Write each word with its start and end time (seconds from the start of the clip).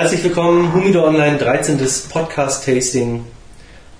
Herzlich 0.00 0.24
willkommen, 0.24 0.72
Humido 0.72 1.06
Online, 1.06 1.36
13. 1.36 1.78
Podcast-Tasting. 2.08 3.22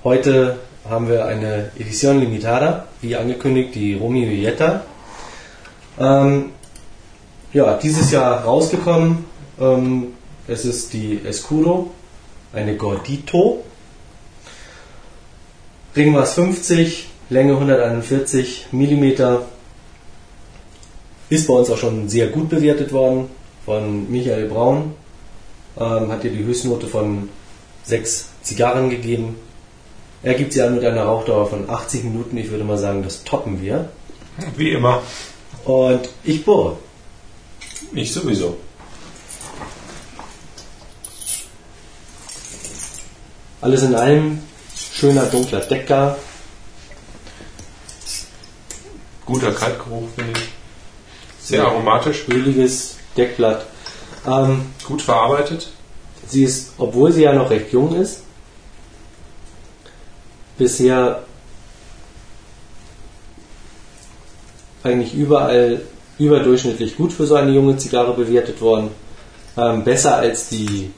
Heute 0.02 0.56
haben 0.88 1.10
wir 1.10 1.26
eine 1.26 1.72
Edition 1.78 2.20
Limitada, 2.20 2.86
wie 3.02 3.16
angekündigt, 3.16 3.74
die 3.74 3.92
Romeo 3.92 4.30
Jetta. 4.30 4.82
Ähm, 5.98 6.52
ja, 7.52 7.74
dieses 7.76 8.10
Jahr 8.12 8.44
rausgekommen. 8.44 9.26
Ähm, 9.60 10.14
es 10.48 10.64
ist 10.64 10.94
die 10.94 11.20
Escudo, 11.22 11.90
eine 12.54 12.76
Gordito. 12.76 13.62
Ringmaß 15.94 16.32
50, 16.32 17.10
Länge 17.28 17.52
141 17.52 18.68
mm. 18.72 19.04
Ist 21.28 21.46
bei 21.46 21.52
uns 21.52 21.68
auch 21.68 21.76
schon 21.76 22.08
sehr 22.08 22.28
gut 22.28 22.48
bewertet 22.48 22.90
worden 22.90 23.28
von 23.66 24.10
Michael 24.10 24.48
Braun. 24.48 24.94
Ähm, 25.78 26.10
hat 26.10 26.24
ihr 26.24 26.30
die 26.30 26.44
Höchstnote 26.44 26.86
von 26.86 27.28
6 27.84 28.28
Zigarren 28.42 28.90
gegeben. 28.90 29.36
Er 30.22 30.34
gibt 30.34 30.52
sie 30.52 30.62
an 30.62 30.74
mit 30.74 30.84
einer 30.84 31.04
Rauchdauer 31.04 31.48
von 31.48 31.68
80 31.68 32.04
Minuten. 32.04 32.36
Ich 32.36 32.50
würde 32.50 32.64
mal 32.64 32.78
sagen, 32.78 33.02
das 33.02 33.24
toppen 33.24 33.62
wir. 33.62 33.88
Wie 34.56 34.72
immer. 34.72 35.02
Und 35.64 36.08
ich 36.24 36.44
bohre. 36.44 36.78
Ich 37.92 38.12
sowieso. 38.12 38.56
Alles 43.60 43.82
in 43.82 43.94
allem 43.94 44.40
schöner 44.74 45.26
dunkler 45.26 45.60
Decker. 45.60 46.16
Guter 49.26 49.52
Kaltgeruch, 49.52 50.08
finde 50.16 50.40
ich. 50.40 50.48
Sehr 51.46 51.64
aromatisch, 51.64 52.24
Öliges 52.28 52.96
Deckblatt. 53.16 53.66
Ähm, 54.26 54.66
gut 54.86 55.02
verarbeitet. 55.02 55.70
sie 56.28 56.44
ist, 56.44 56.72
obwohl 56.78 57.12
sie 57.12 57.22
ja 57.22 57.32
noch 57.32 57.50
recht 57.50 57.72
jung 57.72 57.94
ist, 57.94 58.22
bisher 60.58 61.22
eigentlich 64.82 65.14
überall 65.14 65.82
überdurchschnittlich 66.18 66.96
gut 66.96 67.12
für 67.12 67.26
so 67.26 67.34
eine 67.34 67.50
junge 67.50 67.76
Zigarre 67.78 68.14
bewertet 68.14 68.60
worden. 68.60 68.90
Ähm, 69.56 69.84
besser 69.84 70.16
als 70.16 70.48
die 70.50 70.92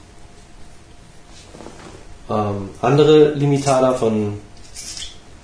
ähm, 2.29 2.69
andere 2.81 3.33
Limitada 3.33 3.93
von 3.93 4.39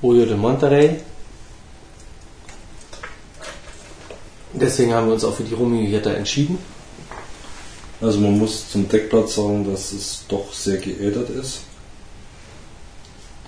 Oyo 0.02 0.26
de 0.26 0.36
Monterrey. 0.36 1.00
Deswegen 4.54 4.94
haben 4.94 5.08
wir 5.08 5.14
uns 5.14 5.24
auch 5.24 5.34
für 5.34 5.44
die 5.44 5.54
Romeo 5.54 5.82
Jetta 5.82 6.12
entschieden. 6.12 6.58
Also 8.02 8.20
man 8.20 8.38
muss 8.38 8.70
zum 8.70 8.88
Deckblatt 8.88 9.30
sagen, 9.30 9.70
dass 9.70 9.92
es 9.92 10.26
doch 10.28 10.54
sehr 10.54 10.78
geädert 10.78 11.30
ist. 11.30 11.62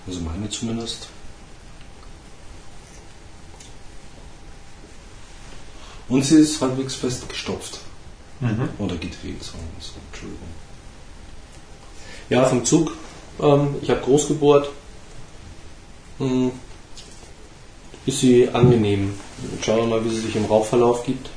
Also 0.06 0.20
meine 0.20 0.50
zumindest. 0.50 1.08
Und 6.10 6.26
sie 6.26 6.40
ist 6.40 6.60
halbwegs 6.60 6.96
fest 6.96 7.30
gestopft. 7.30 7.80
Oder 8.80 8.96
gedreht, 8.96 9.42
sagen 9.44 9.64
wir 9.78 9.82
so. 9.82 9.94
Entschuldigung. 10.12 10.48
Ja, 12.30 12.44
vom 12.46 12.66
Zug. 12.66 12.98
Ähm, 13.40 13.76
ich 13.82 13.90
habe 13.90 14.02
groß 14.02 14.28
gebohrt. 14.28 14.70
Hm. 16.18 16.52
Ist 18.06 18.20
sie 18.20 18.50
angenehm. 18.50 19.14
Schauen 19.62 19.78
wir 19.78 19.86
mal, 19.86 20.06
wie 20.06 20.10
sie 20.10 20.22
sich 20.22 20.36
im 20.36 20.46
Rauchverlauf 20.46 21.06
gibt. 21.06 21.30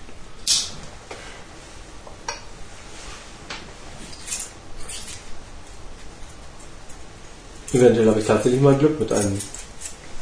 Eventuell 7.75 8.09
habe 8.09 8.21
ich 8.21 8.27
tatsächlich 8.27 8.61
mal 8.61 8.77
Glück 8.77 9.01
mit 9.01 9.13
einem 9.13 9.41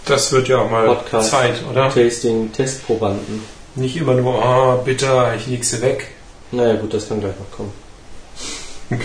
Das 0.06 0.32
wird 0.32 0.48
ja 0.48 0.58
auch 0.58 0.70
mal 0.70 0.86
Podcast 0.86 1.30
Zeit, 1.30 1.62
oder? 1.70 1.90
Tasting-Testprobanden. 1.90 3.42
Nicht 3.74 3.96
immer 3.96 4.14
nur, 4.14 4.42
ah, 4.42 4.76
bitter, 4.76 5.34
ich 5.36 5.46
leg 5.46 5.62
sie 5.64 5.82
weg. 5.82 6.08
Naja 6.50 6.74
gut, 6.74 6.94
das 6.94 7.08
kann 7.08 7.20
gleich 7.20 7.34
noch 7.38 7.50
kommen. 7.56 7.72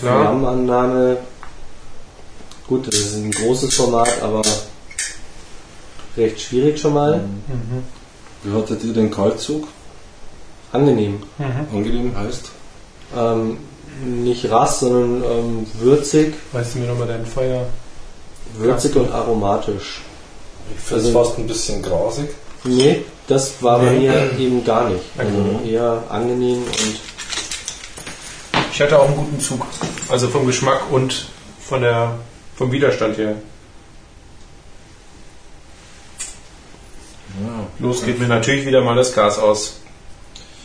Flammenannahme. 0.00 1.16
Gut, 2.66 2.86
das 2.86 2.94
ist 2.94 3.16
ein 3.16 3.30
großes 3.30 3.74
Format, 3.74 4.22
aber 4.22 4.42
recht 6.16 6.40
schwierig 6.40 6.80
schon 6.80 6.94
mal. 6.94 7.24
Wie 8.42 8.52
hattet 8.56 8.84
ihr 8.84 8.92
den 8.92 9.10
Kaltzug? 9.10 9.66
Angenehm. 10.72 11.22
Angenehm 11.72 12.16
heißt? 12.16 12.50
Ähm, 13.16 13.58
nicht 14.04 14.48
rass, 14.50 14.80
sondern 14.80 15.22
ähm, 15.24 15.66
würzig, 15.80 16.34
Weißt 16.52 16.74
du 16.74 16.78
mir 16.78 16.86
nochmal 16.88 17.08
dein 17.08 17.26
Feuer? 17.26 17.66
würzig 18.56 18.96
und 18.96 19.10
aromatisch. 19.12 20.00
Ich 20.76 20.82
finde 20.82 21.04
es 21.06 21.12
fast 21.12 21.38
ein 21.38 21.46
bisschen 21.46 21.82
grasig. 21.82 22.30
Nee, 22.64 23.02
das 23.26 23.60
war 23.62 23.78
bei 23.80 23.90
Nee. 23.92 24.08
mir 24.08 24.38
eben 24.38 24.64
gar 24.64 24.88
nicht. 24.88 25.02
Also 25.18 25.32
Okay. 25.60 25.72
eher 25.72 26.02
angenehm 26.08 26.62
und 26.62 27.00
Ich 28.80 28.84
hatte 28.84 28.98
auch 28.98 29.08
einen 29.08 29.16
guten 29.16 29.38
Zug. 29.38 29.66
Also 30.08 30.28
vom 30.28 30.46
Geschmack 30.46 30.90
und 30.90 31.28
von 31.60 31.82
der, 31.82 32.18
vom 32.56 32.72
Widerstand 32.72 33.18
her. 33.18 33.34
Ja. 37.42 37.66
Los 37.78 38.02
geht 38.02 38.18
mir 38.18 38.26
natürlich 38.26 38.64
wieder 38.64 38.80
mal 38.80 38.96
das 38.96 39.12
Gas 39.12 39.38
aus. 39.38 39.80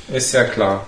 Ist 0.08 0.32
ja 0.32 0.46
klar. 0.46 0.86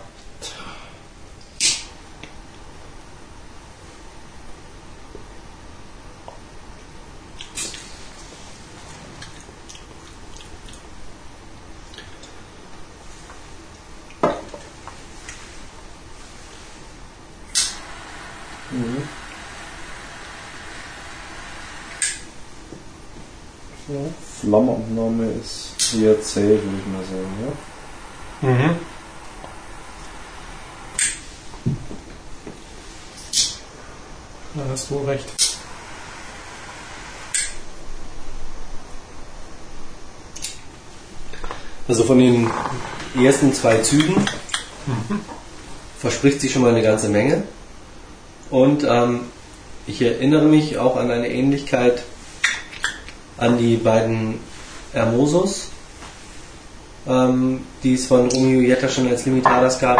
Flammenabnahme 24.47 25.25
ist 25.41 25.93
eher 25.93 26.21
zäh, 26.21 26.41
würde 26.41 26.61
ich 26.79 26.87
mal 26.87 27.03
sagen. 27.03 27.33
Ja? 28.41 28.49
Mhm. 28.49 28.75
Da 34.55 34.63
hast 34.71 34.89
du 34.89 34.97
recht. 34.99 35.47
also 41.87 42.03
von 42.03 42.19
den 42.19 42.49
ersten 43.15 43.53
zwei 43.53 43.77
Zügen 43.77 44.25
verspricht 45.99 46.41
sich 46.41 46.51
schon 46.51 46.61
mal 46.61 46.71
eine 46.71 46.81
ganze 46.81 47.09
Menge. 47.09 47.43
Und 48.49 48.85
ähm, 48.87 49.21
ich 49.87 50.01
erinnere 50.01 50.45
mich 50.45 50.77
auch 50.77 50.97
an 50.97 51.11
eine 51.11 51.29
Ähnlichkeit 51.29 52.03
an 53.37 53.57
die 53.57 53.77
beiden 53.77 54.39
Hermosos, 54.93 55.69
ähm, 57.07 57.61
die 57.83 57.95
es 57.95 58.07
von 58.07 58.29
Romeo 58.29 58.61
Jetta 58.61 58.87
schon 58.89 59.07
als 59.07 59.25
Limitadas 59.25 59.79
gab. 59.79 59.99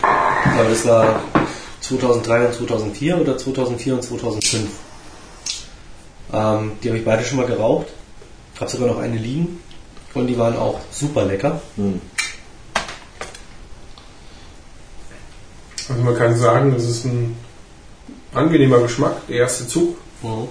Aber 0.00 0.68
das 0.68 0.86
war 0.86 1.22
2003 1.80 2.46
und 2.46 2.54
2004 2.54 3.20
oder 3.20 3.38
2004 3.38 3.94
und 3.94 4.02
2005. 4.02 4.68
Ähm, 6.32 6.72
die 6.82 6.88
habe 6.88 6.98
ich 6.98 7.04
beide 7.04 7.24
schon 7.24 7.38
mal 7.38 7.46
geraucht. 7.46 7.86
Habe 8.58 8.70
sogar 8.70 8.88
noch 8.88 8.98
eine 8.98 9.16
liegen. 9.16 9.60
Und 10.14 10.26
die 10.26 10.36
waren 10.38 10.56
auch 10.56 10.80
super 10.90 11.24
lecker. 11.24 11.60
Hm. 11.76 12.00
Also 15.88 16.02
man 16.02 16.16
kann 16.16 16.36
sagen, 16.36 16.72
das 16.74 16.84
ist 16.84 17.04
ein 17.04 17.36
angenehmer 18.32 18.80
Geschmack. 18.80 19.26
Der 19.28 19.38
erste 19.38 19.66
Zug 19.66 19.96
Mhm. 20.22 20.48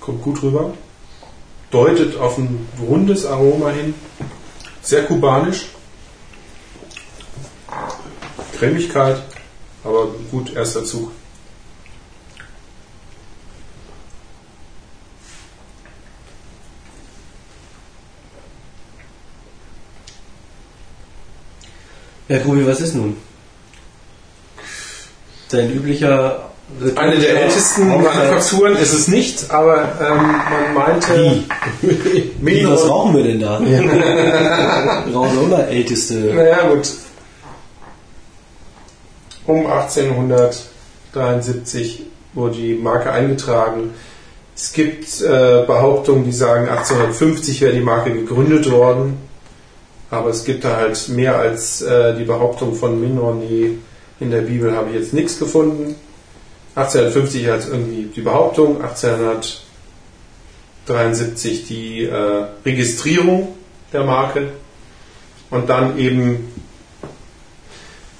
kommt 0.00 0.22
gut 0.22 0.42
rüber. 0.42 0.72
Deutet 1.70 2.16
auf 2.16 2.38
ein 2.38 2.66
rundes 2.80 3.26
Aroma 3.26 3.70
hin. 3.70 3.94
Sehr 4.82 5.04
kubanisch. 5.04 5.66
Cremigkeit, 8.58 9.22
aber 9.84 10.08
gut, 10.30 10.52
erster 10.54 10.84
Zug. 10.84 11.12
Ja, 22.28 22.38
Grubi, 22.38 22.66
was 22.66 22.80
ist 22.80 22.94
nun? 22.94 23.16
Dein 25.50 25.72
üblicher 25.72 26.47
Eine 26.94 27.18
der 27.18 27.42
ältesten. 27.42 27.88
Manufakturen 27.88 28.76
ist 28.76 28.92
es 28.92 29.08
nicht, 29.08 29.50
aber 29.50 29.88
ähm, 30.00 30.16
man 30.16 30.74
meinte. 30.74 31.42
Wie? 31.80 32.30
Wie, 32.40 32.64
was 32.66 32.88
rauchen 32.88 33.16
wir 33.16 33.24
denn 33.24 33.40
da? 33.40 33.58
wir 33.64 33.80
rauchen 35.14 35.44
immer 35.44 35.66
älteste. 35.66 36.14
Naja, 36.14 36.68
gut. 36.68 36.88
Um 39.46 39.66
1873 39.66 42.04
wurde 42.34 42.56
die 42.56 42.74
Marke 42.74 43.10
eingetragen. 43.10 43.94
Es 44.54 44.72
gibt 44.72 45.20
äh, 45.22 45.64
Behauptungen, 45.66 46.24
die 46.24 46.32
sagen, 46.32 46.68
1850 46.68 47.60
wäre 47.62 47.72
die 47.72 47.80
Marke 47.80 48.12
gegründet 48.12 48.70
worden. 48.70 49.16
Aber 50.10 50.30
es 50.30 50.44
gibt 50.44 50.64
da 50.64 50.76
halt 50.76 51.08
mehr 51.08 51.38
als 51.38 51.82
äh, 51.82 52.16
die 52.16 52.24
Behauptung 52.24 52.74
von 52.74 52.98
Minroni 53.00 53.78
in 54.20 54.30
der 54.30 54.42
Bibel, 54.42 54.74
habe 54.74 54.90
ich 54.90 54.96
jetzt 54.96 55.14
nichts 55.14 55.38
gefunden. 55.38 55.94
1850 56.78 57.50
als 57.50 57.68
irgendwie 57.68 58.10
die 58.14 58.20
Behauptung, 58.20 58.82
1873 58.82 61.66
die 61.66 62.04
äh, 62.04 62.44
Registrierung 62.64 63.56
der 63.92 64.04
Marke. 64.04 64.50
Und 65.50 65.68
dann 65.68 65.98
eben 65.98 66.52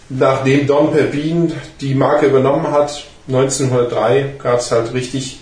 nachdem 0.09 0.67
Dom 0.67 0.93
Pepin 0.93 1.53
die 1.81 1.95
Marke 1.95 2.27
übernommen 2.27 2.71
hat, 2.71 3.05
1903 3.29 4.35
gab 4.43 4.61
es 4.61 4.73
halt 4.73 4.95
richtig 4.95 5.41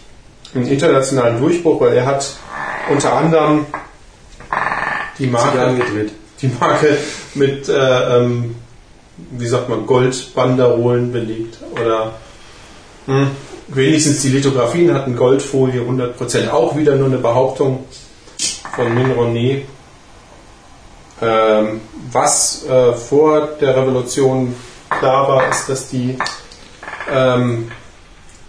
einen 0.55 0.67
internationalen 0.67 1.41
Durchbruch, 1.41 1.81
weil 1.81 1.95
er 1.95 2.07
hat 2.07 2.35
unter 2.91 3.13
anderem 3.13 3.67
die 5.19 5.27
Marke, 5.27 5.83
die 6.41 6.49
Marke 6.49 6.97
mit, 7.35 7.69
äh, 7.69 8.17
ähm, 8.17 8.57
wie 9.31 9.47
sagt 9.47 9.69
man, 9.69 9.87
Goldbanderolen 9.87 11.13
belegt 11.13 11.59
oder 11.73 12.15
hm, 13.07 13.31
wenigstens 13.69 14.23
die 14.23 14.29
Lithografien 14.29 14.93
hatten 14.95 15.17
Goldfolie 15.17 15.81
100%, 15.81 16.51
auch 16.51 16.77
wieder 16.77 16.97
nur 16.97 17.07
eine 17.07 17.19
Behauptung 17.19 17.85
von 18.75 18.95
Min. 18.95 19.65
Ähm, 21.23 21.81
was 22.13 22.67
äh, 22.67 22.93
vor 22.93 23.49
der 23.61 23.75
Revolution 23.77 24.55
klar 24.91 25.29
war, 25.29 25.49
ist, 25.49 25.69
dass 25.69 25.89
die 25.89 26.19
ähm, 27.11 27.71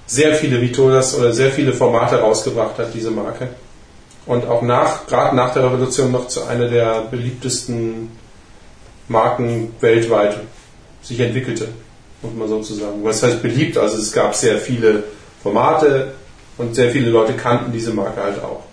sehr 0.05 0.33
viele 0.35 0.61
Vitolas 0.61 1.17
oder 1.17 1.31
sehr 1.31 1.51
viele 1.51 1.73
Formate 1.73 2.19
rausgebracht 2.19 2.77
hat, 2.77 2.93
diese 2.93 3.11
Marke. 3.11 3.49
Und 4.25 4.45
auch 4.45 4.61
nach, 4.61 5.07
gerade 5.07 5.35
nach 5.35 5.53
der 5.53 5.63
Revolution 5.65 6.11
noch 6.11 6.27
zu 6.27 6.43
einer 6.43 6.67
der 6.67 7.01
beliebtesten 7.09 8.11
Marken 9.07 9.73
weltweit 9.79 10.37
sich 11.01 11.19
entwickelte, 11.21 11.69
muss 12.21 12.33
man 12.33 12.47
sozusagen. 12.47 13.03
Was 13.03 13.23
heißt 13.23 13.41
beliebt? 13.41 13.77
Also 13.77 13.97
es 13.97 14.11
gab 14.11 14.35
sehr 14.35 14.57
viele 14.57 15.03
Formate 15.41 16.13
und 16.57 16.75
sehr 16.75 16.91
viele 16.91 17.09
Leute 17.09 17.33
kannten 17.33 17.71
diese 17.71 17.93
Marke 17.93 18.21
halt 18.21 18.43
auch. 18.43 18.63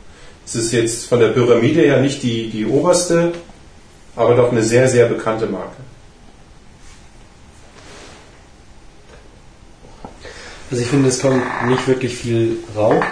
Es 0.46 0.54
ist 0.54 0.72
jetzt 0.72 1.06
von 1.06 1.20
der 1.20 1.28
Pyramide 1.28 1.82
her 1.82 2.00
nicht 2.00 2.22
die, 2.22 2.50
die 2.50 2.66
oberste, 2.66 3.32
aber 4.16 4.34
doch 4.34 4.50
eine 4.50 4.62
sehr, 4.62 4.88
sehr 4.88 5.06
bekannte 5.06 5.46
Marke. 5.46 5.76
Also 10.70 10.82
ich 10.82 10.88
finde, 10.88 11.08
es 11.08 11.20
kommt 11.20 11.42
nicht 11.68 11.86
wirklich 11.86 12.16
viel 12.16 12.58
Rauch. 12.74 13.02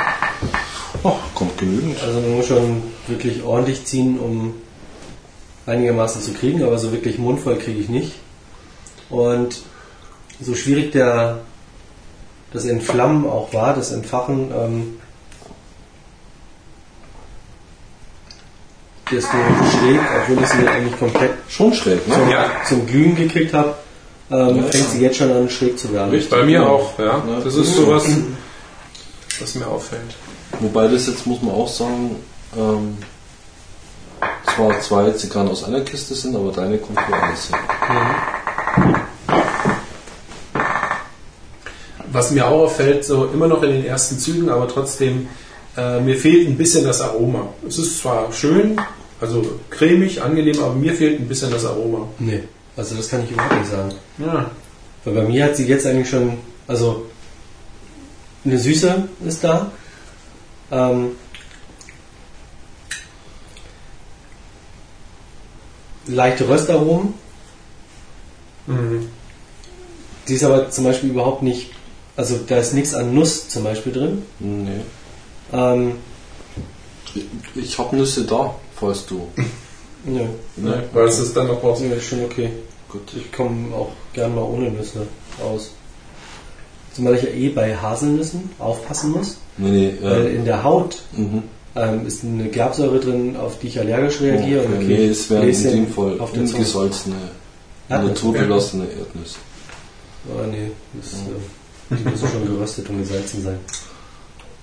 Oh, 1.05 1.17
kommt 1.35 1.59
genügend. 1.59 2.03
Also 2.03 2.21
man 2.21 2.37
muss 2.37 2.47
schon 2.47 2.83
wirklich 3.07 3.43
ordentlich 3.43 3.85
ziehen, 3.85 4.19
um 4.19 4.55
einigermaßen 5.67 6.23
zu 6.23 6.33
kriegen, 6.33 6.63
aber 6.63 6.79
so 6.79 6.93
wirklich 6.93 7.19
mundvoll 7.19 7.59
kriege 7.59 7.81
ich 7.81 7.89
nicht. 7.89 8.15
Und 9.11 9.63
so 10.41 10.55
schwierig 10.55 10.93
der, 10.93 11.41
das 12.53 12.65
Entflammen 12.65 13.27
auch 13.27 13.53
war, 13.53 13.75
das 13.75 13.93
Entfachen, 13.93 14.51
ähm, 14.53 14.99
desto 19.11 19.37
schräg, 19.37 20.01
obwohl 20.23 20.43
ich 20.43 20.49
sie 20.51 20.67
eigentlich 20.69 20.99
komplett 20.99 21.33
Schon 21.49 21.73
schräg, 21.75 22.07
ne? 22.09 22.15
zum, 22.15 22.31
Ja. 22.31 22.47
zum 22.67 22.87
Glühen 22.87 23.15
gekriegt 23.15 23.53
habe, 23.53 23.75
ähm, 24.31 24.57
Ja. 24.57 24.63
fängt 24.65 24.91
sie 24.91 25.01
jetzt 25.01 25.17
schon 25.19 25.31
an 25.31 25.49
schräg 25.51 25.79
zu 25.79 25.93
werden. 25.93 26.11
Richtig. 26.11 26.31
Bei 26.31 26.45
mir 26.45 26.61
Ja. 26.61 26.67
auch, 26.67 26.99
ja. 26.99 27.23
Das 27.45 27.55
ist 27.55 27.75
sowas, 27.77 28.05
was 29.41 29.55
mir 29.55 29.67
auffällt. 29.67 30.15
Wobei 30.61 30.89
das 30.89 31.07
jetzt, 31.07 31.27
muss 31.27 31.43
man 31.43 31.55
auch 31.55 31.69
sagen, 31.69 32.17
ähm, 32.57 32.97
zwar 34.55 34.81
zwei 34.81 35.11
Zigarren 35.13 35.49
aus 35.49 35.65
einer 35.65 35.81
Kiste 35.81 36.15
sind, 36.15 36.35
aber 36.37 36.53
deine 36.53 36.79
kommt 36.79 36.99
woanders 37.09 37.51
her. 37.51 37.59
Was 42.13 42.31
mir 42.31 42.47
auch 42.47 42.65
auffällt, 42.65 43.05
so 43.05 43.27
immer 43.27 43.49
noch 43.49 43.63
in 43.63 43.71
den 43.71 43.85
ersten 43.87 44.19
Zügen, 44.19 44.51
aber 44.51 44.69
trotzdem, 44.69 45.29
äh, 45.77 45.99
mir 46.01 46.17
fehlt 46.17 46.47
ein 46.47 46.59
bisschen 46.59 46.85
das 46.85 47.01
Aroma. 47.01 47.49
Es 47.67 47.79
ist 47.79 47.99
zwar 47.99 48.31
schön, 48.33 48.79
also 49.21 49.59
cremig, 49.71 50.21
angenehm, 50.21 50.63
aber 50.63 50.75
mir 50.75 50.93
fehlt 50.93 51.21
ein 51.21 51.29
bisschen 51.29 51.51
das 51.51 51.65
Aroma. 51.65 52.07
Nee, 52.19 52.43
also 52.77 52.95
das 52.97 53.09
kann 53.09 53.25
ich 53.25 53.31
überhaupt 53.31 53.57
nicht 53.57 53.71
sagen. 53.71 53.95
Ja. 54.19 54.51
Weil 55.05 55.15
bei 55.15 55.23
mir 55.23 55.45
hat 55.45 55.57
sie 55.57 55.67
jetzt 55.67 55.87
eigentlich 55.87 56.11
schon, 56.11 56.39
also 56.67 57.07
eine 58.45 58.59
Süße 58.59 59.09
ist 59.25 59.43
da. 59.43 59.71
Ähm, 60.71 61.13
leichte 66.07 66.49
Röstaromen. 66.49 67.15
Mhm. 68.67 69.09
Die 70.29 70.35
ist 70.35 70.45
aber 70.45 70.71
zum 70.71 70.85
Beispiel 70.85 71.11
überhaupt 71.11 71.43
nicht, 71.43 71.71
also 72.17 72.39
da 72.47 72.59
ist 72.59 72.75
nichts 72.75 72.95
an 72.95 73.15
Nuss 73.15 73.49
zum 73.49 73.65
Beispiel 73.65 73.93
drin. 73.93 74.23
Nee. 74.39 74.81
Ähm, 75.53 75.93
Ich 77.55 77.79
habe 77.79 77.97
Nüsse 77.97 78.25
da, 78.25 78.55
falls 78.75 79.07
du. 79.07 79.29
nö, 80.05 80.25
Ne? 80.57 80.85
Weil 80.93 81.09
es 81.09 81.19
ist 81.19 81.37
dann 81.37 81.47
noch 81.49 81.63
raus. 81.63 81.81
nö, 81.81 81.95
ist 81.95 82.07
schon 82.07 82.25
okay. 82.25 82.51
Gut. 82.89 83.03
Ich 83.17 83.33
komme 83.33 83.75
auch 83.75 83.93
gern 84.13 84.35
mal 84.35 84.43
ohne 84.43 84.71
Nüsse 84.71 85.07
aus. 85.43 85.71
Zumal 86.95 87.15
ich 87.17 87.23
ja 87.23 87.31
eh 87.31 87.49
bei 87.49 87.75
Haselnüssen 87.75 88.51
aufpassen 88.59 89.13
muss, 89.13 89.39
Nee, 89.57 89.71
nee, 89.71 89.95
weil 90.03 90.27
äh, 90.27 90.35
in 90.35 90.45
der 90.45 90.63
Haut 90.63 90.99
mhm. 91.17 91.43
ähm, 91.75 92.07
ist 92.07 92.23
eine 92.23 92.49
Gerbsäure 92.49 93.01
drin, 93.01 93.35
auf 93.37 93.59
die 93.59 93.69
ich 93.69 93.79
allergisch 93.81 94.21
reagiere. 94.21 94.65
Okay, 94.65 94.73
und 94.79 94.89
nee, 94.89 95.07
es 95.07 95.31
wären 95.31 95.49
in 95.49 95.63
dem 95.63 95.89
Fall 95.89 96.21
auf 96.21 96.35
ungesalzene, 96.35 97.17
Erdnüsse. 97.89 98.13
naturbelassene 98.15 98.85
Erdnüsse. 98.85 99.37
Oh, 100.29 100.47
nee, 100.51 100.71
das, 100.93 101.13
äh, 101.15 101.17
die 101.97 102.09
müssen 102.09 102.29
schon 102.29 102.47
geröstet 102.47 102.89
und 102.89 102.99
gesalzen 102.99 103.43
sein. 103.43 103.59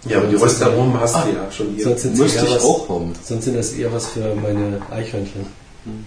Ja, 0.05 0.17
aber 0.19 0.27
die 0.27 0.35
Röstaromen 0.35 0.97
hast 0.99 1.15
du 1.25 1.29
ja 1.33 1.51
schon 1.51 1.73
hier. 1.75 1.83
Sonst 1.83 2.01
sind, 2.03 2.17
Müsste 2.17 2.39
eher 2.39 2.45
ich 2.45 2.55
was, 2.55 2.63
auch 2.63 2.89
haben. 2.89 3.13
sonst 3.21 3.43
sind 3.45 3.57
das 3.57 3.71
eher 3.73 3.91
was 3.91 4.07
für 4.07 4.33
meine 4.35 4.81
Eichhörnchen. 4.91 5.45
Mhm. 5.85 6.05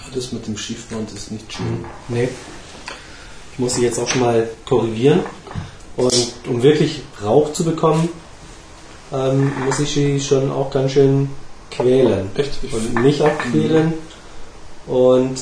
Ja, 0.00 0.14
das 0.14 0.32
mit 0.32 0.46
dem 0.46 0.56
Schiefband 0.56 1.12
ist 1.12 1.30
nicht 1.30 1.52
schön. 1.52 1.84
Nee. 2.08 2.28
Ich 3.52 3.58
muss 3.58 3.74
sie 3.74 3.82
jetzt 3.82 3.98
auch 3.98 4.08
schon 4.08 4.20
mal 4.20 4.48
korrigieren. 4.66 5.20
Und 5.96 6.32
um 6.48 6.62
wirklich 6.62 7.02
Rauch 7.22 7.52
zu 7.52 7.64
bekommen, 7.64 8.08
ähm, 9.12 9.52
muss 9.64 9.78
ich 9.80 9.92
sie 9.92 10.20
schon 10.20 10.50
auch 10.50 10.70
ganz 10.70 10.92
schön 10.92 11.30
quälen. 11.70 12.30
Echt? 12.36 12.58
Ich, 12.62 12.72
Und 12.72 12.94
mich 13.02 13.22
abquälen. 13.22 13.94
Und 14.86 15.38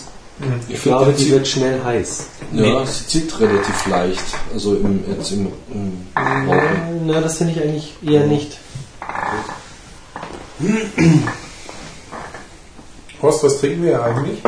ich, 0.68 0.74
ich 0.74 0.82
glaube, 0.82 1.12
die 1.12 1.24
sie, 1.24 1.30
wird 1.32 1.48
schnell 1.48 1.82
heiß. 1.82 2.26
ja, 2.52 2.86
sie 2.86 3.06
zieht 3.06 3.40
relativ 3.40 3.86
leicht. 3.86 4.22
Also 4.52 4.76
im, 4.76 5.02
jetzt 5.08 5.32
im, 5.32 5.48
im 5.72 6.06
Rauchen. 6.16 7.06
Na, 7.06 7.20
das 7.20 7.38
finde 7.38 7.54
ich 7.54 7.62
eigentlich 7.62 7.94
eher 8.06 8.26
nicht. 8.26 8.58
Horst, 13.20 13.44
was 13.44 13.60
trinken 13.60 13.84
wir 13.84 14.02
eigentlich? 14.02 14.38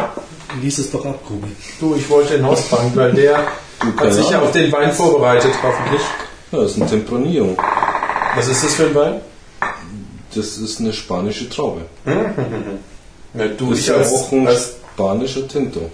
Lies 0.60 0.78
es 0.78 0.90
doch 0.90 1.04
ab, 1.04 1.20
Grubi. 1.26 1.50
Du, 1.80 1.94
ich 1.94 2.08
wollte 2.08 2.34
den 2.34 2.46
Hausbank, 2.46 2.94
weil 2.96 3.12
der 3.12 3.46
hat 3.96 4.12
sich 4.12 4.28
ja 4.30 4.40
auf 4.40 4.52
den 4.52 4.70
Wein 4.72 4.92
vorbereitet, 4.92 5.52
hoffentlich. 5.62 6.02
Ja, 6.52 6.58
das 6.60 6.72
ist 6.72 6.82
ein 6.82 6.88
Tempranillo. 6.88 7.56
Was 8.36 8.48
ist 8.48 8.64
das 8.64 8.74
für 8.74 8.86
ein 8.86 8.94
Wein? 8.94 9.20
Das 10.34 10.58
ist 10.58 10.80
eine 10.80 10.92
spanische 10.92 11.48
Traube. 11.48 11.82
Ja, 13.32 13.46
du, 13.46 13.70
Das 13.70 13.78
ich 13.78 13.92
als, 13.92 14.12
auch 14.12 14.32
ein 14.32 14.48
als, 14.48 14.72
spanischer 14.94 15.46
Tinto. 15.46 15.88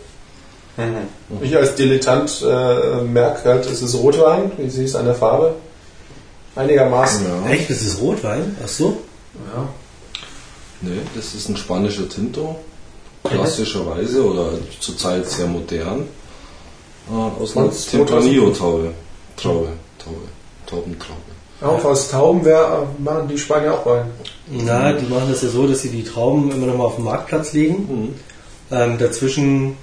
ich 1.42 1.54
als 1.54 1.74
Dilettant 1.74 2.42
äh, 2.42 3.02
merke 3.02 3.46
halt, 3.50 3.66
es 3.66 3.82
ist 3.82 3.94
Rotwein, 3.94 4.52
wie 4.56 4.70
siehst 4.70 4.94
du 4.94 4.98
an 5.00 5.04
der 5.04 5.14
Farbe. 5.14 5.54
Einigermaßen. 6.54 7.26
Ja. 7.26 7.50
Echt? 7.50 7.68
Das 7.68 7.82
ist 7.82 8.00
Rotwein? 8.00 8.56
Ach 8.64 8.68
so? 8.68 9.02
Ja. 9.54 9.68
Nee, 10.80 11.00
das 11.14 11.34
ist 11.34 11.50
ein 11.50 11.58
spanischer 11.58 12.08
Tinto. 12.08 12.56
Klassischerweise 13.24 14.24
oder 14.24 14.52
zurzeit 14.80 15.28
sehr 15.28 15.46
modern. 15.46 16.04
Äh, 17.10 17.42
aus 17.42 17.54
einer 17.54 17.70
Von 17.70 17.90
Tempranillo-Taube. 17.90 18.92
Traube, 19.36 19.68
Taube, 20.02 20.16
Taubentraube. 20.66 21.20
Auch 21.60 21.84
aus 21.84 22.10
Tauben 22.10 22.44
wär, 22.44 22.86
machen 22.98 23.28
die 23.28 23.38
Spanier 23.38 23.74
auch 23.74 23.86
Wein. 23.86 24.06
Na, 24.50 24.92
die 24.92 25.06
machen 25.06 25.28
das 25.30 25.42
ja 25.42 25.48
so, 25.48 25.66
dass 25.66 25.82
sie 25.82 25.88
die 25.88 26.04
Trauben 26.04 26.50
immer 26.52 26.66
noch 26.66 26.76
mal 26.76 26.84
auf 26.84 26.96
den 26.96 27.04
Marktplatz 27.04 27.52
legen. 27.52 27.74
Mhm. 27.88 28.14
Ähm, 28.70 28.98
dazwischen 28.98 29.76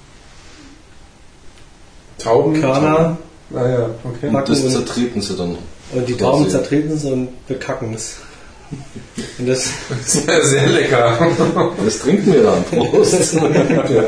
Tauben. 2.20 2.62
Körner 2.62 3.18
Ah 3.54 3.70
ja, 3.70 3.90
okay. 4.04 4.36
Und 4.36 4.50
das 4.50 4.68
zertreten 4.72 5.22
sie 5.22 5.36
dann. 5.36 5.58
und 5.94 6.10
die. 6.10 6.18
Trauben 6.18 6.50
zertreten 6.50 6.92
es 6.92 7.06
und 7.06 7.48
bekacken 7.48 7.94
es. 7.94 8.18
Und 9.38 9.48
das, 9.48 9.70
Sehr, 10.04 10.44
sehr 10.44 10.68
lecker. 10.68 11.16
Das 11.86 12.00
trinken 12.00 12.34
wir 12.34 12.42
dann. 12.42 12.64
Prost. 12.64 13.34
ja. 13.36 14.04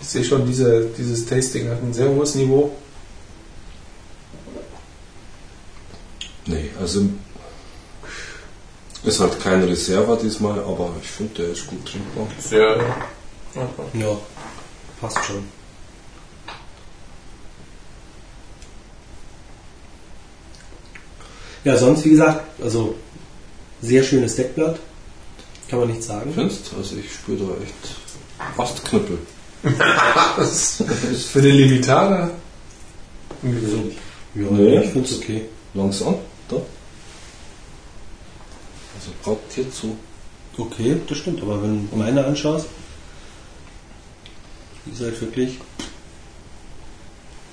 Ich 0.00 0.06
sehe 0.06 0.22
schon, 0.22 0.46
diese, 0.46 0.86
dieses 0.96 1.26
Tasting 1.26 1.68
hat 1.70 1.82
ein 1.82 1.92
sehr 1.92 2.08
hohes 2.08 2.36
Niveau. 2.36 2.70
Nee, 6.46 6.70
also 6.80 7.08
ist 9.04 9.20
halt 9.20 9.38
kein 9.40 9.62
Reserva 9.64 10.16
diesmal, 10.16 10.58
aber 10.60 10.90
ich 11.02 11.08
finde, 11.08 11.42
der 11.42 11.52
ist 11.52 11.66
gut 11.66 11.84
trinkbar. 11.86 12.26
Sehr. 12.38 12.76
ja, 13.94 14.16
passt 15.00 15.18
schon. 15.26 15.44
Ja, 21.64 21.76
sonst 21.76 22.04
wie 22.04 22.10
gesagt, 22.10 22.42
also 22.62 22.94
sehr 23.80 24.02
schönes 24.02 24.36
Deckblatt. 24.36 24.78
Kann 25.68 25.78
man 25.80 25.88
nicht 25.88 26.02
sagen. 26.02 26.32
Findest? 26.34 26.70
Also 26.76 26.96
ich 26.96 27.10
spüre 27.12 27.38
da 27.46 27.62
echt 27.62 28.54
fast 28.56 28.84
Knüppel. 28.84 29.18
Für 31.32 31.40
den 31.40 31.54
Limitada. 31.56 32.30
ungewöhnlich. 33.42 33.96
Ja, 34.34 34.50
Nee. 34.50 34.80
ich 34.84 34.90
finde 34.90 35.08
es 35.08 35.16
okay. 35.18 35.42
Langsam, 35.72 36.16
da. 36.48 36.56
Also 38.96 39.10
gerade 39.22 39.40
hierzu. 39.54 39.96
Okay, 40.56 40.96
das 41.08 41.18
stimmt, 41.18 41.42
aber 41.42 41.62
wenn 41.62 41.88
du 41.90 41.96
meine 41.96 42.24
anschaust, 42.24 42.66
die 44.86 44.92
ist 44.92 45.00
halt 45.00 45.20
wirklich 45.20 45.58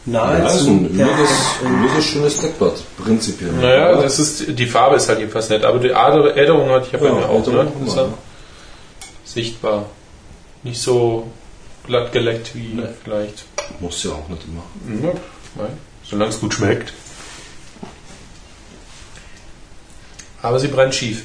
Ja, 0.05 0.33
ist 0.35 0.43
nahezu 0.65 0.69
ein 0.69 0.95
perfekt 0.97 1.29
und- 1.63 1.71
übliches 1.73 2.05
schönes 2.05 2.37
Deckblatt, 2.39 2.83
prinzipiell. 2.97 3.51
Naja, 3.53 3.91
Ja. 3.91 4.01
das 4.01 4.19
ist, 4.19 4.45
die 4.59 4.65
Farbe 4.67 4.95
ist 4.97 5.07
halt 5.09 5.19
jedenfalls 5.19 5.49
nett, 5.49 5.63
aber 5.63 5.79
die 5.79 5.89
Äderung 5.89 6.69
hatte 6.69 6.87
ich 6.87 6.91
ja 6.93 6.99
bei 6.99 7.05
Ja, 7.07 7.13
mir 7.13 7.29
auch, 7.29 7.45
ne? 7.47 7.71
Ist 7.85 7.95
wir, 7.95 8.03
ja 8.03 8.13
sichtbar. 9.25 9.85
Nicht 10.63 10.81
so 10.81 11.27
glatt 11.85 12.11
geleckt 12.11 12.53
wie 12.55 12.73
Nee. 12.73 12.83
vielleicht. 13.03 13.45
Muss 13.79 14.03
ja 14.03 14.11
auch 14.11 14.27
nicht 14.27 14.43
immer. 14.45 14.63
Ja, 15.07 15.13
nein, 15.55 15.77
solange 16.03 16.29
es 16.31 16.39
gut 16.39 16.53
schmeckt. 16.53 16.93
Aber 20.41 20.59
sie 20.59 20.67
brennt 20.67 20.95
schief. 20.95 21.23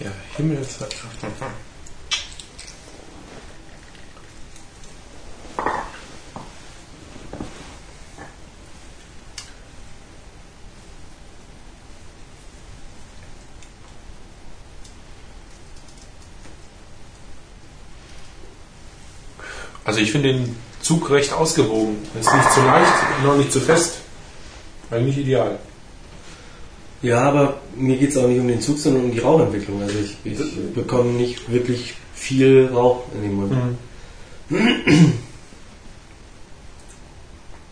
Ja, 0.00 0.10
Himmelsverkraft. 0.36 1.18
Also 19.84 20.00
ich 20.00 20.10
finde 20.10 20.32
den 20.32 20.56
Zug 20.84 21.10
recht 21.10 21.32
ausgewogen. 21.32 21.96
Er 22.14 22.20
ist 22.20 22.32
nicht 22.32 22.52
zu 22.52 22.60
leicht, 22.60 22.92
noch 23.24 23.36
nicht 23.36 23.50
zu 23.50 23.60
fest. 23.60 23.96
Eigentlich 24.90 25.16
ideal. 25.18 25.58
Ja, 27.00 27.22
aber 27.22 27.60
mir 27.74 27.96
geht 27.96 28.10
es 28.10 28.16
auch 28.18 28.28
nicht 28.28 28.38
um 28.38 28.48
den 28.48 28.60
Zug, 28.60 28.78
sondern 28.78 29.04
um 29.04 29.10
die 29.10 29.18
Rauchentwicklung. 29.18 29.82
Also 29.82 29.94
ich, 29.98 30.16
ich 30.24 30.38
bekomme 30.74 31.10
nicht 31.12 31.50
wirklich 31.50 31.94
viel 32.14 32.70
Rauch 32.72 33.02
in 33.14 33.22
den 33.22 33.34
Mund. 33.34 33.52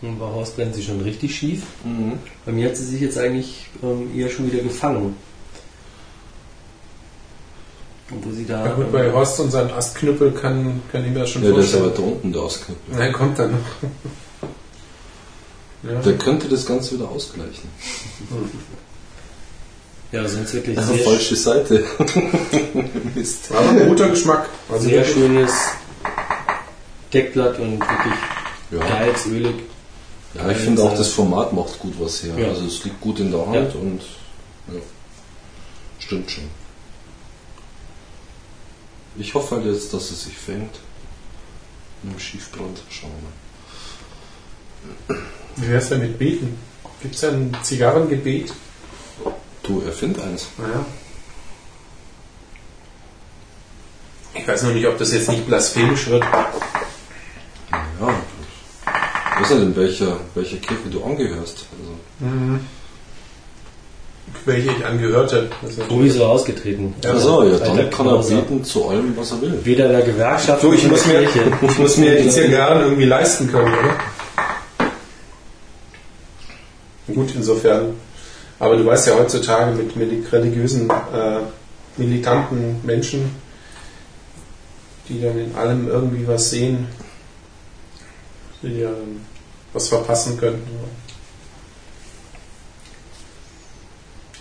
Und 0.01 0.19
bei 0.19 0.25
Horst 0.25 0.55
brennt 0.55 0.75
sie 0.75 0.83
schon 0.83 0.99
richtig 1.01 1.35
schief. 1.35 1.61
Mhm. 1.85 2.13
Bei 2.45 2.51
mir 2.51 2.67
hat 2.67 2.77
sie 2.77 2.83
sich 2.83 2.99
jetzt 2.99 3.17
eigentlich 3.17 3.67
ähm, 3.83 4.09
eher 4.15 4.29
schon 4.29 4.51
wieder 4.51 4.61
gefangen. 4.61 5.15
Wo 8.21 8.31
sie 8.31 8.45
da. 8.45 8.65
Ja, 8.65 8.73
gut, 8.73 8.91
bei 8.91 9.11
Horst 9.11 9.39
und 9.39 9.51
seinen 9.51 9.71
Astknüppel 9.71 10.31
kann, 10.31 10.81
kann 10.91 11.03
ich 11.05 11.11
mir 11.11 11.19
das 11.19 11.29
schon 11.29 11.43
Ja, 11.43 11.49
der 11.51 11.59
ist 11.59 11.71
vorstellen. 11.71 11.91
aber 11.93 12.01
da 12.01 12.11
unten, 12.13 12.33
der 12.33 12.41
Ausknüppel. 12.41 12.95
Nein, 12.97 13.13
kommt 13.13 13.39
dann 13.39 13.51
noch. 13.51 13.59
ja. 15.91 15.99
Der 16.01 16.13
könnte 16.17 16.47
das 16.47 16.65
Ganze 16.65 16.95
wieder 16.95 17.09
ausgleichen. 17.09 17.69
ja, 20.11 20.27
sonst 20.27 20.53
wirklich 20.53 20.77
Also 20.77 20.93
sehr, 20.93 21.03
falsche 21.05 21.35
Seite. 21.35 21.83
Mist. 23.15 23.51
Aber 23.51 23.69
ein 23.69 23.89
guter 23.89 24.09
Geschmack. 24.09 24.49
Also 24.69 24.87
sehr 24.87 24.97
wirklich- 24.99 25.13
schönes 25.15 25.51
Deckblatt 27.13 27.59
und 27.59 27.79
wirklich 27.79 28.13
Ja. 28.71 28.79
geiles, 28.87 29.25
ölig. 29.27 29.55
Ja, 30.35 30.49
ich 30.49 30.57
finde 30.57 30.81
auch 30.83 30.95
das 30.97 31.09
Format 31.09 31.53
macht 31.53 31.77
gut 31.79 31.93
was 31.99 32.23
her. 32.23 32.33
Ja. 32.37 32.47
Also 32.49 32.65
es 32.65 32.83
liegt 32.83 32.99
gut 33.01 33.19
in 33.19 33.31
der 33.31 33.45
Hand 33.45 33.73
Ja. 33.73 33.79
und 33.79 34.01
ja, 34.73 34.79
stimmt 35.99 36.31
schon. 36.31 36.45
Ich 39.17 39.33
hoffe 39.33 39.55
halt 39.55 39.65
jetzt, 39.65 39.93
dass 39.93 40.11
es 40.11 40.23
sich 40.23 40.37
fängt. 40.37 40.79
Dem 42.03 42.19
Schiefbrand. 42.19 42.81
Schauen 42.89 43.11
wir 45.07 45.15
mal. 45.17 45.23
Wie 45.55 45.69
wär's 45.69 45.89
denn 45.89 46.01
mit 46.01 46.17
Beten? 46.17 46.57
Gibt 47.01 47.15
es 47.15 47.23
ein 47.23 47.55
Zigarrengebet? 47.61 48.53
Du 49.61 49.81
erfind 49.81 50.19
eins. 50.19 50.47
Naja. 50.57 50.85
Ich 54.33 54.47
weiß 54.47 54.63
noch 54.63 54.73
nicht, 54.73 54.87
ob 54.87 54.97
das 54.97 55.13
jetzt 55.13 55.29
nicht 55.29 55.45
blasphemisch 55.45 56.07
wird. 56.07 56.23
Ja, 56.23 58.15
ich 59.35 59.41
weiß 59.41 59.51
nicht, 59.51 59.61
in 59.61 59.75
welcher, 59.75 60.19
welcher 60.33 60.57
Kirche 60.57 60.89
du 60.89 61.03
angehörst. 61.03 61.67
Also, 61.79 61.97
Welche 64.45 64.71
ich 64.71 64.85
angehörte. 64.85 65.49
Also, 65.61 65.83
Tobi 65.83 66.07
ist 66.07 66.17
so 66.17 66.25
ausgetreten. 66.25 66.93
Ja. 67.03 67.13
Achso, 67.13 67.43
ja, 67.43 67.57
dann 67.57 67.89
kann 67.89 68.07
er 68.07 68.17
beten 68.21 68.63
zu 68.63 68.87
allem, 68.89 69.15
was 69.15 69.31
er 69.31 69.41
will. 69.41 69.59
Weder 69.63 69.87
der 69.87 70.01
Gewerkschaft 70.01 70.61
so, 70.61 70.73
ich 70.73 70.83
noch 70.83 70.91
muss, 70.91 71.03
der 71.03 71.21
mir, 71.21 71.27
Kirche. 71.27 71.51
ich 71.61 71.79
muss 71.79 71.97
mir 71.97 72.21
die 72.21 72.29
Zigarren 72.29 72.81
irgendwie 72.81 73.05
leisten 73.05 73.49
können, 73.49 73.73
oder? 73.73 73.95
Gut, 77.13 77.33
insofern. 77.35 77.95
Aber 78.59 78.75
du 78.77 78.85
weißt 78.85 79.07
ja 79.07 79.15
heutzutage 79.15 79.75
mit, 79.75 79.95
mit 79.95 80.31
religiösen, 80.31 80.89
äh, 80.89 81.39
militanten 81.97 82.79
Menschen, 82.83 83.35
die 85.09 85.21
dann 85.21 85.37
in 85.37 85.55
allem 85.55 85.87
irgendwie 85.87 86.27
was 86.27 86.49
sehen, 86.49 86.87
die 88.61 88.79
ja 88.79 88.89
was 89.73 89.89
verpassen 89.89 90.37
könnten. 90.37 90.69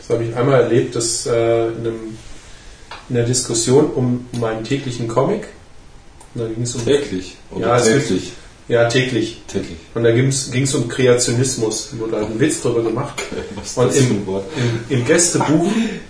Das 0.02 0.14
habe 0.16 0.24
ich 0.24 0.34
einmal 0.36 0.60
erlebt, 0.62 0.94
dass 0.96 1.26
äh, 1.26 1.68
in, 1.68 1.78
einem, 1.78 2.18
in 3.08 3.16
einer 3.16 3.26
Diskussion 3.26 3.86
um, 3.94 4.26
um 4.32 4.44
einen 4.44 4.64
täglichen 4.64 5.08
Comic, 5.08 5.48
und 6.34 6.40
da 6.42 6.48
ging 6.48 6.62
es 6.62 6.74
um 6.74 6.84
Täglich. 6.84 7.36
Oder 7.50 7.66
Ja, 7.68 7.80
täglich. 7.80 8.32
ja 8.68 8.88
täglich, 8.88 9.42
Täglich. 9.46 9.76
und 9.94 10.02
da 10.02 10.10
ging 10.12 10.28
es 10.28 10.74
um 10.74 10.88
Kreationismus, 10.88 11.90
wurde 11.98 12.16
halt 12.16 12.30
ein 12.30 12.40
Witz 12.40 12.62
drüber 12.62 12.82
gemacht. 12.82 13.22
Ist 13.62 13.76
Und 13.78 13.94
im, 13.94 14.10
im, 14.10 14.98
im 14.98 15.04
Gästebuch, 15.04 15.66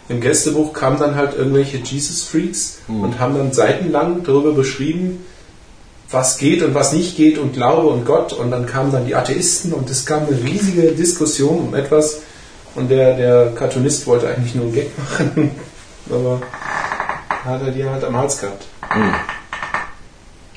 im 0.08 0.20
Gästebuch 0.20 0.72
kamen 0.72 0.98
dann 0.98 1.14
halt 1.16 1.36
irgendwelche 1.36 1.78
Jesus 1.78 2.22
Freaks 2.22 2.78
Mhm. 2.88 3.00
und 3.02 3.18
haben 3.20 3.36
dann 3.36 3.52
seitenlang 3.52 4.22
darüber 4.24 4.52
beschrieben, 4.52 5.24
was 6.10 6.36
geht 6.38 6.62
und 6.62 6.74
was 6.74 6.92
nicht 6.92 7.16
geht 7.16 7.38
und 7.38 7.52
Glaube 7.54 7.88
und 7.88 8.04
Gott 8.04 8.32
und 8.32 8.50
dann 8.50 8.66
kamen 8.66 8.92
dann 8.92 9.06
die 9.06 9.14
Atheisten 9.14 9.72
und 9.72 9.88
es 9.90 10.04
kam 10.06 10.26
eine 10.26 10.38
riesige 10.42 10.92
Diskussion 10.92 11.58
um 11.68 11.74
etwas 11.74 12.18
und 12.74 12.90
der, 12.90 13.16
der 13.16 13.52
Cartoonist 13.54 14.06
wollte 14.06 14.28
eigentlich 14.28 14.54
nur 14.54 14.64
einen 14.66 14.74
Gag 14.74 14.90
machen, 14.98 15.50
aber 16.10 16.40
hat 17.44 17.62
er 17.62 17.70
die 17.70 17.84
halt 17.84 18.04
am 18.04 18.16
Hals 18.16 18.38
gehabt. 18.40 18.64
Hm. 18.88 19.14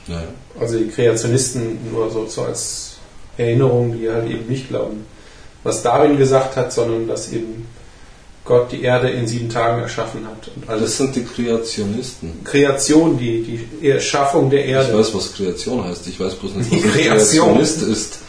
Ja. 0.08 0.24
Also 0.60 0.78
die 0.78 0.88
Kreationisten 0.90 1.92
nur 1.92 2.10
so, 2.12 2.26
so 2.28 2.44
als 2.44 2.98
Erinnerung, 3.38 3.98
die 4.00 4.10
halt 4.10 4.30
eben 4.30 4.48
nicht 4.48 4.70
glauben, 4.70 5.06
was 5.64 5.82
Darwin 5.84 6.18
gesagt 6.18 6.56
hat, 6.56 6.72
sondern 6.72 7.08
dass 7.08 7.32
eben 7.32 7.68
Gott 8.46 8.72
die 8.72 8.84
Erde 8.84 9.10
in 9.10 9.28
sieben 9.28 9.50
Tagen 9.50 9.82
erschaffen 9.82 10.26
hat 10.28 10.50
und 10.56 10.64
Das 10.68 10.70
alles. 10.78 10.98
sind 10.98 11.16
die 11.16 11.24
Kreationisten. 11.26 12.44
Kreation, 12.44 13.18
die, 13.18 13.42
die 13.82 13.90
Erschaffung 13.90 14.52
der 14.52 14.64
Ich 14.66 14.72
Erde. 14.72 14.98
weiß, 14.98 15.14
was 15.16 15.34
Kreation 15.34 15.84
heißt. 15.84 16.06
Ich 16.08 16.20
weiß 16.20 16.36
bloß 16.36 16.54
nicht, 16.54 16.72
Die 16.72 16.78
was 16.78 16.84
ein 16.86 16.92
Kreation. 16.92 17.48
Kreationist 17.56 17.82
ist. 17.82 18.20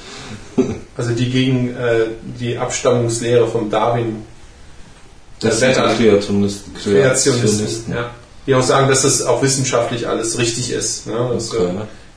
Also 0.96 1.12
die 1.12 1.28
gegen 1.30 1.76
äh, 1.76 2.06
die 2.40 2.56
Abstammungslehre 2.56 3.46
von 3.48 3.68
Darwin, 3.68 4.24
Das 5.40 5.60
Der 5.60 5.74
sind 5.74 5.84
Kreationisten. 5.98 6.74
Kreationisten. 6.74 7.92
Ja. 7.94 8.10
die 8.46 8.54
auch 8.54 8.62
sagen, 8.62 8.88
dass 8.88 9.02
das 9.02 9.20
auch 9.22 9.42
wissenschaftlich 9.42 10.08
alles 10.08 10.38
richtig 10.38 10.70
ist. 10.72 11.06
Ne? 11.06 11.30
Dass 11.34 11.52
Okay. 11.54 11.64
äh, 11.66 11.70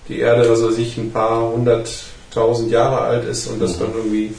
die 0.08 0.20
Erde, 0.20 0.50
was 0.50 0.64
weiß 0.64 0.78
ich, 0.78 0.98
ein 0.98 1.12
paar 1.12 1.52
hunderttausend 1.52 2.72
Jahre 2.72 3.00
alt 3.02 3.26
ist 3.28 3.48
und 3.48 3.60
das 3.62 3.76
Mhm. 3.76 3.80
dann 3.82 3.94
irgendwie 3.96 4.34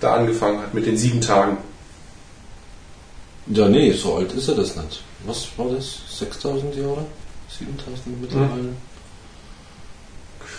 da 0.00 0.14
angefangen 0.14 0.60
hat 0.60 0.72
mit 0.74 0.86
den 0.86 0.96
sieben 0.96 1.20
Tagen. 1.20 1.56
Ja, 3.48 3.68
nee, 3.68 3.92
so 3.92 4.14
alt 4.16 4.32
ist 4.32 4.48
er 4.48 4.54
das 4.54 4.76
nicht. 4.76 5.02
Was 5.24 5.46
war 5.56 5.66
das? 5.74 5.98
6000 6.18 6.74
Jahre? 6.76 7.04
7000 7.58 8.20
mittlerweile? 8.20 8.68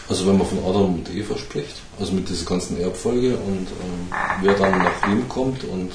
Also 0.10 0.26
wenn 0.28 0.38
man 0.38 0.48
von 0.48 0.60
Adam 0.60 0.94
und 0.96 1.10
Eva 1.14 1.38
spricht, 1.38 1.76
also 2.00 2.14
mit 2.14 2.30
dieser 2.30 2.46
ganzen 2.46 2.80
Erbfolge 2.80 3.36
und 3.36 3.68
ähm, 3.68 4.14
wer 4.42 4.54
dann 4.54 4.78
nach 4.78 5.08
ihm 5.08 5.28
kommt 5.28 5.64
und 5.66 5.92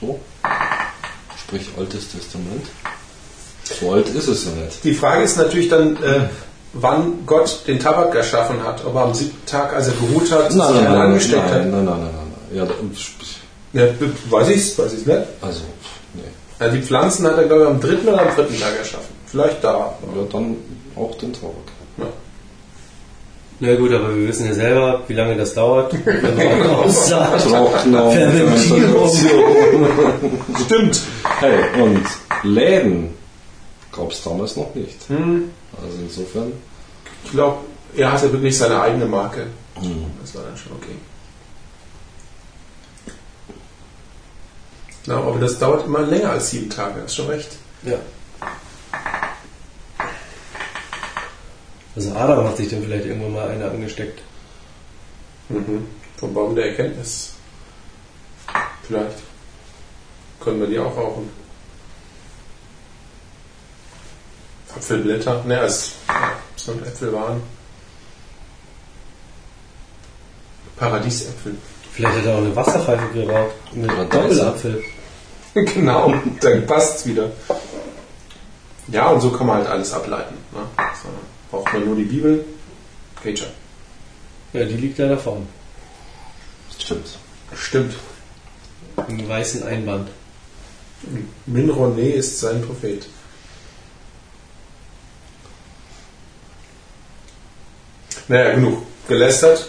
so, 0.00 0.18
sprich 1.38 1.68
Altes 1.78 2.10
Testament. 2.10 2.66
So 3.80 3.92
alt 3.92 4.08
ist 4.08 4.26
es 4.28 4.44
ja 4.44 4.50
nicht. 4.52 4.82
Die 4.84 4.92
Frage 4.94 5.22
ist 5.22 5.36
natürlich 5.36 5.68
dann, 5.68 5.96
äh, 6.02 6.28
wann 6.72 7.24
Gott 7.26 7.60
den 7.66 7.78
Tabak 7.78 8.14
erschaffen 8.14 8.62
hat. 8.64 8.84
Ob 8.84 8.94
er 8.96 9.02
am 9.04 9.14
siebten 9.14 9.46
Tag, 9.46 9.72
als 9.72 9.86
er 9.88 9.94
geruht 9.94 10.30
hat, 10.32 10.50
sich 10.52 10.60
Nein, 10.60 10.74
nein, 10.74 10.76
einen 10.76 10.84
nein, 10.84 10.92
nein, 10.98 11.06
angesteckt 11.08 11.36
nein, 11.38 11.50
hat. 11.50 11.60
nein, 11.66 11.84
nein, 11.84 11.84
nein, 11.84 12.00
nein. 12.00 12.58
Ja, 12.58 12.66
da- 12.66 12.74
Ja, 13.80 13.86
weiß 14.30 14.48
ich's, 14.50 14.78
weiß 14.78 14.92
ich's 14.94 15.06
nicht. 15.06 15.18
also, 15.40 15.60
nee. 16.14 16.22
Ja, 16.60 16.68
die 16.68 16.82
Pflanzen 16.82 17.26
hat 17.26 17.36
er, 17.38 17.44
glaube 17.44 17.62
ich, 17.62 17.68
am 17.68 17.80
dritten 17.80 18.08
oder 18.08 18.22
am 18.22 18.32
vierten 18.34 18.58
Tag 18.60 18.76
erschaffen. 18.78 19.14
Vielleicht 19.26 19.62
da. 19.64 19.94
Ja, 20.14 20.22
dann 20.30 20.56
auch 20.96 21.16
den 21.18 21.32
Tabak. 21.32 21.54
Ja. 23.64 23.70
Na 23.70 23.76
gut, 23.76 23.92
aber 23.92 24.14
wir 24.14 24.28
wissen 24.28 24.46
ja 24.46 24.54
selber, 24.54 25.02
wie 25.08 25.14
lange 25.14 25.36
das 25.36 25.54
dauert. 25.54 25.94
Wenn 26.04 26.36
man 26.36 26.70
aussagt. 26.70 27.44
Trocknung, 27.44 28.12
Fermentierung. 28.12 29.10
Stimmt. 30.64 31.00
Hey, 31.40 31.58
und 31.80 32.04
Läden 32.42 33.14
gab 33.90 34.10
es 34.10 34.22
damals 34.22 34.56
noch 34.56 34.74
nicht. 34.74 35.08
Hm. 35.08 35.50
Also 35.82 35.96
insofern. 36.02 36.52
Ich 37.24 37.30
glaube, 37.30 37.58
er 37.96 38.12
hatte 38.12 38.30
wirklich 38.32 38.56
seine 38.56 38.80
eigene 38.80 39.06
Marke. 39.06 39.46
Das 40.20 40.34
war 40.34 40.42
dann 40.42 40.56
schon 40.56 40.72
okay. 40.72 40.96
Na, 45.06 45.16
aber 45.16 45.38
das 45.38 45.58
dauert 45.58 45.86
immer 45.86 46.00
länger 46.00 46.30
als 46.30 46.50
sieben 46.50 46.70
Tage, 46.70 47.02
hast 47.02 47.14
schon 47.16 47.28
recht. 47.28 47.56
Ja. 47.82 47.98
Also 51.96 52.12
Adam 52.14 52.46
hat 52.46 52.56
sich 52.56 52.68
dann 52.68 52.82
vielleicht 52.82 53.06
irgendwann 53.06 53.32
mal 53.32 53.48
eine 53.48 53.70
angesteckt. 53.70 54.20
Mhm. 55.48 55.86
Vom 56.16 56.34
Baum 56.34 56.54
der 56.54 56.70
Erkenntnis. 56.70 57.34
Vielleicht. 58.82 59.18
Können 60.40 60.60
wir 60.60 60.66
die 60.66 60.78
auch 60.78 60.96
rauchen. 60.96 61.30
Apfelblätter, 64.76 65.44
ne, 65.44 65.54
ja, 65.54 65.64
es 65.64 65.94
sind 66.56 66.84
Äpfel 66.84 67.12
waren. 67.12 67.40
Paradiesäpfel. 70.76 71.54
Vielleicht 71.92 72.18
hat 72.18 72.26
er 72.26 72.34
auch 72.34 72.38
eine 72.38 72.56
Wasserpfeife 72.56 73.08
geraucht. 73.14 73.54
Mit 73.72 73.92
Oder 73.92 74.04
Doppelapfel. 74.04 74.84
genau, 75.54 76.12
dann 76.40 76.66
passt's 76.66 77.06
wieder. 77.06 77.30
Ja, 78.88 79.08
und 79.08 79.20
so 79.20 79.30
kann 79.30 79.46
man 79.46 79.58
halt 79.58 79.68
alles 79.68 79.92
ableiten. 79.92 80.34
Ne? 80.52 80.60
So, 81.02 81.08
braucht 81.54 81.72
man 81.72 81.84
nur 81.84 81.96
die 81.96 82.04
Bibel, 82.04 82.44
geht 83.22 83.38
schon. 83.38 83.48
Ja, 84.52 84.64
die 84.64 84.76
liegt 84.76 84.98
da 84.98 85.08
da 85.08 85.16
vorne. 85.16 85.46
Stimmt. 86.78 87.18
Stimmt. 87.54 87.94
Im 89.08 89.28
weißen 89.28 89.62
Einband. 89.62 90.08
Minroné 91.46 92.10
ist 92.10 92.40
sein 92.40 92.62
Prophet. 92.62 93.06
Naja, 98.26 98.54
genug. 98.54 98.82
Gelästert. 99.06 99.68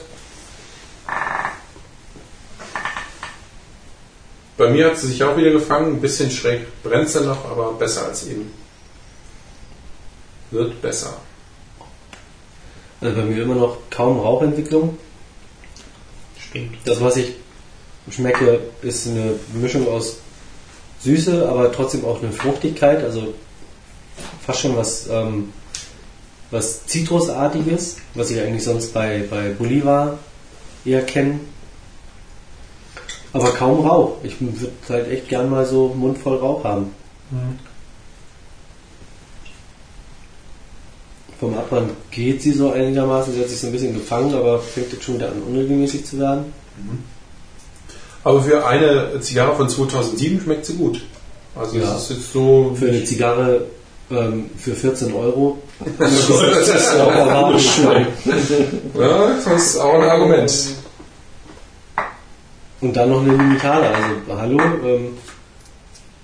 Bei 4.58 4.70
mir 4.70 4.88
hat 4.88 4.98
sie 4.98 5.08
sich 5.08 5.24
auch 5.24 5.36
wieder 5.38 5.52
gefangen. 5.52 5.96
Ein 5.96 6.02
bisschen 6.02 6.32
schräg 6.32 6.82
brennt 6.82 7.10
sie 7.10 7.22
noch, 7.22 7.44
aber 7.46 7.74
besser 7.74 8.06
als 8.06 8.26
eben. 8.28 8.52
Wird 10.52 10.82
besser. 10.82 11.20
Also 13.06 13.18
bei 13.18 13.26
mir 13.26 13.44
immer 13.44 13.56
noch 13.56 13.78
kaum 13.92 14.20
Rauchentwicklung. 14.20 14.98
Stimmt. 16.40 16.78
Das, 16.86 17.00
was 17.02 17.18
ich 17.18 17.34
schmecke, 18.10 18.62
ist 18.82 19.08
eine 19.08 19.34
Mischung 19.54 19.88
aus 19.88 20.18
Süße, 21.02 21.48
aber 21.48 21.72
trotzdem 21.72 22.04
auch 22.04 22.22
eine 22.22 22.32
Fruchtigkeit. 22.32 23.04
Also 23.04 23.36
fast 24.42 24.62
schon 24.62 24.76
was, 24.76 25.08
ähm, 25.08 25.54
was 26.50 26.88
Zitrusartiges, 26.88 27.98
was 28.16 28.32
ich 28.32 28.42
eigentlich 28.42 28.64
sonst 28.64 28.92
bei, 28.92 29.24
bei 29.30 29.50
Bolivar 29.50 30.18
eher 30.84 31.04
kenne. 31.04 31.42
Aber 33.34 33.52
kaum 33.52 33.86
Rauch. 33.86 34.18
Ich 34.24 34.42
würde 34.42 34.72
halt 34.90 35.12
echt 35.12 35.30
gern 35.30 35.52
mal 35.52 35.66
so 35.66 35.92
einen 35.92 36.00
Mund 36.00 36.18
voll 36.18 36.38
Rauch 36.38 36.64
haben. 36.64 36.92
Vom 41.46 41.56
Abwand 41.60 41.92
geht 42.10 42.42
sie 42.42 42.54
so 42.54 42.72
einigermaßen. 42.72 43.32
Sie 43.36 43.40
hat 43.40 43.50
sich 43.50 43.60
so 43.60 43.68
ein 43.68 43.72
bisschen 43.74 43.94
gefangen, 43.94 44.34
aber 44.34 44.58
fängt 44.58 44.92
jetzt 44.92 45.04
schon 45.04 45.16
wieder 45.16 45.28
an, 45.28 45.44
unregelmäßig 45.48 46.04
zu 46.04 46.18
werden. 46.18 46.46
Aber 48.24 48.42
für 48.42 48.66
eine 48.66 49.20
Zigarre 49.22 49.56
von 49.56 49.70
2007 49.70 50.42
schmeckt 50.42 50.66
sie 50.66 50.74
gut. 50.74 51.02
Also 51.56 51.78
Ja. 51.78 51.84
das 51.94 52.10
ist 52.10 52.18
jetzt 52.18 52.34
so... 52.34 52.76
Für 52.80 52.88
eine 52.88 53.04
Zigarre 53.04 53.68
ähm, 54.10 54.50
für 54.58 54.74
14 54.74 55.14
Euro. 55.14 55.60
das 56.00 56.68
ist 56.68 57.00
auch 57.00 57.12
erwarten 57.12 57.60
können. 57.84 58.08
Ja, 59.00 59.28
das 59.46 59.64
ist 59.64 59.78
auch 59.78 59.94
ein 59.94 60.02
Argument. 60.10 60.52
Und 62.82 62.98
dann 62.98 63.10
noch 63.12 63.22
eine 63.22 63.34
Limitada. 63.34 63.92
Also, 63.92 64.42
hallo, 64.42 64.60
ähm, 64.84 65.10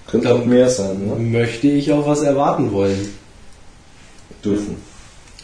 Könnte 0.08 0.34
auch 0.34 0.44
mehr 0.46 0.68
sein, 0.68 1.06
ne? 1.06 1.16
möchte 1.16 1.68
ich 1.68 1.92
auch 1.94 2.08
was 2.08 2.24
erwarten 2.24 2.72
wollen 2.72 3.14
Dürfen. 4.44 4.91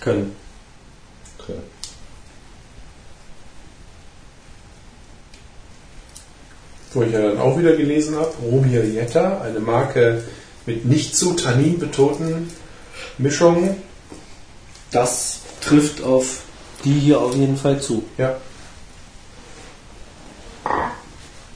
Können. 0.08 0.36
Okay. 1.39 1.60
Wo 6.93 7.04
ich 7.04 7.12
ja 7.12 7.22
dann 7.22 7.38
auch 7.39 7.58
wieder 7.58 7.76
gelesen 7.76 8.15
habe, 8.15 8.34
Romierietta, 8.41 9.41
eine 9.41 9.60
Marke 9.60 10.24
mit 10.65 10.86
nicht 10.86 11.15
zu 11.15 11.34
Tannin 11.34 11.78
betonten 11.78 12.52
Mischungen. 13.17 13.76
Das 14.91 15.41
trifft 15.62 16.02
auf 16.02 16.41
die 16.86 17.00
hier 17.00 17.20
auf 17.20 17.36
jeden 17.36 17.58
Fall 17.58 17.82
zu. 17.82 18.04
Ja, 18.17 18.38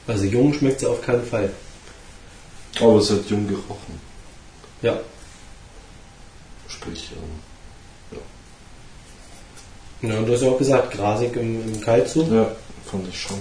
Also 0.07 0.25
jung 0.25 0.53
schmeckt 0.53 0.81
sie 0.81 0.87
auf 0.87 1.01
keinen 1.01 1.25
Fall. 1.25 1.53
Aber 2.81 2.95
es 2.97 3.09
hat 3.11 3.29
jung 3.29 3.47
gerochen. 3.47 4.01
Ja. 4.81 4.99
Sprich, 6.67 7.11
ähm, 7.15 7.50
Ja, 10.01 10.17
und 10.17 10.25
du 10.25 10.33
hast 10.33 10.41
ja 10.41 10.49
auch 10.49 10.57
gesagt, 10.57 10.91
grasig 10.91 11.35
im, 11.35 11.73
im 11.73 11.79
Kaltzug. 11.79 12.31
ja, 12.31 12.47
fand 12.85 13.07
ich 13.07 13.21
schon. 13.21 13.37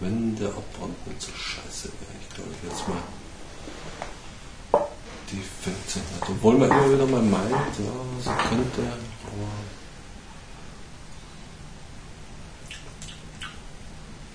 Wenn 0.00 0.36
der 0.36 0.48
Abbrand 0.48 1.06
nicht 1.06 1.22
so 1.22 1.32
scheiße 1.32 1.88
wäre, 1.88 2.12
ich 2.20 2.34
glaube 2.34 2.50
ich 2.52 2.70
jetzt 2.70 2.86
mal. 2.86 2.98
Die 5.32 5.42
fängt 5.62 5.88
sich 5.88 6.02
nicht. 6.02 6.28
Obwohl 6.28 6.58
man 6.58 6.70
immer 6.70 6.92
wieder 6.92 7.06
mal 7.06 7.22
meint, 7.22 7.50
ja, 7.50 7.64
sie 8.20 8.48
könnte, 8.48 8.82
aber. 8.82 9.48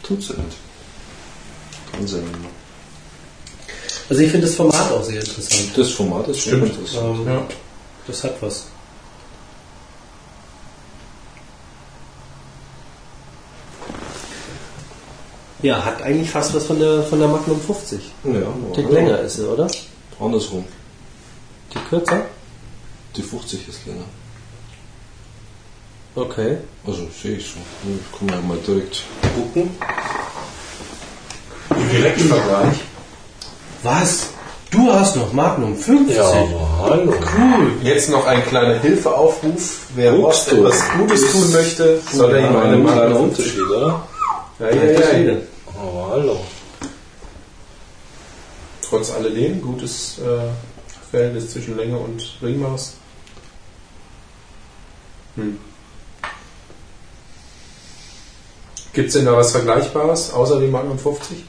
Tut 0.02 0.24
sie 0.24 0.34
nicht. 0.34 0.71
Nicht. 2.00 2.16
Also 4.10 4.22
ich 4.24 4.32
finde 4.32 4.48
das 4.48 4.56
Format 4.56 4.92
auch 4.92 5.04
sehr 5.04 5.20
interessant. 5.22 5.72
Das 5.76 5.90
Format 5.92 6.28
ist 6.28 6.40
schon 6.40 6.54
Stimmt. 6.54 6.68
interessant. 6.78 7.20
Ähm, 7.20 7.26
ja. 7.28 7.48
Das 8.08 8.24
hat 8.24 8.42
was. 8.42 8.66
Ja, 15.62 15.84
hat 15.86 16.02
eigentlich 16.02 16.30
fast 16.30 16.54
was 16.56 16.66
von 16.66 16.80
der, 16.80 17.04
von 17.04 17.20
der 17.20 17.28
Magnum 17.28 17.60
50. 17.62 18.00
Ja, 18.24 18.32
Tick 18.74 18.86
aber- 18.86 18.94
länger 18.94 19.20
ist 19.20 19.36
sie, 19.38 19.48
oder? 19.48 19.68
Andersrum. 20.20 20.66
Tick 21.72 21.88
kürzer? 21.90 22.26
Die 23.16 23.22
50 23.22 23.68
ist 23.68 23.86
länger. 23.86 24.04
Okay. 26.16 26.58
Also 26.86 27.08
sehe 27.22 27.38
ich 27.38 27.46
so. 27.46 27.60
Ich 27.88 28.20
kann 28.20 28.28
ja 28.30 28.42
mal 28.42 28.58
direkt 28.66 29.04
gucken. 29.36 29.70
Direktvergleich. 31.92 32.78
Was? 33.84 34.30
Du 34.72 34.92
hast 34.92 35.18
noch 35.18 35.34
Magnum 35.34 35.76
50. 35.76 36.18
aber 36.18 36.80
hallo. 36.80 37.14
Cool. 37.14 37.72
Jetzt 37.84 38.10
noch 38.10 38.26
ein 38.26 38.46
kleiner 38.46 38.80
Hilfeaufruf. 38.80 39.88
Wer 39.96 40.14
du? 40.14 40.28
etwas 40.28 40.82
Gutes 40.98 41.32
tun 41.32 41.52
möchte, 41.52 42.00
soll 42.12 42.32
er 42.36 42.50
ihm 42.50 42.56
eine 42.56 42.76
ein 42.76 42.86
kleiner 42.86 43.02
Magnum 43.02 43.24
Unterschied, 43.24 43.62
oder? 43.64 44.08
Ja, 44.60 44.70
ja, 44.70 44.84
ja, 44.84 45.18
ja. 45.18 45.38
Aber 45.78 46.08
hallo. 46.12 46.40
Trotz 48.88 49.12
alledem, 49.12 49.62
gutes 49.62 50.20
äh, 50.20 50.52
Verhältnis 51.10 51.52
zwischen 51.52 51.76
Länge 51.76 51.98
und 51.98 52.38
Ringmaß. 52.42 52.94
Hm. 55.36 55.58
Gibt 58.94 59.08
es 59.08 59.14
denn 59.14 59.26
da 59.26 59.36
was 59.36 59.52
Vergleichbares, 59.52 60.34
außer 60.34 60.60
dem 60.60 60.72
Magnum 60.72 61.00
50? 61.00 61.46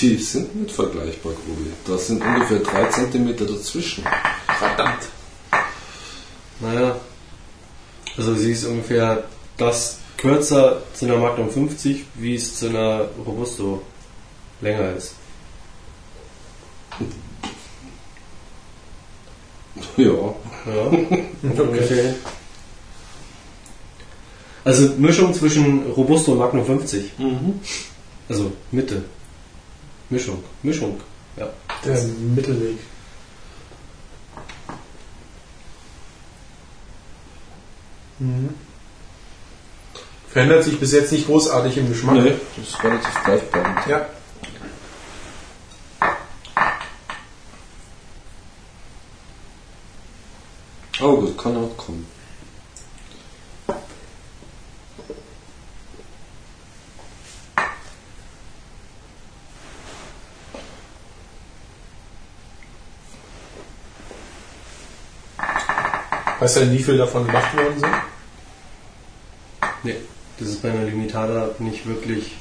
Die 0.00 0.16
sind 0.16 0.54
nicht 0.54 0.74
vergleichbar, 0.74 1.32
Grubi. 1.32 1.70
Da 1.86 1.98
sind 1.98 2.22
ungefähr 2.22 2.58
3 2.58 2.84
cm 2.86 3.36
dazwischen. 3.36 4.04
Verdammt. 4.58 5.02
Naja. 6.60 7.00
Also 8.16 8.34
sie 8.34 8.52
ist 8.52 8.64
ungefähr 8.64 9.24
das 9.56 9.98
kürzer 10.16 10.82
zu 10.94 11.06
einer 11.06 11.16
Magnum 11.16 11.50
50, 11.50 12.04
wie 12.14 12.34
es 12.34 12.58
zu 12.58 12.68
einer 12.68 13.08
Robusto 13.26 13.82
länger 14.60 14.96
ist. 14.96 15.14
Ja. 19.96 20.34
Ja, 20.66 20.82
ungefähr. 21.62 22.14
Also 24.64 24.88
Mischung 24.98 25.32
zwischen 25.32 25.86
Robusto 25.92 26.32
und 26.32 26.38
Magnum 26.38 26.66
50. 26.66 27.18
Mhm. 27.18 27.60
Also 28.28 28.52
Mitte. 28.70 29.04
Mischung. 30.10 30.42
Mischung. 30.62 31.00
Ja. 31.36 31.48
Der 31.84 32.02
Mittelweg. 32.02 32.78
Mhm. 38.18 38.54
Verändert 40.28 40.64
sich 40.64 40.78
bis 40.78 40.92
jetzt 40.92 41.10
nicht 41.12 41.26
großartig 41.26 41.76
im 41.78 41.88
Geschmack. 41.88 42.16
Nee, 42.16 42.34
das 42.56 42.68
ist 42.68 42.84
relativ 42.84 43.24
gleichbleibend. 43.24 43.86
Ja. 43.88 44.06
Aber 51.00 51.16
gut, 51.16 51.38
kann 51.38 51.56
auch 51.56 51.76
kommen. 51.76 52.06
Weißt 66.40 66.56
du 66.56 66.60
denn, 66.60 66.72
wie 66.72 66.82
viel 66.82 66.96
davon 66.96 67.26
gemacht 67.26 67.54
worden 67.54 67.78
sind? 67.78 67.92
Nee, 69.82 69.96
das 70.38 70.48
ist 70.48 70.62
bei 70.62 70.70
einer 70.70 70.84
Limitada 70.84 71.50
nicht 71.58 71.86
wirklich. 71.86 72.32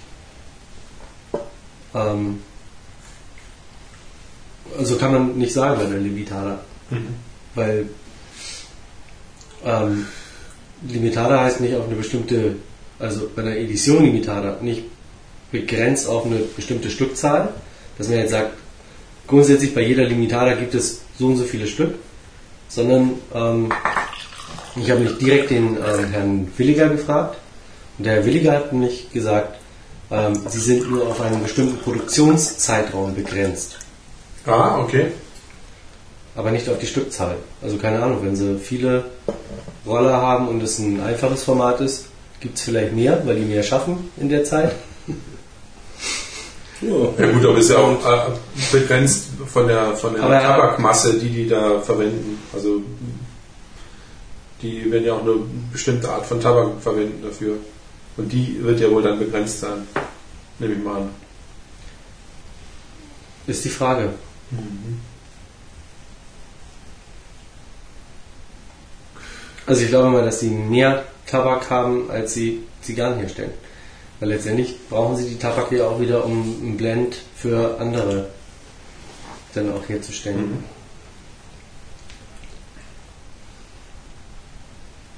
Ähm, 1.94 2.42
also 4.78 4.96
kann 4.98 5.12
man 5.12 5.38
nicht 5.38 5.54
sagen 5.54 5.80
bei 5.80 5.86
einer 5.86 5.98
Limitada. 5.98 6.62
Weil 7.56 7.90
ähm, 9.66 10.08
Limitada 10.88 11.42
heißt 11.42 11.60
nicht 11.60 11.76
auf 11.76 11.86
eine 11.86 11.96
bestimmte, 11.96 12.56
also 13.00 13.30
bei 13.36 13.42
einer 13.42 13.58
Edition 13.58 14.04
Limitada 14.04 14.60
nicht 14.62 14.84
begrenzt 15.52 16.08
auf 16.08 16.26
eine 16.26 16.38
bestimmte 16.38 16.90
Stückzahl, 16.90 17.54
dass 17.98 18.08
man 18.08 18.20
jetzt 18.20 18.32
sagt, 18.32 18.54
grundsätzlich 19.28 19.74
bei 19.74 19.82
jeder 19.82 20.06
Limitada 20.06 20.54
gibt 20.54 20.74
es 20.74 21.02
so 21.18 21.28
und 21.28 21.36
so 21.36 21.44
viele 21.44 21.68
Stück, 21.68 21.96
sondern 22.70 23.16
ähm, 23.34 23.74
ich 24.82 24.90
habe 24.92 25.02
mich 25.02 25.18
direkt 25.18 25.50
den 25.52 25.78
ähm, 25.78 26.06
Herrn 26.12 26.48
Williger 26.58 26.90
gefragt 26.90 27.38
und 27.98 28.06
der 28.06 28.16
Herr 28.16 28.26
Williger 28.26 28.54
hat 28.54 28.74
mich 28.74 29.12
gesagt, 29.12 29.58
ähm, 30.12 30.34
sie 30.48 30.60
sind 30.60 30.90
nur 30.90 31.08
auf 31.08 31.22
einen 31.22 31.42
bestimmten 31.44 31.78
Produktionszeitraum 31.78 33.14
begrenzt 33.16 33.78
Ah, 34.46 34.80
okay. 34.80 35.08
aber 36.36 36.52
nicht 36.52 36.68
auf 36.70 36.80
die 36.80 36.88
Stückzahl. 36.88 37.36
Also 37.62 37.78
keine 37.78 38.02
Ahnung, 38.02 38.20
wenn 38.24 38.36
sie 38.36 38.58
viele 38.58 39.04
Roller 39.86 40.14
haben 40.22 40.48
und 40.48 40.64
es 40.64 40.80
ein 40.80 41.02
einfaches 41.02 41.44
Format 41.44 41.82
ist, 41.82 42.06
gibt 42.40 42.58
es 42.58 42.64
vielleicht 42.64 42.94
mehr, 42.94 43.22
weil 43.26 43.36
die 43.36 43.46
mehr 43.46 43.64
schaffen 43.64 44.10
in 44.18 44.30
der 44.30 44.44
Zeit. 44.44 44.74
Ja. 46.82 46.96
Ja 47.26 47.32
gut, 47.34 47.46
aber 47.46 47.58
ist 47.58 47.70
ja 47.72 47.78
auch 47.78 47.92
äh, 48.06 48.32
begrenzt 48.72 49.26
von 49.48 49.68
der, 49.68 49.98
von 49.98 50.14
der 50.14 50.24
er- 50.24 50.42
Tabakmasse, 50.42 51.20
die 51.20 51.28
die 51.28 51.48
da 51.50 51.82
verwenden. 51.82 52.40
Also 52.54 52.82
die 54.62 54.92
werden 54.92 55.06
ja 55.06 55.14
auch 55.14 55.22
eine 55.22 55.36
bestimmte 55.72 56.10
Art 56.10 56.26
von 56.26 56.40
Tabak 56.40 56.82
verwenden 56.82 57.24
dafür. 57.24 57.58
Und 58.18 58.32
die 58.32 58.62
wird 58.62 58.80
ja 58.80 58.92
wohl 58.92 59.02
dann 59.02 59.20
begrenzt 59.20 59.62
sein. 59.62 59.88
Nehme 60.60 60.74
ich 60.74 60.84
mal 60.84 60.98
an. 60.98 61.10
Ist 63.48 63.64
die 63.64 63.70
Frage. 63.70 64.10
Also 69.66 69.84
ich 69.84 69.88
glaube 69.90 70.10
mal, 70.10 70.26
dass 70.26 70.40
sie 70.40 70.50
mehr 70.50 71.06
Tabak 71.26 71.70
haben, 71.70 72.10
als 72.12 72.34
sie 72.34 72.64
Zigarren 72.82 73.20
herstellen. 73.20 73.54
Weil 74.20 74.30
letztendlich 74.30 74.76
brauchen 74.90 75.16
sie 75.16 75.30
die 75.30 75.38
Tabak 75.38 75.72
ja 75.72 75.88
auch 75.88 76.00
wieder, 76.02 76.26
um 76.26 76.42
ein 76.62 76.78
Blend 76.78 77.16
für 77.36 77.80
andere 77.80 78.28
dann 79.54 79.72
auch 79.72 79.88
herzustellen. 79.88 80.64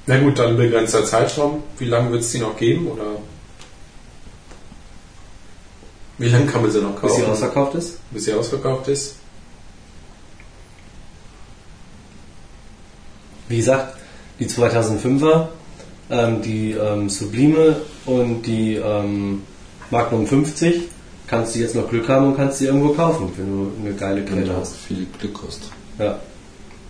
Na 0.06 0.18
gut, 0.18 0.38
dann 0.38 0.56
begrenzter 0.56 1.04
Zeitraum. 1.04 1.62
Wie 1.78 1.84
lange 1.86 2.10
wird 2.10 2.22
es 2.22 2.32
die 2.32 2.38
noch 2.38 2.56
geben? 2.56 2.88
Oder 2.88 3.04
wie 6.18 6.28
lange 6.28 6.46
kann 6.46 6.62
man 6.62 6.70
sie 6.70 6.80
noch 6.80 7.00
Bis 7.00 7.14
sie 7.14 7.20
kaufen? 7.20 7.32
ausverkauft 7.32 7.74
ist. 7.76 7.98
Bis 8.10 8.24
sie 8.24 8.32
ausverkauft 8.34 8.88
ist? 8.88 9.16
Wie 13.48 13.56
gesagt, 13.58 13.96
die 14.38 14.46
2005er, 14.46 15.48
ähm, 16.10 16.42
die 16.42 16.72
ähm, 16.72 17.08
Sublime 17.10 17.76
und 18.06 18.42
die 18.42 18.76
ähm, 18.76 19.42
Magnum 19.90 20.26
50 20.26 20.82
kannst 21.26 21.54
du 21.54 21.58
jetzt 21.60 21.74
noch 21.74 21.88
Glück 21.88 22.08
haben 22.08 22.26
und 22.28 22.36
kannst 22.36 22.58
sie 22.58 22.66
irgendwo 22.66 22.90
kaufen, 22.94 23.32
wenn 23.36 23.46
du 23.46 23.72
eine 23.80 23.94
geile 23.94 24.16
Wenn 24.18 24.26
Kette 24.26 24.44
du 24.52 24.56
hast. 24.56 24.76
viel 24.76 25.06
Glück 25.18 25.38
hast. 25.46 25.70
Ja. 25.98 26.18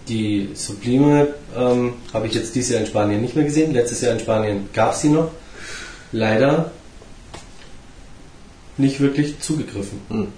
Die 0.08 0.50
Sublime 0.54 1.28
ähm, 1.56 1.94
habe 2.12 2.26
ich 2.26 2.34
jetzt 2.34 2.54
dieses 2.54 2.70
Jahr 2.70 2.80
in 2.80 2.86
Spanien 2.86 3.20
nicht 3.20 3.36
mehr 3.36 3.44
gesehen. 3.44 3.72
Letztes 3.72 4.00
Jahr 4.00 4.12
in 4.12 4.20
Spanien 4.20 4.68
gab 4.72 4.92
es 4.92 5.02
sie 5.02 5.08
noch. 5.08 5.30
Leider 6.10 6.70
nicht 8.76 9.00
wirklich 9.00 9.40
zugegriffen. 9.40 10.00
Hm. 10.08 10.28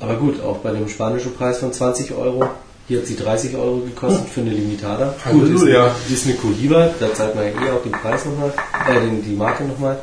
Aber 0.00 0.16
gut, 0.16 0.42
auch 0.42 0.58
bei 0.58 0.72
dem 0.72 0.88
spanischen 0.88 1.34
Preis 1.34 1.58
von 1.58 1.72
20 1.72 2.12
Euro. 2.12 2.48
Hier 2.88 2.98
hat 2.98 3.06
sie 3.06 3.16
30 3.16 3.56
Euro 3.56 3.78
gekostet 3.78 4.28
für 4.28 4.40
eine 4.40 4.50
Limitada. 4.50 5.14
Gut, 5.30 5.42
ist, 5.44 5.60
Halleluja. 5.60 5.94
ist 6.08 6.26
eine 6.26 6.36
Cohiba, 6.36 6.90
da 7.00 7.12
zahlt 7.12 7.34
man 7.34 7.44
ja 7.44 7.50
eh 7.50 7.70
auch 7.70 7.82
den 7.82 7.92
Preis 7.92 8.24
nochmal, 8.24 8.52
äh, 8.88 9.00
die 9.26 9.34
Marke 9.34 9.64
nochmal. 9.64 9.98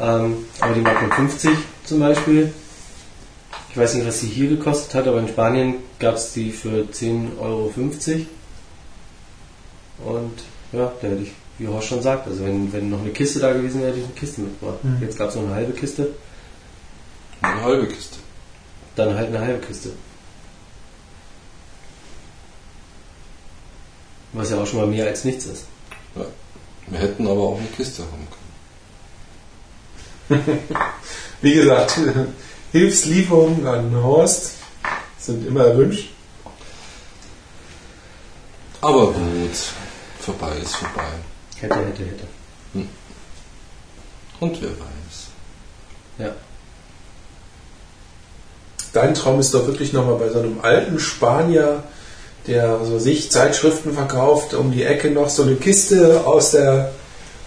Ähm, 0.00 0.36
aber 0.60 0.74
die 0.74 0.80
Magnum 0.80 1.10
50 1.10 1.50
zum 1.84 2.00
Beispiel, 2.00 2.52
ich 3.70 3.76
weiß 3.76 3.94
nicht, 3.94 4.06
was 4.06 4.20
sie 4.20 4.28
hier 4.28 4.48
gekostet 4.48 4.94
hat, 4.94 5.06
aber 5.06 5.20
in 5.20 5.28
Spanien 5.28 5.74
gab 5.98 6.14
es 6.16 6.32
die 6.32 6.50
für 6.52 6.84
10,50 6.90 7.36
Euro. 7.40 7.72
Und 10.16 10.32
ja, 10.72 10.92
da 11.00 11.08
hätte 11.08 11.22
ich, 11.22 11.32
wie 11.58 11.68
Horst 11.68 11.88
schon 11.88 12.02
sagt, 12.02 12.26
also 12.28 12.44
wenn, 12.44 12.72
wenn 12.72 12.88
noch 12.90 13.00
eine 13.00 13.10
Kiste 13.10 13.40
da 13.40 13.52
gewesen 13.52 13.80
wäre, 13.80 13.90
hätte 13.90 14.00
ich 14.00 14.06
eine 14.06 14.14
Kiste 14.14 14.40
mitgebracht. 14.42 14.78
Jetzt 15.00 15.18
gab 15.18 15.28
es 15.30 15.34
noch 15.34 15.42
eine 15.42 15.54
halbe 15.54 15.72
Kiste, 15.72 16.08
Eine 17.42 17.62
halbe 17.62 17.86
Kiste. 17.88 18.16
dann 18.96 19.14
halt 19.14 19.28
eine 19.28 19.40
halbe 19.40 19.64
Kiste. 19.66 19.90
Was 24.32 24.50
ja 24.50 24.58
auch 24.58 24.66
schon 24.66 24.80
mal 24.80 24.86
mehr 24.88 25.06
als 25.06 25.24
nichts 25.24 25.46
ist. 25.46 25.64
Ja. 26.14 26.24
Wir 26.88 26.98
hätten 27.00 27.26
aber 27.26 27.40
auch 27.40 27.58
eine 27.58 27.68
Kiste 27.68 28.02
haben 28.02 28.28
können. 30.28 30.58
Wie 31.40 31.54
gesagt, 31.54 31.98
Hilfslieferungen 32.72 33.66
an 33.66 33.94
Horst 34.02 34.52
sind 35.18 35.46
immer 35.46 35.64
erwünscht. 35.66 36.10
Aber 38.80 39.06
gut, 39.06 39.50
vorbei 40.20 40.52
ist 40.62 40.76
vorbei. 40.76 41.08
Hätte, 41.56 41.74
hätte, 41.74 42.04
hätte. 42.04 42.28
Und 44.40 44.62
wer 44.62 44.70
weiß. 44.70 44.78
Ja. 46.18 46.34
Dein 48.92 49.14
Traum 49.14 49.40
ist 49.40 49.52
doch 49.52 49.66
wirklich 49.66 49.92
nochmal 49.92 50.16
bei 50.16 50.30
so 50.30 50.38
einem 50.38 50.60
alten 50.62 50.98
Spanier, 51.00 51.82
der 52.46 52.84
so 52.84 52.98
sich 52.98 53.30
Zeitschriften 53.30 53.92
verkauft, 53.92 54.54
um 54.54 54.72
die 54.72 54.84
Ecke 54.84 55.10
noch 55.10 55.28
so 55.28 55.42
eine 55.42 55.56
Kiste 55.56 56.26
aus 56.26 56.52
der 56.52 56.92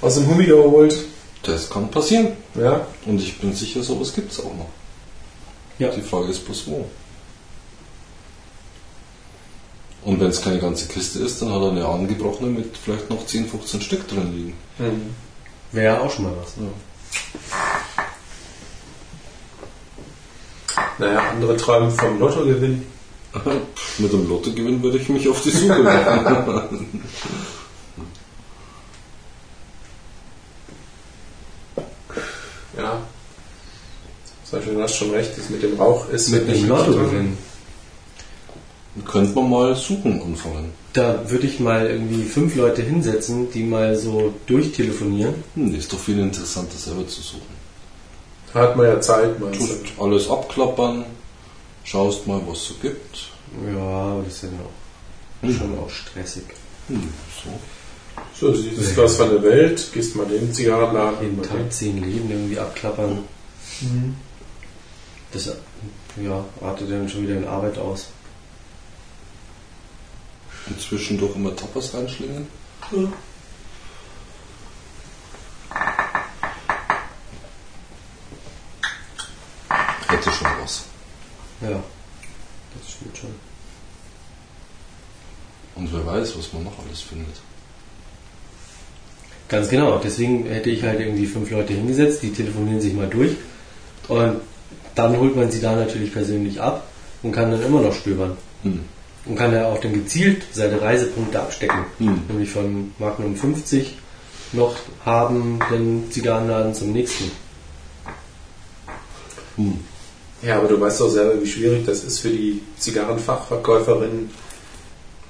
aus 0.02 0.16
dem 0.16 0.28
Humidor 0.28 0.70
holt. 0.72 0.96
Das 1.44 1.70
kann 1.70 1.90
passieren. 1.90 2.34
Ja, 2.56 2.86
Und 3.06 3.22
ich 3.22 3.40
bin 3.40 3.54
sicher, 3.54 3.82
sowas 3.84 4.14
gibt 4.14 4.32
es 4.32 4.40
auch 4.40 4.54
noch. 4.54 4.70
Ja. 5.82 5.90
Die 5.90 6.02
Frage 6.02 6.28
ist 6.28 6.46
bloß 6.46 6.68
wo. 6.68 6.88
Und 10.04 10.20
wenn 10.20 10.28
es 10.28 10.42
keine 10.42 10.60
ganze 10.60 10.88
Kiste 10.88 11.20
ist, 11.20 11.42
dann 11.42 11.52
hat 11.52 11.62
er 11.62 11.72
eine 11.72 11.86
angebrochene 11.86 12.52
mit 12.52 12.78
vielleicht 12.78 13.10
noch 13.10 13.26
10, 13.26 13.48
15 13.48 13.82
Stück 13.82 14.08
drin 14.08 14.32
liegen. 14.32 14.54
Mhm. 14.78 15.16
Wäre 15.72 15.96
ja 15.96 16.02
auch 16.02 16.12
schon 16.12 16.26
mal 16.26 16.34
was. 16.40 16.54
Ja. 16.58 16.64
Naja, 21.00 21.30
andere 21.32 21.58
träumen 21.58 21.90
vom 21.90 22.20
Lottogewinn. 22.20 22.86
Mit 23.98 24.14
dem 24.14 24.30
Lottogewinn 24.30 24.84
würde 24.84 25.00
ich 25.00 25.10
mich 25.10 25.28
auf 25.28 25.42
die 25.42 25.50
Suche 25.50 25.80
machen. 25.80 27.04
Ja. 32.78 33.02
Zum 34.52 34.60
Beispiel, 34.60 34.74
du 34.74 34.81
hast 34.92 34.98
schon 35.00 35.12
recht, 35.12 35.38
das 35.38 35.50
mit 35.50 35.64
dem 35.64 35.80
Rauch 35.80 36.10
ist 36.10 36.30
Mit 36.30 36.48
nicht 36.48 36.64
dem 36.64 36.70
wirklich 36.70 36.88
Lottogewinn. 36.88 37.38
Könnte 39.06 39.34
man 39.36 39.50
mal 39.50 39.76
suchen 39.76 40.22
anfangen. 40.22 40.72
Da 40.94 41.30
würde 41.30 41.48
ich 41.48 41.62
mal 41.62 41.88
irgendwie 41.88 42.24
fünf 42.24 42.56
Leute 42.56 42.82
hinsetzen, 42.82 43.50
die 43.52 43.64
mal 43.64 43.96
so 43.96 44.34
durchtelefonieren. 44.48 45.36
Hm, 45.56 45.74
ist 45.76 45.94
doch 45.94 46.00
viel 46.00 46.20
interessanter 46.20 46.78
selber 46.78 47.08
zu 47.08 47.22
suchen. 47.22 47.62
Da 48.54 48.60
hat 48.60 48.76
man 48.76 48.88
ja 48.88 49.00
Zeit, 49.00 49.40
meinst 49.40 49.60
Tust 49.60 49.80
du? 49.98 50.04
alles 50.04 50.30
abklappern, 50.30 51.06
schaust 51.86 52.28
mal, 52.28 52.42
was 52.46 52.58
es 52.58 52.68
so 52.68 52.74
gibt. 52.82 53.30
Ja, 53.74 53.80
aber 53.80 54.24
das 54.24 54.34
ist 54.34 54.44
ja 54.44 54.50
auch 55.50 55.54
schon 55.54 55.80
auch 55.80 55.90
stressig. 55.90 56.44
Hm, 56.90 57.10
so. 57.44 57.50
So, 58.38 58.52
du 58.52 58.58
siehst 58.58 58.98
was 58.98 59.16
von 59.16 59.30
der 59.30 59.42
Welt, 59.44 59.88
gehst 59.94 60.18
mal 60.18 60.26
den 60.26 60.54
Zigarrenladen. 60.54 61.22
Jeden 61.22 61.42
Tag 61.42 61.72
zehn 61.72 62.04
Leben 62.04 62.30
irgendwie 62.30 62.60
abklappern. 62.60 63.20
Das 65.32 65.46
ja, 66.22 66.46
artet 66.62 66.92
dann 66.92 67.08
schon 67.08 67.24
wieder 67.24 67.38
in 67.38 67.48
Arbeit 67.48 67.78
aus. 67.78 68.08
Und 70.68 70.80
zwischendurch 70.80 71.36
immer 71.36 71.56
Tapas 71.56 71.94
reinschlingen. 71.94 72.48
Hätte 80.08 80.32
schon 80.32 80.48
was. 80.62 80.84
Ja, 81.62 81.70
das 81.70 82.92
stimmt 82.92 83.18
schon. 83.18 83.36
Und 85.76 85.94
wer 85.94 86.06
weiß, 86.06 86.38
was 86.38 86.52
man 86.54 86.66
noch 86.66 86.78
alles 86.86 87.02
findet. 87.02 87.36
Ganz 89.48 89.70
genau. 89.70 89.98
Deswegen 89.98 90.46
hätte 90.46 90.70
ich 90.70 90.84
halt 90.84 91.00
irgendwie 91.00 91.26
fünf 91.26 91.50
Leute 91.50 91.74
hingesetzt, 91.74 92.22
die 92.22 92.34
telefonieren 92.34 92.82
sich 92.82 92.94
mal 92.94 93.08
durch. 93.08 93.36
Und 94.08 94.42
dann 94.96 95.18
holt 95.20 95.36
man 95.36 95.52
sie 95.52 95.62
da 95.62 95.76
natürlich 95.76 96.14
persönlich 96.14 96.62
ab 96.62 96.84
und 97.24 97.32
kann 97.32 97.52
dann 97.52 97.64
immer 97.64 97.82
noch 97.82 97.94
stöbern. 97.94 98.38
Hm. 98.64 98.82
Und 99.26 99.36
kann 99.36 99.54
ja 99.54 99.68
auch 99.68 99.80
dann 99.80 99.94
gezielt 99.94 100.44
seine 100.52 100.82
Reisepunkte 100.82 101.40
abstecken. 101.40 101.86
Hm. 102.00 102.22
Nämlich 102.28 102.50
von 102.50 102.92
Magnum 102.98 103.36
50 103.36 103.98
noch 104.54 104.76
haben 105.06 105.60
den 105.72 106.12
Zigarrenladen 106.12 106.74
zum 106.74 106.92
nächsten. 106.92 107.32
Hm. 109.58 109.80
Ja, 110.42 110.58
aber 110.58 110.68
du 110.68 110.80
weißt 110.82 111.02
doch 111.02 111.10
selber, 111.10 111.42
wie 111.42 111.48
schwierig 111.48 111.86
das 111.86 112.04
ist 112.04 112.20
für 112.20 112.30
die 112.30 112.62
Zigarrenfachverkäuferin 112.80 114.30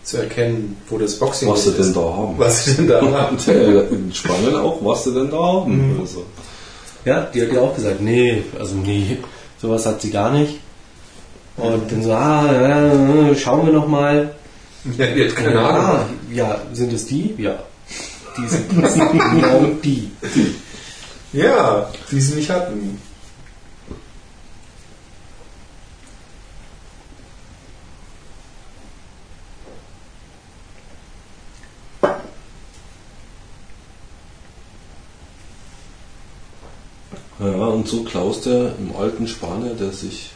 zu 0.03 0.17
erkennen, 0.17 0.77
wo 0.89 0.97
das 0.97 1.19
Boxing 1.19 1.49
Was 1.49 1.63
sie 1.65 1.69
ist. 1.71 1.77
denn 1.79 1.93
da 1.93 2.01
haben. 2.01 2.33
Was 2.37 2.65
sie 2.65 2.75
denn 2.75 2.87
da 2.87 3.01
haben. 3.11 3.37
In 3.91 4.13
Spanien 4.13 4.55
auch, 4.55 4.79
was 4.83 5.03
sie 5.03 5.13
denn 5.13 5.29
da 5.29 5.37
haben. 5.37 5.97
Also, 5.99 6.25
Ja, 7.03 7.21
die 7.33 7.41
hat 7.41 7.51
ja 7.51 7.61
auch 7.61 7.75
gesagt, 7.75 8.01
nee, 8.01 8.43
also 8.57 8.75
nee, 8.75 9.17
sowas 9.61 9.85
hat 9.85 10.01
sie 10.01 10.09
gar 10.09 10.31
nicht. 10.31 10.59
Und 11.57 11.91
dann 11.91 12.01
so, 12.01 12.13
ah, 12.13 12.51
ja, 12.51 13.35
schauen 13.35 13.67
wir 13.67 13.73
noch 13.73 13.87
mal. 13.87 14.33
Ja, 14.97 15.05
hat 15.05 15.35
keine 15.35 15.59
Ahnung. 15.59 16.05
ja, 16.33 16.59
sind 16.73 16.91
es 16.91 17.05
die? 17.05 17.35
Ja. 17.37 17.59
Die 18.37 18.47
sind 18.47 18.69
genau 19.31 19.65
die. 19.83 20.09
Ja, 21.33 21.89
die 22.09 22.19
sie 22.19 22.35
nicht 22.35 22.49
hatten. 22.49 22.99
Ja, 37.41 37.65
und 37.67 37.87
so 37.87 38.03
Klaus, 38.03 38.41
der 38.41 38.73
im 38.77 38.95
alten 38.97 39.27
Spanier, 39.27 39.73
der 39.73 39.91
sich 39.91 40.31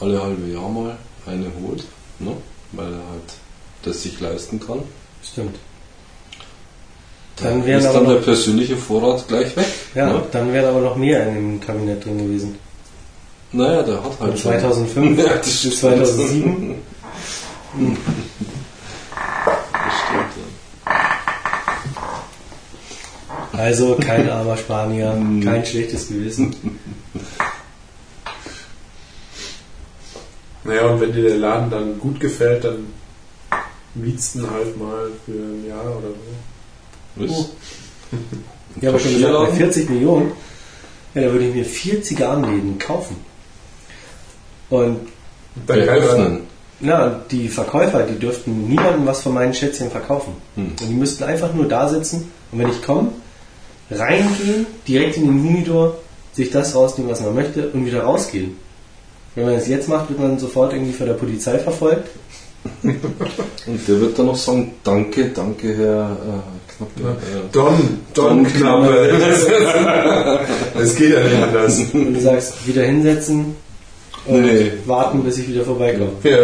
alle 0.00 0.22
halbe 0.22 0.46
Jahr 0.50 0.68
mal 0.68 0.96
eine 1.26 1.46
holt, 1.62 1.84
ne? 2.18 2.32
weil 2.72 2.86
er 2.86 2.98
halt 3.10 3.32
das 3.82 4.02
sich 4.02 4.20
leisten 4.20 4.60
kann. 4.64 4.80
Stimmt. 5.24 5.56
Dann 7.36 7.64
wären 7.64 7.80
ist 7.84 7.92
dann 7.92 8.06
der 8.06 8.16
persönliche 8.16 8.76
Vorrat 8.76 9.26
gleich 9.28 9.56
weg. 9.56 9.66
ja, 9.94 10.12
Ne? 10.12 10.22
dann 10.30 10.52
wären 10.52 10.66
aber 10.66 10.80
noch 10.80 10.96
mehr 10.96 11.26
in 11.28 11.34
dem 11.34 11.60
Kabinett 11.60 12.04
drin 12.04 12.18
gewesen. 12.18 12.58
Naja, 13.52 13.82
der 13.82 13.96
hat 14.04 14.20
halt 14.20 14.38
schon- 14.38 14.52
2005 14.52 15.18
Ja, 15.24 15.24
das 15.36 15.46
bis 15.46 15.58
stimmt. 15.58 15.74
2007. 15.76 16.74
Das 19.72 19.94
stimmt, 20.06 20.32
ja. 20.36 20.92
Also 23.60 23.96
kein 23.96 24.28
armer 24.38 24.56
Spanier, 24.56 25.12
kein 25.44 25.64
schlechtes 25.64 26.08
Gewissen. 26.08 26.54
Naja, 30.62 30.88
und 30.88 31.00
wenn 31.00 31.12
dir 31.12 31.22
der 31.22 31.38
Laden 31.38 31.70
dann 31.70 31.98
gut 31.98 32.20
gefällt, 32.20 32.64
dann 32.64 32.84
mietst 33.94 34.34
du 34.34 34.40
ihn 34.40 34.50
halt 34.50 34.78
mal 34.78 35.10
für 35.24 35.32
ein 35.32 35.66
Jahr 35.66 35.86
oder 35.96 36.08
so. 36.10 37.34
Was? 37.34 37.48
Ich 38.76 38.86
habe 38.86 38.98
schon 38.98 39.14
gesagt, 39.14 39.32
bei 39.32 39.38
Papierladen? 39.38 39.56
40 39.56 39.90
Millionen, 39.90 40.32
ja, 41.14 41.22
da 41.22 41.32
würde 41.32 41.48
ich 41.48 41.54
mir 41.54 41.64
vier 41.64 42.02
Zigarrenläden 42.02 42.78
kaufen. 42.78 43.16
Und 44.68 45.08
Dann 45.66 45.78
kann 45.78 45.88
Eröffnen. 45.88 46.40
na, 46.80 47.22
die 47.30 47.48
Verkäufer, 47.48 48.02
die 48.02 48.18
dürften 48.18 48.68
niemandem 48.68 49.06
was 49.06 49.22
von 49.22 49.32
meinen 49.32 49.54
Schätzchen 49.54 49.90
verkaufen. 49.90 50.34
Hm. 50.56 50.72
Und 50.78 50.88
die 50.88 50.94
müssten 50.94 51.24
einfach 51.24 51.54
nur 51.54 51.66
da 51.66 51.88
sitzen 51.88 52.30
und 52.52 52.58
wenn 52.58 52.68
ich 52.68 52.82
komme, 52.82 53.12
reingehen, 53.90 54.66
direkt 54.86 55.16
in 55.16 55.26
den 55.26 55.42
Humidor, 55.42 55.98
sich 56.32 56.50
das 56.50 56.74
rausnehmen, 56.74 57.10
was 57.10 57.20
man 57.20 57.34
möchte 57.34 57.68
und 57.70 57.84
wieder 57.86 58.02
rausgehen. 58.02 58.56
Wenn 59.34 59.44
man 59.46 59.54
das 59.54 59.68
jetzt 59.68 59.88
macht, 59.88 60.08
wird 60.08 60.18
man 60.20 60.38
sofort 60.38 60.72
irgendwie 60.72 60.92
von 60.92 61.06
der 61.06 61.14
Polizei 61.14 61.58
verfolgt. 61.58 62.08
Und 62.82 63.88
der 63.88 64.00
wird 64.00 64.18
dann 64.18 64.26
noch 64.26 64.36
sagen, 64.36 64.72
danke, 64.84 65.30
danke, 65.34 65.74
Herr 65.76 66.10
äh, 66.10 66.76
Knappe. 66.76 67.18
Äh, 67.18 67.52
Don, 67.52 68.00
Don 68.12 68.44
Knappe. 68.46 69.10
Es 70.78 70.94
geht 70.94 71.12
ja 71.12 71.20
nicht 71.22 71.42
anders. 71.42 71.80
Und 71.92 72.14
du 72.14 72.20
sagst, 72.20 72.66
wieder 72.66 72.82
hinsetzen 72.82 73.56
und 74.26 74.42
Nee. 74.42 74.72
warten, 74.86 75.22
bis 75.24 75.38
ich 75.38 75.48
wieder 75.48 75.64
vorbeikomme. 75.64 76.12
Ja. 76.22 76.36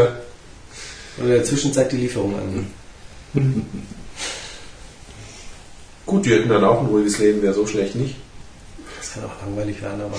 Oder 1.18 1.26
in 1.26 1.28
der 1.28 1.44
Zwischenzeit 1.44 1.92
die 1.92 1.96
Lieferung 1.98 2.34
annehmen. 2.34 2.72
Gut, 6.06 6.24
die 6.24 6.30
hätten 6.30 6.48
dann 6.48 6.64
auch 6.64 6.80
ein 6.80 6.86
ruhiges 6.86 7.18
Leben, 7.18 7.42
wäre 7.42 7.52
so 7.52 7.66
schlecht 7.66 7.96
nicht. 7.96 8.14
Das 8.96 9.12
kann 9.12 9.24
auch 9.24 9.42
langweilig 9.42 9.82
werden, 9.82 10.00
aber 10.00 10.18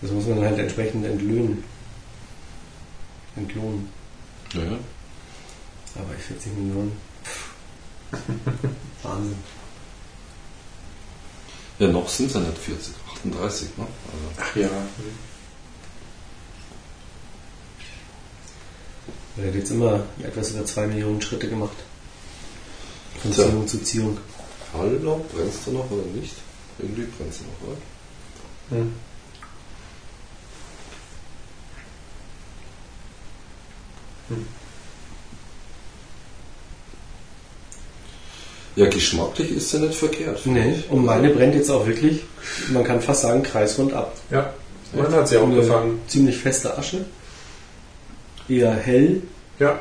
das 0.00 0.10
muss 0.12 0.26
man 0.26 0.40
halt 0.40 0.58
entsprechend 0.58 1.04
entlöhnen. 1.04 1.64
Entlohnen. 3.36 3.88
ja, 4.52 4.62
ja. 4.62 4.78
Aber 5.96 6.04
bei 6.04 6.14
40 6.14 6.52
Millionen. 6.56 6.92
Wahnsinn. 9.02 9.36
ja, 11.80 11.88
noch 11.88 12.08
sind 12.08 12.28
es 12.28 12.34
ja 12.34 12.40
nicht 12.40 12.58
40, 12.58 12.94
38, 13.16 13.68
ne? 13.76 13.86
Also, 14.06 14.40
Ach 14.40 14.56
ja. 14.56 14.68
Er 19.36 19.48
hat 19.48 19.54
jetzt 19.54 19.70
immer 19.70 20.04
etwas 20.22 20.50
über 20.50 20.64
2 20.64 20.86
Millionen 20.86 21.20
Schritte 21.20 21.48
gemacht. 21.48 21.76
Von. 23.20 23.32
Ziehung 23.32 23.66
zu 23.66 23.82
Ziehung. 23.82 24.18
Hallo, 24.76 25.24
brennst 25.32 25.66
du 25.66 25.70
noch 25.72 25.90
oder 25.90 26.02
nicht? 26.14 26.34
Irgendwie 26.78 27.06
brennst 27.16 27.40
du 27.40 27.44
noch, 27.44 27.68
oder? 27.68 28.80
Hm. 28.80 28.94
Ja, 38.76 38.86
geschmacklich 38.88 39.52
ist 39.52 39.70
sie 39.70 39.78
nicht 39.78 39.94
verkehrt. 39.94 40.44
Nee, 40.46 40.82
und 40.88 41.04
meine 41.04 41.30
brennt 41.30 41.54
jetzt 41.54 41.70
auch 41.70 41.86
wirklich, 41.86 42.22
man 42.72 42.82
kann 42.82 43.00
fast 43.00 43.22
sagen, 43.22 43.44
kreisrund 43.44 43.92
ab. 43.92 44.16
Ja, 44.30 44.52
man 44.92 45.12
hat 45.12 45.28
sie 45.28 45.36
auch 45.36 45.48
gefangen. 45.48 46.00
Ziemlich 46.08 46.38
feste 46.38 46.76
Asche. 46.76 47.04
Eher 48.48 48.74
hell. 48.74 49.22
Ja, 49.60 49.80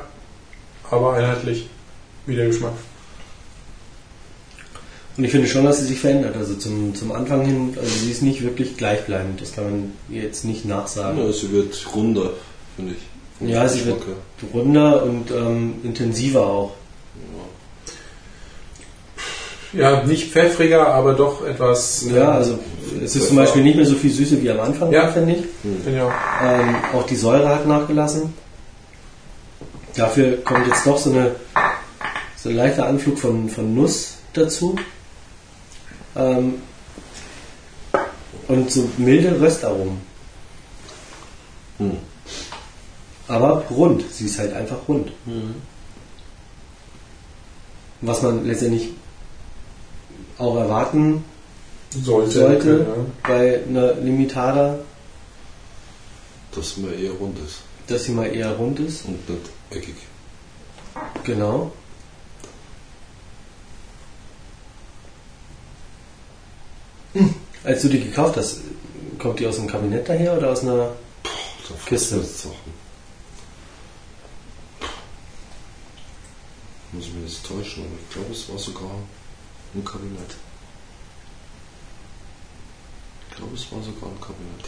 aber 0.91 1.13
einheitlich. 1.13 1.67
Wie 2.27 2.35
der 2.35 2.47
Geschmack. 2.47 2.73
Und 5.15 5.23
ich 5.23 5.31
finde 5.31 5.47
schon, 5.47 5.63
dass 5.65 5.79
sie 5.79 5.85
sich 5.85 5.99
verändert. 5.99 6.35
Also 6.37 6.55
zum, 6.55 6.95
zum 6.95 7.11
Anfang 7.11 7.45
hin, 7.45 7.77
also 7.79 7.89
sie 7.89 8.09
ist 8.11 8.23
nicht 8.23 8.41
wirklich 8.41 8.77
gleichbleibend. 8.77 9.39
Das 9.41 9.53
kann 9.53 9.65
man 9.65 9.91
ihr 10.09 10.23
jetzt 10.23 10.43
nicht 10.43 10.65
nachsagen. 10.65 11.19
Ja, 11.23 11.31
sie 11.31 11.51
wird 11.51 11.85
runder, 11.95 12.31
finde 12.75 12.93
ich. 12.93 13.47
Ja, 13.49 13.67
sie 13.67 13.85
wird 13.85 14.01
runder 14.53 15.03
und 15.03 15.29
ähm, 15.31 15.75
intensiver 15.83 16.45
auch. 16.47 16.71
Ja, 19.73 20.03
nicht 20.03 20.31
pfeffriger, 20.31 20.87
aber 20.87 21.13
doch 21.13 21.45
etwas. 21.45 22.05
Ja, 22.13 22.31
also 22.31 22.59
es 23.03 23.15
ist 23.15 23.27
zum 23.27 23.37
Beispiel 23.37 23.63
nicht 23.63 23.75
mehr 23.75 23.85
so 23.87 23.95
viel 23.95 24.11
Süße 24.11 24.41
wie 24.41 24.49
am 24.51 24.59
Anfang, 24.59 24.91
Ja. 24.91 25.07
finde 25.11 25.33
ich. 25.33 25.43
Bin 25.83 25.95
ja 25.95 26.07
auch. 26.07 26.11
Ähm, 26.43 26.75
auch 26.93 27.03
die 27.07 27.15
Säure 27.15 27.49
hat 27.49 27.67
nachgelassen. 27.67 28.33
Dafür 29.95 30.37
kommt 30.43 30.67
jetzt 30.67 30.85
doch 30.85 30.97
so, 30.99 31.09
eine, 31.11 31.35
so 32.37 32.49
ein 32.49 32.55
leichter 32.55 32.85
Anflug 32.87 33.17
von, 33.17 33.49
von 33.49 33.73
Nuss 33.75 34.17
dazu. 34.33 34.75
Ähm, 36.15 36.61
und 38.47 38.71
so 38.71 38.89
milde 38.97 39.39
Röstaromen. 39.39 40.01
Hm. 41.77 41.97
Aber 43.27 43.63
rund. 43.69 44.03
Sie 44.11 44.25
ist 44.25 44.37
halt 44.37 44.53
einfach 44.53 44.87
rund. 44.87 45.11
Was 48.01 48.21
man 48.21 48.45
letztendlich 48.45 48.89
auch 50.37 50.57
erwarten 50.57 51.23
Sollte. 51.91 52.31
sollte 52.31 52.85
ja. 52.87 53.05
bei 53.23 53.63
einer 53.63 53.93
Limitada, 53.93 54.79
Dass 56.53 56.77
man 56.77 56.93
eher 56.93 57.11
rund 57.11 57.37
ist 57.39 57.61
dass 57.87 58.05
sie 58.05 58.11
mal 58.11 58.33
eher 58.33 58.51
rund 58.55 58.79
ist. 58.79 59.05
und 59.05 59.29
nicht 59.29 59.41
eckig. 59.69 59.95
Genau. 61.23 61.71
Als 67.63 67.81
du 67.81 67.89
die 67.89 68.03
gekauft 68.03 68.37
hast, 68.37 68.61
kommt 69.19 69.39
die 69.39 69.47
aus 69.47 69.55
dem 69.55 69.67
Kabinett 69.67 70.07
daher 70.07 70.37
oder 70.37 70.51
aus 70.51 70.61
einer. 70.61 70.91
Da 71.23 71.75
Kiste. 71.85 72.17
Muss 76.91 77.05
ich 77.05 77.13
mir 77.13 77.21
jetzt 77.21 77.45
täuschen, 77.45 77.85
aber 77.85 77.95
ich 78.01 78.13
glaube, 78.13 78.31
es 78.31 78.49
war 78.49 78.57
sogar 78.57 78.91
im 79.73 79.85
Kabinett. 79.85 80.35
Ich 83.29 83.37
glaube, 83.37 83.55
es 83.55 83.71
war 83.71 83.81
sogar 83.81 84.09
im 84.09 84.21
Kabinett. 84.21 84.65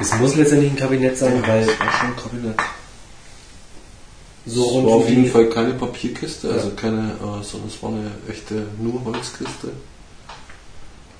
Es 0.00 0.14
muss 0.18 0.34
letztendlich 0.34 0.72
ein 0.72 0.76
Kabinett 0.76 1.16
sein, 1.16 1.46
weil 1.46 1.68
Es 1.68 1.78
war 1.78 1.92
schon 1.92 2.08
ein 2.08 2.16
Kabinett. 2.16 2.56
So 4.46 4.60
es 4.62 4.66
war 4.66 4.72
rund 4.74 4.88
auf 4.90 5.08
jeden 5.08 5.26
Fall 5.30 5.48
keine 5.48 5.74
Papierkiste, 5.74 6.48
Ja. 6.48 6.54
also 6.54 6.70
keine, 6.76 7.12
äh, 7.12 7.42
sondern 7.44 7.68
es 7.68 7.82
war 7.82 7.90
eine 7.90 8.10
echte 8.28 8.66
nur 8.80 9.04
Holzkiste. 9.04 9.68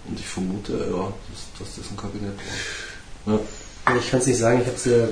Und 0.09 0.19
ich 0.19 0.27
vermute, 0.27 0.73
ja, 0.73 1.13
dass, 1.31 1.67
dass 1.67 1.77
das 1.77 1.91
ein 1.91 1.97
Kabinett 1.97 2.33
war. 3.25 3.35
Ja. 3.35 3.97
Ich 4.01 4.11
kann 4.11 4.21
es 4.21 4.27
nicht 4.27 4.39
sagen, 4.39 4.61
ich 4.61 4.67
habe 4.67 4.79
sie 4.79 5.09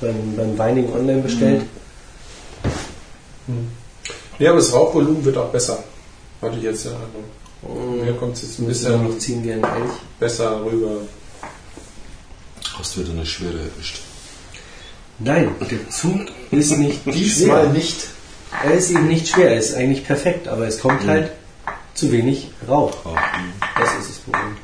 beim, 0.00 0.36
beim 0.36 0.58
Weining 0.58 0.92
online 0.92 1.22
bestellt. 1.22 1.62
Ja, 4.38 4.50
aber 4.50 4.58
das 4.60 4.72
Rauchvolumen 4.72 5.24
wird 5.24 5.36
auch 5.36 5.50
besser. 5.50 5.82
Hatte 6.40 6.56
ich 6.56 6.64
jetzt 6.64 6.84
ja. 6.86 6.92
Also, 7.62 7.78
mir 7.92 8.12
kommt 8.14 8.36
es 8.36 8.42
jetzt 8.42 8.58
ein 8.58 8.66
wir 8.68 8.90
noch 8.98 9.00
bisschen 9.08 9.20
ziehen 9.20 9.44
wie 9.44 9.52
ein 9.52 9.62
Elch. 9.62 9.92
besser 10.18 10.64
rüber. 10.64 11.02
Hast 12.78 12.98
wieder 12.98 13.10
eine 13.12 13.24
schwere 13.26 13.58
erwischt. 13.60 14.00
Nein, 15.18 15.54
der 15.70 15.88
Zug 15.90 16.20
ist 16.50 16.76
nicht 16.78 17.04
Diesmal 17.06 17.62
schwer. 17.62 17.72
nicht. 17.72 18.06
Er 18.64 18.74
ist 18.74 18.90
eben 18.90 19.08
nicht 19.08 19.28
schwer, 19.28 19.50
er 19.52 19.58
ist 19.58 19.74
eigentlich 19.74 20.04
perfekt, 20.04 20.48
aber 20.48 20.66
es 20.66 20.80
kommt 20.80 21.06
halt 21.06 21.32
zu 21.94 22.10
wenig 22.12 22.50
Rauch. 22.68 22.94
Das 23.78 23.90
ist 24.00 24.10
das 24.10 24.16
Problem. 24.18 24.56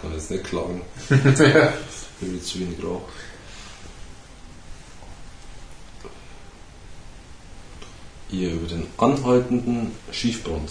Kann 0.00 0.12
jetzt 0.12 0.30
nicht 0.30 0.44
klagen, 0.44 0.82
ja. 1.10 1.16
wenn 2.20 2.36
ich 2.36 2.44
zu 2.44 2.60
wenig 2.60 2.82
Rauch. 2.82 3.02
Ihr 8.30 8.52
über 8.52 8.66
den 8.66 8.86
anhaltenden 8.98 9.92
Schiefbrand. 10.10 10.70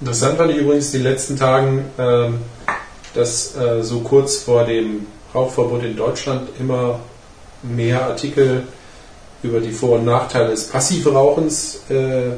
Interessant 0.00 0.36
fand 0.36 0.50
ich 0.52 0.58
übrigens 0.58 0.90
die 0.92 0.98
letzten 0.98 1.36
Tagen, 1.36 1.86
ähm, 1.98 2.40
dass 3.14 3.56
äh, 3.56 3.82
so 3.82 4.00
kurz 4.00 4.36
vor 4.36 4.64
dem 4.64 5.06
Rauchverbot 5.34 5.82
in 5.84 5.96
Deutschland 5.96 6.50
immer 6.60 7.00
mehr 7.62 8.04
Artikel 8.04 8.68
über 9.46 9.60
die 9.60 9.72
Vor- 9.72 9.98
und 9.98 10.04
Nachteile 10.04 10.50
des 10.50 10.68
Passivrauchens 10.68 11.80
äh, 11.88 12.36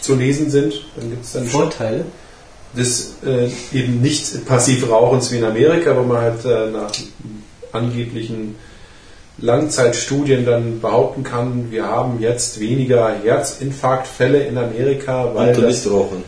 zu 0.00 0.14
lesen 0.14 0.50
sind. 0.50 0.74
Dann 0.96 1.10
gibt 1.10 1.24
es 1.24 1.32
dann 1.32 1.46
Vorteile? 1.46 2.04
des 2.76 3.16
äh, 3.24 3.48
eben 3.72 4.00
nicht 4.00 4.46
Passivrauchens 4.46 5.30
wie 5.30 5.38
in 5.38 5.44
Amerika, 5.44 5.96
wo 5.96 6.02
man 6.02 6.18
halt 6.18 6.44
äh, 6.44 6.70
nach 6.70 6.90
angeblichen 7.72 8.56
Langzeitstudien 9.38 10.44
dann 10.44 10.80
behaupten 10.80 11.24
kann, 11.24 11.70
wir 11.70 11.86
haben 11.86 12.20
jetzt 12.20 12.60
weniger 12.60 13.12
Herzinfarktfälle 13.22 14.44
in 14.44 14.56
Amerika, 14.58 15.30
weil 15.34 15.48
Unter 15.48 15.62
das 15.62 15.84
Nichtrauchern. 15.84 16.22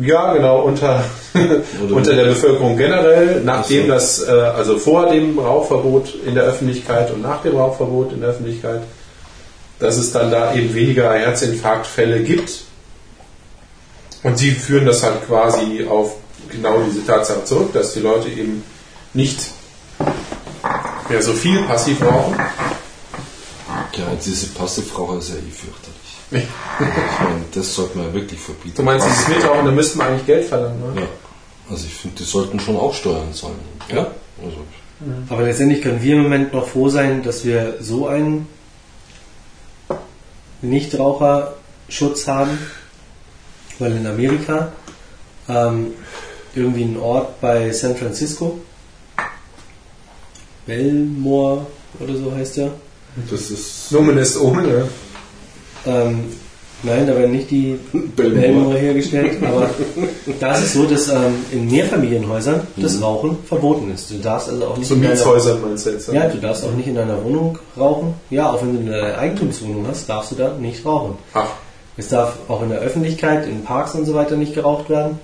ja, 0.00 0.32
genau, 0.34 0.62
unter, 0.62 1.04
unter 1.90 2.14
der 2.14 2.26
Bevölkerung 2.26 2.76
generell, 2.76 3.42
nachdem 3.44 3.84
Ach 3.86 3.94
das, 3.94 4.22
äh, 4.26 4.30
also 4.30 4.78
vor 4.78 5.10
dem 5.10 5.38
Rauchverbot 5.38 6.14
in 6.26 6.34
der 6.34 6.44
Öffentlichkeit 6.44 7.10
und 7.12 7.22
nach 7.22 7.42
dem 7.42 7.56
Rauchverbot 7.56 8.12
in 8.12 8.20
der 8.20 8.30
Öffentlichkeit, 8.30 8.82
dass 9.84 9.98
es 9.98 10.12
dann 10.12 10.30
da 10.30 10.54
eben 10.54 10.74
weniger 10.74 11.12
Herzinfarktfälle 11.12 12.22
gibt. 12.22 12.62
Und 14.22 14.38
sie 14.38 14.52
führen 14.52 14.86
das 14.86 15.02
halt 15.02 15.26
quasi 15.26 15.86
auf 15.86 16.16
genau 16.48 16.82
diese 16.88 17.04
Tatsache 17.04 17.44
zurück, 17.44 17.74
dass 17.74 17.92
die 17.92 18.00
Leute 18.00 18.30
eben 18.30 18.64
nicht 19.12 19.50
mehr 21.10 21.22
so 21.22 21.34
viel 21.34 21.62
passiv 21.64 22.00
rauchen. 22.00 22.34
Ja, 23.94 24.04
diese 24.24 24.46
Passivraucher 24.48 25.18
ist 25.18 25.28
ja 25.28 25.34
eh 25.34 25.52
fürchterlich. 25.52 26.48
Ich 26.80 27.20
meine, 27.20 27.44
das 27.54 27.74
sollte 27.74 27.98
man 27.98 28.06
ja 28.08 28.14
wirklich 28.14 28.40
verbieten. 28.40 28.74
Du 28.76 28.82
meinst, 28.82 29.06
dieses 29.06 29.28
Mitrauchen, 29.28 29.66
da 29.66 29.70
müssten 29.70 29.98
wir 29.98 30.06
eigentlich 30.06 30.26
Geld 30.26 30.46
verlangen, 30.46 30.94
ne? 30.94 31.02
Ja. 31.02 31.06
Also 31.70 31.84
ich 31.86 31.94
finde, 31.94 32.16
die 32.16 32.24
sollten 32.24 32.58
schon 32.58 32.76
auch 32.76 32.94
Steuern 32.94 33.32
zahlen. 33.34 33.54
Ja. 33.88 34.06
Also, 34.42 34.56
Aber 35.28 35.42
letztendlich 35.42 35.82
können 35.82 36.02
wir 36.02 36.16
im 36.16 36.22
Moment 36.22 36.54
noch 36.54 36.66
froh 36.66 36.88
sein, 36.88 37.22
dass 37.22 37.44
wir 37.44 37.76
so 37.80 38.08
einen 40.64 40.70
Nichtraucherschutz 40.70 42.26
haben, 42.26 42.58
weil 43.78 43.92
in 43.92 44.06
Amerika 44.06 44.72
ähm, 45.48 45.92
irgendwie 46.54 46.84
ein 46.84 46.96
Ort 46.98 47.40
bei 47.40 47.70
San 47.72 47.96
Francisco, 47.96 48.60
Belmore 50.66 51.66
oder 52.00 52.16
so 52.16 52.34
heißt 52.34 52.56
der, 52.56 52.70
das 53.30 53.50
ist 53.50 53.92
Nomen 53.92 54.16
ist 54.18 54.36
Omen, 54.38 54.66
ne? 54.66 54.88
ähm, 55.86 56.32
nein, 56.84 57.06
da 57.06 57.16
werden 57.16 57.32
nicht 57.32 57.50
die. 57.50 57.78
Belmore 58.16 58.78
hergestellt, 58.78 59.42
aber 59.42 59.70
da 60.40 60.54
ist 60.54 60.64
es 60.64 60.72
so, 60.74 60.84
dass 60.84 61.08
ähm, 61.08 61.34
in 61.50 61.70
Mehrfamilienhäusern 61.70 62.60
das 62.76 63.00
Rauchen 63.02 63.38
verboten 63.44 63.92
ist. 63.92 64.10
Du 64.10 64.18
darfst 64.18 64.48
also 64.48 64.64
auch 64.66 64.76
nicht 64.76 64.88
So 64.88 64.94
in 64.94 65.02
deiner- 65.02 65.14
Mietshäusern 65.14 65.60
meinst 65.62 65.86
du 65.86 65.90
jetzt? 65.90 66.12
Ja, 66.12 66.28
du 66.28 66.38
darfst 66.38 66.64
auch 66.64 66.72
nicht 66.72 66.86
in 66.88 66.94
deiner 66.94 67.22
Wohnung 67.24 67.58
rauchen. 67.78 68.14
Ja, 68.30 68.52
auch 68.52 68.62
wenn 68.62 68.86
du 68.86 68.92
eine 68.94 69.18
Eigentumswohnung 69.18 69.86
hast, 69.88 70.08
darfst 70.08 70.30
du 70.32 70.36
da 70.36 70.54
nicht 70.54 70.84
rauchen. 70.86 71.16
Ach, 71.34 71.48
Es 71.96 72.08
darf 72.08 72.36
auch 72.48 72.62
in 72.62 72.68
der 72.70 72.78
Öffentlichkeit, 72.80 73.46
in 73.46 73.62
Parks 73.64 73.94
und 73.94 74.04
so 74.04 74.14
weiter 74.14 74.36
nicht 74.36 74.54
geraucht 74.54 74.88
werden. 74.90 75.18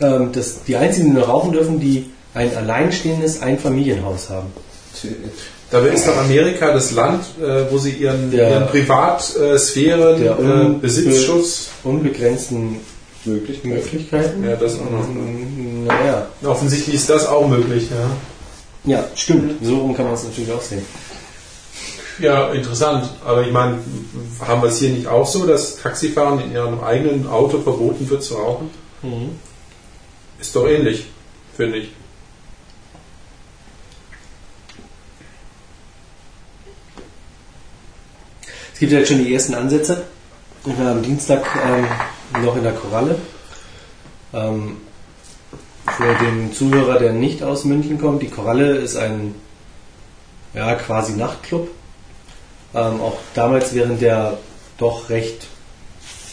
Ähm, 0.00 0.30
das, 0.32 0.62
die 0.64 0.76
einzigen, 0.76 1.06
die 1.06 1.12
nur 1.14 1.24
rauchen 1.24 1.52
dürfen, 1.52 1.80
die 1.80 2.10
ein 2.34 2.54
alleinstehendes 2.56 3.40
Einfamilienhaus 3.42 4.28
haben. 4.30 4.48
Dabei 5.70 5.88
ist 5.88 6.06
doch 6.06 6.16
Amerika 6.16 6.72
das 6.72 6.92
Land, 6.92 7.24
äh, 7.42 7.64
wo 7.70 7.78
sie 7.78 7.90
ihren, 7.90 8.30
Der- 8.30 8.50
ihren 8.50 8.66
Privatsphären, 8.68 10.22
äh, 10.24 10.28
un- 10.30 10.80
Besitzschutz, 10.80 11.68
Unbegrenzten 11.82 12.76
möglich. 13.24 13.64
Möglichkeiten. 13.64 14.44
ja, 14.44 14.54
das 14.56 14.74
auch 14.78 14.88
noch. 14.90 15.06
Naja, 15.86 16.26
Offensichtlich 16.44 16.94
ist 16.94 17.10
das 17.10 17.26
auch 17.26 17.48
möglich, 17.48 17.88
ja. 17.90 18.92
ja, 18.96 19.04
stimmt. 19.16 19.64
So 19.64 19.78
rum 19.78 19.96
kann 19.96 20.04
man 20.06 20.14
es 20.14 20.22
natürlich 20.24 20.52
auch 20.52 20.62
sehen. 20.62 20.86
Ja, 22.20 22.52
interessant. 22.52 23.10
Aber 23.24 23.42
ich 23.44 23.52
meine, 23.52 23.78
haben 24.46 24.62
wir 24.62 24.68
es 24.68 24.78
hier 24.78 24.90
nicht 24.90 25.06
auch 25.08 25.26
so, 25.26 25.46
dass 25.46 25.76
Taxifahren 25.76 26.40
in 26.40 26.52
ihrem 26.52 26.80
eigenen 26.82 27.26
Auto 27.28 27.60
verboten 27.60 28.08
wird 28.08 28.22
zu 28.22 28.34
rauchen? 28.36 28.70
Ist 30.40 30.54
doch 30.56 30.66
ähnlich, 30.66 31.06
finde 31.56 31.78
ich. 31.78 31.88
Es 38.76 38.80
gibt 38.80 38.92
jetzt 38.92 39.08
schon 39.08 39.24
die 39.24 39.32
ersten 39.32 39.54
Ansätze. 39.54 40.02
Ich 40.66 40.78
war 40.78 40.90
am 40.90 41.02
Dienstag 41.02 41.46
ähm, 41.64 42.44
noch 42.44 42.54
in 42.58 42.62
der 42.62 42.74
Koralle. 42.74 43.18
Ähm, 44.34 44.76
für 45.96 46.14
den 46.22 46.52
Zuhörer, 46.52 46.98
der 46.98 47.14
nicht 47.14 47.42
aus 47.42 47.64
München 47.64 47.98
kommt, 47.98 48.20
die 48.20 48.28
Koralle 48.28 48.76
ist 48.76 48.96
ein 48.96 49.34
ja, 50.52 50.74
quasi 50.74 51.14
Nachtclub. 51.14 51.70
Ähm, 52.74 53.00
auch 53.00 53.16
damals 53.32 53.72
während 53.72 54.02
der 54.02 54.36
doch 54.76 55.08
recht 55.08 55.46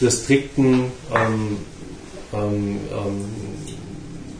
restrikten 0.02 0.92
ähm, 1.14 1.56
ähm, 2.34 2.80
ähm, 2.92 3.24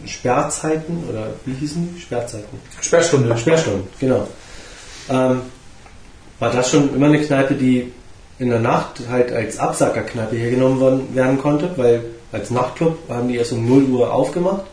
Sperrzeiten 0.04 1.04
oder 1.08 1.28
wie 1.46 1.54
hießen 1.54 1.94
die? 1.94 2.00
Sperrzeiten? 2.02 2.60
Sperrstunde. 2.82 3.34
Sperrstunden, 3.38 3.88
genau. 3.98 4.28
Ähm, 5.08 5.40
war 6.38 6.50
das 6.50 6.70
schon 6.70 6.94
immer 6.94 7.06
eine 7.06 7.20
Kneipe, 7.20 7.54
die 7.54 7.92
in 8.38 8.50
der 8.50 8.60
Nacht 8.60 9.00
halt 9.08 9.32
als 9.32 9.58
Absackerkneipe 9.58 10.36
hergenommen 10.36 10.80
worden, 10.80 11.14
werden 11.14 11.38
konnte, 11.38 11.70
weil 11.76 12.04
als 12.32 12.50
Nachtclub 12.50 12.98
haben 13.08 13.28
die 13.28 13.36
erst 13.36 13.52
um 13.52 13.68
0 13.68 13.84
Uhr 13.84 14.12
aufgemacht 14.12 14.64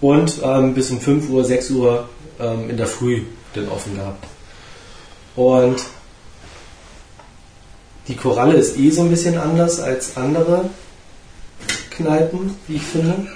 und 0.00 0.40
ähm, 0.42 0.74
bis 0.74 0.90
um 0.90 1.00
5 1.00 1.30
Uhr, 1.30 1.44
6 1.44 1.70
Uhr 1.70 2.08
ähm, 2.40 2.68
in 2.68 2.76
der 2.76 2.86
Früh 2.86 3.22
dann 3.54 3.68
offen 3.68 3.94
gehabt. 3.94 4.24
Und 5.36 5.82
die 8.08 8.16
Koralle 8.16 8.54
ist 8.54 8.78
eh 8.78 8.90
so 8.90 9.02
ein 9.02 9.10
bisschen 9.10 9.38
anders 9.38 9.80
als 9.80 10.16
andere 10.16 10.70
Kneipen, 11.90 12.56
wie 12.66 12.76
ich 12.76 12.82
finde, 12.82 13.26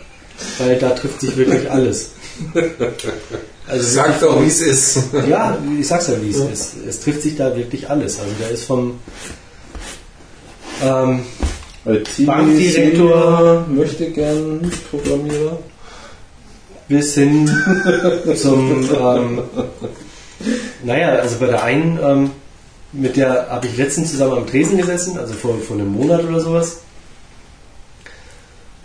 weil 0.59 0.79
da 0.79 0.91
trifft 0.91 1.21
sich 1.21 1.37
wirklich 1.37 1.71
alles. 1.71 2.11
Also 3.71 3.89
Sag 3.89 4.21
doch, 4.21 4.43
wie 4.43 4.49
es 4.49 4.61
ist. 4.61 4.99
Ja, 5.29 5.57
ich 5.79 5.87
sag's 5.87 6.09
ja, 6.09 6.15
wie 6.21 6.31
es 6.31 6.39
ist. 6.39 6.75
Es 6.89 7.01
trifft 7.01 7.23
sich 7.23 7.37
da 7.37 7.57
wirklich 7.57 7.89
alles. 7.89 8.19
Also 8.19 8.33
da 8.41 8.49
ist 8.49 8.65
vom 8.65 8.99
ähm, 10.83 11.21
Bankdirektor 12.27 13.67
möchte 13.69 14.11
gern 14.11 14.71
Programmierer 14.91 15.59
bis 16.89 17.15
hin 17.15 17.49
zum 18.37 18.89
ähm, 18.93 19.43
naja, 20.83 21.11
also 21.11 21.37
bei 21.39 21.47
der 21.47 21.63
einen, 21.63 21.99
ähm, 22.03 22.31
mit 22.93 23.17
der 23.17 23.49
habe 23.51 23.67
ich 23.67 23.77
letztens 23.77 24.11
zusammen 24.11 24.39
am 24.39 24.47
Tresen 24.47 24.79
gesessen, 24.79 25.19
also 25.19 25.35
vor, 25.35 25.59
vor 25.59 25.77
einem 25.77 25.93
Monat 25.93 26.25
oder 26.25 26.41
sowas. 26.41 26.79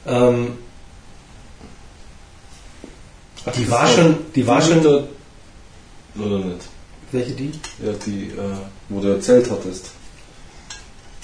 Ähm, 0.05 0.57
die 3.51 3.69
war 3.69 3.87
schon, 3.87 4.17
die 4.33 4.47
war 4.47 4.61
schon. 4.61 4.79
Oder 4.79 6.39
nicht? 6.39 6.67
Welche 7.11 7.31
die? 7.31 7.51
Ja, 7.83 7.91
die, 8.05 8.27
äh, 8.27 8.55
wo 8.89 8.99
du 8.99 9.09
erzählt 9.09 9.49
hattest. 9.49 9.91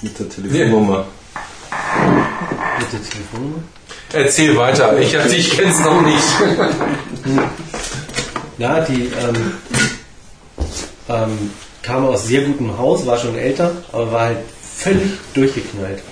Mit 0.00 0.18
der 0.18 0.28
Telefonnummer. 0.28 1.06
Mit 2.78 2.92
der 2.92 3.02
Telefonnummer? 3.10 3.62
Erzähl 4.12 4.56
weiter, 4.56 4.98
ich, 4.98 5.16
also 5.18 5.34
ich 5.34 5.50
kenne 5.50 5.70
es 5.70 5.80
noch 5.80 6.02
nicht. 6.02 7.38
Ja, 8.58 8.80
die 8.80 9.06
ähm, 9.06 9.52
ähm, 11.08 11.50
kam 11.82 12.06
aus 12.06 12.26
sehr 12.26 12.42
gutem 12.42 12.76
Haus, 12.78 13.06
war 13.06 13.18
schon 13.18 13.36
älter, 13.36 13.72
aber 13.92 14.12
war 14.12 14.20
halt 14.20 14.38
völlig 14.76 15.12
durchgeknallt. 15.34 16.02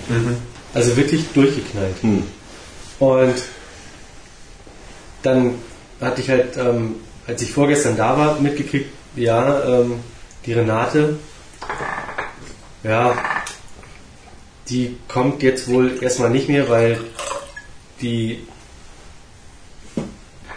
Also 0.74 0.96
wirklich 0.96 1.24
durchgeknallt. 1.34 2.02
Hm. 2.02 2.22
Und 2.98 3.34
dann 5.22 5.54
hatte 6.00 6.20
ich 6.20 6.28
halt, 6.30 6.56
ähm, 6.56 6.96
als 7.26 7.42
ich 7.42 7.52
vorgestern 7.52 7.96
da 7.96 8.16
war, 8.16 8.40
mitgekriegt, 8.40 8.90
ja, 9.16 9.62
ähm, 9.64 10.00
die 10.46 10.52
Renate, 10.52 11.18
ja, 12.82 13.14
die 14.68 14.96
kommt 15.08 15.42
jetzt 15.42 15.68
wohl 15.68 16.02
erstmal 16.02 16.30
nicht 16.30 16.48
mehr, 16.48 16.68
weil 16.68 17.00
die 18.00 18.46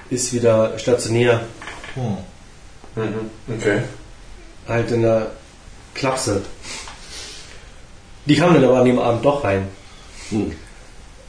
ist 0.10 0.34
wieder 0.34 0.78
stationär, 0.80 1.41
Okay. 3.50 3.82
halt 4.68 4.91
in 4.91 5.02
der 5.02 5.32
Klapse. 5.96 6.44
Die 8.26 8.36
kam 8.36 8.54
dann 8.54 8.64
aber 8.64 8.80
an 8.80 8.86
dem 8.86 9.00
Abend 9.00 9.26
doch 9.26 9.44
rein. 9.44 9.68
Hm. 10.30 10.54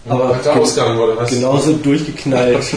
Aber 0.06 0.36
Hat 0.36 0.46
Ausgang 0.48 0.98
oder 0.98 1.16
was? 1.16 1.30
genauso 1.30 1.72
durchgeknallt, 1.74 2.76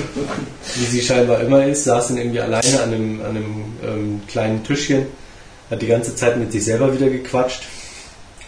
wie 0.76 0.86
sie 0.86 1.02
scheinbar 1.02 1.42
immer 1.42 1.66
ist, 1.66 1.84
saß 1.84 2.08
dann 2.10 2.18
irgendwie 2.18 2.40
alleine 2.40 2.82
an 2.82 2.94
einem, 2.94 3.22
an 3.22 3.28
einem 3.32 3.66
ähm, 3.84 4.22
kleinen 4.28 4.64
Tischchen, 4.64 5.08
hat 5.70 5.82
die 5.82 5.88
ganze 5.88 6.16
Zeit 6.16 6.38
mit 6.38 6.52
sich 6.54 6.64
selber 6.64 6.94
wieder 6.94 7.10
gequatscht. 7.10 7.64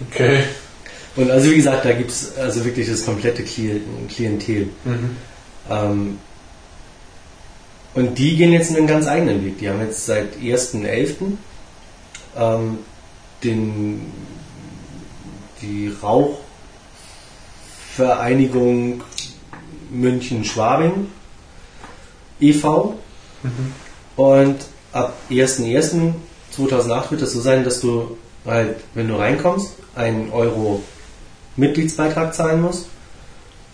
Okay. 0.09 0.39
Und 1.17 1.29
also 1.29 1.51
wie 1.51 1.57
gesagt, 1.57 1.83
da 1.83 1.91
gibt 1.91 2.11
es 2.11 2.37
also 2.37 2.63
wirklich 2.63 2.87
das 2.89 3.03
komplette 3.03 3.43
Klient- 3.43 3.83
Klientel. 4.07 4.69
Mhm. 4.85 5.17
Ähm, 5.69 6.17
und 7.95 8.17
die 8.17 8.37
gehen 8.37 8.53
jetzt 8.53 8.73
einen 8.73 8.87
ganz 8.87 9.07
eigenen 9.07 9.43
Weg. 9.43 9.57
Die 9.59 9.67
haben 9.69 9.81
jetzt 9.81 10.05
seit 10.05 10.37
1.11. 10.37 11.15
Ähm, 12.37 12.77
den, 13.43 14.11
die 15.61 15.91
Rauchvereinigung 17.99 19.01
München-Schwabing 19.91 21.07
e.V. 22.39 22.95
Und 24.15 24.55
ab 24.93 25.13
1.1.2008 25.29 27.11
wird 27.11 27.21
es 27.21 27.33
so 27.33 27.41
sein, 27.41 27.63
dass 27.63 27.81
du 27.81 28.17
halt, 28.45 28.77
wenn 28.93 29.07
du 29.07 29.15
reinkommst, 29.15 29.73
einen 29.95 30.31
Euro 30.31 30.81
Mitgliedsbeitrag 31.55 32.33
zahlen 32.33 32.61
musst, 32.61 32.85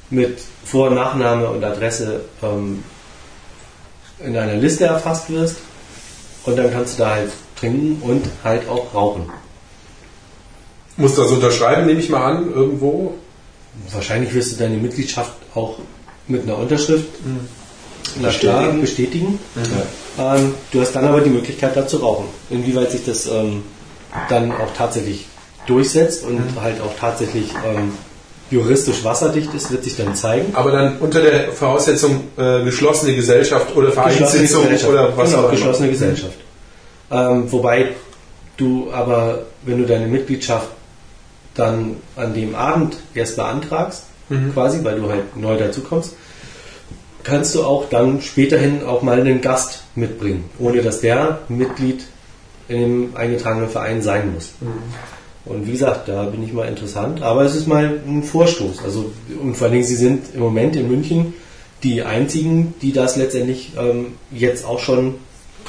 mit 0.10 0.40
Vor- 0.64 0.90
und 0.90 0.96
Nachname 0.96 1.50
und 1.50 1.64
Adresse 1.64 2.22
ähm, 2.42 2.84
in 4.20 4.36
einer 4.38 4.56
Liste 4.56 4.86
erfasst 4.86 5.30
wirst 5.30 5.58
und 6.46 6.58
dann 6.58 6.72
kannst 6.72 6.98
du 6.98 7.04
da 7.04 7.12
halt 7.12 7.32
trinken 7.60 8.02
und 8.02 8.26
halt 8.44 8.68
auch 8.70 8.94
rauchen. 8.94 9.30
Musst 10.98 11.18
du 11.18 11.24
das 11.24 11.32
unterschreiben, 11.32 11.86
nehme 11.86 12.00
ich 12.00 12.10
mal 12.10 12.24
an, 12.24 12.54
irgendwo? 12.54 13.16
Wahrscheinlich 13.92 14.34
wirst 14.34 14.54
du 14.54 14.56
deine 14.58 14.78
Mitgliedschaft 14.78 15.34
auch 15.54 15.78
mit 16.28 16.44
einer 16.44 16.58
Unterschrift 16.58 17.08
na 18.20 18.30
klar, 18.30 18.72
bestätigen. 18.74 19.40
Ähm, 20.18 20.54
du 20.72 20.82
hast 20.82 20.94
dann 20.94 21.06
aber 21.06 21.22
die 21.22 21.30
Möglichkeit, 21.30 21.76
da 21.76 21.88
zu 21.88 21.98
rauchen. 21.98 22.26
Inwieweit 22.50 22.92
sich 22.92 23.06
das 23.06 23.28
ähm, 23.28 23.64
dann 24.30 24.52
auch 24.52 24.74
tatsächlich 24.76 25.26
durchsetzt 25.68 26.24
und 26.24 26.40
halt 26.62 26.80
auch 26.82 26.96
tatsächlich 27.00 27.50
ähm, 27.66 27.94
juristisch 28.52 29.04
wasserdicht 29.04 29.54
ist, 29.54 29.72
wird 29.72 29.84
sich 29.84 29.98
dann 29.98 30.16
zeigen. 30.16 30.56
Aber 30.56 30.72
dann 30.72 30.98
unter 31.00 31.22
der 31.22 31.52
Voraussetzung 31.52 32.26
äh, 32.38 32.64
geschlossene 32.64 33.16
Gesellschaft 33.16 33.76
oder 33.76 33.92
Vereinssitzung 33.92 34.66
oder 34.88 35.18
was 35.18 35.30
genau, 35.30 35.42
auch 35.42 35.44
immer. 35.46 35.52
geschlossene 35.52 35.90
Gesellschaft. 35.90 36.38
Ähm, 37.12 37.52
wobei 37.52 37.90
du 38.58 38.92
aber, 38.92 39.44
wenn 39.64 39.80
du 39.80 39.86
deine 39.86 40.08
Mitgliedschaft 40.08 40.68
dann 41.56 41.96
an 42.16 42.34
dem 42.34 42.54
Abend 42.56 42.98
erst 43.14 43.36
beantragst, 43.36 44.04
quasi, 44.54 44.84
weil 44.84 45.00
du 45.00 45.10
halt 45.10 45.38
neu 45.38 45.58
dazukommst, 45.58 46.16
kannst 47.24 47.56
du 47.56 47.64
auch 47.64 47.90
dann 47.90 48.22
späterhin 48.22 48.84
auch 48.84 49.02
mal 49.02 49.20
einen 49.20 49.42
Gast 49.42 49.84
mitbringen, 49.96 50.46
ohne 50.60 50.82
dass 50.82 51.02
der 51.02 51.40
Mitglied 51.50 52.04
in 52.68 52.80
dem 52.80 53.16
eingetragenen 53.16 53.70
Verein 53.70 54.02
sein 54.02 54.34
muss. 54.34 54.54
Und 55.46 55.68
wie 55.68 55.72
gesagt, 55.72 56.08
da 56.08 56.24
bin 56.24 56.44
ich 56.44 56.54
mal 56.54 56.68
interessant, 56.68 57.22
aber 57.22 57.44
es 57.44 57.56
ist 57.56 57.68
mal 57.68 58.00
ein 58.08 58.24
Vorstoß. 58.24 58.84
Also 58.84 59.12
und 59.42 59.56
vor 59.56 59.66
allen 59.66 59.74
Dingen, 59.74 59.86
sie 59.86 59.96
sind 59.96 60.34
im 60.34 60.40
Moment 60.40 60.76
in 60.76 60.88
München 60.90 61.34
die 61.84 62.02
einzigen, 62.02 62.74
die 62.82 62.92
das 62.92 63.16
letztendlich 63.16 63.74
ähm, 63.78 64.14
jetzt 64.32 64.66
auch 64.66 64.80
schon 64.80 65.16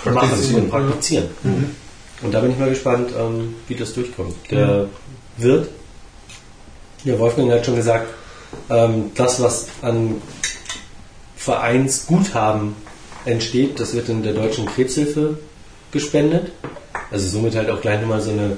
machen 0.04 0.38
und 0.54 0.70
praktizieren. 0.70 1.26
Und 2.22 2.32
da 2.32 2.40
bin 2.40 2.52
ich 2.52 2.58
mal 2.58 2.70
gespannt, 2.70 3.10
ähm, 3.18 3.54
wie 3.68 3.74
das 3.74 3.92
durchkommt. 3.92 4.34
Der 4.50 4.88
Wirt, 5.36 5.68
der 7.04 7.18
Wolfgang 7.18 7.50
hat 7.52 7.64
schon 7.64 7.76
gesagt, 7.76 8.08
ähm, 8.70 9.10
das, 9.14 9.40
was 9.40 9.66
an 9.82 10.20
Vereinsguthaben 11.36 12.74
entsteht, 13.24 13.78
das 13.78 13.94
wird 13.94 14.08
in 14.08 14.22
der 14.22 14.32
Deutschen 14.32 14.66
Krebshilfe 14.66 15.38
gespendet. 15.92 16.52
Also 17.10 17.28
somit 17.28 17.54
halt 17.54 17.70
auch 17.70 17.80
gleich 17.80 18.00
nochmal 18.00 18.20
so 18.20 18.30
eine 18.30 18.56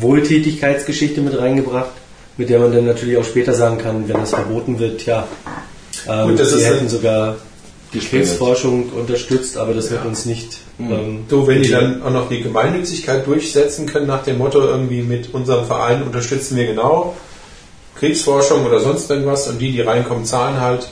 Wohltätigkeitsgeschichte 0.00 1.20
mit 1.20 1.38
reingebracht, 1.38 1.92
mit 2.36 2.50
der 2.50 2.58
man 2.58 2.72
dann 2.72 2.86
natürlich 2.86 3.16
auch 3.16 3.24
später 3.24 3.54
sagen 3.54 3.78
kann, 3.78 4.08
wenn 4.08 4.16
das 4.16 4.30
verboten 4.30 4.78
wird, 4.78 5.06
ja, 5.06 5.26
ähm, 6.08 6.30
Gut, 6.30 6.40
das 6.40 6.52
ist 6.52 6.66
hätten 6.66 6.88
sogar 6.88 7.36
Krebsforschung 8.00 8.90
unterstützt, 8.90 9.56
aber 9.56 9.74
das 9.74 9.90
wird 9.90 10.04
uns 10.04 10.24
nicht. 10.24 10.58
Ähm, 10.78 11.24
Du, 11.28 11.46
wenn 11.46 11.62
die 11.62 11.70
dann 11.70 12.02
auch 12.02 12.10
noch 12.10 12.28
die 12.28 12.42
Gemeinnützigkeit 12.42 13.26
durchsetzen 13.26 13.86
können 13.86 14.06
nach 14.06 14.24
dem 14.24 14.38
Motto 14.38 14.60
irgendwie 14.60 15.02
mit 15.02 15.32
unserem 15.32 15.66
Verein 15.66 16.02
unterstützen 16.02 16.56
wir 16.56 16.66
genau 16.66 17.14
Kriegsforschung 17.96 18.66
oder 18.66 18.80
sonst 18.80 19.08
irgendwas 19.10 19.48
und 19.48 19.58
die, 19.58 19.72
die 19.72 19.80
reinkommen, 19.80 20.24
zahlen 20.24 20.60
halt, 20.60 20.88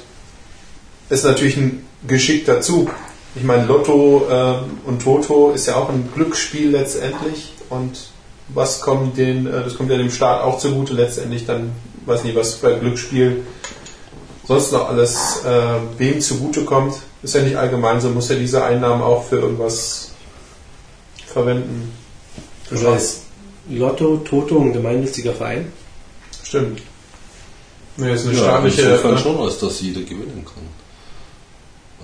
ist 1.11 1.25
natürlich 1.25 1.57
ein 1.57 1.85
geschickter 2.07 2.61
Zug. 2.61 2.91
Ich 3.35 3.43
meine, 3.43 3.67
Lotto 3.67 4.27
ähm, 4.31 4.79
und 4.85 5.03
Toto 5.03 5.53
ist 5.53 5.67
ja 5.67 5.77
auch 5.77 5.89
ein 5.89 6.09
Glücksspiel 6.15 6.71
letztendlich 6.71 7.53
und 7.71 7.99
was 8.49 8.81
kommt 8.81 9.17
den, 9.17 9.47
äh, 9.47 9.65
das 9.65 9.77
kommt 9.77 9.91
ja 9.91 9.97
dem 9.97 10.11
Staat 10.11 10.43
auch 10.43 10.59
zugute 10.59 10.93
letztendlich 10.95 11.47
dann, 11.47 11.73
weiß 12.07 12.25
nicht, 12.25 12.37
was 12.37 12.57
bei 12.57 12.73
Glücksspiel 12.73 13.43
sonst 14.47 14.73
noch 14.73 14.89
alles 14.89 15.43
äh, 15.45 15.99
wem 15.99 16.21
zugute 16.21 16.65
kommt. 16.65 16.95
Ist 17.23 17.35
ja 17.35 17.43
nicht 17.43 17.57
allgemein 17.57 18.01
so, 18.01 18.09
muss 18.11 18.29
ja 18.29 18.37
diese 18.37 18.65
Einnahmen 18.65 19.03
auch 19.03 19.25
für 19.25 19.39
irgendwas 19.39 20.11
verwenden. 21.27 21.93
Also 22.71 22.93
ist 22.95 23.23
Lotto, 23.69 24.17
Toto 24.19 24.61
ein 24.61 24.73
gemeinnütziger 24.73 25.33
Verein? 25.33 25.73
Stimmt. 26.43 26.83
Nee, 27.97 28.13
ist 28.13 28.27
eine 28.27 28.37
Ja, 28.37 28.45
staatliche 28.45 28.83
insofern 28.83 29.15
äh, 29.15 29.19
schon, 29.19 29.39
als 29.39 29.59
dass 29.59 29.81
jeder 29.81 30.01
gewinnen 30.01 30.45
kann. 30.45 30.65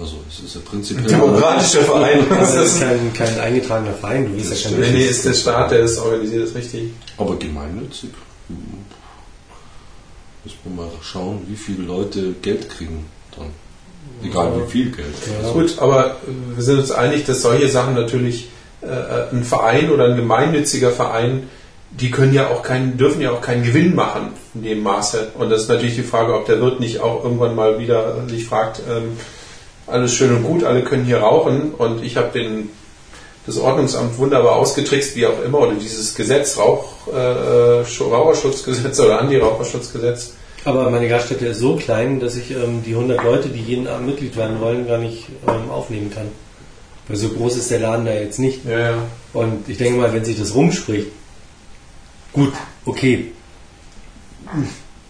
Also 0.01 0.19
es 0.29 0.45
ist 0.45 0.55
ja 0.55 0.61
prinzipiell... 0.65 1.07
demokratischer 1.07 1.83
Verein. 1.83 2.25
Das 2.31 2.55
ist 2.55 2.81
kein, 2.81 3.13
kein 3.15 3.41
eingetragener 3.41 3.95
Verein, 3.95 4.31
du 4.31 4.39
Das 4.39 4.63
ja 4.63 4.71
kein 4.71 4.81
Nee, 4.81 4.91
nee, 4.91 5.05
ist 5.07 5.25
der 5.25 5.35
Staat, 5.35 5.73
der 5.73 5.83
das 5.83 5.99
organisiert, 5.99 6.45
ist 6.45 6.55
richtig. 6.55 6.93
Aber 7.17 7.37
gemeinnützig? 7.37 8.11
Hm. 8.49 8.57
Muss 10.65 10.77
man 10.77 10.87
mal 10.87 10.93
schauen, 11.03 11.43
wie 11.49 11.57
viele 11.57 11.83
Leute 11.85 12.33
Geld 12.43 12.71
kriegen 12.71 13.07
dann. 13.37 13.49
Egal 14.25 14.53
wie 14.67 14.71
viel 14.71 14.91
Geld. 14.91 15.07
Ja. 15.43 15.51
Gut, 15.51 15.77
aber 15.79 16.07
äh, 16.07 16.57
wir 16.57 16.63
sind 16.65 16.79
uns 16.79 16.91
einig, 16.91 17.25
dass 17.27 17.43
solche 17.43 17.69
Sachen 17.69 17.95
natürlich 17.95 18.49
äh, 18.81 19.35
ein 19.35 19.45
Verein 19.45 19.91
oder 19.91 20.05
ein 20.07 20.17
gemeinnütziger 20.17 20.91
Verein, 20.91 21.49
die 21.91 22.11
können 22.11 22.33
ja 22.35 22.49
auch 22.49 22.63
keinen, 22.63 22.97
dürfen 22.97 23.21
ja 23.21 23.31
auch 23.33 23.41
keinen 23.41 23.63
Gewinn 23.65 23.95
machen 23.95 24.29
in 24.55 24.63
dem 24.63 24.83
Maße. 24.83 25.33
Und 25.39 25.51
das 25.51 25.63
ist 25.63 25.69
natürlich 25.69 25.95
die 25.97 26.03
Frage, 26.03 26.35
ob 26.35 26.47
der 26.47 26.61
Wirt 26.61 26.81
nicht 26.81 27.01
auch 27.01 27.23
irgendwann 27.25 27.55
mal 27.55 27.79
wieder 27.79 28.27
sich 28.29 28.45
fragt, 28.47 28.81
ähm, 28.89 29.17
alles 29.87 30.15
schön 30.15 30.35
und 30.35 30.43
gut, 30.45 30.65
alle 30.65 30.83
können 30.83 31.05
hier 31.05 31.19
rauchen 31.19 31.73
und 31.77 32.03
ich 32.05 32.17
habe 32.17 32.31
den 32.39 32.71
das 33.47 33.57
Ordnungsamt 33.59 34.19
wunderbar 34.19 34.57
ausgetrickst, 34.57 35.17
wie 35.17 35.25
auch 35.27 35.43
immer, 35.43 35.61
oder 35.61 35.73
dieses 35.73 36.15
Gesetz, 36.15 36.59
Rauch, 36.59 37.09
äh, 37.09 37.83
Schu- 37.87 38.09
Raucherschutzgesetz 38.13 39.01
oder 39.01 39.21
Anti-Raucherschutzgesetz. 39.23 40.35
Aber 40.65 40.91
meine 40.91 41.09
Gaststätte 41.09 41.47
ist 41.47 41.61
so 41.61 41.77
klein, 41.77 42.21
dass 42.21 42.37
ich 42.37 42.51
ähm, 42.51 42.83
die 42.85 42.95
100 42.95 43.23
Leute, 43.23 43.49
die 43.49 43.61
jeden 43.61 43.87
Abend 43.87 44.07
Mitglied 44.07 44.37
werden 44.37 44.61
wollen, 44.61 44.87
gar 44.87 44.99
nicht 44.99 45.27
ähm, 45.47 45.71
aufnehmen 45.71 46.11
kann. 46.11 46.29
Weil 47.07 47.17
so 47.17 47.29
groß 47.31 47.57
ist 47.57 47.71
der 47.71 47.81
Laden 47.81 48.05
da 48.05 48.13
jetzt 48.13 48.39
nicht. 48.39 48.65
Ja, 48.65 48.79
ja. 48.79 48.95
Und 49.33 49.69
ich 49.69 49.79
denke 49.79 49.99
mal, 49.99 50.13
wenn 50.13 50.25
sich 50.25 50.39
das 50.39 50.55
rumspricht, 50.55 51.09
gut, 52.33 52.53
okay. 52.85 53.33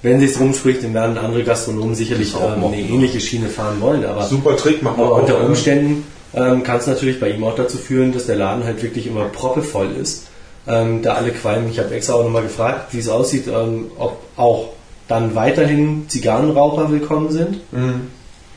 Wenn 0.03 0.21
sich 0.21 0.39
rumspricht, 0.39 0.85
dann 0.85 0.95
werden 0.95 1.19
andere 1.19 1.43
Gastronomen 1.43 1.95
sicherlich 1.95 2.35
ähm, 2.35 2.65
eine 2.65 2.79
ähnliche 2.79 3.21
Schiene 3.21 3.49
fahren 3.49 3.81
wollen. 3.81 4.05
Aber, 4.05 4.27
Super 4.27 4.57
Trick, 4.57 4.83
machen 4.83 4.99
wir 4.99 5.07
aber 5.07 5.15
auch. 5.17 5.21
unter. 5.23 5.45
Umständen 5.45 6.05
ähm, 6.35 6.63
kann 6.63 6.79
es 6.79 6.87
natürlich 6.87 7.19
bei 7.19 7.31
ihm 7.31 7.43
auch 7.43 7.57
dazu 7.57 7.79
führen, 7.79 8.13
dass 8.13 8.27
der 8.27 8.37
Laden 8.37 8.65
halt 8.65 8.83
wirklich 8.83 9.07
immer 9.07 9.25
proppevoll 9.25 9.91
ist. 10.01 10.27
Ähm, 10.67 11.03
da 11.03 11.15
alle 11.15 11.31
qualmen. 11.31 11.71
Ich 11.71 11.79
habe 11.79 11.95
extra 11.95 12.15
auch 12.15 12.25
nochmal 12.25 12.43
gefragt, 12.43 12.93
wie 12.93 12.99
es 12.99 13.09
aussieht, 13.09 13.49
ähm, 13.49 13.91
ob 13.99 14.21
auch 14.37 14.69
dann 15.09 15.35
weiterhin 15.35 16.09
Zigarrenraucher 16.09 16.91
willkommen 16.91 17.31
sind. 17.33 17.73
Mhm. 17.73 18.09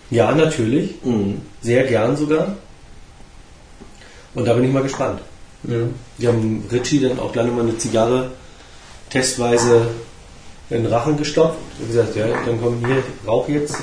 Ja, 0.10 0.34
natürlich. 0.34 0.95
Mhm. 1.04 1.41
Sehr 1.62 1.86
gern 1.86 2.18
sogar. 2.18 2.58
Und 4.36 4.45
da 4.45 4.54
bin 4.54 4.66
ich 4.66 4.72
mal 4.72 4.84
gespannt. 4.84 5.22
Ja. 5.64 5.78
Wir 6.18 6.30
haben 6.30 6.66
Richie 6.72 6.99
dann 6.99 7.20
auch 7.20 7.32
gleich 7.32 7.47
nochmal 7.47 7.64
eine 7.66 7.78
Zigarre 7.78 8.32
testweise 9.10 9.88
in 10.70 10.84
den 10.84 10.91
Rachen 10.91 11.18
gestopft 11.18 11.58
und 11.80 11.88
gesagt, 11.88 12.16
ja, 12.16 12.28
dann 12.28 12.60
komm 12.62 12.78
hier, 12.86 13.04
rauch 13.28 13.47
jetzt. 13.47 13.76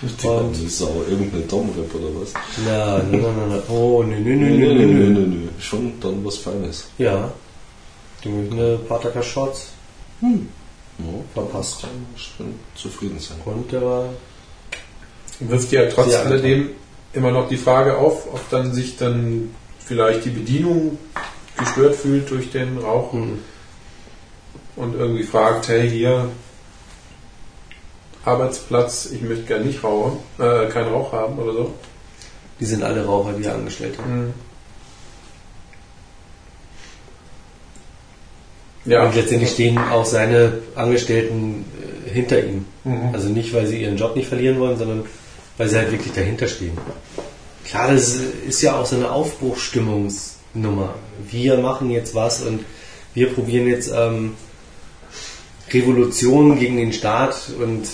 Und 0.00 0.12
Das 0.52 0.58
ist 0.60 0.80
aber 0.82 1.08
irgendeine 1.10 1.42
Dom-Rap 1.44 1.92
oder 1.94 2.20
was? 2.20 2.32
na, 2.64 2.98
na, 3.10 3.18
na, 3.18 3.28
na, 3.32 3.56
na. 3.56 3.62
Oh, 3.74 4.02
nö, 4.04 4.16
nö, 4.20 4.36
nö, 4.36 4.48
Nö, 4.50 4.74
nö, 4.74 4.86
nö, 4.86 5.26
nö. 5.26 5.48
Schon 5.58 5.94
dann 6.00 6.24
was 6.24 6.36
Feines. 6.36 6.86
Ja. 6.98 7.32
Du 8.22 8.30
hast 8.30 8.52
eine 8.52 8.76
Pataka 8.88 9.22
Shots 9.22 9.68
Ja, 10.98 11.04
verpasst. 11.32 11.82
kann 11.82 11.90
schon 12.16 12.54
zufrieden 12.74 13.18
sein. 13.18 13.38
Und 13.44 13.70
der 13.70 13.82
war 13.82 14.08
wirft 15.40 15.72
ja 15.72 15.86
trotz 15.86 16.14
alledem 16.14 16.70
immer 17.12 17.30
noch 17.30 17.48
die 17.48 17.56
Frage 17.56 17.96
auf, 17.96 18.26
ob 18.32 18.50
dann 18.50 18.72
sich 18.72 18.96
dann 18.96 19.54
vielleicht 19.78 20.24
die 20.24 20.30
Bedienung 20.30 20.98
gestört 21.56 21.94
fühlt 21.94 22.30
durch 22.30 22.50
den 22.50 22.78
Rauch 22.78 23.12
hm, 23.12 23.38
und 24.76 24.94
irgendwie 24.94 25.24
fragt, 25.24 25.68
hey 25.68 25.88
hier 25.88 26.28
Arbeitsplatz, 28.24 29.06
ich 29.06 29.22
möchte 29.22 29.44
gerne 29.44 29.64
nicht 29.64 29.82
rauchen, 29.82 30.18
äh, 30.38 30.66
keinen 30.66 30.92
Rauch 30.92 31.12
haben 31.12 31.38
oder 31.38 31.52
so. 31.52 31.74
die 32.60 32.64
sind 32.64 32.82
alle 32.82 33.04
Raucher, 33.04 33.32
die 33.32 33.44
er 33.44 33.54
angestellt 33.54 33.96
hat. 33.98 34.04
Ja, 38.84 39.04
Und 39.04 39.14
letztendlich 39.14 39.50
stehen 39.50 39.78
auch 39.78 40.04
seine 40.04 40.58
Angestellten 40.74 41.64
äh, 42.06 42.10
hinter 42.10 42.42
ihm. 42.42 42.64
Mhm. 42.84 43.10
Also 43.12 43.28
nicht, 43.28 43.52
weil 43.52 43.66
sie 43.66 43.82
ihren 43.82 43.96
Job 43.96 44.16
nicht 44.16 44.28
verlieren 44.28 44.58
wollen, 44.58 44.78
sondern 44.78 45.04
weil 45.56 45.68
sie 45.68 45.76
halt 45.76 45.90
wirklich 45.90 46.12
dahinter 46.12 46.48
stehen. 46.48 46.78
Klar, 47.64 47.92
das 47.92 48.16
ist 48.46 48.62
ja 48.62 48.76
auch 48.76 48.86
so 48.86 48.96
eine 48.96 49.10
Aufbruchsstimmungsnummer. 49.10 50.94
Wir 51.30 51.58
machen 51.58 51.90
jetzt 51.90 52.14
was 52.14 52.40
und 52.42 52.64
wir 53.12 53.32
probieren 53.32 53.68
jetzt 53.68 53.90
ähm, 53.94 54.34
Revolution 55.70 56.58
gegen 56.58 56.76
den 56.76 56.92
Staat 56.92 57.50
und 57.60 57.86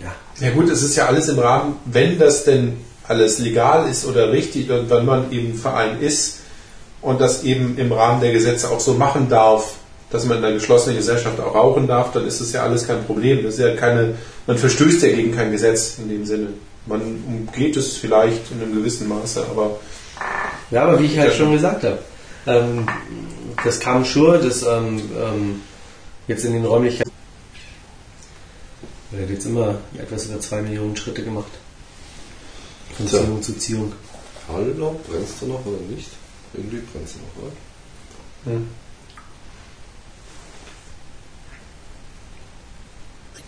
ja, 0.00 0.14
Ja 0.46 0.52
gut, 0.52 0.68
es 0.68 0.82
ist 0.82 0.96
ja 0.96 1.06
alles 1.06 1.28
im 1.28 1.38
Rahmen, 1.38 1.76
wenn 1.86 2.18
das 2.18 2.44
denn 2.44 2.76
alles 3.08 3.38
legal 3.38 3.88
ist 3.88 4.04
oder 4.04 4.30
richtig 4.30 4.70
und 4.70 4.90
wenn 4.90 5.04
man 5.04 5.32
eben 5.32 5.54
Verein 5.54 6.00
ist 6.00 6.40
und 7.06 7.20
das 7.20 7.44
eben 7.44 7.78
im 7.78 7.92
Rahmen 7.92 8.20
der 8.20 8.32
Gesetze 8.32 8.68
auch 8.68 8.80
so 8.80 8.94
machen 8.94 9.28
darf, 9.28 9.74
dass 10.10 10.24
man 10.24 10.38
in 10.38 10.44
einer 10.44 10.54
geschlossenen 10.54 10.96
Gesellschaft 10.96 11.38
auch 11.38 11.54
rauchen 11.54 11.86
darf, 11.86 12.10
dann 12.10 12.26
ist 12.26 12.40
das 12.40 12.50
ja 12.52 12.64
alles 12.64 12.84
kein 12.84 13.04
Problem. 13.04 13.44
Das 13.44 13.54
ist 13.54 13.60
ja 13.60 13.76
keine, 13.76 14.16
man 14.48 14.58
verstößt 14.58 15.02
ja 15.02 15.10
gegen 15.10 15.32
kein 15.32 15.52
Gesetz 15.52 15.98
in 15.98 16.08
dem 16.08 16.26
Sinne. 16.26 16.48
Man 16.86 17.00
umgeht 17.00 17.76
es 17.76 17.96
vielleicht 17.96 18.50
in 18.50 18.60
einem 18.60 18.74
gewissen 18.74 19.08
Maße, 19.08 19.46
aber 19.48 19.78
Ja, 20.72 20.82
aber 20.82 20.98
wie 20.98 21.04
ich 21.06 21.16
halt 21.16 21.30
Ja. 21.30 21.36
schon 21.36 21.52
gesagt 21.52 21.84
habe, 21.84 21.98
ähm, 22.48 22.86
das 23.64 23.78
kam 23.78 24.04
Schur, 24.04 24.38
das 24.38 24.64
ähm, 24.64 25.00
ähm, 25.16 25.60
jetzt 26.26 26.44
in 26.44 26.54
den 26.54 26.64
Räumlichkeiten. 26.64 27.12
Er 29.12 29.22
hat 29.22 29.30
jetzt 29.30 29.46
immer 29.46 29.76
etwas 29.96 30.26
über 30.26 30.40
zwei 30.40 30.60
Millionen 30.60 30.96
Schritte 30.96 31.22
gemacht. 31.22 31.52
Von. 32.96 33.06
Ziehung 33.06 33.42
zu 33.42 33.56
Ziehung. 33.56 33.92
Hallo, 34.52 34.98
brennst 35.08 35.40
du 35.40 35.46
noch 35.46 35.64
oder 35.64 35.78
nicht? 35.88 36.08
Irgendwie 36.54 36.82
brennst 36.92 37.14
du 37.16 37.18
noch, 37.20 37.46
oder? 37.46 38.60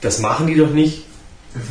Das 0.00 0.20
machen 0.20 0.46
die 0.46 0.56
doch 0.56 0.70
nicht 0.70 1.04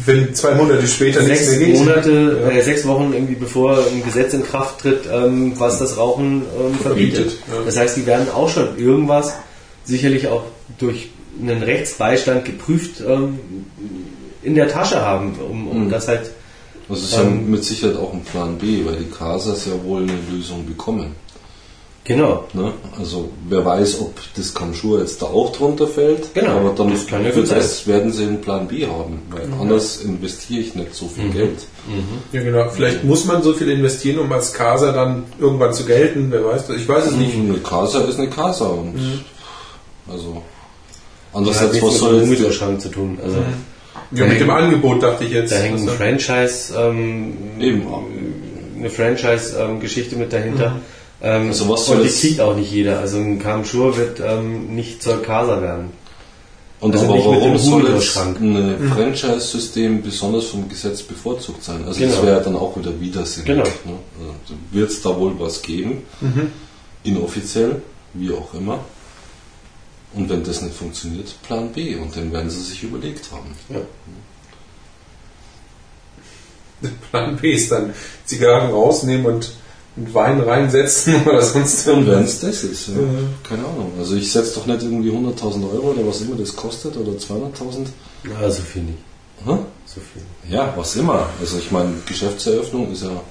wenn 0.05 0.33
zwei 0.33 0.55
Monate 0.55 0.87
später 0.87 1.21
nichts 1.21 1.45
sechs 1.45 1.59
mehr 1.59 1.67
geht. 1.67 1.77
Monate, 1.77 2.39
Ja. 2.41 2.49
äh, 2.49 2.61
sechs 2.63 2.85
Wochen 2.87 3.13
irgendwie 3.13 3.35
bevor 3.35 3.77
ein 3.77 4.03
Gesetz 4.03 4.33
in 4.33 4.43
Kraft 4.43 4.79
tritt, 4.81 5.05
ähm, 5.09 5.53
was 5.59 5.77
das 5.79 5.97
Rauchen 5.97 6.41
ähm, 6.41 6.73
verbietet. 6.79 7.31
Verbietet, 7.33 7.39
ja. 7.47 7.63
Das 7.63 7.77
heißt, 7.77 7.95
die 7.95 8.05
werden 8.07 8.27
auch 8.31 8.49
schon 8.49 8.77
irgendwas 8.77 9.33
sicherlich 9.85 10.27
auch 10.27 10.43
durch 10.79 11.09
einen 11.39 11.61
Rechtsbeistand 11.61 12.43
geprüft 12.43 13.01
ähm, 13.07 13.39
in 14.41 14.55
der 14.55 14.67
Tasche 14.67 14.99
haben, 15.01 15.35
um, 15.39 15.67
um 15.67 15.85
Mhm. 15.85 15.89
das 15.91 16.07
halt 16.07 16.31
Das 16.89 16.99
ist 17.01 17.13
ja 17.13 17.21
Ähm, 17.23 17.49
mit 17.51 17.63
Sicherheit 17.63 17.97
auch 17.97 18.13
ein 18.13 18.23
Plan 18.23 18.57
B, 18.57 18.85
weil 18.85 18.95
die 18.95 19.09
Casas 19.11 19.65
ja 19.65 19.73
wohl 19.83 20.03
eine 20.03 20.17
Lösung 20.31 20.65
bekommen. 20.65 21.15
genau. 22.05 22.45
Ne? 22.53 22.71
Also 22.97 23.29
wer 23.49 23.65
weiß, 23.65 23.99
ob 23.99 24.13
das 24.37 24.53
Kamschur 24.53 24.99
jetzt 25.01 25.21
da 25.21 25.25
auch 25.25 25.51
drunter 25.51 25.87
fällt. 25.87 26.33
Genau, 26.33 26.51
aber 26.59 26.69
dann 26.69 26.91
das 26.91 27.05
kann 27.05 27.25
ja 27.25 27.31
für 27.31 27.43
das 27.43 27.85
werden 27.85 28.13
sie 28.13 28.23
einen 28.23 28.39
Plan 28.39 28.65
B 28.69 28.87
haben, 28.87 29.21
weil 29.29 29.49
anders 29.59 29.97
investiere 29.97 30.61
ich 30.61 30.73
nicht 30.75 30.95
so 30.95 31.09
viel 31.09 31.25
Mhm. 31.25 31.33
Geld. 31.33 31.59
Ja, 32.31 32.41
genau. 32.43 32.69
Vielleicht 32.69 33.03
muss 33.03 33.25
man 33.25 33.43
so 33.43 33.51
viel 33.53 33.69
investieren, 33.69 34.19
um 34.19 34.31
als 34.31 34.53
Casa 34.53 34.93
dann 34.93 35.25
irgendwann 35.37 35.73
zu 35.73 35.83
gelten. 35.83 36.27
Wer 36.31 36.45
weiß 36.45 36.67
das? 36.67 36.77
Ich 36.77 36.87
weiß 36.87 37.07
es 37.07 37.11
nicht. 37.17 37.35
Eine 37.35 37.57
Casa 37.59 37.99
ist 38.05 38.17
eine 38.17 38.29
Casa 38.29 38.67
und 38.67 38.93
also 40.09 40.31
Das 40.33 40.41
hat 41.33 41.33
andererseits 41.33 41.73
nichts 41.73 41.85
was 41.87 41.91
mit 41.91 41.99
soll 41.99 42.19
dem 42.21 42.29
jetzt 42.29 42.37
Gemüseschrank 42.39 42.81
zu 42.81 42.87
tun. 42.89 43.19
Also 43.21 43.37
Ja, 44.11 44.25
mit 44.25 44.39
dem 44.39 44.49
Angebot 44.49 45.03
dachte 45.03 45.25
ich 45.25 45.31
jetzt. 45.31 45.51
da 45.51 45.57
hängt 45.57 45.79
ein 45.79 45.87
Also- 45.87 45.97
Franchise, 45.97 46.73
ähm, 46.77 47.33
Eben. 47.59 47.83
eine 48.77 48.89
Franchise-Geschichte 48.89 50.15
mit 50.15 50.31
dahinter. 50.33 50.79
Ähm, 51.21 51.47
Also 51.47 51.67
was 51.69 51.85
soll 51.87 51.97
und 51.97 52.03
die 52.03 52.09
kriegt 52.27 52.39
auch 52.41 52.55
nicht 52.55 52.71
jeder. 52.71 52.99
Also 52.99 53.17
ein 53.17 53.39
Kamschur 53.39 53.97
wird 53.97 54.19
ähm, 54.19 54.75
nicht 54.75 55.01
zur 55.01 55.21
Casa 55.23 55.61
werden. 55.61 55.89
Und 56.79 56.93
Also 56.93 57.05
aber 57.07 57.15
warum 57.25 57.57
soll 57.57 57.89
jetzt 57.91 58.15
ein 58.17 58.91
Franchise-System 58.95 60.03
besonders 60.03 60.45
vom 60.45 60.69
Gesetz 60.69 61.01
bevorzugt 61.01 61.63
sein? 61.63 61.77
Also 61.87 61.99
das 61.99 62.11
Genau. 62.11 62.21
wäre 62.23 62.37
ja 62.37 62.43
dann 62.43 62.55
auch 62.55 62.77
wieder 62.77 62.91
widersinnig. 63.01 63.47
Genau. 63.47 63.63
Ne? 63.63 63.97
Also 64.19 64.53
Wird 64.71 64.91
es 64.91 65.01
da 65.01 65.17
wohl 65.19 65.33
was 65.39 65.63
geben, 65.63 66.03
inoffiziell, 67.03 67.81
wie 68.13 68.31
auch 68.31 68.53
immer. 68.53 68.79
Und 70.17 70.29
wenn 70.29 70.43
das 70.43 70.61
nicht 70.63 70.75
funktioniert, 70.75 71.35
Plan 71.43 71.71
B. 71.71 71.95
Und 71.95 72.15
den 72.15 72.31
werden 72.33 72.49
sie 72.49 72.61
sich 72.61 72.83
überlegt 72.83 73.31
haben. 73.31 73.55
Ja. 73.69 73.81
Plan 77.11 77.37
B 77.37 77.53
ist 77.53 77.71
dann 77.71 77.93
Zigarren 78.25 78.71
rausnehmen 78.71 79.25
und 79.27 79.51
einen 79.95 80.13
Wein 80.13 80.39
reinsetzen 80.41 81.23
oder 81.25 81.41
sonst 81.41 81.87
Und 81.87 82.05
wenn 82.07 82.13
irgendwas. 82.13 82.33
es 82.33 82.39
das 82.41 82.63
ist, 82.63 82.87
ja. 82.89 82.95
Mhm. 82.95 83.29
keine 83.47 83.65
Ahnung. 83.65 83.91
Also 83.99 84.15
ich 84.15 84.31
setze 84.31 84.55
doch 84.55 84.65
nicht 84.65 84.81
irgendwie 84.81 85.11
100.000 85.11 85.71
Euro 85.71 85.91
oder 85.91 86.05
was 86.07 86.21
immer 86.21 86.35
das 86.35 86.55
kostet 86.55 86.97
oder 86.97 87.11
200.000. 87.11 87.87
Ja, 88.29 88.49
so 88.49 88.61
viel 88.63 88.83
nicht. 88.83 88.99
Hä? 89.45 89.57
So 89.85 90.01
viel. 90.01 90.51
Ja, 90.51 90.73
was 90.75 90.95
immer. 90.95 91.29
Also 91.39 91.57
ich 91.59 91.71
meine, 91.71 91.93
Geschäftseröffnung 92.07 92.91
ist 92.91 93.03
ja 93.03 93.21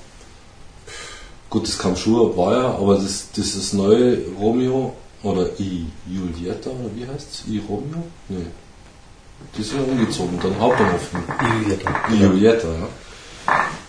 gut, 1.51 1.67
das 1.67 1.79
kam 1.79 1.97
schon, 1.97 2.37
war 2.37 2.53
ja, 2.53 2.67
aber 2.75 2.95
das, 2.97 3.31
dieses 3.37 3.73
neue 3.73 4.19
Romeo 4.39 4.95
oder 5.23 5.49
I 5.59 5.87
Julietta 6.09 6.71
oder 6.71 6.91
wie 6.95 7.07
heißt's? 7.07 7.45
I 7.49 7.61
Romeo? 7.69 8.03
Nee. 8.29 8.47
Die 9.57 9.63
sind 9.63 9.79
ja 9.79 9.85
umgezogen, 9.93 10.39
dann 10.43 10.59
Hauptbahnhof 10.59 11.11
hin. 11.11 11.21
Julietta. 11.63 11.91
Die 12.11 12.19
Julietta, 12.23 12.69
ja. 12.69 12.89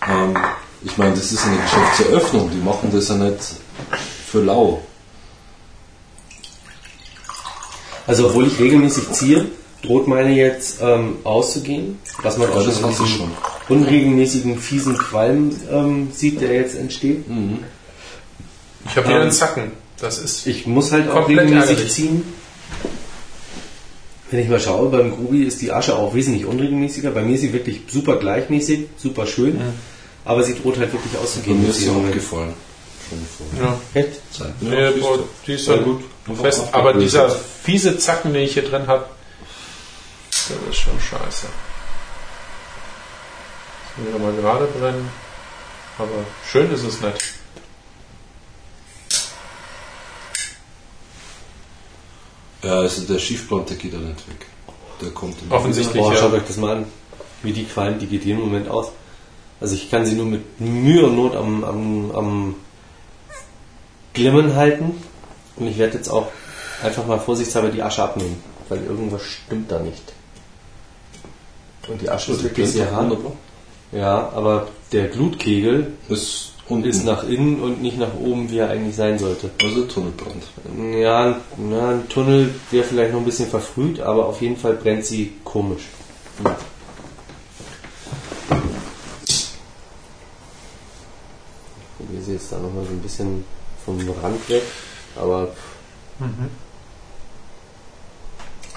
Ähm, 0.09 0.37
ich 0.83 0.97
meine, 0.97 1.15
das 1.15 1.31
ist 1.31 1.45
eine 1.45 1.57
Geschäftseröffnung, 1.57 2.49
die 2.51 2.57
machen 2.57 2.89
das 2.91 3.09
ja 3.09 3.15
nicht 3.15 3.39
für 4.27 4.41
lau. 4.41 4.81
Also 8.05 8.27
obwohl 8.27 8.47
ich 8.47 8.59
regelmäßig 8.59 9.11
ziehe, 9.11 9.45
droht 9.83 10.07
meine 10.07 10.31
jetzt 10.33 10.79
ähm, 10.81 11.17
auszugehen, 11.23 11.99
was 12.21 12.37
man 12.37 12.49
auch 12.49 12.65
Ja, 12.65 12.71
schon 12.71 13.07
schon. 13.07 13.31
unregelmäßigen, 13.69 14.57
fiesen 14.59 14.97
Qualm 14.97 15.51
ähm, 15.69 16.09
sieht, 16.13 16.41
der 16.41 16.53
jetzt 16.53 16.75
entsteht. 16.75 17.27
Mhm. 17.29 17.59
Ich 18.85 18.95
habe 18.95 19.07
hier 19.07 19.19
einen 19.21 19.31
Zacken. 19.31 19.71
Das 19.99 20.19
ist. 20.19 20.45
Ich 20.47 20.67
muss 20.67 20.91
halt 20.91 21.09
auch 21.09 21.27
regelmäßig 21.27 21.69
ärgerlich. 21.69 21.91
ziehen. 21.91 22.33
Wenn 24.29 24.41
ich 24.41 24.49
mal 24.49 24.59
schaue, 24.59 24.89
beim 24.89 25.11
Grubi 25.11 25.43
ist 25.43 25.61
die 25.61 25.71
Asche 25.71 25.95
auch 25.95 26.13
wesentlich 26.13 26.45
unregelmäßiger. 26.45 27.11
Bei 27.11 27.21
mir 27.21 27.35
ist 27.35 27.41
sie 27.41 27.53
wirklich 27.53 27.81
super 27.87 28.17
gleichmäßig, 28.17 28.87
super 28.97 29.25
schön, 29.25 29.59
aber 30.25 30.43
sie 30.43 30.53
droht 30.53 30.77
halt 30.77 30.91
wirklich 30.91 31.17
auszugehen. 31.17 31.61
mir 31.61 31.67
jetzt 31.67 31.77
ist 31.77 31.83
sie. 31.83 31.87
Schon 31.87 32.19
vor 32.19 32.45
Ja. 33.59 33.79
Echt? 33.93 34.33
Zeit. 34.33 34.53
Nee, 34.59 34.91
siehst 34.91 35.01
boah, 35.01 35.19
die 35.45 35.53
ist 35.53 35.67
ja 35.67 35.77
gut 35.77 36.03
fest. 36.41 36.63
Aber 36.73 36.93
dieser 36.93 37.29
fiese 37.29 37.97
Zacken, 37.97 38.33
den 38.33 38.43
ich 38.43 38.53
hier 38.53 38.63
drin 38.63 38.85
habe, 38.87 39.05
der 40.49 40.71
ist 40.71 40.77
schon 40.77 40.99
scheiße. 40.99 41.47
Das 43.83 43.97
muss 43.97 44.07
wieder 44.07 44.19
mal 44.19 44.33
gerade 44.35 44.65
brennen. 44.65 45.09
Aber 45.97 46.25
schön 46.51 46.69
ist 46.71 46.83
es 46.83 47.01
nicht. 47.01 47.33
Ja, 52.67 52.79
also 52.79 53.01
der 53.03 53.19
Schiefplan, 53.19 53.65
der 53.65 53.77
geht 53.77 53.93
ja 53.93 53.99
nicht 53.99 54.27
weg. 54.27 54.45
Der 55.01 55.11
kommt 55.11 55.41
im 55.41 55.51
Offensichtlich. 55.51 56.01
Boah, 56.01 56.13
ja. 56.13 56.19
schaut 56.19 56.33
euch 56.33 56.43
das 56.45 56.57
mal 56.57 56.77
an, 56.77 56.85
wie 57.41 57.53
die 57.53 57.63
Qualm, 57.63 57.97
die 57.97 58.07
geht 58.07 58.23
hier 58.23 58.35
im 58.35 58.41
Moment 58.41 58.67
aus. 58.67 58.91
Also 59.61 59.75
ich 59.75 59.89
kann 59.89 60.05
sie 60.05 60.15
nur 60.15 60.25
mit 60.25 60.59
Mühe 60.59 61.05
und 61.05 61.15
Not 61.15 61.35
am, 61.35 61.63
am, 61.63 62.11
am 62.11 62.55
Glimmen 64.13 64.55
halten 64.55 65.01
und 65.55 65.67
ich 65.67 65.77
werde 65.77 65.97
jetzt 65.97 66.09
auch 66.09 66.27
einfach 66.83 67.05
mal 67.07 67.19
vorsichtshalber 67.19 67.69
die 67.69 67.81
Asche 67.81 68.03
abnehmen, 68.03 68.43
weil 68.67 68.83
irgendwas 68.83 69.23
stimmt 69.23 69.71
da 69.71 69.79
nicht. 69.79 70.13
Und 71.87 72.01
die 72.01 72.09
Asche 72.09 72.33
ist 72.33 72.43
wirklich 72.43 72.69
sehr 72.69 72.91
hart. 72.91 73.17
Ja, 73.93 74.29
aber 74.35 74.67
der 74.91 75.07
Glutkegel 75.07 75.93
Ist 76.09 76.51
unten. 76.69 76.89
ist 76.89 77.05
nach 77.05 77.23
innen 77.27 77.59
und 77.59 77.81
nicht 77.81 77.97
nach 77.97 78.13
oben, 78.19 78.49
wie 78.49 78.59
er 78.59 78.69
eigentlich 78.69 78.95
sein 78.95 79.17
sollte. 79.19 79.49
also 79.63 79.83
Tunnelbrand. 79.85 80.43
Ja, 80.93 81.37
na, 81.57 81.89
ein 81.91 82.09
Tunnel 82.09 82.53
wäre 82.71 82.83
vielleicht 82.83 83.13
noch 83.13 83.19
ein 83.19 83.25
bisschen 83.25 83.49
verfrüht, 83.49 83.99
aber 83.99 84.25
auf 84.27 84.41
jeden 84.41 84.57
Fall 84.57 84.73
brennt 84.73 85.05
sie 85.05 85.33
komisch. 85.43 85.83
Ich 91.99 92.05
probiere 92.05 92.23
sie 92.23 92.33
jetzt 92.33 92.51
da 92.51 92.57
nochmal 92.57 92.85
so 92.85 92.91
ein 92.91 92.99
bisschen 92.99 93.43
vom 93.85 93.97
Rand 94.21 94.49
weg, 94.49 94.63
aber 95.15 95.49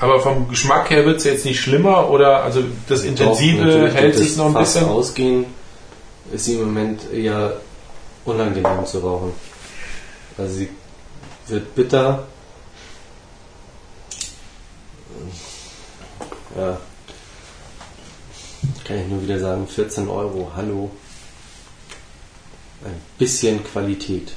Aber 0.01 0.19
vom 0.21 0.49
Geschmack 0.49 0.89
her 0.91 1.05
wird 1.05 1.19
es 1.19 1.25
jetzt 1.25 1.45
nicht 1.45 1.61
schlimmer 1.61 2.09
oder 2.09 2.43
also 2.43 2.63
das 2.89 3.03
doch, 3.03 3.09
Intensive 3.09 3.63
natürlich 3.63 3.95
hält 3.95 4.17
sich 4.17 4.37
noch 4.37 4.47
ein 4.47 4.55
bisschen. 4.55 4.87
Ausgehen 4.87 5.45
ist 6.33 6.47
sie 6.47 6.55
im 6.55 6.61
Moment 6.61 7.13
eher 7.13 7.61
unangenehm 8.31 8.87
zu 8.87 8.99
rauchen. 9.01 9.33
Also 10.39 10.55
sie 10.55 10.71
wird 11.49 11.75
bitter. 11.75 12.27
Ja. 16.57 16.79
Kann 18.85 18.99
ich 18.99 19.07
nur 19.07 19.23
wieder 19.23 19.39
sagen, 19.39 19.69
14 19.69 20.09
Euro, 20.09 20.51
hallo. 20.57 20.91
Ein 22.85 23.01
bisschen 23.19 23.63
Qualität. 23.63 24.33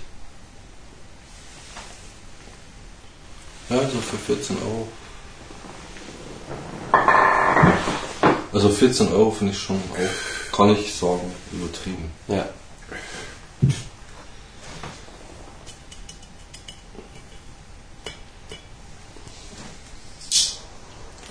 Ja, 3.70 3.80
also 3.80 3.98
für 4.00 4.18
14 4.18 4.58
Euro. 4.58 4.88
Also 8.52 8.70
14 8.70 9.12
Euro 9.12 9.32
finde 9.32 9.54
ich 9.54 9.60
schon 9.60 9.78
auch, 9.78 10.56
kann 10.56 10.70
ich 10.70 10.94
sagen, 10.94 11.34
übertrieben. 11.52 12.12
Ja. 12.28 12.48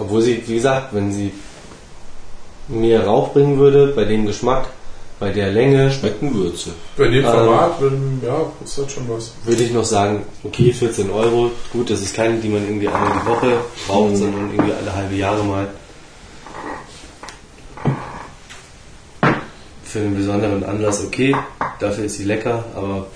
Obwohl 0.02 0.22
sie, 0.22 0.42
wie 0.46 0.54
gesagt, 0.56 0.88
wenn 0.92 1.12
sie 1.12 1.32
mir 2.68 3.04
Rauch 3.04 3.32
bringen 3.32 3.58
würde, 3.58 3.88
bei 3.88 4.04
dem 4.04 4.26
Geschmack, 4.26 4.68
bei 5.20 5.30
der 5.30 5.50
Länge, 5.52 5.90
Schmecken 5.92 6.34
Würze. 6.34 6.70
Bei 6.96 7.06
dem 7.06 7.24
Ähm, 7.24 7.30
Format, 7.30 7.80
ähm, 7.80 8.20
ja, 8.24 8.46
das 8.60 8.78
hat 8.78 8.90
schon 8.90 9.08
was. 9.08 9.32
würde 9.44 9.62
ich 9.62 9.72
noch 9.72 9.84
sagen, 9.84 10.24
okay, 10.42 10.72
14 10.72 11.10
Euro, 11.10 11.50
gut, 11.72 11.90
das 11.90 12.00
ist 12.02 12.14
keine, 12.14 12.38
die 12.38 12.48
man 12.48 12.64
irgendwie 12.64 12.88
einmal 12.88 13.12
die 13.22 13.28
Woche 13.30 13.52
braucht, 13.86 14.10
Mhm. 14.12 14.16
sondern 14.16 14.50
irgendwie 14.52 14.72
alle 14.72 14.92
halbe 14.94 15.14
Jahre 15.14 15.44
mal. 15.44 15.68
Für 19.84 19.98
einen 19.98 20.16
besonderen 20.16 20.64
Anlass 20.64 21.04
okay, 21.04 21.36
dafür 21.78 22.04
ist 22.06 22.16
sie 22.16 22.24
lecker, 22.24 22.64
aber 22.74 23.06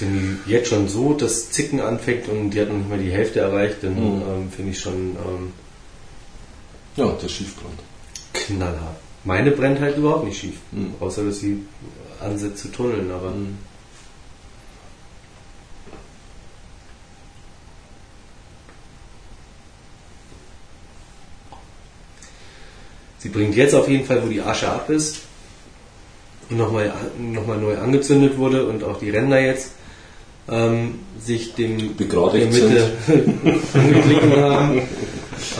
wenn 0.00 0.38
die 0.46 0.50
jetzt 0.50 0.68
schon 0.68 0.88
so 0.88 1.14
das 1.14 1.50
Zicken 1.50 1.80
anfängt 1.80 2.28
und 2.28 2.50
die 2.50 2.60
hat 2.60 2.68
noch 2.68 2.76
nicht 2.78 2.88
mal 2.90 2.98
die 2.98 3.12
Hälfte 3.12 3.40
erreicht, 3.40 3.76
dann 3.82 3.94
Mhm. 3.94 4.22
ähm, 4.22 4.52
finde 4.54 4.70
ich 4.72 4.80
schon 4.80 5.16
ähm, 5.16 5.52
Ja, 6.96 7.06
der 7.12 7.28
Schiefbrand. 7.28 7.78
knallhart. 8.32 8.96
Meine 9.24 9.50
brennt 9.52 9.80
halt 9.80 9.96
überhaupt 9.96 10.24
nicht 10.26 10.38
schief, 10.38 10.56
Mhm. 10.72 10.94
außer 11.00 11.24
dass 11.24 11.38
sie 11.40 11.62
ansetzt 12.20 12.58
zu 12.62 12.68
tunneln, 12.72 13.10
aber 13.10 13.30
Mhm. 13.30 13.56
Sie 23.18 23.28
bringt 23.30 23.54
jetzt 23.56 23.74
auf 23.74 23.88
jeden 23.88 24.04
Fall, 24.04 24.22
wo 24.22 24.28
die 24.28 24.40
Asche 24.42 24.68
ab 24.68 24.90
ist 24.90 25.20
und 26.50 26.58
nochmal 26.58 26.92
noch 27.18 27.46
mal 27.46 27.56
neu 27.58 27.78
angezündet 27.78 28.36
wurde 28.36 28.66
und 28.66 28.84
auch 28.84 28.98
die 28.98 29.10
Ränder 29.10 29.40
jetzt 29.40 29.70
ähm, 30.48 31.00
sich 31.20 31.54
dem 31.54 31.96
Begradigt 31.96 32.52
der 32.54 32.62
Mitte 32.68 32.92
angeglichen 33.74 34.36
haben, 34.36 34.82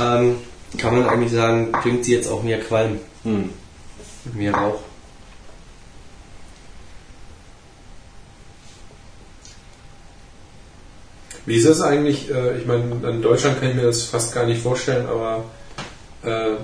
ähm, 0.00 0.36
kann 0.78 0.98
man 0.98 1.08
eigentlich 1.08 1.32
sagen, 1.32 1.72
bringt 1.72 2.04
sie 2.04 2.14
jetzt 2.14 2.28
auch 2.30 2.42
mehr 2.42 2.60
Qualm, 2.60 2.98
Mhm. 3.24 3.50
mehr 4.34 4.52
Rauch. 4.54 4.80
Wie 11.46 11.56
ist 11.56 11.66
das 11.68 11.80
eigentlich? 11.82 12.30
äh, 12.30 12.58
Ich 12.58 12.66
meine, 12.66 12.84
in 13.10 13.22
Deutschland 13.22 13.60
kann 13.60 13.70
ich 13.70 13.74
mir 13.76 13.82
das 13.82 14.04
fast 14.04 14.34
gar 14.34 14.46
nicht 14.46 14.62
vorstellen, 14.62 15.06
aber 15.06 15.44
äh, 16.22 16.56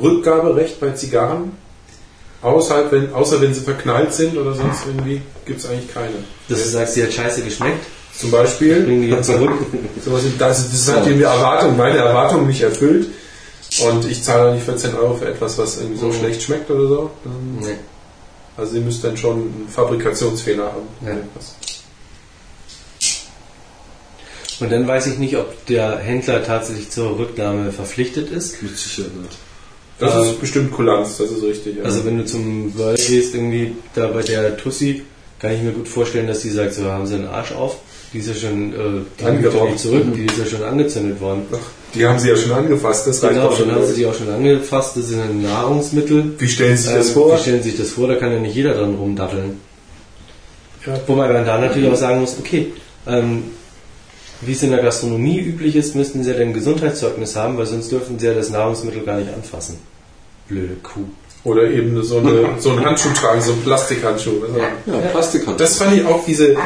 Rückgaberecht 0.00 0.78
bei 0.80 0.90
Zigarren, 0.90 1.52
außerhalb, 2.42 2.92
wenn, 2.92 3.12
außer 3.12 3.40
wenn 3.40 3.52
sie 3.52 3.62
verknallt 3.62 4.12
sind 4.14 4.36
oder 4.36 4.54
sonst 4.54 4.86
irgendwie, 4.86 5.22
gibt 5.48 5.58
es 5.58 5.66
eigentlich 5.66 5.92
keine. 5.92 6.12
Dass 6.48 6.62
du 6.62 6.68
sagst, 6.68 6.94
sie 6.94 7.02
hat 7.02 7.12
scheiße 7.12 7.42
geschmeckt, 7.42 7.84
Zum 8.16 8.30
Beispiel, 8.30 8.82
bringen 8.82 9.02
die 9.02 9.22
zurück. 9.22 9.52
sowas, 10.04 10.22
das, 10.38 10.70
das 10.70 10.94
hat 10.96 11.06
die 11.06 11.20
Erwartung, 11.22 11.76
meine 11.76 11.98
Erwartung 11.98 12.46
nicht 12.46 12.60
erfüllt. 12.62 13.08
Und 13.84 14.04
ich 14.10 14.22
zahle 14.22 14.54
nicht 14.54 14.64
14 14.64 14.94
Euro 14.94 15.14
für 15.16 15.26
etwas, 15.28 15.58
was 15.58 15.78
irgendwie 15.78 15.98
so 16.00 16.06
Mhm. 16.06 16.12
schlecht 16.14 16.42
schmeckt 16.42 16.70
oder 16.70 16.86
so. 16.88 17.10
Dann- 17.24 17.58
Nee. 17.60 17.76
Also 18.56 18.72
sie 18.72 18.80
müsste 18.80 19.08
dann 19.08 19.16
schon 19.16 19.32
einen 19.34 19.68
Fabrikationsfehler 19.70 20.64
haben. 20.64 20.88
Ja. 21.04 21.08
Irgendwas. 21.10 21.54
Und 24.60 24.72
dann 24.72 24.88
weiß 24.88 25.06
ich 25.06 25.18
nicht, 25.18 25.36
ob 25.36 25.66
der 25.66 25.98
Händler 25.98 26.42
tatsächlich 26.44 26.90
zur 26.90 27.16
Rücknahme 27.18 27.70
verpflichtet 27.70 28.30
ist. 28.30 28.60
Mit 28.62 28.76
Sicherheit. 28.76 29.10
Das 30.00 30.14
Ähm, 30.14 30.22
ist 30.22 30.40
bestimmt 30.40 30.72
Kulanz, 30.72 31.16
das 31.18 31.30
ist 31.30 31.42
richtig. 31.44 31.76
Ja. 31.78 31.84
Also 31.84 32.04
wenn 32.04 32.18
du 32.18 32.24
zum 32.24 32.76
World 32.76 33.04
gehst, 33.06 33.34
irgendwie 33.34 33.76
da 33.94 34.08
bei 34.08 34.22
der 34.22 34.56
Tussi, 34.56 35.04
kann 35.38 35.52
ich 35.52 35.62
mir 35.62 35.72
gut 35.72 35.88
vorstellen, 35.88 36.26
dass 36.26 36.40
die 36.40 36.50
sagt, 36.50 36.74
so 36.74 36.84
haben 36.84 37.06
sie 37.06 37.14
einen 37.14 37.28
Arsch 37.28 37.52
auf. 37.52 37.76
Die 38.12 38.18
ist 38.18 38.28
ja 38.28 38.34
schon, 38.34 38.72
äh, 38.72 39.22
ja 39.22 39.30
nicht 39.30 39.78
zurück, 39.78 40.04
die 40.14 40.24
ist 40.24 40.38
ja 40.38 40.46
schon 40.46 40.62
angezündet 40.62 41.20
worden. 41.20 41.42
Ach, 41.52 41.58
die 41.94 42.06
haben 42.06 42.18
sie 42.18 42.28
ja 42.28 42.36
schon 42.36 42.52
angefasst, 42.52 43.06
das 43.06 43.22
reicht 43.22 43.34
Genau, 43.34 43.54
dann 43.54 43.72
haben 43.72 43.86
sie 43.86 43.94
die 43.94 44.06
auch 44.06 44.14
schon 44.14 44.30
angefasst, 44.30 44.96
das 44.96 45.08
sind 45.08 45.20
ein 45.20 45.42
Nahrungsmittel. 45.42 46.34
Wie 46.38 46.48
stellen 46.48 46.76
Sie 46.76 46.84
sich 46.84 46.94
das 46.94 47.08
Ähm, 47.08 47.14
vor? 47.14 47.36
Wie 47.36 47.40
stellen 47.40 47.62
Sie 47.62 47.70
sich 47.70 47.78
das 47.78 47.90
vor? 47.90 48.08
Da 48.08 48.14
kann 48.14 48.32
ja 48.32 48.40
nicht 48.40 48.54
jeder 48.54 48.74
dran 48.74 48.94
rumdatteln. 48.94 49.60
Wobei 51.06 51.30
man 51.32 51.44
da 51.44 51.58
natürlich 51.58 51.90
auch 51.90 51.96
sagen 51.96 52.20
muss, 52.20 52.36
okay, 52.38 52.72
ähm, 53.06 53.44
wie 54.40 54.52
es 54.52 54.62
in 54.62 54.70
der 54.70 54.82
Gastronomie 54.82 55.40
üblich 55.40 55.76
ist, 55.76 55.94
müssten 55.94 56.22
sie 56.22 56.30
ja 56.30 56.38
ein 56.38 56.54
Gesundheitszeugnis 56.54 57.36
haben, 57.36 57.58
weil 57.58 57.66
sonst 57.66 57.90
dürfen 57.90 58.18
sie 58.18 58.26
ja 58.26 58.34
das 58.34 58.50
Nahrungsmittel 58.50 59.02
gar 59.02 59.18
nicht 59.18 59.32
anfassen. 59.32 59.78
Blöde 60.48 60.76
Kuh. 60.82 61.04
Oder 61.48 61.64
eben 61.64 62.02
so, 62.02 62.18
eine, 62.18 62.50
so 62.58 62.70
einen 62.70 62.84
Handschuh 62.84 63.08
tragen, 63.14 63.40
so 63.40 63.52
einen 63.52 63.62
Plastikhandschuh. 63.62 64.42
Also, 64.42 64.58
Ja, 64.58 65.08
Plastikhandschuhe. 65.10 65.56
Das 65.56 65.76
fand 65.78 65.94
ich 65.96 66.04
auch 66.04 66.24
diese, 66.26 66.56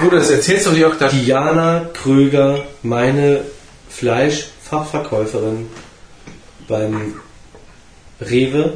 wo 0.00 0.08
du 0.08 0.16
das 0.16 0.30
erzählst, 0.30 0.66
habe 0.66 0.76
ich 0.76 0.84
auch 0.84 0.92
gedacht, 0.92 1.12
Diana 1.12 1.86
Kröger, 1.92 2.64
meine 2.82 3.40
Fleischfachverkäuferin 3.88 5.66
beim 6.68 7.14
Rewe, 8.20 8.74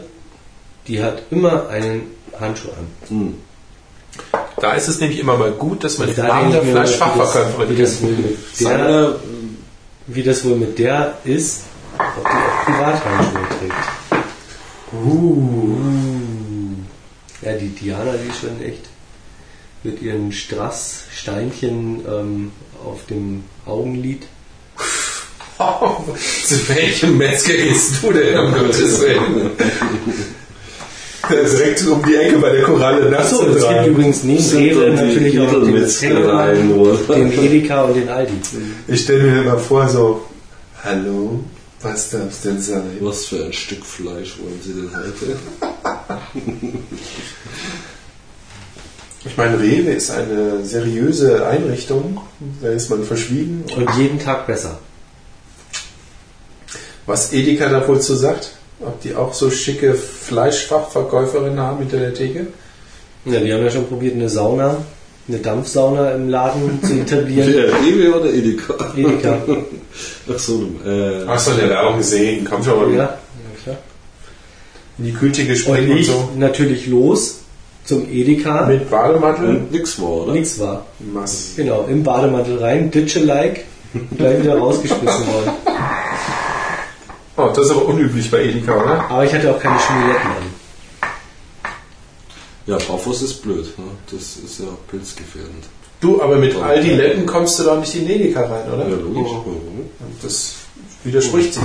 die 0.89 1.03
hat 1.03 1.23
immer 1.31 1.69
einen 1.69 2.11
Handschuh 2.39 2.71
an. 2.71 2.87
Hm. 3.09 3.35
da 4.61 4.73
ist 4.73 4.89
es 4.89 5.01
nämlich 5.01 5.21
immer 5.21 5.37
mal 5.37 5.53
gut, 5.53 5.85
dass 5.85 5.99
man 5.99 6.09
den 6.09 6.17
Da 6.17 6.27
Namen 6.29 6.53
der 6.53 6.63
Fleischfachverkäuferin 6.63 7.71
wie 7.71 7.83
das, 7.83 8.03
wie 8.03 8.07
das 8.07 8.59
kennt. 8.59 8.81
wohl 8.81 8.97
mit 8.97 8.99
der, 8.99 9.17
wie 10.09 10.23
das 10.23 10.45
wohl 10.45 10.57
mit 10.57 10.79
der 10.79 11.15
ist, 11.25 11.63
ob 11.99 12.25
die 12.25 12.29
auch 12.31 12.65
Privathandschuhe 12.65 13.41
trägt. 13.61 14.06
Uh. 15.05 15.77
Ja, 17.43 17.53
die 17.53 17.69
Diana, 17.69 18.15
die 18.17 18.29
ist 18.29 18.41
schon 18.41 18.63
echt 18.63 18.89
mit 19.83 20.03
ihren 20.03 20.33
Strasssteinchen 20.33 22.01
ähm, 22.09 22.53
auf 22.85 23.07
dem 23.07 23.45
Augenlid. 23.67 24.27
Oh, 25.59 26.05
zu 26.45 26.69
welchem 26.69 27.19
Metzger 27.19 27.55
gehst 27.55 28.03
du 28.03 28.13
denn, 28.13 28.39
um 28.39 28.53
Gottes 28.53 29.01
Willen? 29.01 29.51
Direkt 31.29 31.87
um 31.87 32.03
die 32.05 32.15
Ecke 32.15 32.39
bei 32.39 32.51
der 32.51 32.63
Koralle 32.63 33.11
nachts 33.11 33.33
Achso, 33.33 33.49
es 33.49 33.69
gibt 33.69 33.87
übrigens 33.87 34.23
neben 34.23 34.45
Rewe 34.45 34.91
natürlich 34.91 35.41
auch 35.41 35.51
den 35.51 36.69
nur. 36.69 36.97
den 36.97 37.33
Edeka 37.33 37.83
und 37.83 37.95
den 37.95 38.09
Aldi. 38.09 38.35
Ich 38.87 39.03
stelle 39.03 39.25
mir 39.25 39.43
immer 39.43 39.59
vor, 39.59 39.89
so, 39.89 40.25
hallo, 40.85 41.41
was 41.83 42.11
darf's 42.11 42.43
denn 42.43 42.61
sein? 42.61 42.97
was 43.01 43.27
für 43.27 43.45
ein 43.45 43.53
Stück 43.53 43.85
Fleisch 43.85 44.39
wollen 44.39 44.61
Sie 44.63 44.73
denn 44.73 44.91
heute? 44.97 45.37
Ich 49.27 49.37
meine, 49.37 49.59
Rewe 49.59 49.91
ist 49.91 50.13
eine 50.13 50.65
seriöse 50.65 51.47
Einrichtung, 51.47 52.21
da 52.63 52.69
ist 52.69 52.89
man 52.91 53.03
verschwiegen. 53.03 53.65
Und 53.75 53.91
jeden 53.99 54.21
Tag 54.21 54.47
besser. 54.47 54.79
Was 57.07 57.33
Edeka 57.33 57.69
da 57.69 57.87
wohl 57.89 58.01
zu 58.01 58.15
sagt? 58.15 58.53
Ob 58.81 59.01
die 59.01 59.15
auch 59.15 59.35
so 59.35 59.51
schicke 59.51 59.95
Fleischfachverkäuferinnen 59.95 61.59
haben 61.59 61.79
hinter 61.79 61.99
der 61.99 62.15
Theke? 62.15 62.49
Ja, 63.25 63.41
die 63.41 63.53
haben 63.53 63.65
ja 63.65 63.71
schon 63.71 63.89
probiert, 63.89 64.15
eine 64.15 64.29
Sauna, 64.29 64.85
eine 65.29 65.39
Dampfsauna 65.39 66.13
im 66.13 66.29
Laden 66.29 66.81
zu 66.83 66.93
etablieren. 67.01 67.53
Rewe 67.85 68.21
oder 68.21 68.33
Edeka? 68.33 68.75
Edeka. 68.97 69.39
Ach 70.33 70.39
so, 70.39 70.59
du, 70.85 70.89
äh, 70.89 71.27
Hast 71.27 71.49
du 71.49 71.53
der 71.53 71.69
Werbung 71.71 71.99
gesehen? 71.99 72.47
Komm 72.49 72.63
schon 72.63 72.77
mal 72.79 72.91
Ja, 72.93 72.99
ja 73.05 73.19
klar. 73.63 73.77
in 74.99 75.05
die 75.07 75.13
Kühltheke 75.13 75.51
Und 75.53 75.59
springen 75.59 75.91
und 75.91 75.97
ich 75.99 76.07
so. 76.07 76.29
natürlich 76.37 76.87
los 76.87 77.39
zum 77.85 78.09
Edeka. 78.11 78.67
Mit 78.67 78.89
Bademantel? 78.91 79.49
und 79.49 79.73
nix 79.73 80.01
war, 80.01 80.09
oder? 80.11 80.33
Nichts 80.33 80.59
war. 80.61 80.87
Mass. 81.13 81.53
Genau, 81.57 81.87
im 81.89 82.03
Bademantel 82.05 82.59
rein, 82.59 82.91
Ditsche-like, 82.91 83.65
gleich 84.17 84.43
wieder 84.43 84.59
rausgeschmissen 84.59 85.27
worden. 85.27 85.51
Oh, 87.39 87.49
das 87.55 87.67
ist 87.67 87.71
aber 87.73 87.85
unüblich 87.87 88.31
bei 88.31 88.45
Edeka, 88.45 88.75
oder? 88.77 89.11
Aber 89.11 89.25
ich 89.25 89.33
hatte 89.35 89.51
auch 89.51 89.59
keine 89.61 89.79
Schmieletten 89.79 90.31
an. 90.31 90.56
Ja, 92.67 92.79
barfuß 92.79 93.23
ist 93.23 93.43
blöd. 93.43 93.67
Ne? 93.79 93.85
Das 94.11 94.37
ist 94.37 94.59
ja 94.59 94.67
pilzgefährdend. 94.91 95.65
Du, 96.01 96.21
aber 96.21 96.37
mit 96.37 96.57
all 96.57 96.83
die 96.83 96.91
Letten 96.91 97.25
kommst 97.25 97.59
du 97.59 97.65
doch 97.65 97.79
nicht 97.79 97.95
in 97.95 98.09
Edeka 98.09 98.43
rein, 98.43 98.71
oder? 98.73 98.89
Ja, 98.89 98.97
logisch. 98.97 99.33
Oh. 99.33 99.45
Warum? 99.47 99.91
Das 100.21 100.57
widerspricht 101.05 101.55
sich. 101.55 101.63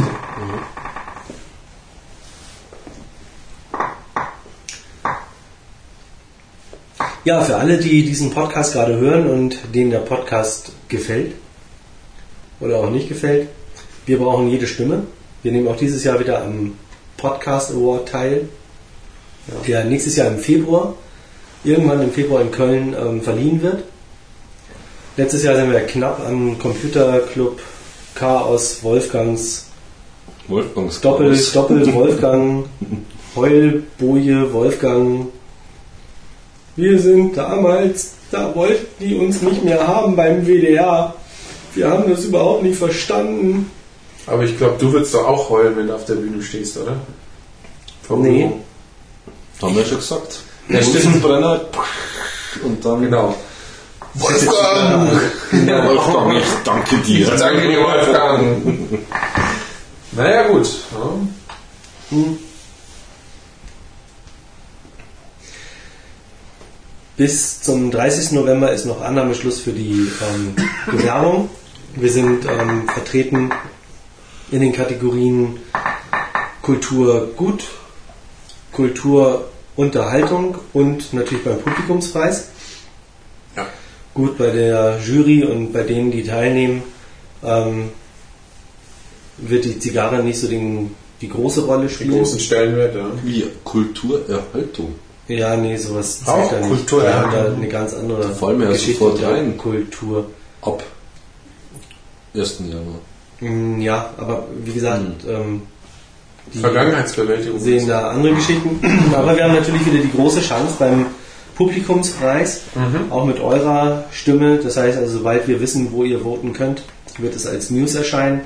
Ja, 7.24 7.42
für 7.42 7.58
alle, 7.58 7.78
die 7.78 8.04
diesen 8.04 8.32
Podcast 8.32 8.74
gerade 8.74 8.98
hören 8.98 9.30
und 9.30 9.58
denen 9.76 9.92
der 9.92 10.00
Podcast 10.00 10.72
gefällt 10.88 11.34
oder 12.60 12.78
auch 12.78 12.90
nicht 12.90 13.10
gefällt, 13.10 13.50
wir 14.06 14.18
brauchen 14.18 14.50
jede 14.50 14.66
Stimme. 14.66 15.04
Wir 15.44 15.52
nehmen 15.52 15.68
auch 15.68 15.78
dieses 15.78 16.04
Jahr 16.04 16.20
wieder 16.20 16.44
am 16.44 16.74
Podcast 17.18 17.72
Award 17.72 18.10
teil, 18.10 18.50
der 19.68 19.84
nächstes 19.86 20.16
Jahr 20.16 20.28
im 20.28 20.38
Februar, 20.38 20.96
irgendwann 21.64 22.02
im 22.02 22.12
Februar 22.12 22.42
in 22.42 22.52
Köln 22.52 22.96
ähm, 23.00 23.22
verliehen 23.22 23.62
wird. 23.62 23.84
Letztes 25.18 25.44
Jahr 25.44 25.56
sind 25.56 25.72
wir 25.72 25.82
knapp 25.82 26.26
am 26.26 26.58
Computerclub 26.58 27.60
Chaos 28.16 28.84
Wolfgangs 28.84 29.66
Wolfgangs 30.48 31.02
Doppel. 31.02 31.38
Doppel 31.54 31.94
Wolfgang, 31.94 32.66
Heulboje 33.36 34.54
Wolfgang. 34.54 35.28
Wir 36.76 37.00
sind 37.00 37.38
damals, 37.38 38.14
da 38.32 38.56
wollten 38.56 38.88
die 39.00 39.16
uns 39.16 39.42
nicht 39.42 39.64
mehr 39.64 39.86
haben 39.86 40.16
beim 40.16 40.46
WDR. 40.46 41.14
Wir 41.74 41.90
haben 41.90 42.10
das 42.10 42.26
überhaupt 42.26 42.64
nicht 42.64 42.78
verstanden. 42.78 43.70
Aber 44.28 44.44
ich 44.44 44.58
glaube, 44.58 44.76
du 44.80 44.92
würdest 44.92 45.14
doch 45.14 45.28
auch 45.28 45.50
heulen, 45.50 45.76
wenn 45.78 45.88
du 45.88 45.96
auf 45.96 46.06
der 46.06 46.16
Bühne 46.16 46.42
stehst, 46.42 46.78
oder? 46.78 46.96
Vom 48.04 48.22
Nee. 48.22 48.52
Haben 49.62 49.76
wir 49.76 49.86
schon 49.86 49.98
gesagt. 49.98 50.40
Ja, 50.70 50.82
stimmt. 50.82 51.04
Bunsenbrenner. 51.04 51.62
Und 52.64 52.84
dann. 52.84 53.02
Genau. 53.02 53.36
Wolfgang! 54.14 55.22
Ja, 55.68 55.86
Wolfgang, 55.88 56.38
ich 56.38 56.64
danke 56.66 56.98
dir. 56.98 57.32
Danke 57.32 57.68
dir, 57.68 57.80
Wolfgang! 57.80 59.00
naja, 60.12 60.48
gut. 60.50 60.68
Ja. 62.12 62.18
Bis 67.16 67.62
zum 67.62 67.92
30. 67.92 68.32
November 68.32 68.72
ist 68.72 68.86
noch 68.86 69.02
Annahmeschluss 69.02 69.60
für 69.60 69.72
die 69.72 70.12
ähm, 70.34 70.56
Bewerbung. 70.88 71.50
Wir 71.96 72.12
sind 72.12 72.46
ähm, 72.46 72.90
vertreten 72.90 73.52
in 74.50 74.62
den 74.62 74.74
Kategorien 74.74 75.60
Kultur 76.62 77.32
gut, 77.36 77.64
Kultur 78.72 79.46
Unterhaltung 79.76 80.58
und 80.74 81.14
natürlich 81.14 81.44
beim 81.44 81.60
Publikumspreis. 81.60 82.48
Ja. 83.56 83.68
Gut, 84.14 84.38
bei 84.38 84.50
der 84.52 85.00
Jury 85.06 85.44
und 85.44 85.72
bei 85.74 85.84
denen, 85.84 86.12
die 86.12 86.24
teilnehmen, 86.24 86.84
ähm, 87.44 87.90
wird 89.38 89.66
die 89.66 89.80
Zigarre 89.80 90.22
nicht 90.24 90.40
so 90.40 90.48
den, 90.48 90.94
die 91.22 91.30
große 91.30 91.66
Rolle 91.66 91.88
Die 91.88 91.94
spielen. 91.94 92.12
großen 92.12 92.40
Stellenwert, 92.40 92.96
ja. 92.96 93.06
Wie 93.24 93.46
Kulturerhaltung. 93.64 94.96
Ja, 95.28 95.56
nee, 95.56 95.78
sowas 95.78 96.22
Auch 96.26 96.50
zählt 96.50 96.52
da 96.52 96.60
nicht. 96.60 96.70
Kultur, 96.70 97.02
Wir 97.04 97.10
ja. 97.10 97.22
haben 97.22 97.32
da 97.32 97.54
eine 97.56 97.68
ganz 97.70 97.94
andere 97.94 98.22
Da 98.24 98.30
fallen 98.30 98.58
mir 98.58 98.66
ja 98.66 98.72
Geschichte 98.72 99.00
sofort 99.04 99.24
rein. 99.24 99.58
Kultur. 99.58 100.26
Ab 100.62 100.84
1. 102.36 102.60
Januar. 102.68 103.00
Mm, 103.40 103.82
Ja, 103.82 104.14
aber 104.18 104.48
wie 104.64 104.74
gesagt, 104.74 105.02
ähm, 105.28 105.62
die 106.54 106.60
Vergangenheitsbewältigung. 106.60 107.60
sehen 107.60 107.88
da 107.88 108.12
andere 108.12 108.36
Geschichten. 108.36 108.80
aber 109.16 109.36
wir 109.36 109.44
haben 109.44 109.56
natürlich 109.56 109.86
wieder 109.86 110.02
die 110.02 110.12
große 110.12 110.42
Chance 110.42 110.76
beim 110.80 111.08
Publikumspreis, 111.56 112.62
auch 113.10 113.26
mit 113.26 113.40
eurer 113.40 114.06
Stimme. 114.12 114.58
Das 114.58 114.78
heißt 114.78 114.98
also, 114.98 115.20
sobald 115.20 115.48
wir 115.48 115.60
wissen, 115.62 115.92
wo 115.92 116.04
ihr 116.04 116.20
voten 116.22 116.54
könnt, 116.54 116.84
wird 117.18 117.36
es 117.36 117.46
als 117.46 117.70
News 117.70 117.96
erscheinen 117.96 118.42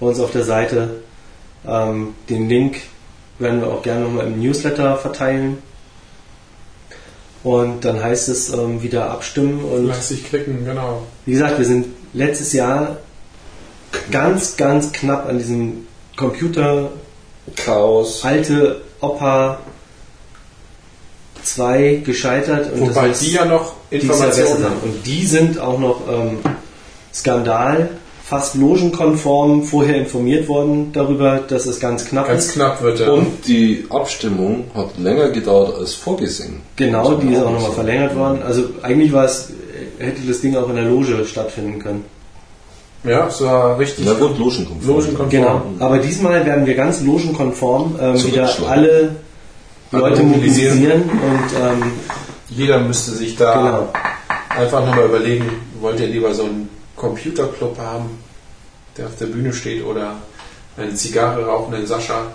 bei 0.00 0.06
uns 0.06 0.20
auf 0.20 0.32
der 0.32 0.44
Seite. 0.44 1.02
Ähm, 1.66 2.14
den 2.28 2.48
Link 2.48 2.80
werden 3.38 3.60
wir 3.60 3.68
auch 3.68 3.82
gerne 3.82 4.04
nochmal 4.04 4.26
im 4.26 4.40
Newsletter 4.40 4.96
verteilen. 4.96 5.58
Und 7.42 7.84
dann 7.84 8.02
heißt 8.02 8.28
es 8.28 8.52
ähm, 8.52 8.82
wieder 8.82 9.10
abstimmen 9.10 9.62
und 9.64 9.86
Lass 9.86 10.08
dich 10.08 10.24
klicken, 10.24 10.64
genau. 10.64 11.02
wie 11.26 11.32
gesagt, 11.32 11.58
wir 11.58 11.66
sind 11.66 11.86
letztes 12.14 12.54
Jahr 12.54 12.96
ganz, 14.10 14.56
ganz 14.56 14.92
knapp 14.92 15.28
an 15.28 15.38
diesem 15.38 15.86
Computer 16.16 16.92
Chaos. 17.56 18.24
alte 18.24 18.80
Opa 19.00 19.58
2 21.42 22.02
gescheitert. 22.04 22.72
Und 22.72 22.80
Wobei 22.90 23.08
das 23.08 23.20
die 23.20 23.32
ja 23.32 23.44
noch 23.44 23.74
Informationen 23.90 24.56
sind. 24.56 24.64
haben. 24.64 24.76
Und 24.82 25.06
die 25.06 25.26
sind 25.26 25.58
auch 25.58 25.78
noch 25.78 26.00
ähm, 26.08 26.38
Skandal, 27.12 27.90
fast 28.24 28.54
logenkonform 28.54 29.64
vorher 29.64 29.96
informiert 29.96 30.48
worden 30.48 30.90
darüber, 30.92 31.40
dass 31.46 31.66
es 31.66 31.78
ganz 31.80 32.06
knapp 32.06 32.26
Ganz 32.28 32.46
ist. 32.46 32.52
knapp 32.54 32.82
wird 32.82 33.00
er. 33.00 33.12
Und 33.12 33.46
die 33.46 33.84
Abstimmung 33.90 34.64
hat 34.74 34.96
länger 34.98 35.28
gedauert 35.30 35.76
als 35.78 35.94
vorgesehen. 35.94 36.62
Genau, 36.76 37.14
die 37.16 37.32
ist 37.34 37.38
auch 37.40 37.44
nochmal 37.44 37.60
sagen. 37.62 37.74
verlängert 37.74 38.16
worden. 38.16 38.42
Also 38.42 38.64
eigentlich 38.82 39.12
war 39.12 39.26
es, 39.26 39.50
hätte 39.98 40.22
das 40.26 40.40
Ding 40.40 40.56
auch 40.56 40.68
in 40.70 40.76
der 40.76 40.86
Loge 40.86 41.24
stattfinden 41.26 41.78
können. 41.78 42.04
Ja, 43.04 43.26
es 43.26 43.40
war 43.42 43.78
richtig. 43.78 44.06
Na 44.06 44.14
gut, 44.14 44.38
Logenkonform. 44.38 44.86
Logenkonform. 44.86 45.30
Genau. 45.30 45.62
Aber 45.78 45.98
diesmal 45.98 46.44
werden 46.44 46.66
wir 46.66 46.74
ganz 46.74 47.02
logenkonform 47.02 47.98
ähm, 48.00 48.24
wieder 48.24 48.50
alle 48.68 49.16
Leute 49.90 50.22
mobilisieren. 50.22 50.78
mobilisieren 50.78 51.02
und 51.02 51.82
ähm, 51.82 51.92
Jeder 52.48 52.78
müsste 52.78 53.12
sich 53.12 53.36
da 53.36 53.54
genau. 53.54 53.92
einfach 54.48 54.84
nochmal 54.84 55.06
überlegen, 55.06 55.50
wollt 55.80 55.98
ihr 56.00 56.06
lieber 56.06 56.34
so 56.34 56.44
einen 56.44 56.68
Computerclub 56.96 57.78
haben, 57.78 58.18
der 58.96 59.06
auf 59.06 59.16
der 59.16 59.26
Bühne 59.26 59.52
steht, 59.52 59.84
oder 59.84 60.16
eine 60.76 60.94
Zigarre 60.94 61.44
rauchenden 61.44 61.86
Sascha, 61.86 62.32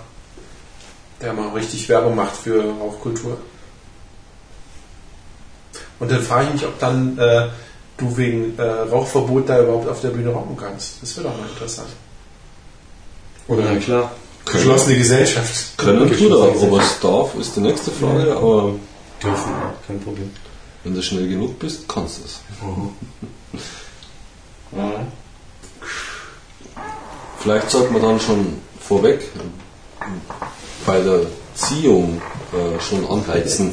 der 1.22 1.32
mal 1.32 1.48
richtig 1.50 1.88
Werbung 1.88 2.16
macht 2.16 2.36
für 2.36 2.62
Rauchkultur. 2.62 3.38
Und 5.98 6.10
dann 6.10 6.22
frage 6.22 6.46
ich 6.48 6.52
mich, 6.54 6.66
ob 6.66 6.78
dann 6.78 7.18
äh, 7.18 7.48
du 8.00 8.16
wegen 8.16 8.58
äh, 8.58 8.62
Rauchverbot 8.62 9.48
da 9.48 9.60
überhaupt 9.62 9.88
auf 9.88 10.00
der 10.00 10.08
Bühne 10.10 10.30
rauchen 10.30 10.56
kannst. 10.56 10.94
Das 11.02 11.16
wäre 11.16 11.28
doch 11.28 11.36
mal 11.38 11.48
interessant. 11.48 11.88
Oder 13.48 13.62
Na 13.72 13.78
klar. 13.78 14.10
geschlossene 14.50 14.96
Gesellschaft. 14.96 15.76
Können 15.78 16.00
Wirklich, 16.00 16.18
tut 16.20 16.30
er, 16.32 16.46
das 16.46 16.56
ist 16.56 16.62
ob 16.62 16.72
er 16.72 16.78
echt- 16.78 16.86
es 16.92 17.00
darf, 17.00 17.34
ist 17.40 17.56
die 17.56 17.60
nächste 17.60 17.90
Frage, 17.90 18.36
aber 18.36 18.72
Dürfen 19.22 19.52
kein 19.86 20.00
Problem. 20.00 20.30
wenn 20.84 20.94
du 20.94 21.02
schnell 21.02 21.28
genug 21.28 21.58
bist, 21.58 21.88
kannst 21.88 22.18
du 22.18 22.22
es. 22.24 22.40
Vielleicht 27.38 27.70
sollte 27.70 27.92
man 27.92 28.02
dann 28.02 28.20
schon 28.20 28.58
vorweg 28.80 29.20
äh, 29.20 30.04
bei 30.86 31.00
der 31.00 31.20
Ziehung 31.54 32.20
äh, 32.52 32.80
schon 32.80 33.06
anheizen, 33.08 33.72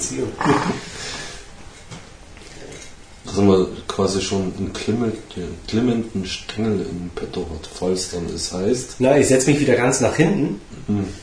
dass 3.28 3.38
man 3.38 3.66
quasi 3.88 4.22
schon 4.22 4.54
einen 4.58 4.72
klimmenden, 4.74 6.26
Stängel 6.26 6.86
im 6.90 7.10
Petto 7.16 7.42
hat, 7.42 7.70
falls 7.74 8.12
dann 8.12 8.26
es 8.34 8.52
heißt, 8.54 8.96
Na, 9.00 9.18
ich 9.18 9.28
setze 9.28 9.50
mich 9.52 9.60
wieder 9.60 9.76
ganz 9.76 10.02
nach 10.02 10.16
hinten 10.16 10.60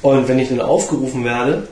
und 0.03 0.29
wenn 0.29 0.39
ich 0.39 0.49
dann 0.51 0.61
aufgerufen 0.61 1.25
werde, 1.25 1.69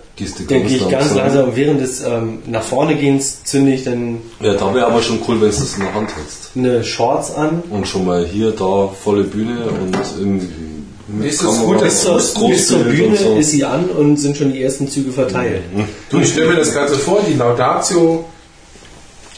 dann 0.49 0.67
gehe 0.67 0.77
ich 0.77 0.89
ganz 0.89 0.93
langsam. 0.93 1.17
langsam 1.19 1.45
und 1.49 1.57
während 1.57 1.81
des 1.81 2.03
ähm, 2.03 2.39
nach 2.47 2.63
vorne 2.63 2.95
gehens 2.97 3.45
zünde 3.45 3.73
ich 3.73 3.85
dann 3.85 4.19
Ja, 4.41 4.55
da 4.55 4.75
wäre 4.75 4.87
aber 4.87 5.03
schon 5.03 5.19
cool, 5.27 5.41
wenn 5.41 5.49
du 5.51 5.57
es 5.57 5.75
in 5.75 5.81
der 5.83 5.95
Hand 5.95 6.11
hättest. 6.17 6.51
eine 6.55 6.85
Shorts 6.85 7.35
an. 7.35 7.63
Und 7.71 7.87
schon 7.89 8.05
mal 8.07 8.25
hier, 8.25 8.53
da, 8.53 8.89
volle 8.89 9.25
Bühne 9.25 9.67
und 9.67 9.97
irgendwie. 10.19 11.27
Ist 11.27 11.43
es 11.43 11.59
gut, 11.61 11.83
dass 11.83 12.05
Bis 12.07 12.33
zur, 12.35 12.49
bis 12.49 12.69
zur 12.69 12.79
Bühne 12.79 13.17
so. 13.17 13.37
ist 13.37 13.51
sie 13.51 13.65
an 13.65 13.87
und 13.87 14.17
sind 14.17 14.37
schon 14.37 14.53
die 14.53 14.63
ersten 14.63 14.89
Züge 14.89 15.13
verteilt. 15.13 15.63
Du, 16.09 16.21
ich 16.21 16.31
stelle 16.31 16.51
mir 16.51 16.57
das 16.57 16.73
Ganze 16.73 16.95
vor, 16.95 17.21
die 17.29 17.35
Laudatio 17.35 18.25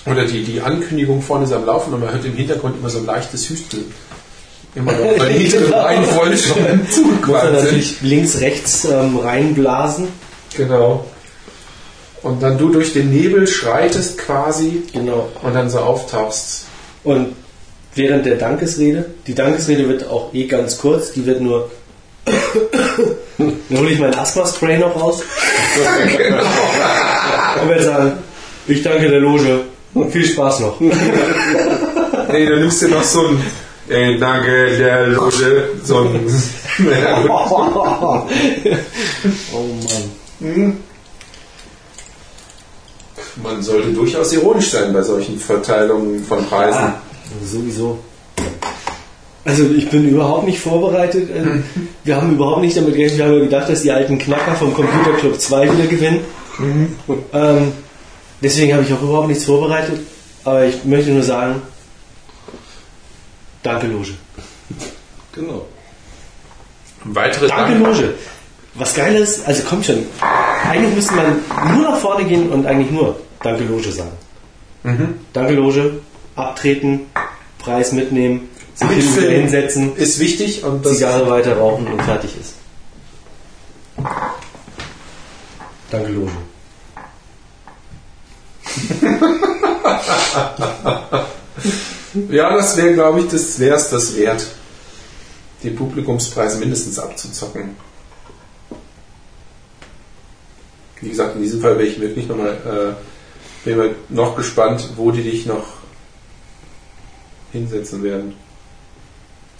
oder 0.06 0.24
die, 0.26 0.44
die 0.44 0.60
Ankündigung 0.60 1.22
vorne 1.22 1.44
ist 1.44 1.52
am 1.52 1.64
Laufen 1.66 1.94
und 1.94 2.00
man 2.00 2.12
hört 2.12 2.24
im 2.24 2.34
Hintergrund 2.36 2.76
immer 2.78 2.90
so 2.90 2.98
ein 2.98 3.06
leichtes 3.06 3.48
Hüsteln. 3.48 3.84
Immer 4.74 4.92
noch, 4.92 5.18
weil 5.18 5.32
die 5.38 5.48
Genau. 5.48 5.80
Reihenfolge 5.82 6.36
schon 6.36 6.60
Muss 6.62 6.68
man 6.68 6.90
zugequalmt 6.90 7.54
sind. 7.56 7.64
natürlich 7.64 8.00
links, 8.02 8.40
rechts 8.40 8.84
ähm, 8.84 9.18
reinblasen. 9.18 10.08
Genau. 10.56 11.06
Und 12.22 12.42
dann 12.42 12.58
du 12.58 12.70
durch 12.70 12.92
den 12.92 13.10
Nebel 13.10 13.46
schreitest 13.46 14.18
quasi 14.18 14.82
Genau. 14.92 15.28
und 15.42 15.54
dann 15.54 15.70
so 15.70 15.78
auftauchst. 15.78 16.66
Und 17.04 17.34
während 17.94 18.26
der 18.26 18.36
Dankesrede, 18.36 19.06
die 19.26 19.34
Dankesrede 19.34 19.88
wird 19.88 20.08
auch 20.08 20.34
eh 20.34 20.44
ganz 20.46 20.78
kurz, 20.78 21.12
die 21.12 21.24
wird 21.26 21.40
nur. 21.40 21.70
Dann 23.38 23.78
hole 23.78 23.90
ich 23.90 23.98
mein 23.98 24.14
Asthma-Spray 24.14 24.78
noch 24.78 24.98
raus 25.00 25.22
und 27.62 27.68
werde 27.68 27.84
sagen, 27.84 28.12
ich 28.66 28.82
danke 28.82 29.08
der 29.08 29.20
Loge. 29.20 29.60
Viel 30.10 30.24
Spaß 30.24 30.60
noch. 30.60 30.80
Nee, 32.32 32.46
dann 32.46 32.60
nimmst 32.60 32.82
du 32.82 32.88
noch 32.88 33.02
so 33.04 33.20
ein 33.26 33.40
äh, 33.88 34.18
Danke 34.18 34.76
der 34.76 35.08
Loge, 35.08 35.68
so 35.84 35.98
ein 35.98 36.26
oh 37.28 38.26
Mann. 40.40 40.76
Man 43.42 43.62
sollte 43.62 43.92
durchaus 43.92 44.32
ironisch 44.32 44.70
sein 44.70 44.92
bei 44.92 45.02
solchen 45.02 45.38
Verteilungen 45.38 46.24
von 46.24 46.44
Preisen. 46.46 46.78
Ah, 46.78 46.94
sowieso. 47.44 47.98
Also 49.44 49.64
ich 49.66 49.90
bin 49.90 50.08
überhaupt 50.08 50.46
nicht 50.46 50.60
vorbereitet. 50.60 51.30
Äh, 51.30 51.60
Wir 52.04 52.16
haben 52.16 52.32
überhaupt 52.32 52.62
nicht 52.62 52.76
damit 52.76 52.94
gerechnet. 52.94 53.18
Wir 53.18 53.26
haben 53.26 53.34
ja 53.34 53.44
gedacht, 53.44 53.68
dass 53.68 53.82
die 53.82 53.92
alten 53.92 54.18
Knacker 54.18 54.54
vom 54.54 54.74
Computer 54.74 55.12
Club 55.18 55.38
2 55.40 55.72
wieder 55.72 55.86
gewinnen. 55.86 56.20
Ähm, 57.32 57.72
deswegen 58.44 58.74
habe 58.74 58.84
ich 58.84 58.92
auch 58.92 59.02
überhaupt 59.02 59.28
nichts 59.28 59.44
vorbereitet. 59.44 59.98
Aber 60.44 60.64
ich 60.64 60.84
möchte 60.84 61.10
nur 61.10 61.22
sagen, 61.22 61.62
danke 63.62 63.86
Loge. 63.88 64.14
Genau. 65.32 65.66
Weitere 67.04 67.48
Danke 67.48 67.74
Loge. 67.74 68.14
Was 68.74 68.94
geil 68.94 69.16
ist, 69.16 69.46
also 69.46 69.62
kommt 69.64 69.86
schon. 69.86 70.06
Eigentlich 70.68 70.94
müsste 70.94 71.14
man 71.14 71.40
nur 71.74 71.90
nach 71.90 71.98
vorne 71.98 72.24
gehen 72.24 72.50
und 72.50 72.66
eigentlich 72.66 72.90
nur 72.90 73.18
Danke 73.42 73.64
Loge 73.64 73.90
sagen. 73.90 74.12
Danke 75.32 75.54
Loge, 75.54 76.00
abtreten, 76.36 77.00
Preis 77.58 77.92
mitnehmen, 77.92 78.48
sich 78.74 78.88
Mitfilmen 78.88 79.40
hinsetzen. 79.42 79.96
ist 79.96 80.18
wichtig 80.18 80.64
und 80.64 80.84
das 80.84 80.94
Zigarre 80.94 81.30
weiter 81.30 81.56
rauchen 81.56 81.86
und 81.86 82.02
fertig 82.02 82.32
ist. 82.38 82.54
Danke, 85.90 86.10
Loge. 86.12 86.32
Ja, 92.30 92.54
das 92.54 92.76
wäre, 92.76 92.94
glaube 92.94 93.20
ich, 93.20 93.28
das 93.28 93.58
wäre 93.58 93.76
es 93.76 93.90
das 93.90 94.16
wert, 94.16 94.46
den 95.64 95.74
Publikumspreis 95.74 96.58
mindestens 96.60 96.98
abzuzocken. 96.98 97.76
Wie 101.00 101.08
gesagt, 101.08 101.34
in 101.34 101.42
diesem 101.42 101.60
Fall 101.60 101.76
wäre 101.76 101.88
ich 101.88 102.00
wirklich 102.00 102.28
nochmal, 102.28 102.96
äh, 103.66 103.94
noch 104.10 104.36
gespannt, 104.36 104.90
wo 104.96 105.10
die 105.10 105.22
dich 105.22 105.46
noch 105.46 105.64
hinsetzen 107.50 108.02
werden. 108.02 108.34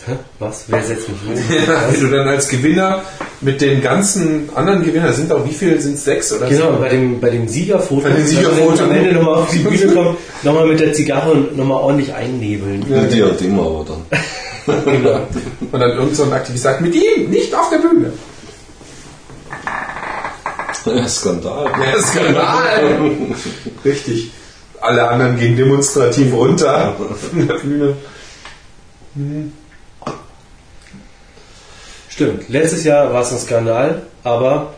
Hä? 0.07 0.13
Was? 0.39 0.65
Wer 0.69 0.83
setzt 0.83 1.09
mich 1.09 1.19
hin? 1.23 1.39
Wenn 1.91 2.01
du 2.01 2.17
dann 2.17 2.29
als 2.29 2.49
Gewinner 2.49 3.03
mit 3.41 3.61
den 3.63 3.81
ganzen 3.81 4.51
anderen 4.55 4.83
Gewinnern, 4.85 5.15
sind 5.15 5.33
auch, 5.33 5.45
wie 5.47 5.53
viele 5.55 5.81
sind 5.81 5.95
es? 5.95 6.05
Sechs 6.05 6.31
oder 6.33 6.47
Genau, 6.49 6.67
sieben? 6.73 6.81
bei 6.81 6.89
dem, 6.91 7.21
bei 7.21 7.31
dem 7.31 7.49
Siegerfoto, 7.49 8.03
Bei 8.03 8.11
dem 8.11 8.27
Siegerfoto. 8.27 8.85
am 8.85 8.91
Ende 8.93 9.13
nochmal 9.15 9.35
auf 9.43 9.51
die 9.51 9.59
Bühne 9.61 9.93
kommen, 9.95 10.17
nochmal 10.43 10.67
mit 10.67 10.81
der 10.81 10.93
Zigarre 10.93 11.31
und 11.33 11.57
nochmal 11.57 11.79
ordentlich 11.83 12.13
einnebeln. 12.13 12.85
Ja. 12.91 12.99
Ein 12.99 13.09
Diadem 13.09 13.59
aber 13.59 13.85
dann. 13.89 14.85
Genau. 14.85 15.21
Und 15.73 15.79
dann 15.81 15.91
irgend 15.91 16.17
so 16.17 16.23
ein 16.25 16.33
Aktivist 16.33 16.63
sagt, 16.65 16.81
mit 16.81 16.95
ihm, 16.95 17.29
nicht 17.31 17.55
auf 17.55 17.69
der 17.71 17.79
Bühne. 17.79 18.13
Ja, 20.87 21.09
Skandal. 21.09 21.67
Ja, 21.83 22.01
Skandal! 22.01 22.97
Richtig. 23.85 24.31
Alle 24.81 25.09
anderen 25.09 25.39
gehen 25.39 25.57
demonstrativ 25.57 26.33
runter 26.35 26.95
von 27.31 27.47
der 27.47 27.55
Bühne. 27.55 27.97
Stimmt, 32.15 32.49
letztes 32.49 32.85
Jahr 32.85 33.13
war 33.13 33.23
es 33.23 33.33
ein 33.33 33.41
Skandal, 33.41 34.03
aber 34.23 34.75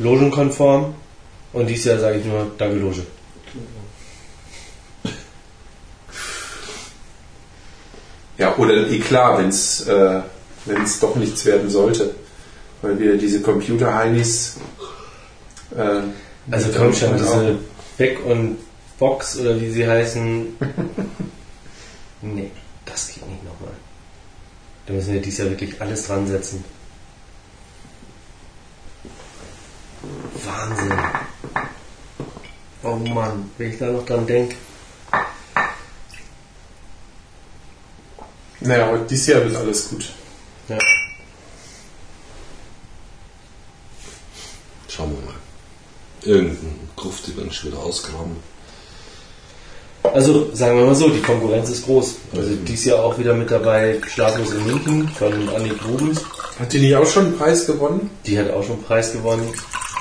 logenkonform 0.00 0.92
und 1.52 1.68
dieses 1.68 1.84
Jahr 1.84 2.00
sage 2.00 2.18
ich 2.18 2.24
nur 2.24 2.50
Danke, 2.58 2.78
Loge. 2.78 3.02
Ja, 8.38 8.56
oder 8.56 8.74
ein 8.74 8.92
Eklat, 8.92 9.38
wenn 9.38 9.50
es 9.50 9.86
äh, 9.86 10.20
wenn's 10.64 10.98
doch 10.98 11.14
nichts 11.14 11.44
werden 11.44 11.70
sollte. 11.70 12.12
Weil 12.82 12.98
wieder 12.98 13.16
diese 13.16 13.40
Computer-Heinis. 13.40 14.56
Äh, 15.76 16.00
Also 16.50 16.72
die 16.72 16.76
kommt 16.76 16.96
schon 16.96 17.16
diese 17.16 17.58
Back 17.98 18.18
und 18.26 18.58
Box 18.98 19.38
oder 19.38 19.60
wie 19.60 19.70
sie 19.70 19.86
heißen. 19.86 20.56
nee, 22.22 22.50
das 22.84 23.06
geht 23.06 23.28
nicht 23.28 23.44
nochmal. 23.44 23.74
Da 24.86 24.92
müssen 24.94 25.12
wir 25.12 25.20
dieses 25.22 25.38
Jahr 25.38 25.50
wirklich 25.50 25.80
alles 25.80 26.08
dran 26.08 26.26
setzen. 26.26 26.64
Wahnsinn. 30.44 30.98
Oh 32.82 32.96
Mann, 32.96 33.50
wenn 33.58 33.70
ich 33.70 33.78
da 33.78 33.86
noch 33.86 34.06
dran 34.06 34.26
denke. 34.26 34.56
Naja, 38.60 38.88
aber 38.88 38.98
dieses 38.98 39.26
Jahr 39.26 39.44
wird 39.44 39.56
alles 39.56 39.88
gut. 39.88 40.10
Ja. 40.68 40.78
Schauen 44.88 45.16
wir 45.16 45.26
mal. 45.26 45.34
Irgendein 46.22 46.88
Gruft, 46.96 47.26
die 47.26 47.36
werden 47.36 47.50
schon 47.50 47.70
wieder 47.70 47.80
ausgraben. 47.80 48.36
Also 50.02 50.54
sagen 50.54 50.78
wir 50.78 50.86
mal 50.86 50.94
so, 50.94 51.08
die 51.08 51.22
Konkurrenz 51.22 51.70
ist 51.70 51.84
groß. 51.84 52.16
Also 52.34 52.54
dieses 52.56 52.86
Jahr 52.86 53.04
auch 53.04 53.18
wieder 53.18 53.34
mit 53.34 53.50
dabei 53.50 54.00
Schlaflos 54.06 54.52
in 54.52 54.66
München 54.66 55.08
von 55.08 55.48
Annik 55.50 55.80
Grubens. 55.80 56.20
Hat 56.58 56.72
die 56.72 56.80
nicht 56.80 56.96
auch 56.96 57.06
schon 57.06 57.26
einen 57.26 57.38
Preis 57.38 57.66
gewonnen? 57.66 58.10
Die 58.26 58.38
hat 58.38 58.50
auch 58.50 58.62
schon 58.62 58.76
einen 58.76 58.84
Preis 58.84 59.12
gewonnen. 59.12 59.52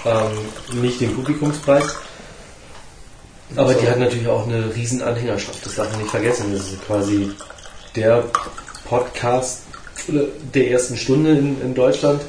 Ähm, 0.06 0.82
nicht 0.82 1.02
den 1.02 1.14
Publikumspreis. 1.16 1.95
Aber 3.56 3.74
die 3.74 3.88
hat 3.88 4.00
natürlich 4.00 4.28
auch 4.28 4.47
eine 4.47 4.74
riesen 4.76 5.02
Anhängerschaft. 5.02 5.66
Das 5.66 5.76
darf 5.76 5.91
man 5.91 6.02
nicht 6.02 6.12
vergessen. 6.12 6.54
Das 6.54 6.72
ist 6.72 6.86
quasi 6.86 7.32
der 7.95 8.24
Podcast 8.86 9.64
der 10.54 10.72
ersten 10.72 10.97
Stunde 10.97 11.32
in, 11.32 11.62
in 11.62 11.74
Deutschland. 11.74 12.22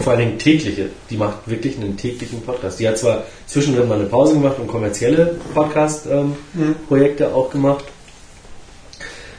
Vor 0.00 0.12
allen 0.12 0.20
Dingen 0.20 0.38
tägliche. 0.38 0.90
Die 1.08 1.16
macht 1.16 1.46
wirklich 1.46 1.76
einen 1.76 1.96
täglichen 1.96 2.42
Podcast. 2.42 2.80
Die 2.80 2.88
hat 2.88 2.98
zwar 2.98 3.22
zwischendrin 3.46 3.88
mal 3.88 3.98
eine 3.98 4.08
Pause 4.08 4.34
gemacht 4.34 4.58
und 4.58 4.66
kommerzielle 4.66 5.38
Podcast-Projekte 5.54 7.32
auch 7.32 7.50
gemacht. 7.50 7.84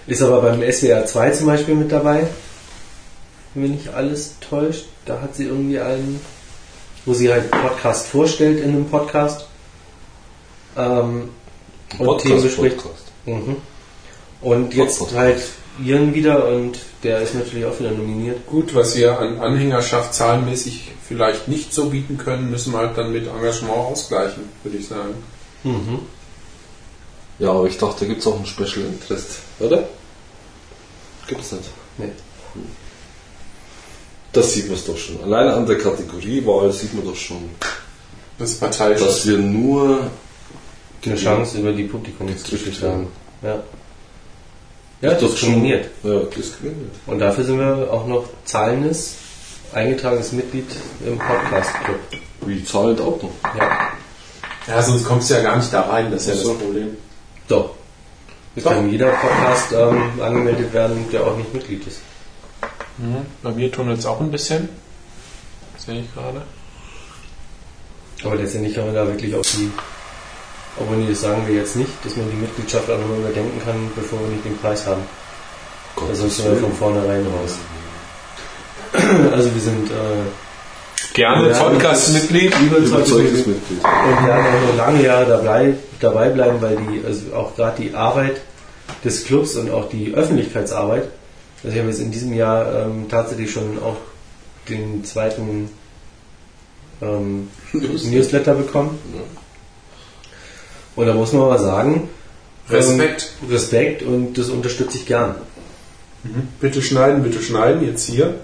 Ist 0.08 0.22
aber 0.22 0.42
beim 0.42 0.62
SWR 0.72 1.06
2 1.06 1.32
zum 1.32 1.48
Beispiel 1.48 1.76
mit 1.76 1.92
dabei. 1.92 2.28
Wenn 3.54 3.72
mich 3.72 3.94
alles 3.94 4.36
täuscht, 4.40 4.86
da 5.06 5.20
hat 5.22 5.36
sie 5.36 5.46
irgendwie 5.46 5.80
einen, 5.80 6.22
wo 7.08 7.14
sie 7.14 7.32
halt 7.32 7.50
Podcast 7.50 8.08
vorstellt 8.08 8.60
in 8.60 8.70
einem 8.70 8.86
Podcast. 8.86 9.48
Ähm, 10.76 11.30
und 11.98 12.06
Podcast, 12.06 12.26
Themen 12.26 12.44
bespricht. 12.44 12.78
Podcast. 12.78 13.04
Mhm. 13.26 13.56
Und 14.42 14.74
jetzt 14.76 15.00
Podcast. 15.00 15.18
halt 15.18 15.42
Iren 15.84 16.14
wieder 16.14 16.48
und 16.48 16.80
der 17.04 17.22
ist 17.22 17.34
natürlich 17.34 17.66
auch 17.66 17.80
wieder 17.80 17.92
nominiert. 17.92 18.46
Gut, 18.46 18.76
was 18.76 18.98
wir 18.98 19.20
an 19.20 19.40
Anhängerschaft 19.40 20.14
zahlenmäßig 20.14 20.92
vielleicht 21.08 21.48
nicht 21.48 21.74
so 21.74 21.90
bieten 21.90 22.18
können, 22.18 22.52
müssen 22.52 22.74
wir 22.74 22.80
halt 22.80 22.98
dann 22.98 23.14
mit 23.14 23.28
Engagement 23.28 23.74
ausgleichen, 23.74 24.44
würde 24.64 24.78
ich 24.78 24.88
sagen. 24.88 25.14
Mhm. 25.64 26.00
Ja, 27.40 27.52
aber 27.52 27.68
ich 27.68 27.78
dachte, 27.78 28.02
da 28.02 28.06
gibt 28.08 28.22
es 28.22 28.28
auch 28.28 28.38
ein 28.38 28.46
Special 28.46 28.86
Interest, 28.86 29.40
oder? 29.60 29.88
Gibt's 31.28 31.52
nicht. 31.52 31.70
Nee. 31.98 32.12
Das 34.38 34.54
sieht 34.54 34.70
man 34.70 34.78
doch 34.86 34.96
schon. 34.96 35.24
Alleine 35.24 35.52
an 35.54 35.66
der 35.66 35.80
Kategoriewahl 35.80 36.72
sieht 36.72 36.94
man 36.94 37.04
doch 37.04 37.16
schon, 37.16 37.50
Das 38.38 38.60
dass 38.60 39.26
wir 39.26 39.40
nur 39.40 40.12
Eine 41.04 41.16
Chance 41.16 41.58
über 41.58 41.72
die 41.72 41.86
Publikumsgeschichte 41.86 42.88
haben. 42.88 43.08
Ja. 43.42 43.64
Ja, 45.02 45.14
Das 45.16 45.22
diskriminiert. 45.22 45.90
Ja, 46.04 46.20
diskriminiert. 46.20 46.92
Und 47.08 47.18
dafür 47.18 47.46
sind 47.46 47.58
wir 47.58 47.92
auch 47.92 48.06
noch 48.06 48.26
zahlendes, 48.46 49.16
eingetragenes 49.74 50.32
Mitglied 50.34 50.70
im 51.04 51.18
Podcast-Club. 51.18 52.00
Wie 52.46 52.64
zahlt 52.64 53.02
auch 53.02 53.20
noch. 53.20 53.32
Ja. 53.58 53.90
Ja, 54.68 54.84
sonst 54.84 55.04
kommst 55.04 55.32
du 55.32 55.34
ja 55.34 55.42
gar 55.42 55.58
nicht 55.58 55.74
da 55.74 55.82
rein, 55.82 56.12
das 56.12 56.28
ist 56.28 56.28
ja 56.28 56.36
so. 56.36 56.50
das 56.50 56.58
Problem. 56.60 56.98
Doch. 57.48 57.72
Es 58.56 58.64
kann 58.64 58.92
jeder 58.92 59.10
Podcast 59.14 59.72
ähm, 59.72 60.22
angemeldet 60.22 60.72
werden, 60.74 61.06
der 61.12 61.26
auch 61.26 61.38
nicht 61.38 61.52
Mitglied 61.56 61.88
ist. 61.88 62.02
Bei 63.44 63.52
mir 63.52 63.72
tunnelt 63.72 64.00
es 64.00 64.06
auch 64.06 64.20
ein 64.20 64.32
bisschen. 64.32 64.70
Sehe 65.78 66.02
ich 66.02 66.14
gerade. 66.14 66.42
Aber 68.24 68.36
letztendlich 68.36 68.74
kann 68.74 68.86
man 68.86 68.96
da 68.96 69.06
wirklich 69.08 69.36
auf 69.36 69.44
die, 69.44 69.72
obwohl 70.80 70.98
nee, 70.98 71.10
das 71.10 71.22
sagen 71.22 71.44
wir 71.48 71.56
jetzt 71.56 71.76
nicht, 71.76 71.92
dass 72.04 72.16
man 72.16 72.30
die 72.32 72.38
Mitgliedschaft 72.38 72.90
auch 72.90 72.98
nochmal 72.98 73.20
überdenken 73.20 73.62
kann, 73.64 73.92
bevor 73.96 74.20
wir 74.22 74.30
nicht 74.30 74.46
den 74.46 74.58
Preis 74.58 74.88
haben. 74.88 75.04
Da 75.96 76.14
sind 76.14 76.36
wir 76.38 76.58
von 76.58 76.74
vornherein 76.74 77.26
raus. 77.28 77.58
Also 79.32 79.54
wir 79.54 79.62
sind 79.62 79.90
äh, 79.92 81.14
Gerne 81.14 81.50
Podcast-Mitglied. 81.50 82.54
Überzeugtes 82.60 83.46
Mitglied. 83.46 83.84
Und 83.84 84.22
wir 84.22 84.28
werden 84.28 84.46
auch 84.46 84.70
noch 84.70 84.78
lange 84.78 85.04
Jahre 85.04 85.26
dabei, 85.26 85.74
dabei 86.00 86.30
bleiben, 86.30 86.62
weil 86.62 86.78
die, 86.78 87.04
also 87.06 87.34
auch 87.36 87.56
gerade 87.56 87.82
die 87.82 87.94
Arbeit 87.96 88.42
des 89.04 89.26
Clubs 89.26 89.56
und 89.56 89.72
auch 89.72 89.90
die 89.90 90.14
Öffentlichkeitsarbeit, 90.14 91.08
also 91.64 91.74
ich 91.74 91.80
habe 91.80 91.90
jetzt 91.90 92.00
in 92.00 92.12
diesem 92.12 92.34
Jahr 92.34 92.86
ähm, 92.86 93.08
tatsächlich 93.10 93.52
schon 93.52 93.80
auch 93.82 93.98
den 94.70 95.04
zweiten 95.06 95.70
ähm, 97.02 97.50
Newsletter 97.74 98.54
bekommen. 98.54 98.98
Und 100.96 101.06
da 101.06 101.14
muss 101.14 101.32
man 101.34 101.44
aber 101.44 101.60
sagen, 101.60 102.10
Respekt. 102.70 103.32
Ähm, 103.42 103.50
Respekt 103.50 104.04
und 104.04 104.38
das 104.38 104.50
unterstütze 104.50 104.98
ich 104.98 105.06
gern. 105.06 105.36
Bitte 106.60 106.82
schneiden, 106.82 107.24
bitte 107.24 107.42
schneiden, 107.42 107.86
jetzt 107.86 108.06
hier. 108.08 108.36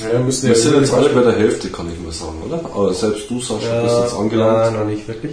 Ja, 0.00 0.12
wir 0.12 0.18
müssen 0.20 0.48
Wir 0.48 0.56
ja 0.56 0.60
sind 0.60 0.74
jetzt 0.76 0.92
alle 0.92 1.10
bei 1.10 1.22
der 1.22 1.36
Hälfte, 1.36 1.68
kann 1.68 1.90
ich 1.92 1.98
mal 1.98 2.12
sagen, 2.12 2.42
oder? 2.44 2.58
Aber 2.64 2.92
selbst 2.92 3.30
du, 3.30 3.40
Sascha, 3.40 3.82
bist 3.82 3.98
jetzt 4.00 4.12
ja, 4.12 4.18
angelangt. 4.18 4.76
noch 4.76 4.84
nicht 4.86 5.06
wirklich. 5.06 5.32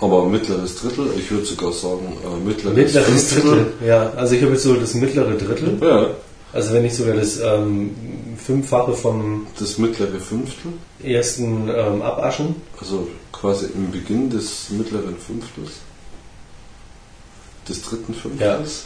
Aber 0.00 0.26
mittleres 0.26 0.76
Drittel, 0.76 1.06
ich 1.16 1.30
würde 1.30 1.44
sogar 1.46 1.72
sagen, 1.72 2.16
äh, 2.24 2.46
mittleres, 2.46 2.76
Mittleres 2.76 3.06
Fünftel. 3.32 3.42
Drittel, 3.42 3.72
ja. 3.86 4.10
Also 4.16 4.34
ich 4.34 4.42
habe 4.42 4.52
jetzt 4.52 4.64
so 4.64 4.74
das 4.74 4.94
mittlere 4.94 5.34
Drittel. 5.36 5.78
Ja, 5.80 6.08
Also 6.52 6.72
wenn 6.72 6.82
nicht 6.82 6.96
sogar 6.96 7.14
das 7.14 7.38
ähm, 7.40 7.90
Fünffache 8.44 8.92
vom 8.92 9.46
das 9.58 9.78
mittlere 9.78 10.18
Fünftel. 10.20 10.72
ersten 11.02 11.68
ähm, 11.68 12.02
Abaschen. 12.02 12.56
Also 12.80 13.08
quasi 13.32 13.66
im 13.74 13.90
Beginn 13.92 14.30
des 14.30 14.70
mittleren 14.70 15.16
Fünftels. 15.16 15.70
Des 17.68 17.82
dritten 17.82 18.14
Fünftels. 18.14 18.84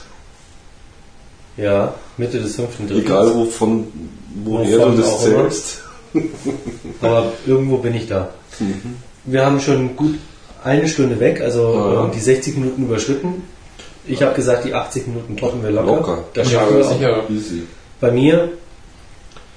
Ja, 1.56 1.94
Mitte 2.16 2.38
des 2.40 2.54
fünften 2.54 2.86
Drittels. 2.86 3.04
Egal 3.06 3.34
wovon, 3.34 3.86
woher 4.44 4.78
Wovon 4.78 4.96
du 4.96 5.02
das 5.02 5.20
zählst. 5.24 5.78
Aber 7.02 7.32
irgendwo 7.46 7.78
bin 7.78 7.94
ich 7.94 8.06
da. 8.06 8.30
Mhm. 8.60 8.96
Wir 9.24 9.46
haben 9.46 9.60
schon 9.60 9.94
gut 9.94 10.18
eine 10.64 10.88
Stunde 10.88 11.18
weg, 11.20 11.40
also 11.40 11.74
Ja. 11.74 12.04
ähm, 12.04 12.10
die 12.14 12.20
60 12.20 12.56
Minuten 12.56 12.82
überschritten. 12.84 13.42
Ich 14.06 14.22
habe 14.22 14.34
gesagt, 14.34 14.64
die 14.64 14.74
80 14.74 15.06
Minuten 15.06 15.36
toppen 15.36 15.62
wir 15.62 15.70
locker. 15.70 15.96
Locker. 15.96 16.24
Das 16.34 16.50
schaffen 16.50 16.76
wir 16.76 16.84
sicher. 16.84 17.22
Easy. 17.30 17.62
Bei 18.00 18.10
mir 18.10 18.50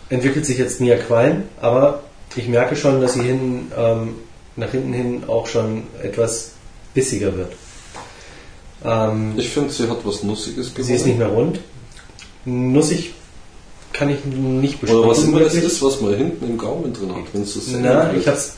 entwickelt 0.09 0.45
sich 0.45 0.57
jetzt 0.57 0.81
Nia 0.81 0.97
Qualm, 0.97 1.43
aber 1.61 2.03
ich 2.35 2.47
merke 2.47 2.75
schon, 2.75 2.99
dass 3.01 3.13
sie 3.13 3.21
hin, 3.21 3.71
ähm, 3.77 4.15
nach 4.57 4.71
hinten 4.71 4.93
hin 4.93 5.23
auch 5.27 5.47
schon 5.47 5.83
etwas 6.03 6.51
bissiger 6.93 7.35
wird. 7.37 7.53
Ähm, 8.83 9.33
Ich 9.37 9.49
finde, 9.49 9.71
sie 9.71 9.87
hat 9.89 9.99
was 10.03 10.23
Nussiges 10.23 10.73
gewonnen. 10.73 10.85
sie 10.87 10.93
ist 10.95 11.05
nicht 11.05 11.17
mehr 11.19 11.27
rund. 11.27 11.59
Nussig 12.45 13.13
kann 13.93 14.09
ich 14.09 14.25
nicht 14.25 14.81
Oder 14.83 15.07
was 15.07 15.23
immer 15.23 15.41
das 15.41 15.53
ist, 15.53 15.81
was 15.83 16.01
man 16.01 16.15
hinten 16.15 16.43
im 16.45 16.57
Gaumen 16.57 16.91
drin 16.93 17.09
hat, 17.15 17.23
wenn 17.33 17.43
es 17.43 17.53
so 17.53 17.59
sehr 17.59 17.79
Na, 17.79 18.13
ich 18.13 18.25
habe 18.27 18.37
es 18.37 18.53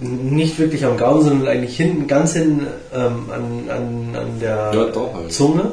nicht 0.00 0.58
wirklich 0.58 0.84
am 0.84 0.96
Gaumen, 0.96 1.22
sondern 1.22 1.48
eigentlich 1.48 1.76
hinten, 1.76 2.06
ganz 2.06 2.32
hinten 2.32 2.66
ähm, 2.94 3.30
an, 3.30 3.70
an, 3.70 4.16
an 4.16 4.40
der 4.40 4.70
Ja, 4.74 4.84
da 4.86 5.00
halt. 5.14 5.32
Zunge. 5.32 5.72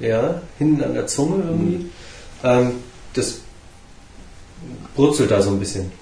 Ja, 0.00 0.40
hinten 0.58 0.82
an 0.82 0.94
der 0.94 1.06
Zunge 1.06 1.42
irgendwie. 1.44 1.76
Mhm. 1.76 1.90
Ähm, 2.42 2.70
das 3.14 3.36
brutzelt 4.96 5.30
da 5.30 5.40
so 5.42 5.50
ein 5.50 5.58
bisschen. 5.60 5.92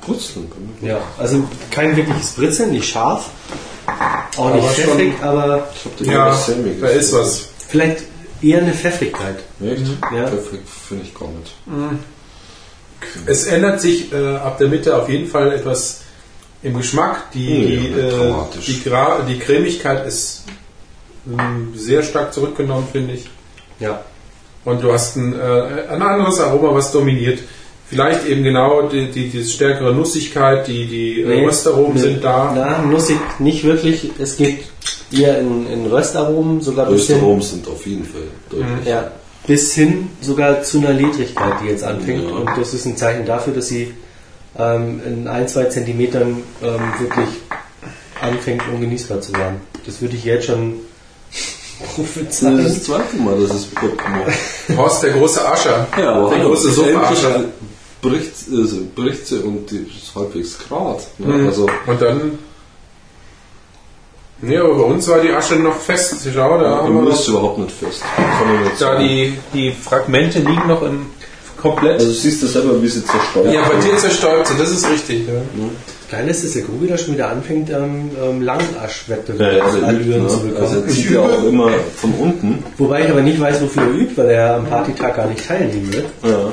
Mir. 0.80 0.88
Ja, 0.88 1.00
also 1.18 1.44
kein 1.70 1.96
wirkliches 1.96 2.32
Britzeln, 2.32 2.70
nicht 2.72 2.88
scharf, 2.88 3.30
auch 4.36 4.54
nicht 4.54 4.64
Aber 4.64 4.72
schon- 4.74 4.84
pfeffrig, 4.84 5.12
aber 5.22 5.68
Ich 6.00 6.08
habe 6.08 6.12
Ja, 6.12 6.38
da 6.80 6.86
ist 6.88 7.12
was. 7.12 7.48
vielleicht 7.68 8.02
eher 8.40 8.58
eine 8.62 8.72
Pfeffrigkeit. 8.72 9.36
Echt? 9.60 9.82
Ja. 10.14 10.24
Perfekt 10.24 10.68
finde 10.88 11.04
ich 11.04 11.14
gar 11.14 11.28
nicht. 11.28 11.52
Es 13.26 13.46
ändert 13.46 13.80
sich 13.80 14.12
äh, 14.12 14.36
ab 14.36 14.58
der 14.58 14.68
Mitte 14.68 14.96
auf 14.96 15.08
jeden 15.08 15.28
Fall 15.28 15.52
etwas 15.52 16.00
im 16.62 16.76
Geschmack. 16.76 17.30
Die, 17.32 17.54
Ja, 17.54 17.66
die, 17.66 18.00
äh, 18.00 18.62
die, 18.66 18.82
Gra 18.82 19.20
die 19.28 19.38
Cremigkeit 19.38 20.06
ist 20.06 20.44
ähm, 21.26 21.72
sehr 21.74 22.02
stark 22.02 22.32
zurückgenommen, 22.32 22.86
finde 22.90 23.14
ich. 23.14 23.28
Ja. 23.80 24.02
Und 24.64 24.82
du 24.82 24.92
hast 24.92 25.16
ein, 25.16 25.38
äh, 25.38 25.88
ein 25.88 26.02
anderes 26.02 26.40
Aroma, 26.40 26.74
was 26.74 26.92
dominiert. 26.92 27.40
Vielleicht 27.88 28.26
eben 28.26 28.42
genau 28.42 28.82
die, 28.82 29.10
die, 29.10 29.28
die 29.28 29.44
stärkere 29.44 29.94
Nussigkeit, 29.94 30.66
die, 30.66 30.86
die 30.86 31.22
äh, 31.22 31.44
Röstaromen 31.46 31.94
nee, 31.94 32.00
sind 32.00 32.24
da. 32.24 32.52
Na, 32.54 32.82
nussig 32.82 33.16
nicht 33.38 33.64
wirklich. 33.64 34.10
Es 34.18 34.36
geht 34.36 34.64
eher 35.10 35.38
in, 35.38 35.66
in 35.66 35.86
Röstaromen, 35.86 36.60
sogar 36.60 36.86
bis 36.86 37.06
hin, 37.06 37.16
Österom 37.16 37.40
sind 37.40 37.66
auf 37.66 37.86
jeden 37.86 38.04
Fall 38.04 38.22
deutlich. 38.50 38.86
ja, 38.86 39.10
bis 39.46 39.72
hin 39.72 40.10
sogar 40.20 40.62
zu 40.62 40.78
einer 40.78 40.92
Ledrigkeit, 40.92 41.54
die 41.62 41.68
jetzt 41.68 41.82
anfängt. 41.82 42.24
Ja. 42.28 42.36
Und 42.36 42.50
das 42.58 42.74
ist 42.74 42.84
ein 42.84 42.96
Zeichen 42.98 43.24
dafür, 43.24 43.54
dass 43.54 43.68
sie 43.68 43.94
ähm, 44.58 45.00
in 45.06 45.28
ein, 45.28 45.48
zwei 45.48 45.64
Zentimetern 45.64 46.42
ähm, 46.62 46.80
wirklich 46.98 47.28
anfängt, 48.20 48.62
ungenießbar 48.72 49.20
zu 49.20 49.32
werden. 49.32 49.60
Das 49.86 50.00
würde 50.00 50.16
ich 50.16 50.24
jetzt 50.24 50.46
schon 50.46 50.80
Das 51.30 51.88
ist 51.88 51.94
prophezeien. 51.94 52.64
das 52.64 52.82
zweite 52.82 53.16
Mal, 53.16 53.40
dass 53.40 53.50
es 53.54 53.66
bekommt. 53.66 54.02
Horst, 54.76 55.02
der 55.04 55.10
große 55.12 55.48
Ascher. 55.48 55.86
Ja, 55.96 56.28
der 56.28 56.38
große 56.44 56.72
Suppeascher. 56.72 57.44
Bricht, 58.00 58.32
also 58.52 58.76
bricht 58.94 59.26
sie 59.26 59.38
und 59.40 59.68
die 59.70 59.78
ist 59.78 60.14
halbwegs 60.14 60.56
grad. 60.58 61.00
Ne? 61.18 61.34
Mhm. 61.34 61.46
Also, 61.48 61.66
Und 61.86 62.00
dann. 62.00 62.38
Nee, 64.40 64.56
aber 64.56 64.72
bei 64.76 64.84
uns 64.84 65.08
war 65.08 65.18
die 65.20 65.30
Asche 65.32 65.56
noch 65.56 65.74
fest. 65.74 66.14
Schau, 66.32 66.60
da 66.60 66.76
haben 66.84 67.04
wir 67.04 67.12
ist 67.12 67.26
überhaupt 67.26 67.58
nicht 67.58 67.72
fest. 67.72 68.02
Da 68.78 68.96
die, 69.00 69.36
die 69.52 69.72
Fragmente 69.72 70.38
liegen 70.38 70.68
noch 70.68 70.82
im 70.82 71.06
komplett. 71.60 72.00
also 72.00 72.10
siehst 72.12 72.42
du 72.42 72.46
selber, 72.46 72.80
wie 72.82 72.88
sie 72.88 73.04
zerstört 73.04 73.52
ja, 73.52 73.62
bei 73.68 73.76
dir 73.84 73.96
zerstäubt 73.98 74.46
sie, 74.46 74.54
das 74.58 74.70
ist 74.70 74.88
richtig. 74.90 75.26
Ja. 75.26 75.34
Geil 76.10 76.26
ist, 76.28 76.42
dass 76.44 76.52
der 76.54 76.62
Grubi 76.62 76.86
da 76.86 76.96
schon 76.96 77.14
wieder 77.14 77.28
anfängt, 77.28 77.68
ähm, 77.70 78.10
ähm, 78.22 78.42
Ja, 78.42 78.54
Langasch-Wettbewerb 78.54 79.56
ja, 79.58 79.64
also, 79.64 79.84
Allüren 79.84 80.22
ne? 80.22 80.28
zu 80.28 80.40
bekommen. 80.40 80.56
also 80.66 80.80
er 80.80 80.88
zieht 80.88 81.10
ja 81.10 81.20
auch 81.20 81.44
immer 81.44 81.70
von 81.96 82.14
unten. 82.14 82.64
Wobei 82.78 83.04
ich 83.04 83.10
aber 83.10 83.20
nicht 83.20 83.38
weiß, 83.40 83.60
wofür 83.60 83.82
er 83.82 83.90
übt, 83.90 84.16
weil 84.16 84.30
er 84.30 84.54
am 84.56 84.66
Partytag 84.66 85.16
gar 85.16 85.26
nicht 85.26 85.46
teilnehmen 85.46 85.92
wird. 85.92 86.06
Ja. 86.24 86.52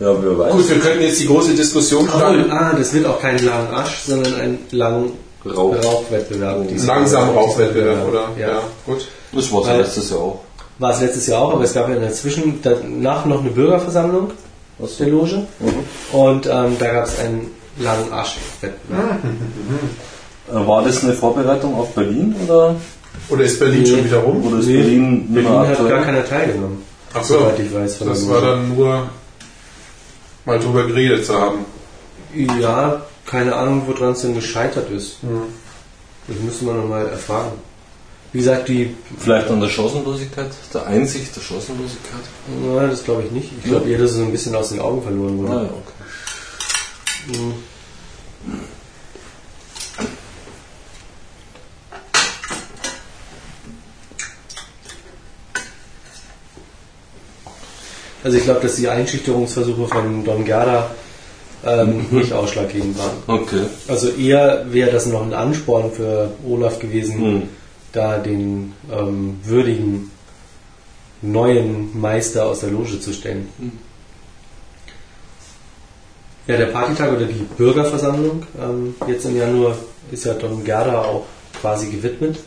Ja, 0.00 0.14
wer 0.22 0.38
weiß. 0.38 0.52
Gut, 0.52 0.68
wir 0.70 0.78
könnten 0.78 1.02
jetzt 1.02 1.20
die 1.20 1.26
große 1.26 1.54
Diskussion 1.54 2.04
Oh, 2.08 2.16
starten. 2.18 2.50
ah, 2.52 2.72
das 2.78 2.92
wird 2.94 3.04
auch 3.06 3.20
kein 3.20 3.38
Langasch, 3.44 4.02
sondern 4.06 4.34
ein 4.36 4.58
lang 4.70 5.10
Rauch. 5.44 5.74
Rauchwettbewerb. 5.84 6.66
Langsam. 6.86 7.30
Rauchwettbewerb, 7.30 8.08
oder? 8.08 8.28
Ja. 8.38 8.62
gut. 8.86 9.08
Das 9.32 9.52
war 9.52 9.66
Weil- 9.66 9.78
letztes 9.80 10.10
Jahr 10.10 10.20
auch. 10.20 10.40
War 10.78 10.92
es 10.92 11.00
letztes 11.00 11.26
Jahr 11.26 11.42
auch, 11.42 11.54
aber 11.54 11.64
es 11.64 11.74
gab 11.74 11.88
ja 11.88 11.96
dazwischen 11.96 12.60
danach 12.62 13.24
noch 13.26 13.40
eine 13.40 13.50
Bürgerversammlung 13.50 14.30
Was 14.78 14.96
der 14.98 15.08
Loge 15.08 15.46
Mhm. 15.58 16.16
und 16.16 16.46
ähm, 16.46 16.76
da 16.78 16.92
gab 16.92 17.06
es 17.06 17.18
einen 17.18 17.50
langen 17.78 18.12
Asch-Wettbewerb. 18.12 19.18
Äh, 20.50 20.66
War 20.66 20.84
das 20.84 21.02
eine 21.02 21.12
Vorbereitung 21.14 21.74
auf 21.74 21.94
Berlin 21.94 22.34
oder, 22.46 22.76
Oder 23.28 23.42
ist 23.44 23.58
Berlin 23.58 23.82
Nee. 23.82 23.88
schon 23.90 24.04
wieder 24.04 24.18
rum? 24.18 24.46
oder 24.46 24.58
ist 24.60 24.66
Nee, 24.66 24.76
Berlin 24.78 25.18
nicht 25.18 25.34
Berlin 25.34 25.58
hat 25.58 25.68
aktuell? 25.70 25.88
gar 25.90 26.02
keiner 26.04 26.24
teilgenommen. 26.24 26.82
Ach 27.14 27.24
so, 27.24 27.38
Soweit 27.40 27.58
ich 27.58 27.74
weiß. 27.74 27.98
das 27.98 28.28
war 28.28 28.40
dann 28.40 28.76
nur 28.76 29.08
mal 30.44 30.58
drüber 30.58 30.84
geredet 30.86 31.26
zu 31.26 31.34
haben. 31.40 31.58
Ja, 32.60 33.02
keine 33.26 33.54
Ahnung, 33.56 33.82
woran 33.86 34.12
es 34.12 34.20
denn 34.22 34.34
gescheitert 34.34 34.90
ist. 34.90 35.16
Das 36.28 36.36
müsste 36.38 36.64
man 36.66 36.76
nochmal 36.76 37.06
erfahren. 37.08 37.52
Wie 38.32 38.38
gesagt, 38.38 38.68
die, 38.68 38.94
Vielleicht 39.18 39.48
an 39.48 39.60
der 39.60 39.68
Chancenlosigkeit, 39.68 40.50
der 40.74 40.86
Einsicht 40.86 41.34
der 41.34 41.40
Chancenlosigkeit? 41.42 42.20
na, 42.62 42.86
das 42.86 43.02
glaube 43.04 43.22
ich 43.24 43.30
nicht. 43.30 43.50
Ich 43.58 43.64
glaube 43.64 43.88
eher, 43.90 43.98
dass 43.98 44.12
es 44.12 44.18
ein 44.18 44.30
bisschen 44.32 44.54
aus 44.54 44.68
den 44.68 44.80
Augen 44.80 45.02
verloren 45.02 45.38
wurde. 45.38 45.52
Ah 45.52 45.62
ja, 45.62 45.70
okay. 45.70 47.52
Also 58.24 58.36
ich 58.36 58.44
glaube, 58.44 58.60
dass 58.60 58.76
die 58.76 58.88
Einschüchterungsversuche 58.88 59.86
von 59.86 60.24
Don 60.24 60.44
Gerda 60.44 60.90
ähm, 61.64 62.06
nicht 62.10 62.32
ausschlaggebend 62.32 62.98
waren. 62.98 63.10
Okay. 63.26 63.62
Also 63.86 64.08
eher 64.10 64.66
wäre 64.70 64.90
das 64.90 65.06
noch 65.06 65.22
ein 65.22 65.32
Ansporn 65.32 65.92
für 65.92 66.30
Olaf 66.46 66.78
gewesen, 66.78 67.18
Mhm. 67.20 67.42
Da 67.92 68.18
den 68.18 68.74
ähm, 68.92 69.40
würdigen 69.42 70.10
neuen 71.22 71.98
Meister 71.98 72.46
aus 72.46 72.60
der 72.60 72.70
Loge 72.70 73.00
zu 73.00 73.12
stellen. 73.12 73.48
Ja, 76.46 76.56
der 76.56 76.66
Partytag 76.66 77.12
oder 77.12 77.26
die 77.26 77.46
Bürgerversammlung 77.56 78.44
ähm, 78.60 78.94
jetzt 79.06 79.26
im 79.26 79.36
Januar 79.36 79.76
ist 80.10 80.24
ja 80.24 80.34
Don 80.34 80.64
Gerda 80.64 81.02
auch 81.02 81.26
quasi 81.60 81.88
gewidmet. 81.90 82.38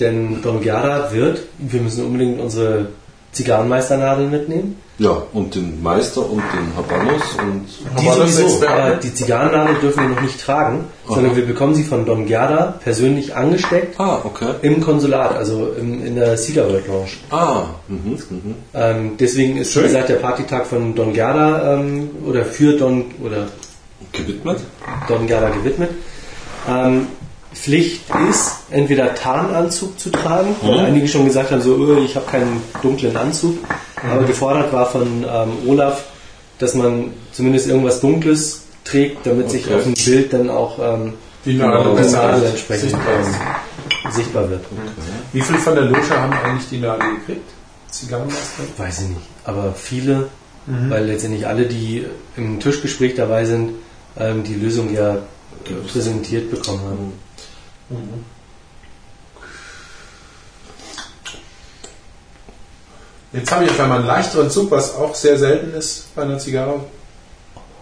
Denn 0.00 0.42
Don 0.42 0.60
Gerda 0.60 1.12
wird, 1.12 1.42
wir 1.58 1.80
müssen 1.80 2.04
unbedingt 2.04 2.40
unsere 2.40 2.88
Zigarrenmeisternadeln 3.32 4.30
mitnehmen. 4.30 4.80
Ja, 4.98 5.22
und 5.32 5.56
den 5.56 5.82
Meister 5.82 6.20
und 6.20 6.40
den 6.52 6.76
Habanos 6.76 7.22
und 7.38 7.66
Die 8.00 8.08
sowieso, 8.08 8.64
aber 8.64 8.90
die 8.96 9.12
Zigarrennadel 9.12 9.74
dürfen 9.80 10.02
wir 10.04 10.10
noch 10.10 10.22
nicht 10.22 10.40
tragen, 10.40 10.84
sondern 11.08 11.34
wir 11.34 11.44
bekommen 11.46 11.74
sie 11.74 11.82
von 11.82 12.06
Don 12.06 12.26
Gerda 12.26 12.78
persönlich 12.82 13.34
angesteckt 13.34 13.98
Ah, 13.98 14.20
okay. 14.22 14.54
im 14.62 14.80
Konsulat, 14.80 15.34
also 15.34 15.72
im, 15.78 16.06
in 16.06 16.14
der 16.14 16.36
Cedar 16.36 16.68
World 16.68 16.86
Lounge. 16.86 17.10
Ah, 17.30 17.64
mhm, 17.88 18.18
mhm. 18.30 18.54
Ähm, 18.72 19.12
deswegen 19.18 19.56
ist, 19.56 19.76
wie 19.76 19.82
gesagt, 19.82 20.10
der 20.10 20.16
Partytag 20.16 20.64
von 20.66 20.94
Don 20.94 21.12
Gerda 21.12 21.74
ähm, 21.74 22.10
oder 22.24 22.44
für 22.44 22.76
Don 22.76 23.06
oder 23.20 23.48
Gewidmet? 24.12 24.58
Don 25.08 25.26
Gerda 25.26 25.48
gewidmet. 25.50 25.90
Ähm, 26.68 27.08
Pflicht 27.52 28.02
ist, 28.30 28.58
entweder 28.70 29.14
Tarnanzug 29.14 29.98
zu 29.98 30.10
tragen, 30.10 30.54
weil 30.62 30.78
einige 30.80 31.06
schon 31.08 31.24
gesagt 31.24 31.50
haben, 31.52 31.62
so, 31.62 31.76
öh, 31.76 32.04
ich 32.04 32.16
habe 32.16 32.26
keinen 32.26 32.62
dunklen 32.82 33.16
Anzug. 33.16 33.58
Aber 34.10 34.24
gefordert 34.24 34.72
war 34.72 34.86
von 34.90 35.24
ähm, 35.24 35.50
Olaf, 35.68 36.04
dass 36.58 36.74
man 36.74 37.12
zumindest 37.32 37.68
irgendwas 37.68 38.00
Dunkles 38.00 38.62
trägt, 38.84 39.26
damit 39.26 39.50
sich 39.50 39.64
Okay. 39.66 39.74
auf 39.76 39.82
dem 39.84 39.94
Bild 39.94 40.32
dann 40.32 40.50
auch 40.50 40.78
ähm, 40.78 41.14
Die 41.44 41.54
Nadel 41.54 42.44
entsprechend 42.44 42.90
sichtbar 42.90 43.14
ähm, 44.04 44.12
sichtbar 44.12 44.50
wird. 44.50 44.64
Wie 45.32 45.40
viel 45.40 45.56
von 45.56 45.74
der 45.74 45.84
Loge 45.84 46.10
haben 46.10 46.32
eigentlich 46.32 46.68
die 46.70 46.78
Nadel 46.78 47.16
gekriegt? 47.18 47.50
Zigarrenmeister? 47.90 48.62
Weiß 48.76 49.02
ich 49.02 49.08
nicht. 49.08 49.26
Aber 49.44 49.72
viele, 49.74 50.28
weil 50.66 51.04
letztendlich 51.06 51.46
alle, 51.46 51.66
die 51.66 52.04
im 52.36 52.58
Tischgespräch 52.60 53.14
dabei 53.14 53.44
sind, 53.44 53.72
ähm, 54.18 54.42
die 54.44 54.54
Lösung 54.54 54.92
ja 54.94 55.14
äh, 55.14 55.18
präsentiert 55.90 56.50
bekommen 56.50 56.80
haben. 56.82 57.12
Jetzt 63.34 63.50
habe 63.50 63.64
ich 63.64 63.70
auf 63.70 63.80
einmal 63.80 63.98
einen 63.98 64.06
leichteren 64.06 64.48
Zug, 64.48 64.70
was 64.70 64.94
auch 64.94 65.14
sehr 65.14 65.36
selten 65.38 65.74
ist 65.76 66.14
bei 66.14 66.22
einer 66.22 66.38
Zigarre, 66.38 66.84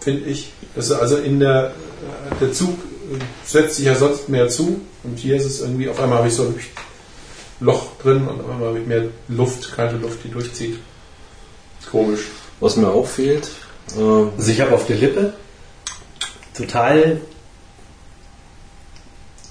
finde 0.01 0.25
ich. 0.31 0.53
Das 0.75 0.87
ist 0.87 0.93
also 0.93 1.19
in 1.19 1.41
der, 1.41 1.73
der 2.41 2.53
Zug 2.53 2.71
äh, 2.71 3.19
setzt 3.45 3.77
sich 3.77 3.85
ja 3.85 3.95
sonst 3.95 4.31
mehr 4.31 4.49
zu 4.49 4.81
und 5.03 5.19
hier 5.19 5.37
ist 5.37 5.45
es 5.45 5.61
irgendwie, 5.61 5.91
auf 5.91 6.01
einmal 6.01 6.19
habe 6.19 6.29
ich 6.29 6.35
so 6.35 6.45
ein 6.45 6.55
Loch 7.61 7.99
drin 8.03 8.27
und 8.27 8.41
auf 8.41 8.51
einmal 8.51 8.69
habe 8.69 8.79
ich 8.79 8.87
mehr 8.87 9.05
Luft, 9.29 9.77
kalte 9.77 9.97
Luft, 9.97 10.21
die 10.25 10.31
durchzieht. 10.31 10.79
Komisch. 11.91 12.21
Was 12.61 12.77
mir 12.77 12.89
auch 12.89 13.07
fehlt, 13.07 13.49
äh, 13.97 14.01
Also 14.39 14.51
ich 14.51 14.61
habe 14.63 14.75
auf 14.75 14.87
der 14.87 14.97
Lippe 14.97 15.35
total 16.57 17.21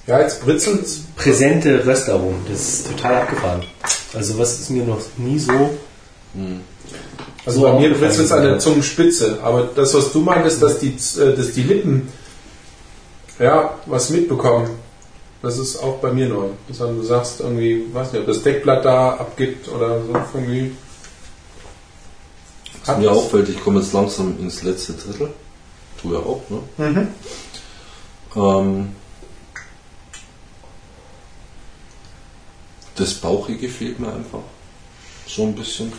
Ja, 0.07 0.19
jetzt 0.19 0.43
britzelt's. 0.43 1.01
präsente 1.15 1.85
Röstaromen. 1.85 2.41
Das 2.49 2.59
ist 2.59 2.87
total 2.87 3.21
abgefahren. 3.21 3.63
Also 4.15 4.39
was 4.39 4.59
ist 4.59 4.71
mir 4.71 4.83
noch 4.83 4.99
nie 5.17 5.37
so... 5.37 5.77
Also 7.45 7.59
So 7.59 7.65
bei 7.67 7.79
mir 7.79 7.93
britzelt 7.93 8.25
es 8.25 8.31
an 8.31 8.43
der 8.43 8.59
Zungenspitze. 8.59 9.39
Aber 9.41 9.69
das, 9.75 9.93
was 9.93 10.11
du 10.11 10.19
meintest, 10.21 10.61
dass 10.61 10.79
die, 10.79 10.89
äh, 11.19 11.35
dass 11.35 11.51
die 11.53 11.63
Lippen 11.63 12.09
ja, 13.39 13.79
was 13.87 14.09
mitbekommen, 14.11 14.69
das 15.41 15.57
ist 15.57 15.77
auch 15.77 15.97
bei 15.97 16.11
mir 16.11 16.29
neu. 16.29 16.49
Sondern 16.69 16.97
du 16.97 17.03
sagst 17.03 17.39
irgendwie, 17.39 17.85
weiß 17.91 18.11
nicht, 18.11 18.21
ob 18.21 18.27
das 18.27 18.43
Deckblatt 18.43 18.85
da 18.85 19.13
abgibt 19.15 19.67
oder 19.67 20.01
so 20.03 20.13
irgendwie. 20.35 20.75
was 22.85 22.97
mir 22.97 23.11
auffällt, 23.11 23.49
ich 23.49 23.59
komme 23.63 23.79
jetzt 23.79 23.93
langsam 23.93 24.37
ins 24.39 24.61
letzte 24.61 24.93
Drittel. 24.93 25.33
Du 26.01 26.13
ja 26.13 26.19
auch, 26.19 26.41
ne? 26.49 26.59
Mhm. 26.77 27.07
Ähm, 28.35 28.95
das 32.95 33.13
Bauchige 33.15 33.69
fehlt 33.69 33.99
mir 33.99 34.13
einfach. 34.13 34.39
So 35.27 35.43
ein 35.43 35.55
bisschen. 35.55 35.91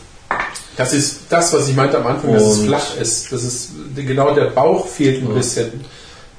Das 0.77 0.93
ist 0.95 1.21
das, 1.29 1.53
was 1.53 1.69
ich 1.69 1.77
meinte 1.77 1.99
am 1.99 2.07
Anfang, 2.07 2.33
dass 2.33 2.43
es 2.43 2.59
Und- 2.59 2.67
flach 2.69 2.97
ist. 2.97 3.31
Das 3.33 3.43
ist 3.43 3.71
genau 3.95 4.35
der 4.35 4.47
Bauch 4.47 4.87
fehlt 4.87 5.23
ein 5.23 5.29
Ja. 5.29 5.35
bisschen. 5.35 5.85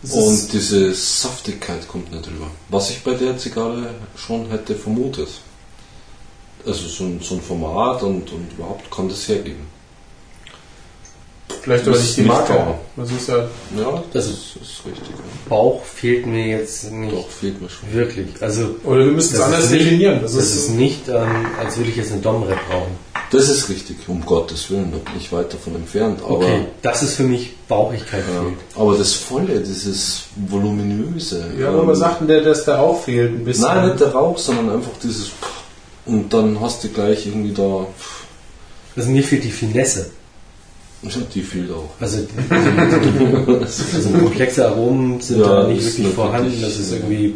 Das 0.01 0.11
Und 0.11 0.51
diese 0.51 0.93
Saftigkeit 0.93 1.87
kommt 1.87 2.11
nicht 2.11 2.25
drüber. 2.25 2.47
Was 2.69 2.89
ich 2.89 3.03
bei 3.03 3.13
der 3.13 3.37
Zigarre 3.37 3.89
schon 4.17 4.49
hätte 4.49 4.75
vermutet. 4.75 5.29
Also 6.65 6.87
so 6.87 7.03
ein, 7.05 7.19
so 7.21 7.35
ein 7.35 7.41
Format 7.41 8.03
und, 8.03 8.31
und 8.31 8.51
überhaupt 8.57 8.89
kann 8.91 9.07
das 9.07 9.27
hergeben. 9.27 9.67
vielleicht 11.61 11.87
aber 11.87 11.97
nicht 11.97 12.17
die 12.17 12.21
Marke. 12.23 12.53
da. 12.53 12.77
Das 12.97 13.11
ist 13.11 13.27
ja 13.29 13.37
Ja, 13.37 13.91
Das 13.93 14.03
das 14.13 14.25
ist, 14.27 14.55
ist 14.61 14.85
richtig. 14.85 15.09
Bauch 15.47 15.83
fehlt 15.85 16.25
mir 16.25 16.47
jetzt 16.47 16.91
nicht 16.91 17.13
Doch, 17.13 17.29
fehlt 17.29 17.61
mir 17.61 17.69
schon. 17.69 17.93
wirklich. 17.93 18.27
Also 18.41 18.75
oder 18.83 19.05
wir 19.05 19.11
müssen 19.13 19.33
es 19.33 19.39
Das 19.39 19.45
anders 19.47 19.69
definieren. 19.69 20.19
Das, 20.21 20.33
das 20.35 20.43
ist, 20.45 20.55
ist 20.55 20.69
nicht, 20.71 21.07
ähm, 21.07 21.45
als 21.59 21.77
würde 21.77 21.89
ich 21.91 21.95
jetzt 21.97 22.11
eine 22.11 22.21
Dom-Rap 22.21 22.59
brauchen. 22.69 22.97
Das 23.33 23.49
ist 23.49 23.67
richtig, 23.69 23.97
um 24.07 24.23
Gottes 24.25 24.69
Willen, 24.69 24.91
da 24.91 24.97
bin 24.99 25.19
ich 25.19 25.31
weit 25.31 25.51
davon 25.53 25.75
entfernt. 25.75 26.19
Aber, 26.23 26.35
Okay, 26.37 26.67
das 26.81 27.01
ist 27.03 27.15
für 27.15 27.23
mich 27.23 27.55
Bauchigkeit 27.67 28.23
ja, 28.31 28.41
fehlt. 28.41 28.53
aber 28.75 28.95
das 28.97 29.13
Volle, 29.13 29.59
dieses 29.59 30.23
Voluminöse. 30.35 31.51
ja, 31.59 31.69
aber 31.69 31.79
ähm, 31.81 31.85
man 31.87 31.95
sagt, 31.95 32.29
der, 32.29 32.41
dass 32.41 32.63
der 32.65 32.75
Rauch 32.75 33.03
fehlt 33.03 33.31
ein 33.33 33.43
bisschen. 33.43 33.65
Nein, 33.65 33.87
nicht 33.89 33.99
der 33.99 34.11
Rauch, 34.13 34.37
sondern 34.37 34.69
einfach 34.69 34.91
dieses. 35.03 35.31
Und 36.05 36.31
dann 36.33 36.59
hast 36.61 36.83
du 36.83 36.89
gleich 36.89 37.25
irgendwie 37.25 37.53
da. 37.53 37.87
Also 38.95 39.09
mir 39.09 39.23
fehlt 39.23 39.43
die 39.43 39.51
Finesse. 39.51 40.11
Die 41.33 41.41
fehlt 41.41 41.69
auch. 41.71 41.89
Also, 41.99 42.19
also 43.93 44.09
komplexe 44.19 44.65
Aromen 44.67 45.19
sind 45.19 45.39
Ja, 45.41 45.63
da 45.63 45.67
nicht 45.67 45.83
wirklich 45.83 46.13
vorhanden. 46.13 46.51
wirklich, 46.51 46.61
Das 46.63 46.77
ist 46.79 46.91
irgendwie 46.93 47.35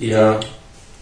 eher 0.00 0.40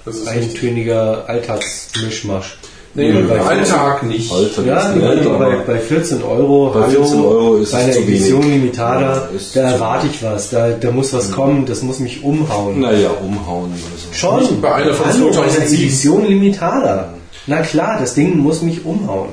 das 0.05 0.16
ist 0.16 0.27
richtig. 0.28 0.55
eintöniger 0.55 1.28
Alltagsmischmasch. 1.28 2.59
Nee, 2.96 3.12
Mhm. 3.12 3.28
im 3.30 3.40
Alltag 3.40 4.04
nicht. 4.04 4.32
Alter, 4.32 4.62
Ja, 4.64 4.92
nicht, 4.92 5.24
mal, 5.24 5.36
bei, 5.38 5.56
bei 5.74 5.78
14 5.80 6.22
Euro, 6.22 6.70
Bei 6.72 6.88
14 6.88 7.20
Euro 7.24 7.56
ist 7.56 7.72
bei 7.72 7.78
es 7.80 7.84
einer 7.84 7.92
zu 7.92 7.98
Edition 8.02 8.42
wenig. 8.44 8.54
Limitada, 8.62 9.00
Ja, 9.00 9.28
da 9.54 9.60
Mhm. 9.66 9.72
erwarte 9.74 10.06
ich 10.06 10.22
was, 10.22 10.50
da, 10.50 10.70
da 10.70 10.90
muss 10.92 11.12
was 11.12 11.32
kommen, 11.32 11.66
das 11.66 11.82
muss 11.82 11.98
mich 11.98 12.22
umhauen. 12.22 12.80
Naja, 12.80 13.10
umhauen. 13.20 13.72
Also. 13.72 14.12
Schon, 14.12 14.40
Nicht 14.40 14.62
bei 14.62 14.74
einer 14.76 14.94
von 14.94 15.06
Hallo, 15.06 15.30
bei 15.30 15.42
einer 15.42 15.48
2007. 15.50 15.74
Edition 15.74 16.26
Limitada. 16.28 17.14
Na 17.48 17.62
klar, 17.62 17.98
das 17.98 18.14
Ding 18.14 18.38
muss 18.38 18.62
mich 18.62 18.84
umhauen. 18.84 19.30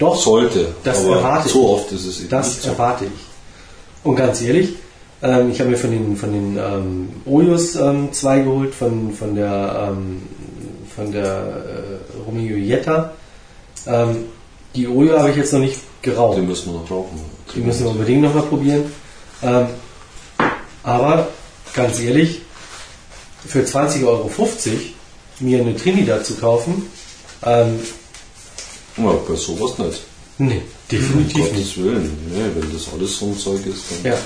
Doch, 0.00 0.16
Sollte. 0.16 0.66
Das 0.84 1.04
aber 1.04 1.16
erwarte 1.16 1.46
ich. 1.48 1.52
so 1.52 1.68
oft 1.70 1.90
ist 1.92 2.06
es 2.06 2.20
eben 2.20 2.28
Das 2.30 2.48
nicht 2.48 2.62
so. 2.62 2.68
erwarte 2.70 3.04
ich. 3.06 3.10
Und 4.04 4.14
ganz 4.16 4.40
ehrlich, 4.42 4.74
ähm, 5.22 5.50
ich 5.50 5.58
habe 5.60 5.70
mir 5.70 5.76
von 5.76 5.90
den, 5.90 6.16
von 6.16 6.32
den 6.32 6.56
ähm, 6.56 7.08
Ojos 7.26 7.74
ähm, 7.74 8.08
zwei 8.12 8.40
geholt, 8.40 8.74
von, 8.74 9.12
von 9.12 9.34
der, 9.34 9.88
ähm, 9.90 10.22
von 10.98 11.12
der 11.12 11.24
äh, 11.24 12.18
Romeo 12.26 12.56
Jetta. 12.56 13.12
Ähm, 13.86 14.24
die 14.74 14.88
Ojo 14.88 15.16
habe 15.18 15.30
ich 15.30 15.36
jetzt 15.36 15.52
noch 15.52 15.60
nicht 15.60 15.78
geraucht. 16.02 16.38
Den 16.38 16.46
müssen 16.48 16.72
wir 16.72 16.80
noch 16.80 16.90
rauchen. 16.90 17.20
Die 17.54 17.60
müssen 17.60 17.84
wir 17.84 17.90
unbedingt 17.92 18.22
nochmal 18.22 18.42
probieren. 18.42 18.92
Ähm, 19.42 19.66
aber 20.82 21.28
ganz 21.72 22.00
ehrlich, 22.00 22.42
für 23.46 23.60
20,50 23.60 24.04
Euro 24.06 24.30
mir 25.40 25.60
eine 25.60 25.76
Trinidad 25.76 26.26
zu 26.26 26.34
kaufen, 26.34 26.86
ähm, 27.44 27.78
Ja, 28.96 29.12
bei 29.28 29.36
sowas 29.36 29.78
nicht. 29.78 30.00
nee, 30.38 30.54
Um 30.56 30.62
definitiv 30.90 31.36
nicht. 31.52 31.52
Gottes 31.52 31.76
Willen. 31.76 32.18
Nee, 32.30 32.50
wenn 32.60 32.72
das 32.72 32.88
alles 32.92 33.16
so 33.16 33.26
ein 33.26 33.38
Zeug 33.38 33.64
ist, 33.66 33.84
dann. 34.02 34.12
Ja. 34.12 34.18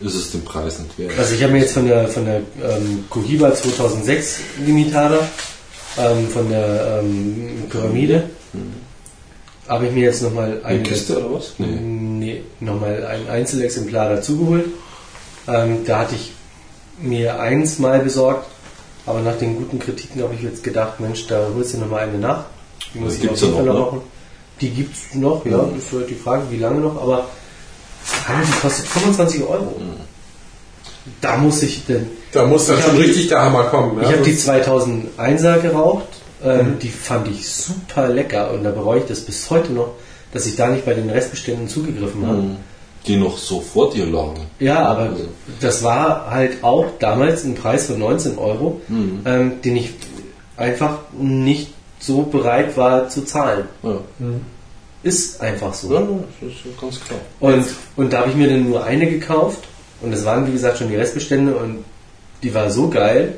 ist 0.00 0.14
es 0.16 0.32
den 0.32 0.44
Preis 0.44 0.80
nicht 0.80 0.98
wert. 0.98 1.16
Also 1.16 1.34
ich 1.34 1.42
habe 1.44 1.52
mir 1.52 1.60
jetzt 1.60 1.74
von 1.74 1.86
der 1.86 2.08
von 2.08 2.24
der 2.24 2.40
ähm, 2.60 3.04
Cohiba 3.08 3.54
2006 3.54 4.40
Limitada, 4.66 5.28
ähm, 5.98 6.28
von 6.28 6.48
der 6.48 7.00
ähm, 7.02 7.64
Pyramide, 7.68 8.24
habe 9.68 9.86
ich 9.86 9.92
mir 9.92 10.04
jetzt 10.04 10.22
nochmal 10.22 10.60
Eine 10.64 10.64
eine 10.64 10.82
Kiste 10.82 11.18
oder 11.18 11.34
was? 11.36 11.54
Nee. 11.58 11.66
nee, 11.66 12.42
nochmal 12.60 13.06
ein 13.06 13.28
Einzelexemplar 13.28 14.10
dazugeholt. 14.10 14.66
Ähm, 15.48 15.84
da 15.86 16.00
hatte 16.00 16.14
ich 16.14 16.32
mir 16.98 17.40
eins 17.40 17.78
mal 17.78 18.00
besorgt, 18.00 18.46
aber 19.06 19.20
nach 19.20 19.36
den 19.38 19.56
guten 19.56 19.78
Kritiken 19.78 20.22
habe 20.22 20.34
ich 20.34 20.42
jetzt 20.42 20.62
gedacht, 20.62 21.00
Mensch, 21.00 21.26
da 21.26 21.46
holst 21.54 21.74
du 21.74 21.78
nochmal 21.78 22.08
eine 22.08 22.18
nach. 22.18 22.44
Die 22.94 22.98
muss 22.98 23.16
ich 23.16 23.28
auf 23.28 23.40
jeden 23.40 23.54
Fall 23.54 23.64
noch, 23.64 23.74
noch 23.74 23.80
ne? 23.80 23.86
machen. 23.86 24.00
Die 24.60 24.70
gibt 24.70 24.94
es 24.94 25.14
noch, 25.14 25.44
ja. 25.46 25.58
Mhm. 25.58 25.76
Das 25.76 25.92
wird 25.92 26.10
die 26.10 26.14
Frage, 26.14 26.44
wie 26.50 26.58
lange 26.58 26.80
noch, 26.80 27.00
aber 27.00 27.28
die 28.28 28.60
kostet 28.60 28.86
25 28.86 29.42
Euro. 29.42 29.80
Da 31.20 31.36
muss 31.36 31.62
ich 31.62 31.84
denn. 31.86 32.08
Da 32.32 32.46
muss 32.46 32.66
dann 32.66 32.78
Ich 32.78 32.84
schon 32.84 32.96
richtig 32.96 33.28
der 33.28 33.42
Hammer 33.42 33.64
kommen. 33.64 33.98
Ich 34.00 34.08
ja? 34.08 34.14
habe 34.14 34.22
die 34.24 34.34
2001er 34.34 35.58
geraucht, 35.60 36.06
ähm, 36.44 36.78
die 36.80 36.88
fand 36.88 37.28
ich 37.28 37.46
super 37.48 38.08
lecker 38.08 38.50
und 38.52 38.64
da 38.64 38.70
bereue 38.70 39.00
ich 39.00 39.06
das 39.06 39.20
bis 39.20 39.48
heute 39.50 39.72
noch, 39.72 39.90
dass 40.32 40.46
ich 40.46 40.56
da 40.56 40.68
nicht 40.68 40.84
bei 40.86 40.94
den 40.94 41.10
Restbeständen 41.10 41.68
zugegriffen 41.68 42.26
habe. 42.26 42.38
Mhm. 42.42 42.56
Die 43.06 43.16
noch 43.16 43.36
so 43.36 43.60
vor 43.60 43.90
dir 43.90 44.06
lagen. 44.06 44.40
Ja, 44.60 44.78
aber 44.86 45.00
Also. 45.10 45.24
das 45.60 45.82
war 45.82 46.30
halt 46.30 46.62
auch 46.62 46.86
damals 47.00 47.44
ein 47.44 47.54
Preis 47.54 47.86
von 47.86 47.98
19 47.98 48.38
Euro, 48.38 48.80
Mhm. 48.88 49.20
ähm, 49.24 49.52
den 49.62 49.76
ich 49.76 49.90
einfach 50.56 50.98
nicht 51.18 51.72
so 51.98 52.22
bereit 52.22 52.76
war 52.76 53.08
zu 53.08 53.24
zahlen. 53.24 53.64
Ja. 53.82 53.98
Ist 55.02 55.40
einfach 55.40 55.74
so. 55.74 55.92
Ja, 55.92 56.00
das 56.00 56.50
ist 56.52 56.80
ganz 56.80 57.00
klar. 57.00 57.18
Und, 57.40 57.64
und 57.96 58.12
da 58.12 58.20
habe 58.20 58.30
ich 58.30 58.36
mir 58.36 58.48
dann 58.48 58.68
nur 58.68 58.84
eine 58.84 59.06
gekauft 59.08 59.64
und 60.00 60.12
es 60.12 60.24
waren 60.24 60.46
wie 60.46 60.52
gesagt 60.52 60.78
schon 60.78 60.88
die 60.88 60.96
Restbestände 60.96 61.54
und 61.56 61.84
die 62.42 62.54
war 62.54 62.70
so 62.70 62.88
geil. 62.88 63.34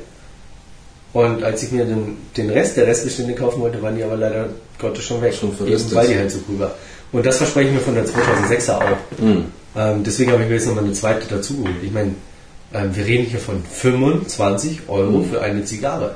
Und 1.13 1.43
als 1.43 1.63
ich 1.63 1.71
mir 1.71 1.85
den, 1.85 2.17
den 2.35 2.49
Rest 2.49 2.75
der 2.77 2.87
Restbestände 2.87 3.35
kaufen 3.35 3.61
wollte, 3.61 3.81
waren 3.81 3.95
die 3.95 4.03
aber 4.03 4.17
leider 4.17 4.49
Gottes 4.79 5.05
schon 5.05 5.21
weg. 5.21 5.33
Schon 5.33 5.51
Eben 5.65 5.95
weil 5.95 6.07
die 6.07 6.17
halt 6.17 6.31
so 6.31 6.39
cool 6.49 6.59
war. 6.59 6.75
Und 7.13 7.25
das 7.25 7.37
verspreche 7.37 7.69
ich 7.69 7.73
mir 7.75 7.79
von 7.81 7.95
der 7.95 8.05
2006er 8.05 8.73
auch. 8.77 9.21
Mhm. 9.21 9.45
Ähm, 9.77 10.03
deswegen 10.03 10.31
habe 10.31 10.43
ich 10.43 10.49
mir 10.49 10.55
jetzt 10.55 10.67
nochmal 10.67 10.83
eine 10.83 10.93
zweite 10.93 11.27
dazugeholt. 11.27 11.75
Ich 11.83 11.91
meine, 11.91 12.15
ähm, 12.73 12.93
wir 12.95 13.05
reden 13.05 13.25
hier 13.25 13.39
von 13.39 13.63
25 13.63 14.81
Euro 14.89 15.19
Mhm. 15.19 15.29
für 15.29 15.41
eine 15.41 15.63
Zigarre. 15.63 16.15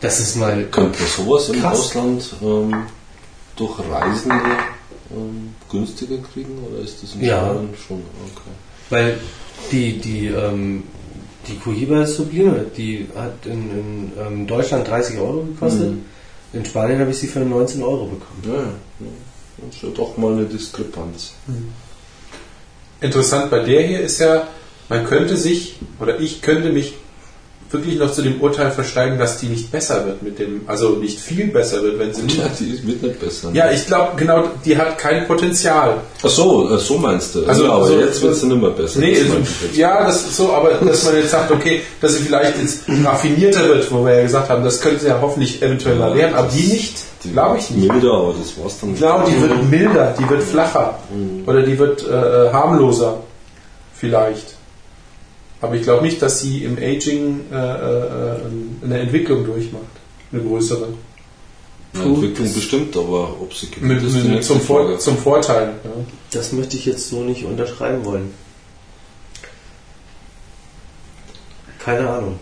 Das 0.00 0.20
ist 0.20 0.36
mal 0.36 0.64
Könnte 0.70 1.02
sowas 1.04 1.48
im 1.50 1.60
Krass. 1.60 1.78
Ausland 1.80 2.34
ähm, 2.42 2.74
durch 3.56 3.78
Reisende 3.90 4.36
ähm, 5.10 5.54
günstiger 5.70 6.16
kriegen 6.32 6.58
oder 6.70 6.82
ist 6.82 7.02
das 7.02 7.14
in 7.14 7.24
Ja. 7.24 7.44
Spanien 7.44 7.74
schon? 7.86 7.98
Okay. 7.98 8.50
Weil 8.90 9.18
die, 9.72 9.98
die, 9.98 10.26
ähm, 10.28 10.84
die 11.48 11.58
Cohiba 11.58 12.02
ist 12.02 12.16
sublime. 12.16 12.66
Die 12.76 13.08
hat 13.14 13.46
in, 13.46 13.70
in 13.70 14.12
ähm, 14.18 14.46
Deutschland 14.46 14.88
30 14.88 15.18
Euro 15.18 15.42
gekostet. 15.42 15.92
Mhm. 15.92 16.04
In 16.52 16.64
Spanien 16.64 17.00
habe 17.00 17.10
ich 17.10 17.18
sie 17.18 17.26
für 17.26 17.40
19 17.40 17.82
Euro 17.82 18.06
bekommen. 18.06 18.42
Ja, 18.44 18.54
ja. 18.54 19.12
Das 19.58 19.76
ist 19.76 19.82
ja 19.82 19.88
doch 19.90 20.16
mal 20.16 20.32
eine 20.32 20.44
Diskrepanz. 20.44 21.32
Interessant 23.00 23.50
bei 23.50 23.60
der 23.60 23.82
hier 23.82 24.00
ist 24.00 24.20
ja, 24.20 24.48
man 24.88 25.04
könnte 25.06 25.36
sich, 25.36 25.76
oder 25.98 26.20
ich 26.20 26.42
könnte 26.42 26.70
mich 26.70 26.94
wirklich 27.70 27.98
noch 27.98 28.12
zu 28.12 28.22
dem 28.22 28.40
Urteil 28.40 28.70
versteigen, 28.70 29.18
dass 29.18 29.38
die 29.38 29.46
nicht 29.46 29.70
besser 29.72 30.04
wird 30.06 30.22
mit 30.22 30.38
dem, 30.38 30.62
also 30.66 30.90
nicht 30.90 31.18
viel 31.18 31.48
besser 31.48 31.82
wird, 31.82 31.98
wenn 31.98 32.14
sie 32.14 32.22
nicht. 32.22 32.38
Ja, 32.38 32.44
die 32.58 32.70
ist- 32.70 32.86
wird 32.86 33.02
nicht 33.02 33.20
besser. 33.20 33.50
Ja, 33.52 33.70
ich 33.70 33.86
glaube, 33.86 34.12
genau, 34.16 34.44
die 34.64 34.76
hat 34.76 34.98
kein 34.98 35.26
Potenzial. 35.26 35.96
Ach 36.22 36.28
so, 36.28 36.74
äh, 36.74 36.78
so 36.78 36.98
meinst 36.98 37.34
du. 37.34 37.44
Also- 37.44 37.64
ja, 37.64 37.70
aber 37.72 37.84
also- 37.84 38.00
jetzt 38.00 38.22
wird 38.22 38.34
sie 38.36 38.46
nicht 38.46 38.60
mehr 38.60 38.70
besser. 38.70 38.98
Nee, 39.00 39.12
Das 39.14 39.22
also, 39.22 39.36
ja, 39.74 40.04
das 40.06 40.16
ist 40.26 40.36
so, 40.36 40.52
aber 40.52 40.70
dass 40.74 41.04
man 41.04 41.16
jetzt 41.16 41.30
sagt, 41.30 41.50
okay, 41.50 41.82
dass 42.00 42.12
sie 42.14 42.20
vielleicht 42.22 42.58
jetzt 42.60 42.80
raffinierter 43.04 43.68
wird, 43.68 43.90
wo 43.92 44.04
wir 44.04 44.14
ja 44.16 44.22
gesagt 44.22 44.48
haben, 44.48 44.62
das 44.64 44.80
könnte 44.80 45.00
sie 45.00 45.08
ja 45.08 45.18
hoffentlich 45.20 45.60
eventuell 45.62 45.96
mal 45.96 46.14
werden, 46.14 46.34
aber 46.34 46.48
die 46.48 46.66
nicht, 46.72 46.96
Die 47.24 47.32
glaube 47.32 47.58
ich 47.58 47.70
nicht. 47.70 47.90
Milder, 47.92 48.12
aber 48.12 48.34
das 48.38 48.62
war's 48.62 48.78
dann. 48.80 48.92
Ich 48.92 48.98
glaube, 48.98 49.24
die 49.30 49.40
wird 49.40 49.70
milder, 49.70 50.14
die 50.18 50.28
wird 50.30 50.42
flacher 50.42 50.98
oder 51.46 51.62
die 51.62 51.78
wird 51.78 52.02
äh, 52.08 52.52
harmloser 52.52 53.18
vielleicht. 53.94 54.55
Aber 55.60 55.74
ich 55.74 55.82
glaube 55.82 56.04
nicht, 56.04 56.20
dass 56.20 56.40
sie 56.40 56.64
im 56.64 56.76
Aging 56.76 57.46
äh, 57.50 57.54
äh, 57.54 58.36
eine 58.84 59.00
Entwicklung 59.00 59.44
durchmacht, 59.44 59.84
eine 60.32 60.42
größere. 60.42 60.88
Eine 61.94 62.04
Entwicklung 62.04 62.52
bestimmt, 62.52 62.96
aber 62.96 63.36
ob 63.40 63.54
sie 63.54 63.68
Mit, 63.80 64.02
ist 64.02 64.12
mit, 64.24 64.44
zum, 64.44 64.60
Vor 64.60 64.98
zum 64.98 65.16
Vorteil. 65.16 65.72
Ja. 65.82 65.90
Das 66.32 66.52
möchte 66.52 66.76
ich 66.76 66.84
jetzt 66.84 67.08
so 67.08 67.22
nicht 67.22 67.44
unterschreiben 67.44 68.04
wollen. 68.04 68.34
Keine 71.78 72.10
Ahnung. 72.10 72.38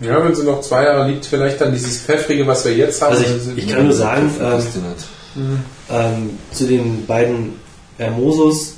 ja, 0.00 0.22
wenn 0.22 0.34
sie 0.34 0.42
noch 0.42 0.60
zwei 0.60 0.84
Jahre 0.84 1.08
liegt, 1.08 1.24
vielleicht 1.24 1.60
dann 1.60 1.72
dieses 1.72 1.98
Pfeffrige, 2.00 2.46
was 2.46 2.64
wir 2.64 2.76
jetzt 2.76 3.00
haben. 3.00 3.16
Also 3.16 3.24
ich, 3.56 3.64
ich 3.64 3.72
kann 3.72 3.84
nur 3.84 3.94
sagen, 3.94 4.30
ähm, 4.40 4.56
nicht. 4.56 5.66
ähm, 5.88 6.38
zu 6.50 6.66
den 6.66 7.06
beiden 7.06 7.54
Hermosos 7.96 8.74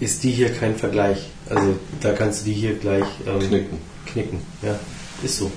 ist 0.00 0.22
die 0.24 0.32
hier 0.32 0.52
kein 0.52 0.74
Vergleich. 0.76 1.28
Also 1.48 1.76
da 2.00 2.12
kannst 2.12 2.40
du 2.40 2.44
die 2.46 2.54
hier 2.54 2.74
gleich 2.74 3.04
ähm, 3.26 3.38
Knicken. 3.40 3.78
knicken. 4.06 4.38
Ja, 4.62 4.78
ist 5.22 5.36
so. 5.38 5.50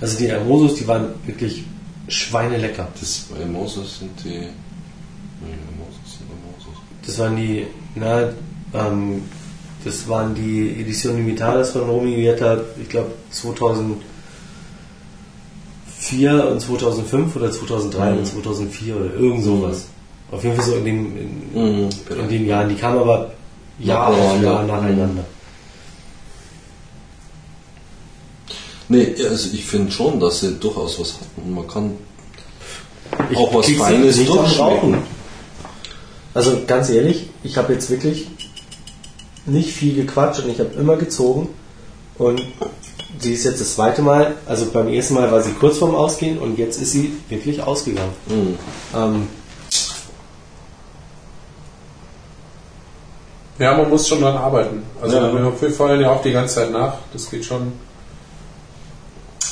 Also 0.00 0.18
die 0.18 0.28
Hermosos, 0.28 0.74
die 0.78 0.86
waren 0.88 1.08
wirklich 1.26 1.64
schweinelecker. 2.08 2.88
Das 3.00 3.26
bei 3.30 3.44
Moses 3.46 4.00
sind 4.00 4.10
die. 4.24 4.28
Nee, 4.30 4.48
Moses 5.78 6.18
sind 6.18 6.28
Moses. 6.44 6.74
Das 7.06 7.18
waren 7.18 7.36
die, 7.36 7.66
na, 7.94 8.30
ähm, 8.74 9.22
das 9.84 10.08
waren 10.08 10.34
die 10.34 10.80
Edition 10.80 11.16
Limitadas 11.16 11.70
von 11.70 11.82
Romy 11.82 12.16
Vieta, 12.16 12.60
ich 12.80 12.88
glaube 12.88 13.12
2004 13.30 14.00
und 16.50 16.60
2005 16.60 17.36
oder 17.36 17.50
2003 17.50 18.12
Mhm. 18.12 18.18
und 18.18 18.26
2004 18.26 18.96
oder 18.96 19.14
irgend 19.14 19.44
sowas. 19.44 19.86
Auf 20.32 20.42
jeden 20.42 20.56
Fall 20.56 20.64
so 20.64 20.76
in, 20.76 20.84
dem, 20.84 21.16
in, 21.16 21.42
Mhm, 21.54 21.90
in 22.18 22.28
den 22.28 22.46
Jahren. 22.46 22.68
Die 22.70 22.74
kamen 22.74 22.98
aber 22.98 23.32
Jahr 23.78 24.08
auf. 24.08 24.42
Jahr 24.42 24.62
nacheinander. 24.64 25.24
Nee, 28.88 29.14
also 29.28 29.50
ich 29.52 29.64
finde 29.64 29.92
schon, 29.92 30.18
dass 30.18 30.40
sie 30.40 30.54
durchaus 30.54 30.98
was 30.98 31.14
hatten. 31.14 31.54
Man 31.54 31.68
kann 31.68 31.92
Ich 33.30 33.36
auch 33.36 33.54
was 33.54 33.68
Feines 33.70 34.24
durchschmecken. 34.24 34.98
Also 36.34 36.62
ganz 36.66 36.88
ehrlich, 36.88 37.28
ich 37.42 37.56
habe 37.58 37.74
jetzt 37.74 37.90
wirklich 37.90 38.28
nicht 39.44 39.70
viel 39.70 39.94
gequatscht 39.94 40.44
und 40.44 40.50
ich 40.50 40.60
habe 40.60 40.70
immer 40.78 40.96
gezogen. 40.96 41.48
Und 42.16 42.42
sie 43.18 43.34
ist 43.34 43.44
jetzt 43.44 43.60
das 43.60 43.74
zweite 43.74 44.00
Mal, 44.00 44.34
also 44.46 44.66
beim 44.66 44.88
ersten 44.88 45.14
Mal 45.14 45.30
war 45.30 45.42
sie 45.42 45.52
kurz 45.52 45.78
vorm 45.78 45.94
Ausgehen 45.94 46.38
und 46.38 46.58
jetzt 46.58 46.80
ist 46.80 46.92
sie 46.92 47.12
wirklich 47.28 47.62
ausgegangen. 47.62 48.12
Mhm. 48.28 48.58
Ähm, 48.94 49.28
Ja, 53.58 53.76
man 53.76 53.88
muss 53.90 54.08
schon 54.08 54.20
dran 54.20 54.36
arbeiten. 54.36 54.82
Also 55.00 55.16
Ja. 55.18 55.32
wir- 55.60 55.70
feuern 55.70 56.00
ja 56.00 56.10
auch 56.10 56.22
die 56.22 56.32
ganze 56.32 56.54
Zeit 56.56 56.70
nach. 56.70 56.94
Das 57.12 57.30
geht 57.30 57.44
schon. 57.44 57.72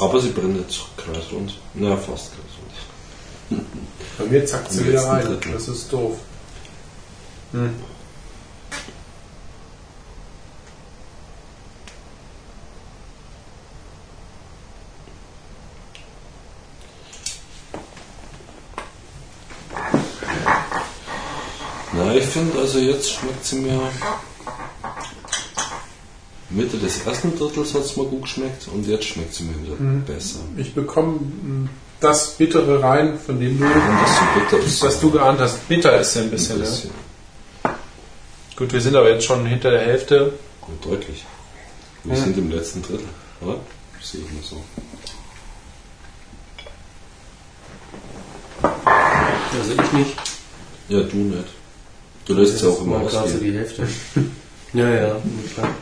Aber 0.00 0.20
sie 0.20 0.30
brennt 0.30 0.56
jetzt 0.56 0.80
kreisrund. 0.96 1.54
Na, 1.74 1.96
fast 1.96 2.30
kreisrund. 2.32 3.66
Bei 4.18 4.24
mir 4.24 4.46
zackt 4.46 4.72
sie 4.72 4.86
wieder 4.88 5.04
rein. 5.06 5.36
Das 5.52 5.68
ist 5.68 5.92
doof. 5.92 6.16
Hm. 7.52 7.74
Na, 22.04 22.14
ich 22.14 22.24
finde, 22.24 22.58
also 22.58 22.78
jetzt 22.78 23.10
schmeckt 23.12 23.44
sie 23.44 23.56
mir. 23.56 23.80
Mitte 26.50 26.78
des 26.78 27.06
ersten 27.06 27.38
Drittels 27.38 27.74
hat 27.74 27.82
es 27.82 27.96
mir 27.96 28.04
gut 28.04 28.22
geschmeckt 28.22 28.66
und 28.74 28.86
jetzt 28.86 29.04
schmeckt 29.04 29.34
sie 29.34 29.44
mir 29.44 29.54
wieder 29.62 29.76
besser. 30.06 30.40
Ich 30.56 30.74
bekomme 30.74 31.18
hm, 31.18 31.68
das 32.00 32.30
Bittere 32.32 32.82
rein, 32.82 33.18
von 33.18 33.38
dem 33.38 33.58
du, 33.58 33.64
Und 33.64 33.72
das 33.72 34.16
so 34.16 34.40
bitter 34.56 34.64
ist. 34.66 34.82
was 34.82 35.00
du 35.00 35.10
geahnt 35.10 35.38
hast. 35.40 35.68
Bitter 35.68 36.00
ist 36.00 36.14
ja 36.16 36.22
ein 36.22 36.30
bisschen. 36.30 36.56
ein 36.56 36.64
Ja. 36.64 36.70
bisschen. 36.70 36.90
Gut, 38.56 38.72
wir 38.72 38.80
sind 38.80 38.96
aber 38.96 39.10
jetzt 39.10 39.24
schon 39.24 39.46
hinter 39.46 39.70
der 39.70 39.80
Hälfte. 39.82 40.32
Gut, 40.60 40.84
deutlich. 40.84 41.24
Wir 42.04 42.16
Ja. 42.16 42.22
sind 42.24 42.36
im 42.36 42.50
letzten 42.50 42.82
Drittel, 42.82 43.06
oder? 43.42 43.56
Sehe 44.02 44.22
ich 44.22 44.32
mal 44.32 44.42
so. 44.42 44.62
also 48.62 49.72
ich 49.82 49.92
nicht. 49.92 50.16
Ja, 50.88 51.00
du 51.02 51.16
nicht. 51.16 51.44
Du 52.30 52.36
lässt 52.36 52.54
es 52.54 52.62
ja 52.62 52.68
auch 52.68 52.80
immer 52.82 53.00
mal 53.00 53.08
gerade 53.08 53.28
so 53.28 53.38
die 53.38 53.52
Hälfte. 53.52 53.88
ja, 54.72 54.88
ja, 54.88 55.16
klar. 55.52 55.74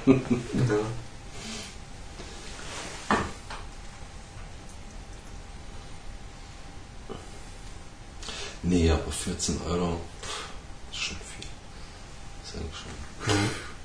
Nee, 8.62 8.90
aber 8.90 9.12
14 9.12 9.60
Euro 9.68 10.00
pff, 10.22 10.48
ist 10.90 10.98
schon 10.98 11.16
viel. 11.18 11.46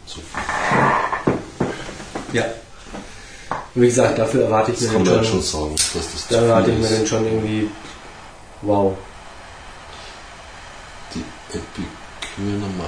zu 0.05 0.21
viel. 0.21 0.43
Ja. 2.31 2.45
Und 3.75 3.81
wie 3.81 3.87
gesagt, 3.87 4.17
dafür 4.17 4.45
erwarte 4.45 4.71
ich 4.71 4.79
Das 4.79 4.87
mir 4.87 4.99
man 4.99 5.05
schon, 5.25 5.25
schon 5.25 5.41
sagen, 5.41 5.75
dass 5.75 6.13
das 6.13 6.27
da 6.29 6.37
erwarte 6.37 6.71
ich 6.71 6.77
viel 6.77 6.85
mir 6.85 6.85
ist. 6.85 6.99
dann 6.99 7.07
schon 7.07 7.25
irgendwie, 7.25 7.69
wow. 8.61 8.97
Die 11.13 11.25
Epicure 12.37 12.57
Nummer 12.59 12.85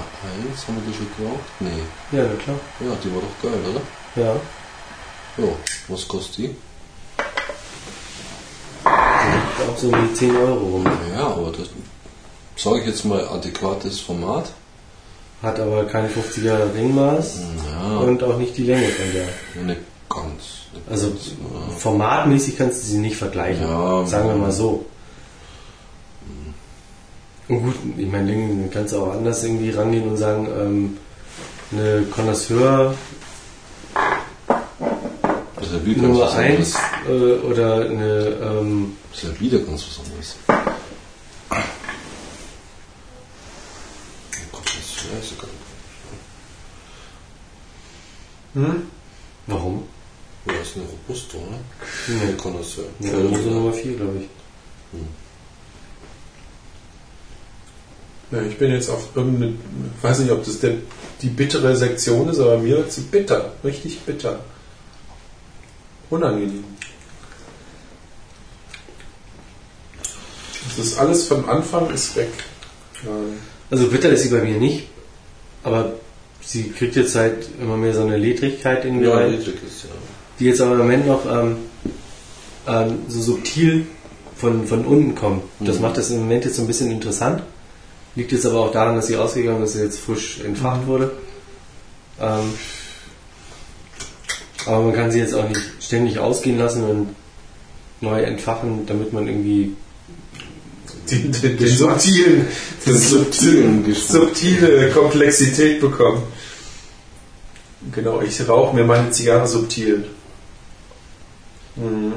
1, 0.49 0.67
haben 0.67 0.77
wir 0.77 0.91
die 0.91 0.97
schon 0.97 1.07
geraucht? 1.17 1.39
Nee. 1.59 2.17
Ja, 2.17 2.23
na 2.23 2.35
klar. 2.43 2.55
Ja, 2.79 2.95
die 3.03 3.13
war 3.13 3.21
doch 3.21 3.41
geil, 3.49 3.59
oder? 3.69 3.81
Ja. 4.23 4.33
Ja, 5.37 5.51
was 5.87 6.07
kostet 6.07 6.37
die? 6.37 6.55
Auch 8.85 9.77
so 9.77 9.87
um 9.87 10.07
die 10.09 10.13
10 10.13 10.35
Euro 10.37 10.53
rum. 10.65 10.85
Ja, 11.13 11.27
aber 11.27 11.51
das, 11.51 11.67
sage 12.61 12.79
ich 12.81 12.87
jetzt 12.87 13.05
mal, 13.05 13.27
adäquates 13.27 13.99
Format. 13.99 14.51
Hat 15.41 15.59
aber 15.59 15.83
kein 15.85 16.09
50er 16.09 16.73
Ringmaß 16.73 17.39
Ja, 17.71 17.97
und 17.99 18.23
auch 18.23 18.37
nicht 18.37 18.55
die 18.57 18.63
Länge 18.63 18.87
von 18.87 19.05
der. 19.13 19.63
nicht 19.65 19.81
ganz. 20.09 20.31
Nicht 20.73 20.89
Also 20.89 21.09
ganz, 21.09 21.27
ja. 21.27 21.75
formatmäßig 21.77 22.57
kannst 22.57 22.81
du 22.81 22.87
sie 22.87 22.97
nicht 22.97 23.17
vergleichen. 23.17 23.61
Ja, 23.67 24.05
sagen 24.07 24.27
wir 24.29 24.35
ja. 24.35 24.41
mal 24.41 24.51
so. 24.51 24.85
Und 27.47 27.63
gut, 27.63 27.75
ich 27.97 28.07
meine, 28.07 28.27
Längen 28.31 28.69
kannst 28.71 28.93
du 28.93 29.01
auch 29.01 29.13
anders 29.13 29.43
irgendwie 29.43 29.69
rangehen 29.69 30.09
und 30.09 30.17
sagen, 30.17 30.47
ähm, 30.47 30.97
eine 31.71 32.03
Connoisseur 32.05 32.95
Nummer 35.97 36.21
was 36.21 36.35
1 36.35 36.75
anderes. 36.75 36.75
äh, 37.07 37.45
oder 37.45 37.75
eine, 37.81 38.37
ähm, 38.41 38.97
Das 39.11 39.23
ist 39.23 39.29
ja 39.29 39.39
wieder 39.39 39.59
ganz 39.59 39.85
was 39.87 40.05
anderes. 40.05 40.35
Oh 44.51 44.57
sogar. 45.21 45.49
Hm? 48.53 48.83
warum? 49.47 49.83
Ja, 50.45 50.53
das 50.53 50.69
ist 50.69 50.77
eine 50.77 50.85
Robusto, 50.85 51.37
oder? 51.37 51.59
Nee. 52.07 52.21
Eine 52.21 52.37
Connoisseur. 52.37 52.85
Ja, 52.99 53.11
Rose 53.11 53.49
Nummer 53.49 53.73
4, 53.73 53.95
glaube 53.95 54.19
ich. 54.19 54.27
Ja, 58.31 58.41
ich 58.41 58.57
bin 58.57 58.71
jetzt 58.71 58.89
auf 58.89 59.09
irgendeine, 59.15 59.53
ich 59.97 60.03
weiß 60.03 60.19
nicht, 60.19 60.31
ob 60.31 60.43
das 60.43 60.59
der, 60.59 60.73
die 61.21 61.27
bittere 61.29 61.75
Sektion 61.75 62.27
ist, 62.29 62.39
aber 62.39 62.57
mir 62.57 62.77
wird 62.77 62.91
sie 62.91 63.01
bitter, 63.01 63.53
richtig 63.63 63.99
bitter. 64.01 64.39
Unangenehm. 66.09 66.63
Das 70.77 70.85
ist 70.85 70.97
alles 70.97 71.25
vom 71.27 71.47
Anfang 71.47 71.89
ist 71.91 72.15
weg. 72.15 72.29
Ja. 73.03 73.11
Also 73.71 73.87
bitter 73.87 74.09
ist 74.09 74.23
sie 74.23 74.29
bei 74.29 74.41
mir 74.41 74.57
nicht, 74.57 74.87
aber 75.63 75.93
sie 76.41 76.69
kriegt 76.69 76.95
jetzt 76.95 77.15
halt 77.15 77.47
immer 77.59 77.77
mehr 77.77 77.93
so 77.93 78.01
eine 78.01 78.17
Ledrigkeit 78.17 78.85
in 78.85 78.99
mir 78.99 79.09
Ja, 79.09 79.15
rein. 79.15 79.31
niedrig 79.31 79.55
ist 79.65 79.83
ja. 79.83 79.89
die 80.39 80.45
jetzt 80.45 80.61
aber 80.61 80.73
im 80.73 80.77
Moment 80.79 81.07
noch 81.07 81.25
ähm, 81.25 81.57
ähm, 82.67 82.97
so 83.07 83.21
subtil 83.21 83.85
von, 84.35 84.67
von 84.67 84.85
unten 84.85 85.15
kommt. 85.15 85.43
Das 85.59 85.77
Mhm. 85.77 85.81
macht 85.83 85.97
das 85.97 86.09
im 86.09 86.19
Moment 86.19 86.45
jetzt 86.45 86.55
so 86.57 86.61
ein 86.63 86.67
bisschen 86.67 86.91
interessant. 86.91 87.41
Liegt 88.15 88.31
jetzt 88.31 88.45
aber 88.45 88.61
auch 88.61 88.71
daran, 88.71 88.95
dass 88.95 89.07
sie 89.07 89.17
ausgegangen 89.17 89.63
ist, 89.63 89.73
dass 89.73 89.79
sie 89.79 89.85
jetzt 89.85 89.99
frisch 89.99 90.39
entfacht 90.39 90.87
wurde. 90.87 91.11
Ähm, 92.19 92.53
aber 94.65 94.83
man 94.83 94.95
kann 94.95 95.11
sie 95.11 95.19
jetzt 95.19 95.33
auch 95.33 95.47
nicht 95.47 95.61
ständig 95.81 96.17
ausgehen 96.19 96.57
lassen 96.57 96.83
und 96.83 97.15
neu 98.01 98.21
entfachen, 98.21 98.85
damit 98.85 99.13
man 99.13 99.27
irgendwie 99.27 99.75
Den, 101.09 101.31
den, 101.31 101.57
den 101.57 101.67
subtilen, 101.67 102.47
den 102.85 102.97
subtilen 102.97 103.93
subtile 103.93 104.89
Komplexität 104.89 105.79
bekommen. 105.79 106.23
Genau, 107.91 108.21
ich 108.21 108.47
rauche 108.47 108.75
mir 108.75 108.85
meine 108.85 109.11
Zigarre 109.11 109.47
subtil. 109.47 110.05
Mhm. 111.75 112.13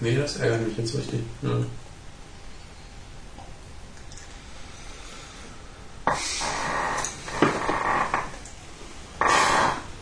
Nee, 0.00 0.16
das 0.16 0.36
ärgert 0.36 0.66
mich 0.68 0.76
jetzt 0.76 0.94
richtig. 0.96 1.20
Ja. 1.42 1.50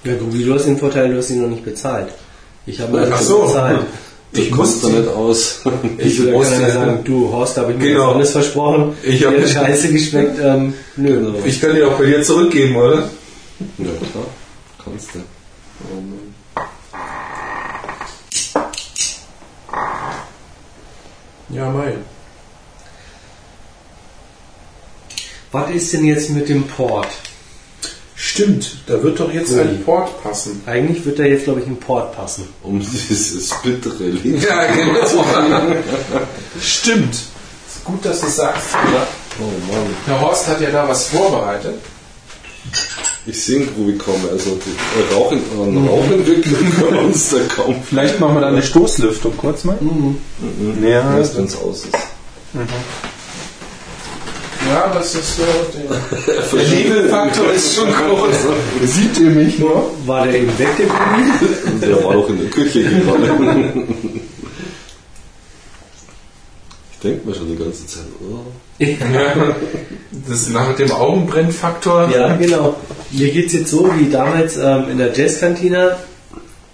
Ja, 0.05 0.15
Grubi, 0.17 0.45
du 0.45 0.55
hast 0.55 0.67
den 0.67 0.77
Vorteil, 0.79 1.11
du 1.11 1.19
hast 1.19 1.31
ihn 1.31 1.41
noch 1.41 1.49
nicht 1.49 1.65
bezahlt. 1.65 2.09
Ich 2.67 2.81
habe 2.81 2.99
Ach 3.07 3.13
alles 3.15 3.27
so. 3.29 3.43
bezahlt. 3.43 3.81
Ich 4.33 4.51
muss 4.55 4.81
da 4.83 4.89
nicht 4.89 5.09
aus. 5.09 5.61
Ich 5.99 6.19
Ich 6.19 6.25
gerne 6.25 6.61
ja- 6.63 6.71
sagen, 6.73 7.01
du 7.05 7.31
Horst, 7.33 7.57
da 7.57 7.63
habe 7.63 7.73
ich 7.73 7.79
mir 7.79 7.93
Genau. 7.93 8.13
alles 8.13 8.33
versprochen. 8.33 8.95
Ich 9.03 9.25
hab- 9.25 9.35
Dir 9.35 9.43
hat 9.43 9.49
scheiße 9.51 9.93
geschmeckt. 9.93 10.39
Ähm, 10.43 10.75
nö. 10.97 11.15
Genau. 11.21 11.39
Ich 11.45 11.61
kann 11.61 11.75
die 11.75 11.83
auch 11.85 11.97
bei 11.99 12.07
dir 12.07 12.23
zurückgeben, 12.23 12.77
oder? 12.77 13.09
Ja, 13.79 13.85
klar. 14.13 14.27
Kannst 14.85 15.15
du. 15.15 15.19
Oh 15.21 16.01
Ja, 21.55 21.71
Mai. 21.71 21.95
Was 25.53 25.71
ist 25.71 25.93
denn 25.93 26.05
jetzt 26.05 26.31
mit 26.31 26.49
dem 26.49 26.67
Port? 26.67 27.07
Stimmt, 28.17 28.79
da 28.87 29.01
wird 29.01 29.21
doch 29.21 29.33
jetzt 29.33 29.53
ein 29.57 29.85
Port 29.85 30.21
passen. 30.23 30.63
Eigentlich 30.67 31.05
wird 31.05 31.19
da 31.21 31.23
jetzt, 31.23 31.45
glaube 31.45 31.61
ich, 31.61 31.67
ein 31.67 31.77
Port 31.79 32.17
passen. 32.17 32.49
Um 32.63 32.81
dieses 32.81 33.51
bittere 33.63 34.05
Lied. 34.09 34.43
Ja, 34.49 34.67
genau. 34.67 35.77
Stimmt. 36.61 37.15
Ist 37.15 37.85
gut, 37.85 38.05
dass 38.05 38.21
du 38.21 38.27
es 38.27 38.37
sagst. 38.37 38.71
Oh 39.39 39.73
Mann. 39.73 39.87
Der 40.09 40.21
Horst 40.21 40.49
hat 40.49 40.61
ja 40.61 40.71
da 40.71 40.89
was 40.89 41.07
vorbereitet. 41.07 41.75
Ich 43.27 43.43
sehe 43.43 43.67
Grubi 43.67 43.97
kaum. 43.97 44.21
Also 44.31 44.59
die 44.65 44.71
äh, 44.71 45.15
Rauch 45.15 45.33
an 45.33 45.89
Rauchentwicklung 45.89 46.73
bei 46.81 46.99
uns 46.99 47.31
da 47.31 47.39
kaum. 47.55 47.77
Vielleicht 47.83 48.21
machen 48.21 48.35
wir 48.35 48.41
da 48.43 48.49
eine 48.49 48.63
Stoßlüftung 48.63 49.37
kurz 49.37 49.65
mal. 49.65 49.77
Mhm. 49.81 50.17
Ja, 50.83 51.17
Erst 51.17 51.37
wenn 51.37 51.45
es 51.45 51.57
aus 51.57 51.85
ist. 51.85 51.95
Ja, 54.69 54.91
das 54.95 55.15
ist 55.15 55.37
so. 55.37 55.43
Der, 56.27 56.59
der 56.59 56.69
Nebelfaktor 56.69 57.53
ist 57.53 57.75
schon 57.75 57.89
groß. 57.93 58.35
sieht 58.85 59.19
ihr 59.19 59.31
mich 59.31 59.59
nur? 59.59 59.91
War 60.07 60.27
der 60.27 60.37
eben 60.41 60.59
weg, 60.59 60.69
der? 60.79 61.89
Der 61.89 62.05
war 62.05 62.17
auch 62.17 62.29
in 62.29 62.41
der 62.41 62.51
Küche 62.51 62.83
gerade. 62.83 63.73
Denke 67.05 67.29
mir 67.29 67.35
schon 67.35 67.49
die 67.49 67.57
ganze 67.63 67.87
Zeit, 67.87 68.05
oh. 68.23 68.47
Ja, 68.79 69.55
das 70.27 70.41
ist 70.41 70.51
nach 70.51 70.75
dem 70.75 70.91
Augenbrennfaktor 70.91 72.11
Ja, 72.11 72.35
genau. 72.37 72.77
Mir 73.11 73.31
geht's 73.31 73.53
jetzt 73.53 73.71
so 73.71 73.91
wie 73.99 74.11
damals 74.11 74.57
ähm, 74.57 74.87
in 74.91 74.99
der 74.99 75.13
Jazzkantine, 75.13 75.97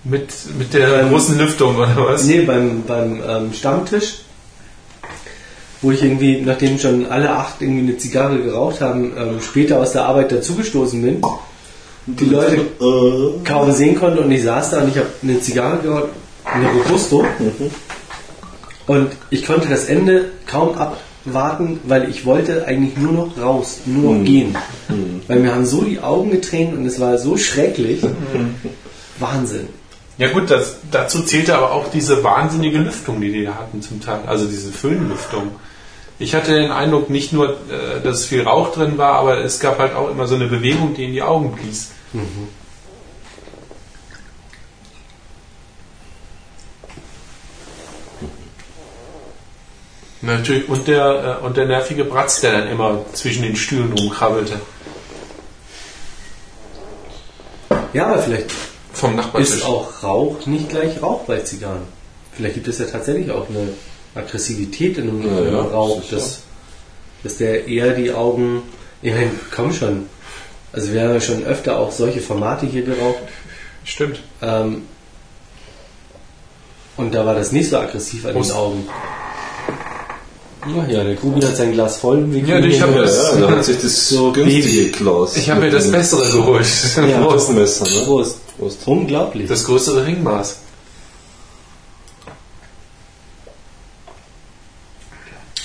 mit, 0.04 0.28
mit 0.58 0.72
der 0.72 1.04
großen 1.08 1.36
Lüftung 1.36 1.76
oder 1.76 1.94
was? 1.96 2.24
nee, 2.24 2.42
beim, 2.42 2.84
beim 2.86 3.20
ähm, 3.26 3.52
Stammtisch, 3.52 4.20
wo 5.82 5.90
ich 5.90 6.02
irgendwie, 6.02 6.40
nachdem 6.40 6.78
schon 6.78 7.06
alle 7.06 7.30
acht 7.30 7.60
irgendwie 7.60 7.80
eine 7.80 7.98
Zigarre 7.98 8.40
geraucht 8.40 8.80
haben, 8.80 9.12
ähm, 9.18 9.40
später 9.42 9.78
aus 9.78 9.92
der 9.92 10.04
Arbeit 10.06 10.32
dazugestoßen 10.32 11.02
bin, 11.02 11.22
die 12.06 12.24
Leute 12.24 12.56
Äh, 12.80 13.44
kaum 13.44 13.72
sehen 13.72 13.98
konnte 13.98 14.22
und 14.22 14.30
ich 14.30 14.42
saß 14.42 14.70
da 14.70 14.82
und 14.82 14.88
ich 14.88 14.96
habe 14.96 15.08
eine 15.22 15.40
Zigarre 15.40 15.78
geraucht, 15.82 16.08
eine 16.44 16.68
Robusto. 16.70 17.24
Und 18.90 19.12
ich 19.30 19.46
konnte 19.46 19.68
das 19.68 19.84
Ende 19.84 20.32
kaum 20.48 20.76
abwarten, 20.76 21.78
weil 21.84 22.10
ich 22.10 22.26
wollte 22.26 22.66
eigentlich 22.66 22.96
nur 22.96 23.12
noch 23.12 23.40
raus, 23.40 23.82
nur 23.86 24.16
noch 24.16 24.24
gehen. 24.24 24.58
Weil 25.28 25.38
mir 25.38 25.54
haben 25.54 25.64
so 25.64 25.82
die 25.82 26.00
Augen 26.00 26.32
getränt 26.32 26.76
und 26.76 26.84
es 26.86 26.98
war 26.98 27.16
so 27.16 27.36
schrecklich. 27.36 28.02
Wahnsinn. 29.20 29.68
Ja 30.18 30.32
gut, 30.32 30.50
das, 30.50 30.78
dazu 30.90 31.22
zählte 31.22 31.56
aber 31.56 31.70
auch 31.70 31.88
diese 31.92 32.24
wahnsinnige 32.24 32.78
Lüftung, 32.78 33.20
die 33.20 33.30
die 33.30 33.44
da 33.44 33.54
hatten 33.54 33.80
zum 33.80 34.00
Teil. 34.00 34.22
Also 34.26 34.46
diese 34.46 34.72
Föhnlüftung. 34.72 35.52
Ich 36.18 36.34
hatte 36.34 36.52
den 36.52 36.72
Eindruck, 36.72 37.10
nicht 37.10 37.32
nur, 37.32 37.50
äh, 37.50 38.00
dass 38.02 38.24
viel 38.24 38.42
Rauch 38.42 38.72
drin 38.72 38.98
war, 38.98 39.12
aber 39.12 39.38
es 39.38 39.60
gab 39.60 39.78
halt 39.78 39.94
auch 39.94 40.10
immer 40.10 40.26
so 40.26 40.34
eine 40.34 40.48
Bewegung, 40.48 40.94
die 40.94 41.04
in 41.04 41.12
die 41.12 41.22
Augen 41.22 41.52
blies. 41.52 41.92
Natürlich, 50.22 50.68
und 50.68 50.86
der, 50.86 51.38
äh, 51.40 51.44
und 51.44 51.56
der 51.56 51.66
nervige 51.66 52.04
Bratz, 52.04 52.40
der 52.40 52.52
dann 52.52 52.68
immer 52.68 53.04
zwischen 53.14 53.42
den 53.42 53.56
Stühlen 53.56 53.92
rumkrabbelte. 53.92 54.60
Ja, 57.92 58.06
aber 58.06 58.22
vielleicht 58.22 58.50
Vom 58.92 59.16
Nachbartisch. 59.16 59.50
ist 59.56 59.64
auch 59.64 60.02
Rauch 60.02 60.46
nicht 60.46 60.68
gleich 60.68 61.02
Rauch 61.02 61.24
bei 61.24 61.38
Zigarren. 61.38 61.82
Vielleicht 62.32 62.54
gibt 62.54 62.68
es 62.68 62.78
ja 62.78 62.86
tatsächlich 62.86 63.30
auch 63.30 63.48
eine 63.48 63.68
Aggressivität 64.14 64.98
in 64.98 65.08
einem, 65.08 65.22
Ja, 65.22 65.38
in 65.40 65.46
einem 65.48 65.56
ja, 65.56 65.62
Rauch, 65.62 66.02
sicher. 66.02 66.16
dass, 66.16 66.40
dass 67.24 67.36
der 67.38 67.66
eher 67.66 67.92
die 67.94 68.12
Augen. 68.12 68.62
Ich 69.02 69.12
meine, 69.12 69.30
komm 69.54 69.72
schon. 69.72 70.06
Also 70.72 70.92
wir 70.92 71.02
haben 71.02 71.14
ja 71.14 71.20
schon 71.20 71.44
öfter 71.44 71.78
auch 71.78 71.90
solche 71.90 72.20
Formate 72.20 72.66
hier 72.66 72.82
geraucht. 72.82 73.18
Stimmt. 73.84 74.20
Ähm, 74.42 74.82
und 76.96 77.14
da 77.14 77.24
war 77.26 77.34
das 77.34 77.50
nicht 77.50 77.70
so 77.70 77.78
aggressiv 77.78 78.26
an 78.26 78.34
Prost. 78.34 78.50
den 78.50 78.56
Augen. 78.56 78.88
Ja, 80.66 80.84
ja, 80.86 81.04
der 81.04 81.16
Kubi 81.16 81.40
hat 81.40 81.56
sein 81.56 81.72
Glas 81.72 81.96
voll. 81.98 82.28
Ja, 82.46 82.58
ich 82.58 82.74
hier 82.76 82.82
hab 82.82 82.90
nur 82.90 82.98
ja- 82.98 83.04
das- 83.04 83.34
Ja, 83.34 83.46
da 83.46 83.50
hat 83.56 83.64
sich 83.64 83.80
das 83.80 84.08
So 84.10 84.30
günstige. 84.32 84.90
Glas. 84.90 85.36
Ich 85.36 85.48
habe 85.48 85.60
mir 85.62 85.70
das 85.70 85.90
Bessere 85.90 86.30
geholt. 86.30 86.66
Ja. 87.08 87.22
Prost. 87.22 87.50
Messer, 87.52 87.84
ne? 87.86 88.04
Prost. 88.04 88.38
Prost. 88.58 88.78
Unglaublich. 88.86 89.48
Das 89.48 89.64
größere 89.64 90.04
Ringmaß. 90.06 90.56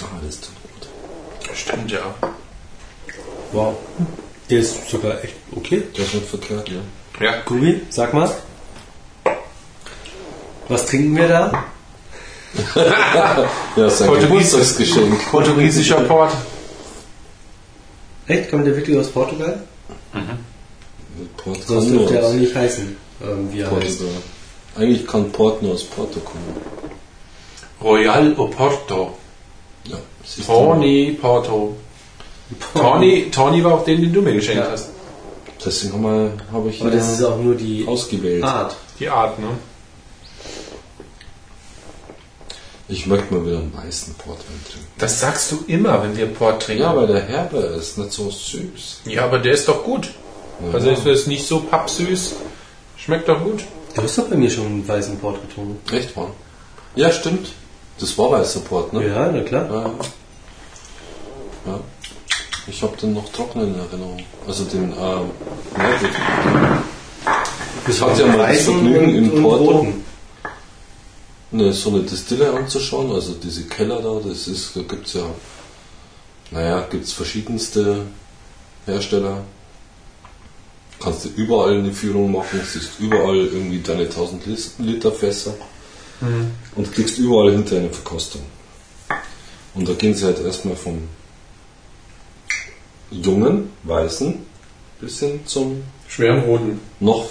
Ah, 0.02 0.06
das 0.22 0.36
ist 0.36 0.46
zu 0.46 0.52
gut. 0.52 0.90
Stimmt, 1.56 1.92
ja. 1.92 2.14
wow. 3.52 3.76
Der 4.50 4.60
ist 4.60 4.90
sogar 4.90 5.24
echt 5.24 5.34
okay. 5.56 5.84
Der 5.98 6.06
ist 6.06 6.14
nicht 6.14 6.28
verkehrt, 6.28 6.70
ne? 6.70 6.82
Ja. 7.20 7.42
Kubi, 7.42 7.82
sag 7.90 8.14
mal. 8.14 8.30
Was 10.68 10.86
trinken 10.86 11.16
wir 11.16 11.28
da? 11.28 11.66
Ja, 13.76 13.90
sein 13.90 14.08
Portugiesisch. 14.08 14.30
Geburtstagsgeschenk. 14.30 15.32
Portugiesischer 15.32 16.02
Port. 16.02 16.32
Echt? 18.28 18.50
Kommt 18.50 18.66
der 18.66 18.76
wirklich 18.76 18.98
aus 18.98 19.08
Portugal? 19.08 19.60
Port 21.38 21.64
Sonst 21.68 21.90
dürfte 21.90 22.18
er 22.18 22.26
auch 22.28 22.34
nicht 22.34 22.56
heißen, 22.56 22.96
ähm, 23.22 23.50
wie 23.52 23.60
er 23.62 23.72
heißt. 23.72 24.00
Portugal. 24.00 24.22
Eigentlich 24.78 25.08
kann 25.08 25.32
Port 25.32 25.62
nur 25.62 25.74
aus 25.74 25.84
Porto 25.84 26.20
kommen. 26.20 26.56
Royal 27.82 28.34
Oporto. 28.38 29.18
Ja. 29.86 29.98
Tawny 30.46 31.18
Porto. 31.22 31.76
Tawny, 32.74 33.30
Tawny 33.32 33.64
war 33.64 33.74
auch 33.76 33.86
den, 33.86 34.02
den 34.02 34.14
du 34.14 34.22
mir 34.22 34.34
geschenkt 34.34 34.64
Ja. 34.66 34.72
hast. 34.72 34.90
Deswegen 35.64 35.94
habe 35.94 36.32
hab 36.52 36.54
hab 36.64 36.68
ich 36.70 36.82
Aber 36.82 36.92
das 36.92 37.12
ist 37.12 37.24
auch 37.24 37.38
nur 37.38 37.56
die 37.56 37.86
ausgewählt. 37.88 38.44
Art. 38.44 38.76
Die 39.00 39.10
Art, 39.10 39.40
ne? 39.40 39.48
Ich 42.88 43.08
möchte 43.08 43.34
mal 43.34 43.46
wieder 43.46 43.58
einen 43.58 43.74
weißen 43.76 44.14
Portwein 44.14 44.60
trinken. 44.70 44.88
Das 45.00 45.20
sagst 45.20 45.52
du 45.52 45.64
immer, 45.68 46.04
wenn 46.04 46.16
wir 46.16 46.28
Port 46.28 46.64
trinken. 46.64 46.84
Ja, 46.84 46.96
weil 46.96 47.08
der 47.08 47.22
herbe 47.24 47.58
ist, 47.58 47.98
nicht 47.98 48.12
so 48.12 48.30
süß. 48.30 49.02
Ja, 49.06 49.26
aber 49.26 49.40
der 49.40 49.54
ist 49.54 49.68
doch 49.68 49.84
gut. 49.84 50.12
Also 50.72 50.90
ist 50.92 51.06
es 51.06 51.28
nicht 51.28 51.48
so 51.48 51.62
pappsüß. 51.62 52.36
Schmeckt 52.98 53.28
doch 53.28 53.44
gut. 53.44 53.64
Du 53.96 54.04
hast 54.04 54.18
doch 54.18 54.28
bei 54.28 54.36
mir 54.36 54.50
schon 54.50 54.66
einen 54.68 54.88
weißen 54.88 55.18
Port 55.20 55.42
getrunken. 55.48 55.80
Echt 55.94 56.16
wahr? 56.16 56.32
Ja, 56.96 57.12
stimmt. 57.12 57.50
Das 58.00 58.18
war 58.18 58.32
weißer 58.32 58.60
Port, 58.62 58.94
ne? 58.94 59.08
Ja, 59.08 59.32
na 59.32 59.42
klar. 59.42 59.68
Ja. 59.72 59.92
ja. 61.72 61.80
Ich 62.68 62.82
habe 62.82 62.96
den 62.98 63.14
noch 63.14 63.30
trocken 63.30 63.62
in 63.62 63.76
Erinnerung. 63.80 64.24
Also 64.48 64.64
den, 64.66 64.92
ähm, 64.92 64.96
ja, 64.98 65.98
gut. 66.00 66.10
Das 67.88 68.02
hatte 68.02 68.22
ja 68.22 68.28
mal 68.28 68.52
das 68.54 68.64
Vergnügen 68.64 69.16
in 69.16 69.32
und 69.32 69.44
Porto. 69.44 69.64
roten. 69.64 70.04
Eine, 71.60 71.74
so 71.74 71.90
eine 71.90 72.02
Distille 72.04 72.54
anzuschauen, 72.54 73.12
also 73.12 73.34
diese 73.34 73.64
Keller 73.66 74.02
da, 74.02 74.20
das 74.28 74.48
ist, 74.48 74.76
da 74.76 74.82
gibt 74.82 75.08
es 75.08 75.14
ja, 75.14 75.26
naja, 76.52 76.88
gibt 76.90 77.06
es 77.06 77.12
verschiedenste 77.14 78.06
Hersteller. 78.86 79.44
Kannst 81.00 81.26
du 81.26 81.30
überall 81.36 81.78
eine 81.80 81.92
Führung 81.92 82.32
machen, 82.32 82.62
siehst 82.66 83.00
überall 83.00 83.38
irgendwie 83.38 83.80
deine 83.82 84.04
1000 84.04 84.46
Lis- 84.46 84.74
Liter 84.80 85.12
Fässer 85.12 85.54
und 86.76 86.92
kriegst 86.94 87.18
überall 87.18 87.52
hinter 87.52 87.76
eine 87.78 87.90
Verkostung. 87.90 88.42
Und 89.74 89.90
da 89.90 89.94
gehen 89.94 90.14
sie 90.14 90.24
halt 90.26 90.40
erstmal 90.40 90.76
vom 90.78 91.00
jungen, 93.12 93.72
weißen 93.84 94.36
bis 95.02 95.20
hin 95.20 95.42
zum 95.46 95.84
Schweren 96.08 96.40
roten. 96.46 96.80
noch 97.02 97.26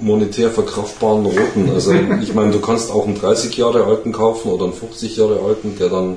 monetär 0.00 0.50
verkraftbaren 0.50 1.26
roten. 1.26 1.70
Also 1.70 1.92
ich 2.22 2.34
meine, 2.34 2.52
du 2.52 2.60
kannst 2.60 2.90
auch 2.90 3.06
einen 3.06 3.18
30 3.18 3.56
Jahre 3.56 3.84
alten 3.84 4.12
kaufen 4.12 4.50
oder 4.50 4.64
einen 4.64 4.74
50 4.74 5.16
Jahre 5.16 5.40
alten, 5.40 5.76
der 5.78 5.88
dann 5.88 6.16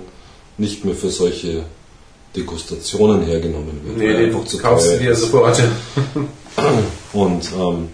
nicht 0.58 0.86
mehr 0.86 0.96
für 0.96 1.10
solche 1.10 1.64
Degustationen 2.36 3.24
hergenommen 3.24 3.82
wird. 3.84 3.98
Nee, 3.98 4.14
den 4.14 4.26
einfach 4.26 4.46
zu 4.46 4.58
kaufst 4.58 4.94
du 4.94 5.00
dir 5.00 5.16
sofort. 5.16 5.62
Und 7.14 7.50
ähm, 7.60 7.90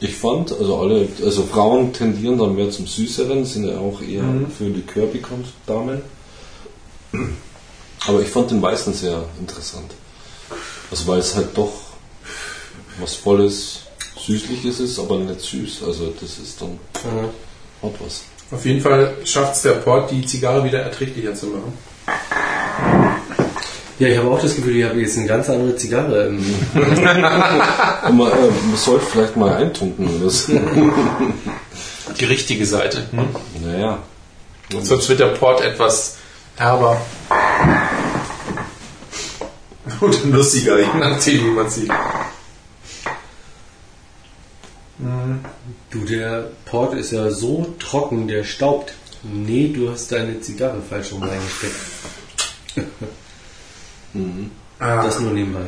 ich 0.00 0.16
fand, 0.16 0.52
also 0.52 0.78
alle, 0.78 1.08
also 1.22 1.42
Frauen 1.42 1.92
tendieren 1.92 2.38
dann 2.38 2.54
mehr 2.54 2.70
zum 2.70 2.86
Süßeren, 2.86 3.44
sind 3.44 3.66
ja 3.66 3.78
auch 3.78 4.00
eher 4.00 4.24
für 4.56 4.64
Likör 4.64 5.06
bekannt, 5.06 5.46
Damen. 5.66 6.00
Aber 8.06 8.22
ich 8.22 8.28
fand 8.28 8.50
den 8.50 8.62
Weißen 8.62 8.94
sehr 8.94 9.24
interessant. 9.38 9.92
Also 10.90 11.06
weil 11.06 11.18
es 11.18 11.36
halt 11.36 11.48
doch 11.54 11.72
was 12.98 13.14
Volles, 13.14 13.80
Süßliches 14.26 14.80
ist, 14.80 14.98
aber 14.98 15.18
nicht 15.18 15.40
süß. 15.40 15.82
Also 15.86 16.12
das 16.20 16.38
ist 16.38 16.60
dann 16.60 16.78
hat 17.82 17.92
was. 18.04 18.22
Auf 18.50 18.64
jeden 18.66 18.80
Fall 18.80 19.14
schafft 19.24 19.54
es 19.56 19.62
der 19.62 19.72
Port, 19.74 20.10
die 20.10 20.24
Zigarre 20.26 20.64
wieder 20.64 20.80
erträglicher 20.80 21.34
zu 21.34 21.46
machen. 21.46 21.72
Ja, 23.98 24.08
ich 24.08 24.16
habe 24.18 24.30
auch 24.30 24.40
das 24.40 24.56
Gefühl, 24.56 24.76
ich 24.76 24.84
habe 24.84 24.98
jetzt 25.00 25.16
eine 25.18 25.26
ganz 25.26 25.48
andere 25.50 25.76
Zigarre. 25.76 26.26
im- 26.28 26.38
Und 26.74 27.02
man, 27.02 28.28
äh, 28.30 28.50
man 28.68 28.76
sollte 28.76 29.04
vielleicht 29.06 29.36
mal 29.36 29.54
eintunken. 29.54 30.22
Das, 30.24 30.46
Die 32.18 32.24
richtige 32.24 32.66
Seite. 32.66 33.06
Hm? 33.12 33.28
naja. 33.64 33.98
Sonst 34.82 35.08
wird 35.08 35.20
der 35.20 35.26
Port 35.28 35.60
etwas 35.62 36.16
herber. 36.56 37.00
Und 40.00 40.24
lustiger, 40.32 40.78
je 40.78 40.86
nachdem, 40.98 41.44
wie 41.44 41.50
man 41.50 41.68
sieht. 41.70 41.90
Du, 45.90 46.04
der 46.04 46.50
Port 46.64 46.94
ist 46.94 47.12
ja 47.12 47.30
so 47.30 47.74
trocken, 47.78 48.28
der 48.28 48.44
staubt. 48.44 48.94
Nee, 49.22 49.68
du 49.68 49.90
hast 49.90 50.12
deine 50.12 50.40
Zigarre 50.40 50.82
falsch 50.82 51.12
rum 51.12 51.22
reingesteckt. 51.22 51.74
Ah, 54.80 55.04
Das 55.04 55.20
nur 55.20 55.32
nebenbei. 55.32 55.66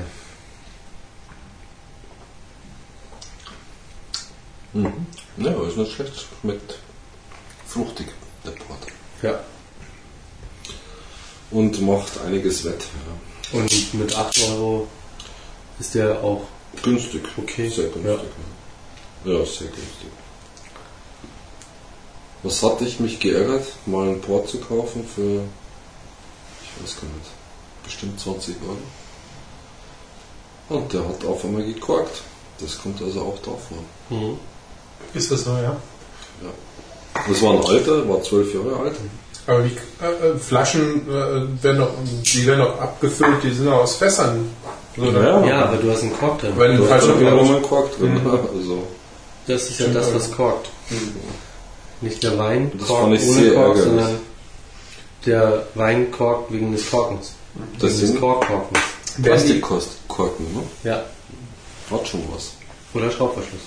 Ja, 4.74 5.50
aber 5.50 5.68
ist 5.68 5.76
nicht 5.76 5.92
schlecht. 5.92 6.26
Schmeckt 6.40 6.78
fruchtig, 7.66 8.06
der 8.44 8.52
Port. 8.52 8.86
Ja. 9.22 9.40
Und 11.50 11.80
macht 11.82 12.20
einiges 12.26 12.64
wett. 12.64 12.86
Ja. 13.52 13.58
Und 13.58 13.94
mit 13.94 14.16
8 14.16 14.48
Euro 14.48 14.88
ist 15.78 15.94
der 15.94 16.24
auch 16.24 16.46
Günstig. 16.82 17.22
Okay. 17.36 17.68
Sehr 17.68 17.88
günstig. 17.88 18.04
Ja. 18.06 18.18
Ja, 19.24 19.44
sehr 19.44 19.68
günstig. 19.68 20.10
Was 22.42 22.62
hatte 22.62 22.84
ich 22.84 22.98
mich 22.98 23.20
geärgert, 23.20 23.66
mal 23.86 24.08
einen 24.08 24.20
Port 24.20 24.48
zu 24.48 24.58
kaufen 24.58 25.06
für, 25.06 25.42
ich 26.62 26.82
weiß 26.82 26.96
gar 26.96 27.08
nicht, 27.08 27.30
bestimmt 27.84 28.18
20 28.18 28.56
Euro. 28.62 28.78
Und 30.80 30.92
der 30.92 31.06
hat 31.06 31.24
auf 31.24 31.44
einmal 31.44 31.62
gekorkt. 31.62 32.22
Das 32.58 32.80
kommt 32.80 33.00
also 33.02 33.20
auch 33.20 33.38
da 33.38 33.50
vor. 33.50 34.38
ist 35.14 35.30
das 35.30 35.44
so, 35.44 35.50
ja? 35.50 35.76
Das 37.28 37.42
war 37.42 37.52
ein 37.52 37.64
alter, 37.64 38.08
war 38.08 38.22
12 38.22 38.54
Jahre 38.54 38.76
alt. 38.76 38.96
Aber 39.46 39.62
die 39.62 39.76
äh, 40.04 40.28
äh, 40.28 40.38
Flaschen 40.38 41.08
äh, 41.08 41.62
werden 41.62 41.78
doch, 41.78 41.90
die 42.04 42.46
werden 42.46 42.60
doch 42.60 42.80
abgefüllt, 42.80 43.42
die 43.42 43.50
sind 43.50 43.66
doch 43.66 43.82
aus 43.82 43.96
Fässern. 43.96 44.48
So, 44.96 45.02
ne? 45.02 45.44
Ja, 45.48 45.64
aber 45.64 45.76
du 45.76 45.90
hast 45.90 46.02
einen 46.02 46.16
Kork 46.16 46.40
drin. 46.40 46.52
Weil 46.56 46.72
ein 46.72 46.82
ist 46.82 46.88
falscher 46.88 47.18
schon 47.18 47.52
mal 47.52 47.62
Kork 47.62 47.98
drin. 47.98 48.20
Also, 48.24 48.84
Das 49.46 49.70
ist 49.70 49.80
ja 49.80 49.88
das, 49.88 50.14
was 50.14 50.30
korkt. 50.30 50.68
Nicht 52.00 52.22
der 52.22 52.38
Wein 52.38 52.70
korkt 52.78 53.02
ohne 53.02 53.18
Kork, 53.18 53.56
ärgerlich. 53.56 53.82
sondern 53.84 54.20
der 55.26 55.66
Wein 55.74 56.10
korkt 56.10 56.52
wegen 56.52 56.72
des 56.72 56.90
Korkens. 56.90 57.32
Das 57.78 58.00
wegen 58.00 58.12
des 58.12 58.20
Korkkorkens. 58.20 58.80
Plastikkorken, 59.22 60.46
ne? 60.54 60.62
Ja. 60.84 61.04
Hat 61.90 62.08
schon 62.08 62.22
was. 62.34 62.52
Oder 62.94 63.10
Schraubverschluss. 63.10 63.60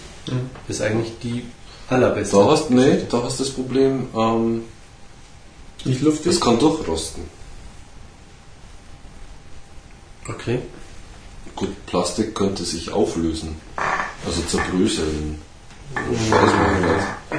Ist 0.68 0.82
eigentlich 0.82 1.14
die 1.22 1.46
allerbeste. 1.90 2.36
Da 2.38 2.46
hast, 2.46 2.72
nee, 2.72 3.04
da 3.10 3.22
hast 3.24 3.40
du 3.40 3.44
das 3.44 3.54
Problem, 3.54 4.08
ähm, 4.16 4.64
Nicht 5.84 6.02
luftig? 6.02 6.32
das 6.32 6.42
kann 6.42 6.58
durchrosten. 6.58 7.24
Okay. 10.28 10.60
Gut, 11.56 11.86
Plastik 11.86 12.34
könnte 12.34 12.64
sich 12.66 12.92
auflösen. 12.92 13.56
Also 14.26 14.42
zerbröseln. 14.42 15.42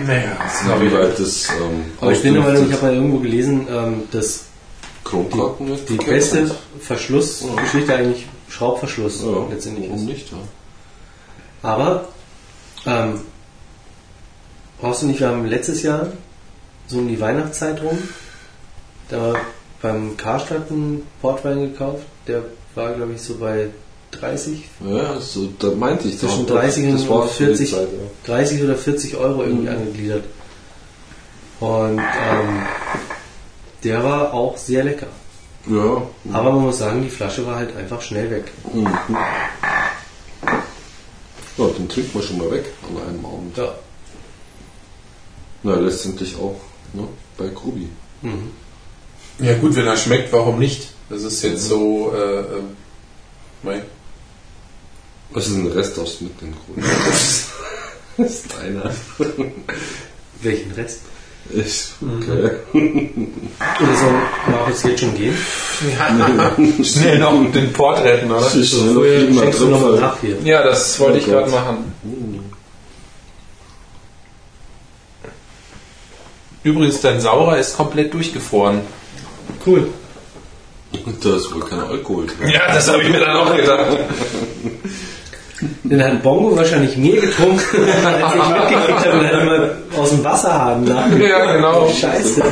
Naja, 0.07 0.37
Ja, 0.69 0.81
wie 0.81 0.93
weit 0.93 1.19
das 1.19 1.49
ähm, 1.51 1.85
Aber 2.01 2.13
ich 2.13 2.23
bin 2.23 2.35
der 2.35 2.43
Meinung, 2.43 2.67
ich 2.67 2.73
habe 2.73 2.87
mal 2.87 2.95
irgendwo 2.95 3.19
gelesen, 3.19 3.67
ähm, 3.71 4.03
dass 4.11 4.45
die 5.05 5.97
verkehrt 5.97 6.07
beste. 6.07 6.51
Verschlussgeschichte 6.81 7.95
eigentlich 7.95 8.27
Schraubverschluss 8.49 9.23
Ja, 9.23 9.47
letztendlich 9.51 9.91
ist. 9.91 10.01
nicht? 10.03 10.31
Ja. 10.33 10.39
Aber 11.63 12.09
ähm, 12.87 13.21
brauchst 14.81 15.03
du 15.03 15.07
nicht, 15.07 15.21
wir 15.21 15.29
haben 15.29 15.47
letztes 15.47 15.83
Jahr 15.83 16.09
so 16.87 16.99
um 16.99 17.09
die 17.09 17.21
Weihnachtszeit 17.21 17.83
rum, 17.83 17.99
da 19.09 19.35
beim 19.83 20.17
Karstadt 20.17 20.71
einen 20.71 21.07
Portwein 21.21 21.61
gekauft, 21.73 22.03
der 22.27 22.43
war 22.75 22.93
glaube 22.93 23.13
ich 23.15 23.23
so 23.23 23.37
bei 23.37 23.69
30, 24.21 24.65
Ja, 24.85 25.21
so, 25.21 25.49
da 25.59 25.69
meinte 25.71 26.09
ich 26.09 26.19
Zwischen 26.19 26.47
da- 26.47 26.55
30 26.55 26.93
das 26.93 27.03
und 27.03 27.09
war 27.11 27.27
für 27.29 27.47
die 27.47 27.55
40. 27.67 27.71
Zeit, 27.71 27.89
30 28.27 28.63
oder 28.63 28.77
40 28.77 29.17
Euro 29.17 29.43
irgendwie 29.43 29.69
angegliedert. 29.69 30.25
Und 31.61 31.99
ähm, 31.99 32.63
der 33.85 34.05
war 34.05 34.35
auch 34.35 34.57
sehr 34.57 34.85
lecker. 34.85 35.07
Ja. 35.69 36.03
Aber 36.33 36.53
man 36.53 36.63
muss 36.63 36.79
sagen, 36.79 37.03
die 37.03 37.11
Flasche 37.11 37.47
war 37.47 37.57
halt 37.57 37.75
einfach 37.77 38.01
schnell 38.03 38.31
weg. 38.31 38.53
Mhm. 38.73 38.87
Ja, 41.59 41.67
den 41.69 41.89
trinkt 41.89 42.15
man 42.15 42.23
schon 42.23 42.39
mal 42.39 42.51
weg 42.51 42.67
an 42.89 43.09
einem 43.09 43.25
Abend. 43.25 43.57
Ja. 43.57 43.75
Na, 45.63 45.75
letztendlich 45.77 46.37
auch 46.37 46.61
ne, 46.93 47.09
bei 47.39 47.49
Grubi. 47.49 47.89
Mhm. 48.23 48.51
Ja 49.39 49.57
gut, 49.59 49.75
wenn 49.75 49.87
er 49.87 49.97
schmeckt, 49.97 50.33
warum 50.33 50.59
nicht? 50.59 50.89
Das 51.09 51.23
ist 51.23 51.43
jetzt 51.43 51.65
so, 51.69 52.13
äh, 52.15 52.41
ähm, 52.41 52.77
Was 55.31 55.49
ist 55.49 55.57
ein 55.57 55.67
Rest 55.67 55.99
aus 55.99 56.21
mit 56.21 56.41
den 56.41 56.55
Grubi? 56.55 56.81
das 58.17 58.31
ist 58.31 58.59
einer. 58.59 58.91
Welchen 60.41 60.73
Rest? 60.73 61.01
Ich, 61.51 61.91
okay. 62.03 62.57
Oder 62.73 63.97
soll 63.97 64.13
Markus 64.51 64.83
jetzt 64.83 65.01
schon 65.01 65.15
gehen? 65.15 65.37
Schnell 66.85 67.19
noch 67.19 67.53
den 67.53 67.73
Port 67.73 68.03
retten, 68.03 68.31
oder? 68.31 68.53
Ich 68.55 68.71
So, 68.71 68.85
noch 68.85 68.95
vorher 68.95 69.21
viel 69.21 69.31
mal 69.31 69.43
schenkst 69.43 69.61
du 69.61 69.65
drin, 69.65 69.73
nochmal 69.73 70.01
nach 70.01 70.21
hier. 70.21 70.37
Ja, 70.43 70.65
das 70.65 70.99
wollte 70.99 71.19
Oh 71.19 71.21
ich 71.21 71.27
gerade 71.27 71.51
machen. 71.51 71.93
Übrigens, 76.65 77.01
dein 77.01 77.21
Saurer 77.21 77.59
ist 77.59 77.77
komplett 77.77 78.13
durchgefroren. 78.13 78.81
Cool. 79.65 79.89
Da 81.23 81.37
ist 81.37 81.55
wohl 81.55 81.61
kein 81.61 81.79
Alkohol 81.79 82.27
drin. 82.27 82.49
Ja, 82.49 82.67
das 82.67 82.89
habe 82.89 83.03
ich 83.03 83.09
mir 83.09 83.21
dann 83.21 83.37
auch 83.37 83.55
gedacht. 83.55 83.99
Den 85.85 86.05
hat 86.05 86.23
Bongo 86.23 86.55
wahrscheinlich 86.57 86.97
mehr 86.97 87.21
getrunken, 87.21 87.61
als 88.05 88.35
ich 88.35 88.49
mitgekriegt 88.49 89.07
habe, 89.07 89.19
und 89.19 89.27
hat 89.27 89.43
immer 89.43 89.71
aus 89.99 90.11
dem 90.11 90.25
Wasserhahn 90.25 90.85
nach. 90.85 91.11
Ja, 91.19 91.55
genau. 91.55 91.89
Scheiße. 91.89 92.43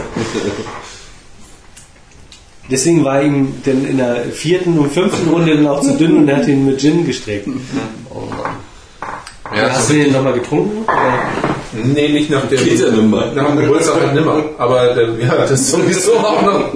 Deswegen 2.71 3.05
war 3.05 3.23
ihm 3.23 3.63
denn 3.67 3.85
in 3.85 3.99
der 3.99 4.25
vierten 4.33 4.79
und 4.79 4.91
fünften 4.91 5.29
Runde 5.29 5.55
dann 5.55 5.67
auch 5.67 5.83
zu 5.83 5.99
dünn 5.99 6.17
und 6.17 6.29
er 6.29 6.39
hat 6.39 6.49
ihn 6.49 6.65
mit 6.65 6.81
Gin 6.81 7.07
gestreckt. 7.07 7.47
Oh 8.09 8.21
Mann. 8.21 8.57
Ja, 9.57 9.71
Hast 9.71 9.89
so, 9.89 9.95
du 9.95 9.99
den 10.01 10.13
nochmal 10.13 10.33
getrunken? 10.35 10.83
Oder? 10.85 11.85
nee, 11.85 12.09
nicht 12.09 12.31
nach 12.31 12.47
dem, 12.49 12.63
Geht 12.65 12.79
ja 12.81 12.91
nimmer. 12.91 13.27
nach 13.35 13.47
dem 13.49 13.57
Geburtstag 13.59 14.01
halt 14.01 14.15
nimmer. 14.15 14.43
Aber 14.59 14.95
der, 14.95 15.09
ja, 15.19 15.35
das 15.37 15.51
ist 15.53 15.71
sowieso 15.71 16.15
auch 16.17 16.43
noch. 16.43 16.73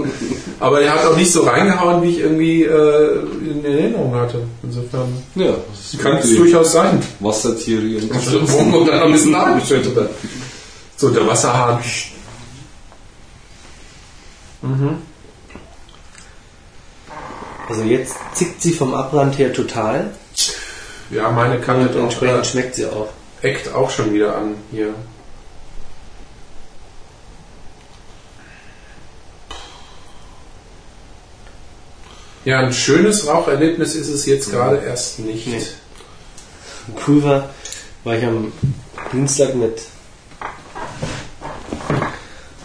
Aber 0.61 0.81
er 0.81 0.93
hat 0.95 1.07
auch 1.07 1.17
nicht 1.17 1.31
so 1.33 1.43
reingehauen, 1.43 2.03
wie 2.03 2.11
ich 2.11 2.19
irgendwie 2.21 2.65
äh, 2.65 3.19
in 3.49 3.65
Erinnerung 3.65 4.15
hatte. 4.17 4.43
Insofern 4.63 5.09
Ja, 5.37 5.55
kann 6.03 6.17
es 6.19 6.35
durchaus 6.35 6.73
sein. 6.73 7.01
Wassertiere 7.21 7.81
und 8.03 8.73
wo 8.73 8.85
dann 8.85 9.01
ein 9.03 9.13
bisschen 9.13 9.33
nachgeschüttet 9.33 9.97
hat. 9.97 10.11
So, 10.97 11.11
der 11.11 11.27
Wasserhahn. 11.27 11.79
Also 17.69 17.83
jetzt 17.83 18.15
zickt 18.35 18.63
sie 18.63 18.73
vom 18.73 18.95
Abbrand 18.95 19.39
her 19.39 19.53
total 19.53 20.11
Ja, 21.11 21.31
meine 21.31 21.59
kann 21.61 21.77
und 21.77 21.89
halt 21.89 21.97
auch, 21.97 22.03
entsprechend 22.05 22.41
äh, 22.41 22.45
schmeckt 22.45 22.75
sie 22.75 22.87
auch. 22.87 23.09
eckt 23.43 23.75
auch 23.75 23.91
schon 23.91 24.13
wieder 24.13 24.37
an 24.37 24.57
hier. 24.71 24.95
Ja, 32.45 32.61
ein 32.61 32.73
schönes 32.73 33.27
Raucherlebnis 33.27 33.95
ist 33.95 34.09
es 34.09 34.25
jetzt 34.27 34.51
gerade 34.51 34.79
erst 34.79 35.19
nicht. 35.19 35.47
Nee. 35.47 35.63
Cool 37.07 37.23
war, 37.23 37.51
war 38.05 38.17
ich 38.17 38.25
am 38.25 38.53
Dienstag 39.13 39.55
mit 39.55 39.83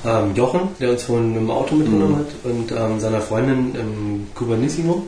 ähm, 0.05 0.35
Jochen, 0.35 0.69
der 0.79 0.91
uns 0.91 1.03
vorhin 1.03 1.33
dem 1.33 1.49
Auto 1.49 1.75
mitgenommen 1.75 2.17
hat, 2.17 2.27
und 2.43 2.71
ähm, 2.71 2.99
seiner 2.99 3.21
Freundin 3.21 3.75
im 3.75 4.27
Cubanissimo. 4.33 5.07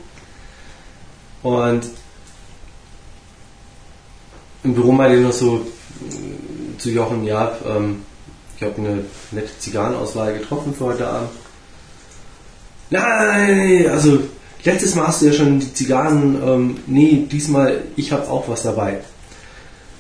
Und 1.43 1.85
im 4.65 4.73
Büro 4.73 4.91
meinte 4.91 5.17
ich 5.17 5.23
noch 5.23 5.31
so 5.31 5.57
äh, 5.57 6.77
zu 6.77 6.89
Jochen, 6.89 7.23
ja, 7.23 7.55
ähm, 7.65 8.01
ich 8.57 8.63
habe 8.63 8.75
eine 8.77 9.05
nette 9.31 9.57
Zigarrenauswahl 9.59 10.33
getroffen 10.33 10.73
für 10.73 10.85
heute 10.85 11.07
Abend. 11.07 11.29
Nein, 12.89 13.87
also 13.89 14.19
letztes 14.63 14.95
Mal 14.95 15.07
hast 15.07 15.21
du 15.21 15.27
ja 15.27 15.33
schon 15.33 15.59
die 15.59 15.73
Zigarren, 15.73 16.41
ähm, 16.45 16.77
nee, 16.87 17.25
diesmal, 17.31 17.83
ich 17.95 18.11
habe 18.11 18.29
auch 18.29 18.47
was 18.47 18.63
dabei. 18.63 18.99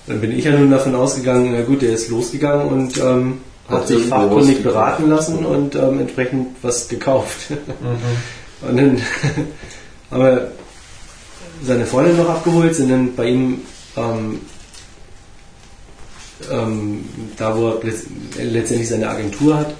Dann 0.07 0.21
bin 0.21 0.37
ich 0.37 0.45
ja 0.45 0.51
nun 0.51 0.69
davon 0.69 0.95
ausgegangen, 0.95 1.53
na 1.53 1.63
gut, 1.63 1.81
der 1.81 1.93
ist 1.93 2.09
losgegangen 2.09 2.67
und 2.67 2.97
ähm, 2.97 3.39
hat 3.67 3.79
Hat 3.79 3.87
sich 3.87 4.05
fachkundig 4.05 4.61
beraten 4.61 5.09
lassen 5.09 5.43
und 5.45 5.75
ähm, 5.75 5.99
entsprechend 6.01 6.49
was 6.61 6.87
gekauft. 6.87 7.47
Und 8.61 8.77
dann 8.77 9.01
haben 10.11 10.23
wir 10.23 10.51
seine 11.61 11.85
Freundin 11.85 12.17
noch 12.17 12.29
abgeholt, 12.29 12.73
sind 12.73 12.89
dann 12.89 13.15
bei 13.15 13.27
ihm 13.27 13.59
ähm, 13.97 14.39
ähm, 16.51 17.05
da, 17.37 17.57
wo 17.57 17.69
er 17.69 17.83
letzt- 17.83 18.07
letztendlich 18.37 18.89
seine 18.89 19.09
Agentur 19.09 19.57
hat, 19.57 19.73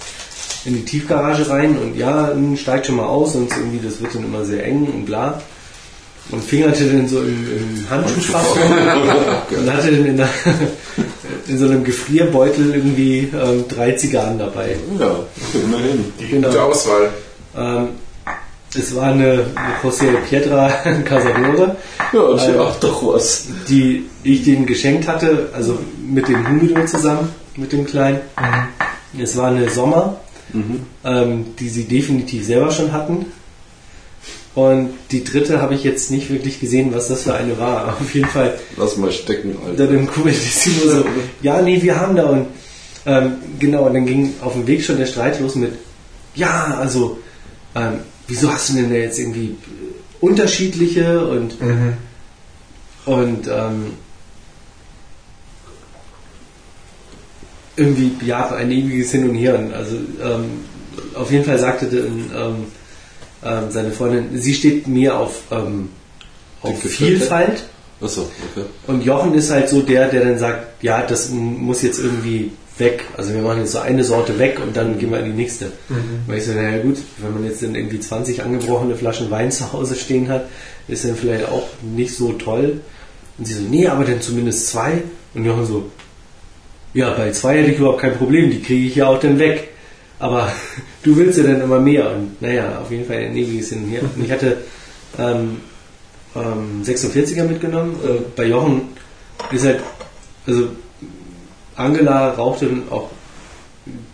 in 0.66 0.76
die 0.76 0.86
Tiefgarage 0.86 1.50
rein 1.50 1.78
und 1.78 1.96
ja, 1.96 2.32
hm, 2.32 2.58
steigt 2.58 2.88
schon 2.88 2.96
mal 2.96 3.06
aus 3.06 3.36
und 3.36 3.52
irgendwie, 3.52 3.86
das 3.86 4.02
wird 4.02 4.16
dann 4.16 4.26
immer 4.26 4.44
sehr 4.46 4.66
eng 4.66 4.86
und 4.88 5.06
bla. 5.06 5.42
Und 6.32 6.44
fingerte 6.44 6.86
dann 6.88 7.08
so 7.08 7.20
im, 7.20 7.28
im 7.28 7.90
Handschuhfach 7.90 8.44
rum 8.56 9.60
und 9.60 9.72
hatte 9.74 9.92
dann 9.92 10.06
in, 10.08 10.18
der, 10.18 10.30
in 11.48 11.58
so 11.60 11.66
einem 11.66 11.84
Gefrierbeutel 11.84 12.74
irgendwie 12.74 13.30
ähm, 13.32 13.66
drei 13.70 13.92
Zigarren 13.92 14.40
dabei. 14.40 14.76
Ja, 15.00 15.20
immerhin. 15.54 16.12
Genau. 16.32 16.48
Gute 16.48 16.64
Auswahl. 16.64 17.10
Ähm, 17.56 17.90
es 18.78 18.96
war 18.96 19.12
eine, 19.12 19.46
José 19.84 20.08
Pietra 20.30 20.70
Casadore, 21.06 21.76
Ja, 22.14 22.36
ich 22.36 22.48
Äh, 22.56 22.58
auch 22.60 22.76
doch 22.80 23.14
was. 23.14 23.46
die 23.70 24.06
ich 24.24 24.44
denen 24.44 24.66
geschenkt 24.66 25.08
hatte, 25.08 25.50
also 25.54 25.78
mit 26.08 26.28
dem 26.28 26.48
Humidor 26.48 26.86
zusammen, 26.86 27.30
mit 27.56 27.72
dem 27.72 27.86
Kleinen. 27.86 28.20
Es 29.18 29.38
war 29.38 29.48
eine 29.48 29.70
Sommer, 29.70 30.20
ähm, 31.04 31.46
die 31.60 31.70
sie 31.70 31.84
definitiv 31.86 32.46
selber 32.46 32.72
schon 32.72 32.92
hatten. 32.92 33.26
Und 34.56 34.92
die 35.12 35.24
dritte 35.26 35.62
habe 35.62 35.76
ich 35.76 35.84
jetzt 35.84 36.12
nicht 36.12 36.30
wirklich 36.32 36.62
gesehen, 36.62 36.94
was 36.94 37.10
das 37.10 37.24
für 37.24 37.34
eine 37.34 37.60
war. 37.60 37.90
Auf 38.02 38.14
jeden 38.16 38.28
Fall 38.30 38.58
Lass 38.78 38.96
mal 38.96 39.12
stecken, 39.12 39.58
Alter. 39.66 39.86
dann 39.88 39.96
im 39.98 40.08
Kubertissimo 40.08 40.90
so, 40.90 41.06
ja, 41.42 41.62
nee, 41.62 41.82
wir 41.82 42.00
haben 42.00 42.16
da 42.16 42.24
und 42.28 42.48
ähm, 43.06 43.34
genau, 43.60 43.84
und 43.86 43.94
dann 43.94 44.06
ging 44.06 44.34
auf 44.42 44.54
dem 44.54 44.66
Weg 44.66 44.84
schon 44.84 44.98
der 44.98 45.06
Streit 45.06 45.40
los 45.40 45.54
mit, 45.56 45.74
ja, 46.34 46.76
also, 46.80 47.20
ähm, 47.76 48.00
wieso 48.28 48.52
hast 48.52 48.70
du 48.70 48.74
denn 48.74 48.90
da 48.90 48.96
jetzt 48.96 49.20
irgendwie 49.20 49.48
äh, 49.48 49.56
unterschiedliche 50.20 51.28
und 51.28 51.56
und 53.06 53.48
ähm, 53.48 53.94
irgendwie 57.78 58.12
ja 58.26 58.50
ein 58.56 58.72
ewiges 58.72 59.12
Hin 59.12 59.30
und 59.30 59.36
Her. 59.36 59.60
Also 59.74 59.96
ähm, 59.96 60.66
auf 61.14 61.32
jeden 61.32 61.46
Fall 61.46 61.60
sagte 61.60 61.88
dann, 61.88 62.32
ähm, 62.36 62.56
ähm, 63.44 63.70
seine 63.70 63.92
Freundin, 63.92 64.30
sie 64.40 64.54
steht 64.54 64.88
mir 64.88 65.18
auf, 65.18 65.44
ähm, 65.52 65.90
auf 66.62 66.80
Vielfalt. 66.82 67.66
Achso, 68.02 68.30
okay. 68.52 68.66
Und 68.88 69.04
Jochen 69.04 69.34
ist 69.34 69.52
halt 69.52 69.70
so 69.70 69.82
der, 69.82 70.10
der 70.10 70.26
dann 70.26 70.40
sagt, 70.40 70.84
ja, 70.84 71.02
das 71.02 71.30
muss 71.30 71.82
jetzt 71.82 72.00
irgendwie 72.00 72.52
weg. 72.78 73.06
Also 73.18 73.34
wir 73.34 73.42
machen 73.42 73.60
jetzt 73.60 73.72
so 73.72 73.80
eine 73.80 74.04
Sorte 74.04 74.38
weg 74.40 74.60
und 74.62 74.76
dann 74.76 74.98
gehen 74.98 75.12
wir 75.12 75.20
in 75.20 75.26
die 75.26 75.32
nächste. 75.32 75.72
Weil 76.28 76.38
ich 76.38 76.46
so, 76.46 76.54
naja 76.54 76.82
gut, 76.82 76.98
wenn 77.20 77.34
man 77.34 77.46
jetzt 77.46 77.64
dann 77.64 77.76
irgendwie 77.76 78.00
20 78.00 78.44
angebrochene 78.44 78.96
Flaschen 78.96 79.32
Wein 79.32 79.52
zu 79.52 79.72
Hause 79.72 79.96
stehen 79.96 80.28
hat, 80.30 80.48
ist 80.88 81.06
dann 81.06 81.16
vielleicht 81.16 81.48
auch 81.48 81.68
nicht 81.82 82.16
so 82.16 82.34
toll. 82.34 82.82
Und 83.38 83.46
sie 83.46 83.54
so, 83.54 83.62
nee, 83.62 83.88
aber 83.88 84.06
dann 84.06 84.22
zumindest 84.22 84.68
zwei. 84.68 85.04
Und 85.34 85.46
Jochen 85.46 85.66
so, 85.66 85.92
ja, 86.94 87.12
bei 87.12 87.32
zwei 87.32 87.58
hätte 87.60 87.72
ich 87.72 87.78
überhaupt 87.78 88.02
kein 88.02 88.18
Problem, 88.18 88.50
die 88.50 88.62
kriege 88.62 88.88
ich 88.88 88.96
ja 88.96 89.08
auch 89.08 89.20
dann 89.20 89.40
weg. 89.40 89.70
Aber 90.20 90.52
du 91.04 91.16
willst 91.18 91.38
ja 91.38 91.44
dann 91.44 91.62
immer 91.62 91.80
mehr. 91.80 92.12
Und 92.12 92.42
naja, 92.42 92.80
auf 92.82 92.92
jeden 92.92 93.06
Fall 93.06 93.18
ein 93.18 93.36
ewiges 93.36 93.70
Hin 93.70 93.88
Her. 93.88 94.02
Und 94.16 94.24
ich 94.24 94.32
hatte 94.32 94.58
ähm, 95.18 95.58
ähm, 96.36 96.82
46er 96.84 97.44
mitgenommen. 97.44 97.96
Äh, 98.04 98.22
bei 98.36 98.46
Jochen 98.46 98.90
ist 99.52 99.66
halt, 99.66 99.80
also 100.48 100.70
Angela 101.76 102.30
raucht 102.32 102.62
dann 102.62 102.84
auch, 102.90 103.10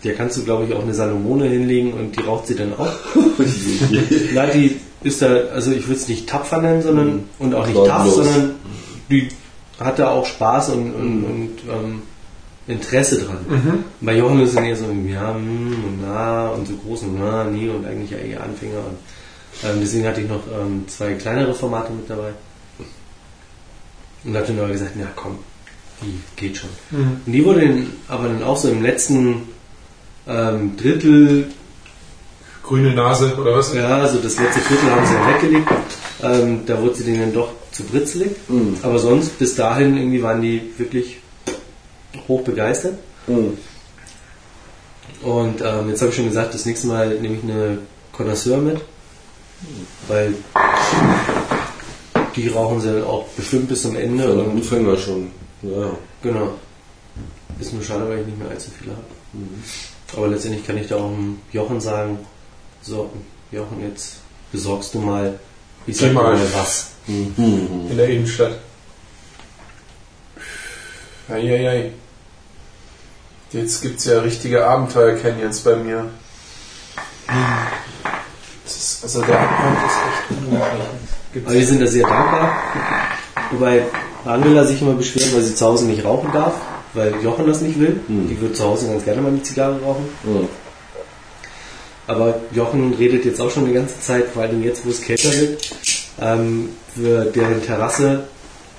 der 0.04 0.14
kannst 0.14 0.36
du 0.36 0.44
glaube 0.44 0.64
ich 0.64 0.74
auch 0.74 0.82
eine 0.82 0.94
Salomone 0.94 1.46
hinlegen 1.46 1.92
und 1.94 2.16
die 2.16 2.20
raucht 2.20 2.46
sie 2.46 2.56
dann 2.56 2.74
auch. 2.74 2.92
Na, 4.34 4.46
die 4.46 4.80
ist 5.02 5.22
da, 5.22 5.34
also 5.52 5.72
ich 5.72 5.86
würde 5.86 6.00
es 6.00 6.08
nicht 6.08 6.28
tapfer 6.28 6.60
nennen, 6.60 6.82
sondern 6.82 7.24
und 7.38 7.54
auch 7.54 7.66
nicht 7.66 7.76
Lautlos. 7.76 8.16
sondern 8.16 8.54
die 9.10 9.28
hat 9.80 9.98
da 9.98 10.10
auch 10.10 10.26
Spaß 10.26 10.70
und, 10.70 10.92
und, 10.92 11.24
und 11.24 11.50
ähm, 11.68 12.02
Interesse 12.66 13.20
dran. 13.24 13.84
Bei 14.00 14.16
Jochen 14.16 14.40
ist 14.40 14.50
es 14.50 14.54
dann 14.54 14.64
eher 14.64 14.76
so, 14.76 14.84
ja, 15.06 15.34
hm, 15.34 15.84
und 15.84 15.98
na, 16.02 16.48
und 16.48 16.68
so 16.68 16.74
groß 16.76 17.02
und 17.02 17.18
na, 17.18 17.44
nie 17.44 17.68
und 17.68 17.84
eigentlich 17.84 18.10
ja 18.10 18.18
eher 18.18 18.42
Anfänger. 18.42 18.78
Und, 18.78 19.68
ähm, 19.68 19.78
deswegen 19.80 20.06
hatte 20.06 20.20
ich 20.20 20.28
noch 20.28 20.42
ähm, 20.46 20.84
zwei 20.86 21.14
kleinere 21.14 21.54
Formate 21.54 21.92
mit 21.92 22.08
dabei. 22.08 22.30
Und 24.24 24.36
hatte 24.36 24.52
nur 24.52 24.68
gesagt, 24.68 24.92
ja 24.96 25.06
komm, 25.16 25.38
die 26.02 26.20
geht 26.36 26.56
schon. 26.56 26.70
Und 26.90 27.32
die 27.32 27.44
wurde 27.44 27.60
dann 27.60 27.86
aber 28.08 28.28
dann 28.28 28.42
auch 28.42 28.56
so 28.56 28.68
im 28.68 28.82
letzten 28.82 29.48
ähm, 30.26 30.76
Drittel 30.76 31.48
grüne 32.62 32.94
Nase 32.94 33.34
oder 33.36 33.56
was? 33.56 33.74
Ja, 33.74 33.98
also 33.98 34.18
das 34.18 34.38
letzte 34.38 34.60
Viertel 34.60 34.90
haben 34.90 35.06
sie 35.06 35.14
ja 35.14 35.34
weggelegt. 35.34 35.68
Ähm, 36.22 36.60
da 36.66 36.80
wurde 36.80 36.94
sie 36.94 37.04
denen 37.04 37.20
dann 37.20 37.32
doch 37.32 37.50
zu 37.72 37.82
britzelig. 37.84 38.30
Mhm. 38.48 38.76
Aber 38.82 38.98
sonst, 38.98 39.38
bis 39.38 39.54
dahin 39.54 39.96
irgendwie 39.96 40.22
waren 40.22 40.40
die 40.40 40.72
wirklich 40.78 41.18
hoch 42.28 42.42
begeistert. 42.42 42.98
Mhm. 43.26 43.58
Und 45.22 45.60
ähm, 45.60 45.88
jetzt 45.88 46.00
habe 46.00 46.10
ich 46.10 46.16
schon 46.16 46.26
gesagt, 46.26 46.54
das 46.54 46.66
nächste 46.66 46.86
Mal 46.86 47.18
nehme 47.20 47.36
ich 47.36 47.42
eine 47.42 47.78
Connoisseur 48.12 48.58
mit. 48.58 48.80
Weil 50.08 50.34
die 52.34 52.48
rauchen 52.48 52.80
sie 52.80 52.92
dann 52.92 53.04
auch 53.04 53.26
bestimmt 53.28 53.68
bis 53.68 53.82
zum 53.82 53.96
Ende. 53.96 54.24
Für 54.24 54.30
einen 54.30 54.40
Und, 54.40 54.56
Anfänger 54.56 54.96
schon. 54.96 55.30
Ja. 55.62 55.90
genau. 56.22 56.54
Ist 57.60 57.72
nur 57.72 57.82
schade, 57.82 58.08
weil 58.08 58.20
ich 58.20 58.26
nicht 58.26 58.38
mehr 58.38 58.48
allzu 58.50 58.70
viele 58.78 58.92
habe. 58.92 59.04
Aber 60.16 60.28
letztendlich 60.28 60.66
kann 60.66 60.76
ich 60.76 60.88
da 60.88 60.96
auch 60.96 61.10
dem 61.10 61.40
Jochen 61.52 61.80
sagen, 61.80 62.18
so, 62.82 63.10
Jochen, 63.50 63.82
jetzt 63.82 64.16
besorgst 64.50 64.94
du 64.94 64.98
mal, 65.00 65.38
ich 65.86 65.96
sag 65.96 66.08
Geh 66.08 66.14
mal, 66.14 66.34
mal. 66.34 66.54
was. 66.54 66.88
Mhm. 67.06 67.88
In 67.90 67.96
der 67.96 68.08
Innenstadt. 68.08 68.58
Eieiei. 71.28 71.92
Jetzt 73.52 73.82
gibt 73.82 73.98
es 73.98 74.06
ja 74.06 74.20
richtige 74.20 74.66
Abenteuer-Canyons 74.66 75.60
bei 75.60 75.76
mir. 75.76 76.10
Das 78.64 78.76
ist, 78.76 79.02
also 79.04 79.22
der 79.22 79.40
Abgrund 79.40 79.76
ist 79.76 79.94
echt 79.94 80.42
unglaublich. 80.44 80.86
Gibt's 81.32 81.48
Aber 81.48 81.58
wir 81.58 81.66
sind 81.66 81.80
da 81.82 81.86
sehr 81.86 82.06
dankbar. 82.06 82.52
Wobei 83.50 83.82
Angela 84.24 84.64
sich 84.64 84.80
immer 84.82 84.94
beschwert, 84.94 85.34
weil 85.34 85.42
sie 85.42 85.54
zu 85.54 85.66
Hause 85.66 85.86
nicht 85.86 86.04
rauchen 86.04 86.30
darf, 86.32 86.54
weil 86.94 87.14
Jochen 87.22 87.46
das 87.46 87.60
nicht 87.60 87.78
will. 87.78 88.00
Die 88.08 88.40
würde 88.40 88.54
zu 88.54 88.64
Hause 88.64 88.88
ganz 88.88 89.04
gerne 89.04 89.20
mal 89.20 89.28
eine 89.28 89.42
Zigarre 89.42 89.80
rauchen. 89.80 90.08
Ja. 90.24 90.48
Aber 92.06 92.34
Jochen 92.52 92.94
redet 92.94 93.24
jetzt 93.24 93.40
auch 93.40 93.50
schon 93.50 93.66
die 93.66 93.72
ganze 93.72 94.00
Zeit, 94.00 94.26
vor 94.32 94.42
allem 94.42 94.62
jetzt, 94.62 94.84
wo 94.84 94.90
es 94.90 95.00
kälter 95.00 95.32
wird, 95.32 95.70
ähm, 96.20 96.70
für 96.94 97.24
deren 97.26 97.62
Terrasse 97.62 98.24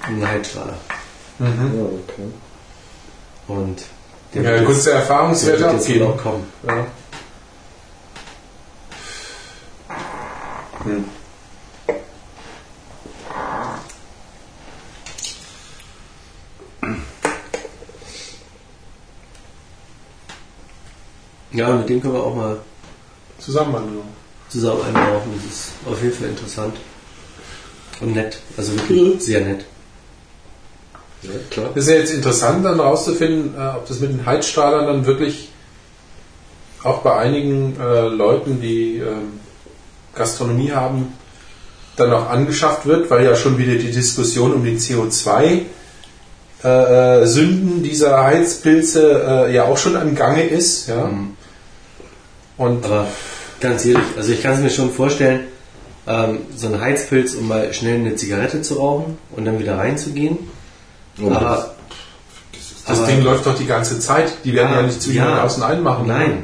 einen 0.01 0.27
Heizstrahler. 0.27 0.77
Ja, 1.39 1.45
okay. 1.47 2.27
Und 3.47 3.81
ja, 4.33 4.41
wird 4.43 4.61
du 4.61 4.65
kannst 4.65 4.85
der 4.85 4.93
der 4.93 5.01
Erfahrungswerte 5.01 5.59
wird 5.61 5.73
jetzt 5.73 5.87
abgeben. 5.87 6.05
auch 6.05 6.17
kommen. 6.17 6.43
Ja. 6.67 6.85
Ja, 21.53 21.75
mit 21.75 21.89
dem 21.89 22.01
können 22.01 22.13
wir 22.13 22.23
auch 22.23 22.35
mal 22.35 22.57
Zusammen 23.39 23.75
angenommen. 23.75 24.13
zusammen 24.49 24.81
einrauchen. 24.87 25.31
Das 25.35 25.53
ist 25.53 25.71
auf 25.85 26.01
jeden 26.01 26.15
Fall 26.15 26.29
interessant. 26.29 26.75
Und 27.99 28.13
nett. 28.15 28.39
Also 28.57 28.73
wirklich 28.73 29.23
sehr 29.23 29.41
nett. 29.41 29.65
Ja, 31.23 31.29
klar. 31.49 31.69
Das 31.73 31.85
ist 31.85 31.89
ja 31.89 31.97
jetzt 31.97 32.13
interessant, 32.13 32.65
dann 32.65 32.79
rauszufinden, 32.79 33.55
äh, 33.57 33.77
ob 33.77 33.87
das 33.87 33.99
mit 33.99 34.11
den 34.11 34.25
Heizstrahlern 34.25 34.85
dann 34.87 35.05
wirklich 35.05 35.49
auch 36.83 37.01
bei 37.01 37.15
einigen 37.15 37.77
äh, 37.79 38.07
Leuten, 38.09 38.61
die 38.61 38.97
ähm, 38.97 39.39
Gastronomie 40.15 40.71
haben, 40.71 41.13
dann 41.95 42.11
auch 42.11 42.29
angeschafft 42.29 42.85
wird, 42.85 43.09
weil 43.09 43.23
ja 43.23 43.35
schon 43.35 43.57
wieder 43.57 43.75
die 43.75 43.91
Diskussion 43.91 44.53
um 44.53 44.63
die 44.63 44.77
CO2 44.77 45.61
äh, 46.63 47.21
äh, 47.21 47.25
Sünden 47.27 47.83
dieser 47.83 48.23
Heizpilze 48.23 49.47
äh, 49.47 49.53
ja 49.53 49.65
auch 49.65 49.77
schon 49.77 49.95
am 49.95 50.15
Gange 50.15 50.43
ist. 50.43 50.87
Ja? 50.87 51.09
Und 52.63 52.85
Aber 52.85 53.07
ganz 53.59 53.85
ehrlich, 53.85 54.03
also 54.17 54.31
ich 54.31 54.41
kann 54.41 54.53
es 54.53 54.59
mir 54.59 54.69
schon 54.69 54.91
vorstellen, 54.91 55.41
ähm, 56.07 56.39
so 56.55 56.67
ein 56.67 56.79
Heizpilz, 56.81 57.33
um 57.35 57.47
mal 57.47 57.73
schnell 57.73 57.95
eine 57.95 58.15
Zigarette 58.15 58.61
zu 58.61 58.75
rauchen 58.75 59.17
und 59.35 59.45
dann 59.45 59.59
wieder 59.59 59.77
reinzugehen. 59.77 60.37
Aber 61.19 61.35
Aber, 61.41 61.75
das 62.87 62.99
aber- 62.99 63.07
Ding 63.07 63.21
läuft 63.21 63.45
doch 63.45 63.57
die 63.57 63.65
ganze 63.65 63.99
Zeit. 63.99 64.33
Die 64.43 64.53
werden 64.53 64.71
ja, 64.73 64.81
nicht 64.81 65.01
zu 65.01 65.11
ja, 65.11 65.29
ja, 65.29 65.43
außen 65.43 65.63
einmachen. 65.63 66.07
Nein, 66.07 66.43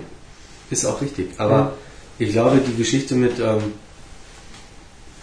ist 0.69 0.85
auch 0.85 1.01
richtig. 1.01 1.31
Aber 1.37 1.73
ich 2.19 2.31
glaube, 2.31 2.59
die 2.65 2.75
Geschichte 2.75 3.15
mit 3.15 3.39
ähm, 3.39 3.73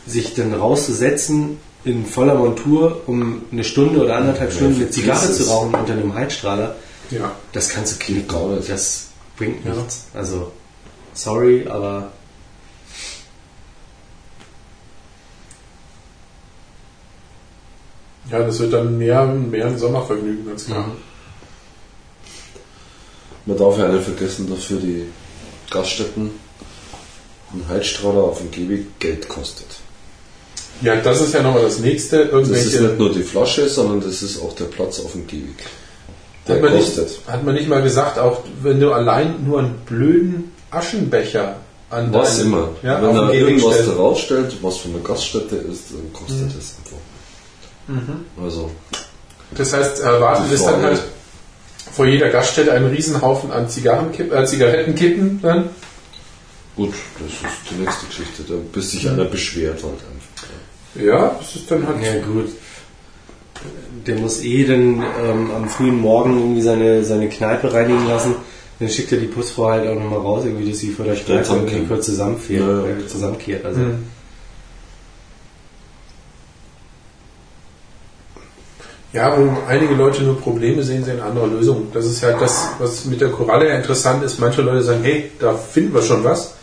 sich 0.07 0.35
dann 0.35 0.53
rauszusetzen 0.55 1.59
in 1.85 2.05
voller 2.07 2.35
Montur, 2.35 3.03
um 3.07 3.43
eine 3.53 3.65
Stunde 3.65 4.03
oder 4.03 4.17
anderthalb 4.17 4.53
Stunden 4.53 4.77
eine 4.77 4.91
Zigarre 4.91 5.31
zu 5.33 5.45
rauchen 5.45 5.75
unter 5.75 5.93
einem 5.93 6.15
Heizstrahler, 6.15 6.75
Ja. 7.11 7.33
das 7.53 7.69
kannst 7.69 7.95
du 8.01 8.05
knicken. 8.05 8.59
Das 8.67 9.07
bringt 9.37 9.65
Ja. 9.65 9.73
nichts. 9.73 10.07
Also, 10.15 10.53
sorry, 11.17 11.67
aber 11.69 12.13
ja, 18.31 18.41
das 18.41 18.59
wird 18.61 18.73
dann 18.73 18.99
mehr, 18.99 19.27
mehr 19.27 19.67
ein 19.67 19.79
Sommervergnügen, 19.79 20.47
ganz 20.47 20.67
klar. 20.67 20.87
Mhm. 20.87 20.93
Man 23.47 23.59
darf 23.59 23.79
ja 23.79 23.89
nicht 23.89 24.05
vergessen, 24.05 24.51
dass 24.51 24.65
für 24.65 24.77
die 24.77 25.07
Gaststätten 25.71 26.33
ein 27.53 27.69
Heizstrahler 27.69 28.25
auf 28.25 28.39
dem 28.39 28.51
Gehweg 28.51 28.99
Geld 28.99 29.29
kostet. 29.29 29.69
Ja, 30.83 30.97
das 30.97 31.21
ist 31.21 31.33
ja 31.33 31.43
nochmal 31.43 31.63
das 31.63 31.79
nächste. 31.79 32.27
Das 32.27 32.49
ist 32.49 32.81
nicht 32.81 32.99
nur 32.99 33.13
die 33.13 33.23
Flasche, 33.23 33.69
sondern 33.69 34.01
das 34.01 34.23
ist 34.23 34.43
auch 34.43 34.55
der 34.55 34.65
Platz 34.67 35.01
auf 35.01 35.13
dem 35.13 35.27
Gehweg. 35.27 35.55
Der 36.47 36.57
Hat 36.57 36.63
man, 36.63 36.75
nicht, 36.75 36.97
kostet. 36.97 37.21
hat 37.27 37.45
man 37.45 37.55
nicht 37.55 37.69
mal 37.69 37.83
gesagt, 37.83 38.19
auch 38.19 38.43
wenn 38.63 38.81
du 38.81 38.93
allein 38.93 39.45
nur 39.47 39.61
einen 39.61 39.79
blöden 39.87 40.53
Aschenbecher 40.77 41.57
an 41.91 42.13
Was 42.13 42.39
deinen- 42.39 42.47
immer. 42.47 42.69
Ja, 42.83 43.03
Wenn 43.03 43.17
er 43.17 43.27
Gehweg 43.33 43.59
irgendwas 43.63 44.19
stellt, 44.21 44.57
was 44.63 44.77
von 44.79 44.93
der 44.93 45.03
Gaststätte 45.03 45.57
ist, 45.57 45.91
dann 45.93 46.13
kostet 46.13 46.49
das 46.49 46.75
einfach. 46.79 46.99
Mhm. 47.89 48.25
Also, 48.43 48.71
Das 49.57 49.73
heißt, 49.73 50.01
erwarten 50.01 50.45
Die 50.49 50.55
ist 50.55 50.65
dann 50.67 50.83
halt 50.83 51.01
vor 51.93 52.05
jeder 52.07 52.29
Gaststätte 52.31 52.73
einen 52.73 52.89
Riesenhaufen 52.89 53.53
an 53.53 53.69
Zigarrenkipp, 53.69 54.33
äh, 54.33 54.45
Zigarettenkippen 54.45 55.41
dann. 55.43 55.71
gut, 56.75 56.93
das 57.21 57.29
ist 57.53 57.71
die 57.71 57.75
nächste 57.83 58.07
Geschichte. 58.07 58.43
Da 58.49 58.55
bis 58.73 58.87
Mhm. 58.87 58.89
sich 58.91 59.09
einer 59.09 59.25
beschwert 59.25 59.83
halt 59.85 59.95
einfach. 60.13 61.05
Ja, 61.07 61.37
das 61.39 61.55
ist 61.57 61.71
dann 61.71 61.87
halt. 61.87 62.03
ja 62.03 62.15
gut. 62.25 62.49
Der 64.07 64.17
muss 64.17 64.43
eh 64.43 64.65
dann 64.65 65.03
ähm, 65.25 65.51
am 65.55 65.69
frühen 65.69 66.01
Morgen 66.01 66.39
irgendwie 66.39 66.63
seine, 66.63 67.05
seine 67.05 67.29
Kneipe 67.29 67.73
reinigen 67.73 68.07
lassen. 68.09 68.35
Dann 68.79 68.89
schickt 68.91 69.11
er 69.13 69.19
die 69.19 69.27
Putzfrau 69.27 69.71
halt 69.71 69.89
auch 69.89 69.95
nochmal 69.95 70.19
raus, 70.19 70.45
irgendwie, 70.45 70.69
dass 70.71 70.79
sie 70.81 70.91
vor 70.91 71.07
der 71.07 71.15
zusammenkehrt. 71.17 71.73
irgendwie 71.73 71.87
kurz 71.87 72.05
zusammenfährt, 72.07 72.61
Ja, 72.61 72.87
ja. 72.87 72.97
äh, 72.99 73.07
zusammenkehrt. 73.07 73.65
Also, 73.65 73.81
Mhm. 73.81 74.05
Ja, 79.13 79.35
wo 79.39 79.51
einige 79.67 79.95
Leute 79.95 80.23
nur 80.25 80.39
Probleme 80.39 80.83
sehen, 80.83 81.05
sehen 81.05 81.21
andere 81.21 81.47
Lösungen. 81.47 81.89
Das 81.95 82.05
ist 82.05 82.21
ja 82.21 82.33
das, 82.39 82.69
was 82.79 83.07
mit 83.07 83.21
der 83.21 83.31
Koralle 83.31 83.69
ja 83.69 83.77
interessant 83.77 84.23
ist. 84.23 84.39
Manche 84.41 84.61
Leute 84.63 84.83
sagen, 84.83 85.01
hey, 85.05 85.31
da 85.39 85.55
finden 85.55 85.95
wir 85.95 86.03
schon 86.03 86.23
was. 86.25 86.55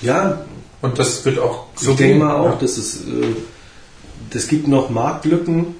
ja, 0.00 0.46
Und 0.80 0.98
das 0.98 1.22
wird 1.26 1.38
auch 1.38 1.66
so 1.76 1.90
ich 1.90 1.96
denke 1.98 2.14
gehen. 2.14 2.18
mal 2.26 2.36
auch, 2.36 2.52
Ja. 2.52 2.58
dass 2.58 2.78
es, 2.78 3.02
äh, 3.02 3.34
das 4.30 4.48
gibt 4.48 4.66
noch 4.66 4.88
Marktlücken, 4.88 5.74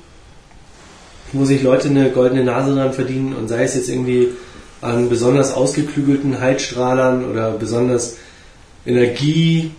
wo 1.33 1.47
sich 1.47 1.63
Leute 1.63 1.89
eine 1.89 2.11
goldene 2.11 2.45
Nase 2.45 2.75
dran 2.75 2.93
verdienen 2.93 3.35
und 3.35 3.49
sei 3.49 3.63
es 3.65 3.77
jetzt 3.77 3.89
irgendwie 3.89 4.29
an 4.81 5.09
besonders 5.09 5.53
ausgeklügelten 5.53 6.41
Heizstrahlern 6.41 7.31
oder 7.31 7.53
besonders 7.53 8.17
Energie 8.87 9.73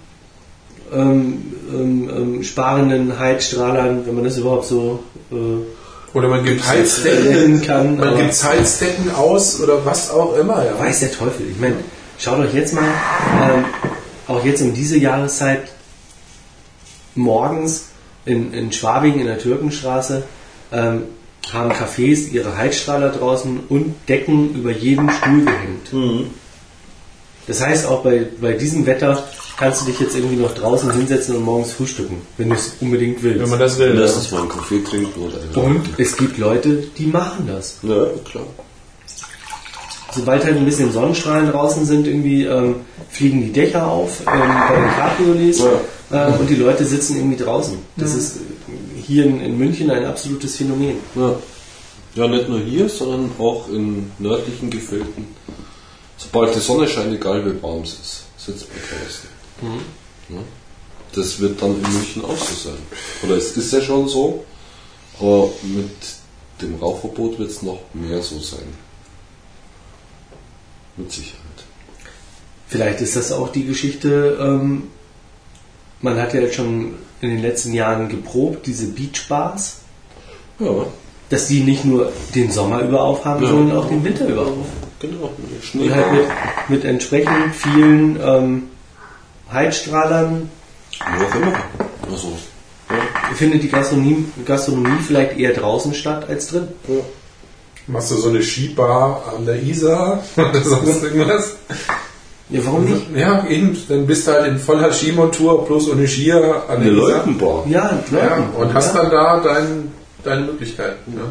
ähm, 0.94 1.54
ähm, 1.72 2.10
ähm, 2.10 2.44
sparenden 2.44 3.18
Heizstrahlern, 3.18 4.06
wenn 4.06 4.16
man 4.16 4.24
das 4.26 4.38
überhaupt 4.38 4.66
so 4.66 5.04
äh, 5.32 6.16
Oder 6.16 6.28
man 6.28 6.44
gibt 6.44 6.68
Heizdecken, 6.68 7.62
kann. 7.62 7.98
man 7.98 8.18
gibt 8.18 8.44
Heizdecken 8.44 9.12
aus 9.16 9.62
oder 9.62 9.86
was 9.86 10.12
auch 10.12 10.36
immer. 10.38 10.66
Ja. 10.66 10.78
Weiß 10.78 11.00
der 11.00 11.12
Teufel. 11.12 11.48
Ich 11.50 11.60
meine, 11.60 11.76
schaut 12.20 12.40
euch 12.40 12.54
jetzt 12.54 12.74
mal, 12.74 12.84
ähm, 12.84 13.66
auch 14.28 14.44
jetzt 14.44 14.62
um 14.62 14.74
diese 14.74 14.98
Jahreszeit, 14.98 15.64
morgens 17.16 17.86
in, 18.26 18.54
in 18.54 18.72
Schwabing 18.72 19.20
in 19.20 19.28
der 19.28 19.40
Türkenstraße, 19.40 20.24
ähm, 20.72 21.04
haben 21.52 21.72
Cafés 21.72 22.32
ihre 22.32 22.58
Heizstrahler 22.58 23.10
draußen 23.10 23.62
und 23.70 23.96
Decken 24.08 24.56
über 24.56 24.72
jeden 24.72 25.10
Stuhl 25.10 25.46
gehängt. 25.46 26.30
Das 27.48 27.62
heißt, 27.62 27.88
auch 27.88 28.04
bei, 28.04 28.28
bei 28.40 28.54
diesem 28.54 28.86
Wetter 28.86 29.24
kannst 29.58 29.82
du 29.82 29.86
dich 29.86 30.00
jetzt 30.00 30.16
irgendwie 30.16 30.38
noch 30.38 30.54
draußen 30.54 30.92
hinsetzen 30.92 31.36
und 31.36 31.44
morgens 31.44 31.74
frühstücken, 31.74 32.22
wenn 32.38 32.50
du 32.50 32.56
es 32.56 32.78
unbedingt 32.80 33.22
willst. 33.22 33.42
Wenn 33.42 33.50
man 33.50 33.60
das 33.60 33.78
will. 33.78 33.94
Ja. 33.94 34.02
das 34.02 34.32
mal 34.32 34.42
einen 34.42 34.50
Kaffee 34.50 34.84
trinkt 34.84 35.18
oder 35.18 35.64
und 35.64 35.82
es 35.98 36.16
gibt 36.18 36.38
Leute, 36.38 36.84
die 36.98 37.06
machen 37.06 37.48
das. 37.48 37.78
Ja, 37.84 38.06
klar. 38.30 38.46
Sobald 40.14 40.44
halt 40.44 40.58
ein 40.58 40.66
bisschen 40.66 40.92
Sonnenstrahlen 40.92 41.52
draußen 41.52 41.86
sind, 41.86 42.06
irgendwie 42.06 42.44
ähm, 42.44 42.78
fliegen 43.10 43.42
die 43.42 43.52
Dächer 43.52 43.88
auf 43.88 44.22
ähm, 44.22 44.40
bei 44.68 44.76
den 44.76 44.90
Cabriolets 44.90 45.60
äh, 46.12 46.40
und 46.40 46.50
die 46.50 46.56
Leute 46.56 46.84
sitzen 46.84 47.18
irgendwie 47.18 47.42
draußen. 47.42 47.78
Das 47.96 48.14
ist 48.14 48.38
äh, 48.38 48.40
hier 49.12 49.26
in, 49.26 49.42
in 49.42 49.58
München 49.58 49.92
ein 49.92 50.06
absolutes 50.06 50.56
Phänomen. 50.56 50.98
Ja. 51.16 51.36
ja, 52.16 52.28
nicht 52.28 52.48
nur 52.48 52.60
hier, 52.60 52.88
sondern 52.88 53.32
auch 53.38 53.68
in 53.68 54.12
nördlichen 54.20 54.70
Gefilden. 54.70 55.36
Sobald 56.18 56.56
die 56.56 56.60
Sonne 56.60 56.88
scheint, 56.88 57.14
egal 57.14 57.46
wie 57.46 57.62
warm 57.62 57.82
es 57.82 57.94
ist, 57.94 58.24
sitzt 58.38 58.68
man 58.70 58.80
draußen. 58.80 59.30
Ja. 60.30 60.42
Das 61.14 61.40
wird 61.40 61.62
dann 61.62 61.76
in 61.76 61.94
München 61.94 62.24
auch 62.24 62.38
so 62.38 62.70
sein. 62.70 62.80
Oder 63.24 63.36
es 63.36 63.58
ist 63.58 63.74
ja 63.74 63.82
schon 63.82 64.08
so, 64.08 64.46
aber 65.20 65.50
mit 65.64 65.90
dem 66.62 66.76
Rauchverbot 66.76 67.38
wird 67.38 67.52
es 67.52 67.62
noch 67.64 67.82
mehr 67.94 68.22
so 68.22 68.40
sein. 68.40 68.70
Mit 70.96 71.12
Sicherheit. 71.12 71.42
Vielleicht 72.68 73.02
ist 73.02 73.18
das 73.18 73.34
auch 73.34 73.50
die 73.50 73.66
Geschichte, 73.66 74.38
ähm, 74.40 74.84
man 76.02 76.18
hat 76.18 76.34
ja 76.34 76.42
jetzt 76.42 76.56
schon 76.56 76.96
in 77.22 77.30
den 77.30 77.42
letzten 77.42 77.74
Jahren 77.74 78.10
geprobt, 78.10 78.66
diese 78.68 78.88
Beachbars, 78.88 79.78
Ja, 80.60 80.68
dass 81.30 81.48
die 81.48 81.62
nicht 81.62 81.86
nur 81.86 82.12
den 82.36 82.52
Sommer 82.52 82.82
über 82.82 83.02
aufhaben, 83.02 83.44
Ja. 83.44 83.50
sondern 83.50 83.78
auch 83.78 83.88
den 83.88 84.04
Winter 84.04 84.28
über 84.28 84.42
aufhaben. 84.42 84.64
genau. 85.00 85.30
Und 85.74 85.92
halt 85.96 86.12
mit, 86.12 86.26
mit 86.70 86.84
entsprechend 86.86 87.56
vielen 87.56 88.20
ähm, 88.22 88.64
Heizstrahlern 89.52 90.50
Wo 91.18 91.26
auch 91.26 91.36
immer. 91.36 91.54
Also, 92.12 92.34
ja, 92.90 93.36
findet 93.36 93.64
die 93.64 93.70
Gastronomie, 93.70 94.26
Gastronomie 94.46 95.02
vielleicht 95.06 95.38
eher 95.38 95.54
draußen 95.54 95.94
statt 95.94 96.28
als 96.30 96.48
drin. 96.48 96.68
ja. 96.88 96.96
Machst 97.88 98.12
du 98.12 98.16
so 98.16 98.30
eine 98.30 98.44
Skibar 98.44 99.34
an 99.36 99.46
der 99.46 99.62
Isar 99.62 100.24
oder 100.38 100.62
sonst 100.64 101.04
irgendwas? 101.04 101.56
Ja, 102.52 102.66
warum 102.66 102.84
nicht? 102.86 103.06
Ja, 103.16 103.46
eben. 103.48 103.78
Dann 103.88 104.06
bist 104.06 104.28
du 104.28 104.32
halt 104.34 104.48
in 104.48 104.60
voller 104.60 104.92
Skimontur 104.94 105.66
plus 105.66 105.90
ohne 105.90 106.08
Skier 106.08 106.64
an 106.68 106.78
Eine 106.78 106.86
der 106.86 106.94
Isar. 106.94 107.08
Leutenbar. 107.18 107.66
Ja, 107.68 108.00
Ja, 108.12 108.36
Leuten. 108.38 108.56
und 108.58 108.74
hast 108.74 108.94
dann 108.96 109.10
da 109.10 109.40
dein, 109.40 109.92
deine 110.24 110.42
Möglichkeiten. 110.46 111.14
Ja. 111.18 111.24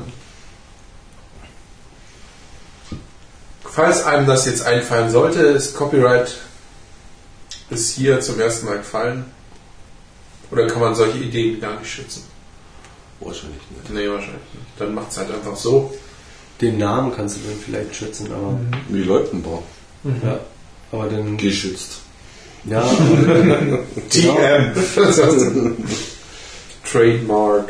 Falls 3.65 4.05
einem 4.05 4.27
das 4.27 4.47
jetzt 4.47 4.67
einfallen 4.67 5.11
sollte, 5.11 5.41
ist 5.41 5.75
Copyright 5.77 6.37
ist 7.71 7.91
hier 7.93 8.21
zum 8.21 8.41
ersten 8.41 8.67
Mal 8.67 8.79
gefallen. 8.79 9.27
Oder 10.51 10.67
kann 10.67 10.81
man 10.81 10.95
solche 10.97 11.19
Ideen 11.19 11.61
gar 11.61 11.79
nicht 11.79 11.89
schützen? 11.89 12.25
Wahrscheinlich 13.21 13.61
nicht. 13.71 13.91
Nee, 13.91 14.09
wahrscheinlich 14.09 14.43
nicht. 14.55 14.67
Dann 14.79 14.95
macht 14.95 15.13
es 15.13 15.19
halt 15.19 15.31
einfach 15.33 15.55
so. 15.55 15.95
Den 16.61 16.79
Namen 16.79 17.13
kannst 17.15 17.37
du 17.37 17.41
dann 17.49 17.59
vielleicht 17.65 17.95
schützen, 17.95 18.27
aber 18.33 18.59
Die 18.89 19.03
Leutenbar. 19.05 19.63
ja. 20.25 20.41
Aber 20.93 21.07
dann 21.09 21.37
Geschützt. 21.37 21.99
ja, 22.65 22.83
aber, 22.83 23.85
TM. 24.11 24.75
Trademark. 26.91 27.69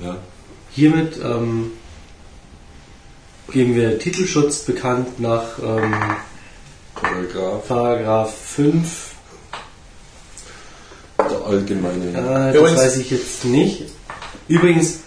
Ja. 0.00 0.16
hiermit 0.70 1.18
ähm, 1.22 1.72
geben 3.52 3.74
wir 3.76 3.98
Titelschutz 3.98 4.60
bekannt 4.60 5.20
nach 5.20 5.58
ähm, 5.62 5.94
Paragraph 6.94 7.68
Paragraph 7.68 8.34
5. 8.34 9.14
der 11.18 11.46
allgemeinen. 11.46 12.14
Äh, 12.14 12.52
das 12.52 12.56
Übrigens- 12.56 12.80
weiß 12.80 12.96
ich 12.96 13.10
jetzt 13.10 13.44
nicht. 13.44 13.84
Übrigens, 14.48 15.00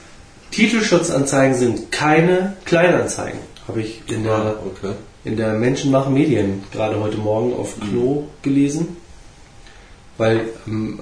Titelschutzanzeigen 0.51 1.57
sind 1.57 1.91
keine 1.91 2.55
Kleinanzeigen. 2.65 3.39
Habe 3.67 3.81
ich 3.81 4.01
in 4.07 4.23
der 4.23 4.33
Ah, 4.33 4.55
okay. 4.65 4.93
In 5.23 5.38
der 5.38 5.53
Menschen 5.53 5.91
machen 5.91 6.14
Medien 6.14 6.64
gerade 6.72 6.99
heute 6.99 7.18
Morgen 7.18 7.53
auf 7.53 7.76
Klo 7.80 8.23
gelesen. 8.41 8.98
Weil 10.18 10.41
ähm, 10.68 10.99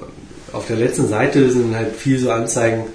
auf 0.51 0.67
der 0.67 0.77
letzten 0.77 1.07
Seite 1.07 1.49
sind 1.49 1.75
halt 1.75 1.95
viel 1.95 2.19
so 2.19 2.31
Anzeigen, 2.31 2.85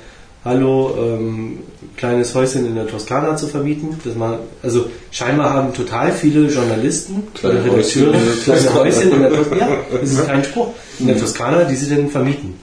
hallo, 0.44 0.94
ähm, 0.98 1.58
kleines 1.96 2.34
Häuschen 2.34 2.66
in 2.66 2.74
der 2.74 2.86
Toskana 2.86 3.36
zu 3.36 3.46
vermieten. 3.46 4.00
Das 4.04 4.14
mal, 4.14 4.38
also 4.62 4.86
scheinbar 5.10 5.50
haben 5.50 5.74
total 5.74 6.12
viele 6.12 6.46
Journalisten 6.46 7.22
Kleine 7.34 7.62
oder 7.62 7.72
Redakteure 7.76 8.12
der 8.12 8.36
kleine 8.42 8.74
Häuschen 8.74 9.12
in 9.12 9.20
der 9.20 9.30
Toskana. 9.34 9.68
Ja, 9.68 9.98
das 10.00 10.10
ist 10.10 10.26
kein 10.26 10.44
Spruch. 10.44 10.68
In 10.98 11.06
der 11.06 11.18
Toskana, 11.18 11.64
die 11.64 11.76
sie 11.76 11.94
dann 11.94 12.08
vermieten. 12.08 12.54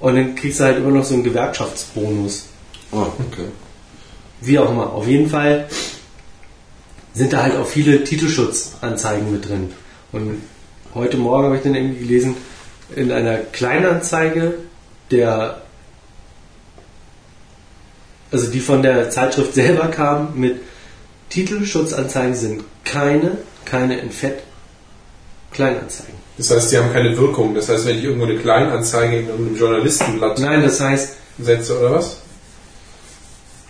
Und 0.00 0.14
dann 0.14 0.34
kriegst 0.34 0.60
du 0.60 0.64
halt 0.64 0.78
immer 0.78 0.90
noch 0.90 1.04
so 1.04 1.14
einen 1.14 1.24
Gewerkschaftsbonus. 1.24 2.46
Ah, 2.92 3.06
okay. 3.18 3.46
Wie 4.40 4.58
auch 4.58 4.70
immer. 4.70 4.92
Auf 4.92 5.06
jeden 5.06 5.28
Fall 5.28 5.68
sind 7.18 7.32
da 7.32 7.42
halt 7.42 7.56
auch 7.56 7.66
viele 7.66 8.04
Titelschutzanzeigen 8.04 9.30
mit 9.32 9.48
drin. 9.48 9.72
Und 10.12 10.42
heute 10.94 11.16
Morgen 11.16 11.44
habe 11.44 11.56
ich 11.56 11.62
dann 11.62 11.74
irgendwie 11.74 12.06
gelesen, 12.06 12.36
in 12.94 13.12
einer 13.12 13.38
Kleinanzeige 13.38 14.54
der, 15.10 15.62
also 18.30 18.50
die 18.50 18.60
von 18.60 18.82
der 18.82 19.10
Zeitschrift 19.10 19.54
selber 19.54 19.88
kam, 19.88 20.38
mit 20.38 20.60
Titelschutzanzeigen 21.28 22.34
sind 22.34 22.64
keine, 22.84 23.38
keine 23.64 23.98
in 23.98 24.10
Fett 24.10 24.42
Kleinanzeigen. 25.50 26.14
Das 26.38 26.50
heißt, 26.50 26.72
die 26.72 26.78
haben 26.78 26.92
keine 26.92 27.16
Wirkung. 27.16 27.54
Das 27.54 27.68
heißt, 27.68 27.86
wenn 27.86 27.98
ich 27.98 28.04
irgendwo 28.04 28.26
eine 28.26 28.38
Kleinanzeige 28.38 29.18
in 29.18 29.28
irgendeinem 29.28 29.56
Journalistenblatt 29.56 30.38
Nein, 30.38 30.62
das 30.62 30.80
heißt, 30.80 31.16
setze 31.38 31.78
oder 31.78 31.92
was? 31.92 32.18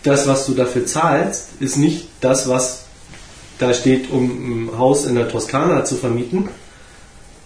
das, 0.02 0.26
was 0.26 0.46
du 0.46 0.54
dafür 0.54 0.86
zahlst, 0.86 1.48
ist 1.60 1.76
nicht 1.76 2.08
das, 2.20 2.48
was 2.48 2.84
da 3.58 3.74
steht, 3.74 4.10
um 4.10 4.68
ein 4.70 4.78
Haus 4.78 5.04
in 5.06 5.14
der 5.14 5.28
Toskana 5.28 5.84
zu 5.84 5.96
vermieten. 5.96 6.48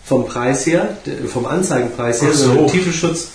Vom 0.05 0.27
Preis 0.27 0.67
her, 0.67 0.97
vom 1.33 1.47
Anzeigenpreis 1.47 2.21
her, 2.23 2.31
Ach 2.33 2.37
so. 2.37 2.45
sondern 2.47 2.67
Titelschutz 2.69 3.29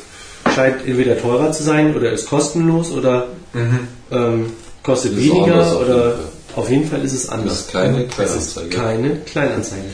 scheint 0.53 0.85
entweder 0.85 1.17
teurer 1.19 1.51
zu 1.51 1.63
sein 1.63 1.95
oder 1.95 2.11
ist 2.11 2.27
kostenlos 2.27 2.91
oder 2.91 3.27
ähm, 4.11 4.51
kostet 4.83 5.13
ist 5.13 5.17
weniger 5.17 5.53
anders 5.55 5.73
auf 5.73 5.79
jeden 5.81 5.91
oder 5.93 6.11
Fall. 6.11 6.19
auf 6.57 6.69
jeden 6.69 6.87
Fall 6.89 7.01
ist 7.05 7.13
es 7.13 7.29
anders. 7.29 7.51
Das 7.53 7.59
ist 7.67 7.71
keine 7.71 8.05
Es 8.05 8.35
ist 8.35 8.53
Kleinanzeige. 8.55 8.69
keine 8.69 9.15
Kleinanzeige. 9.21 9.85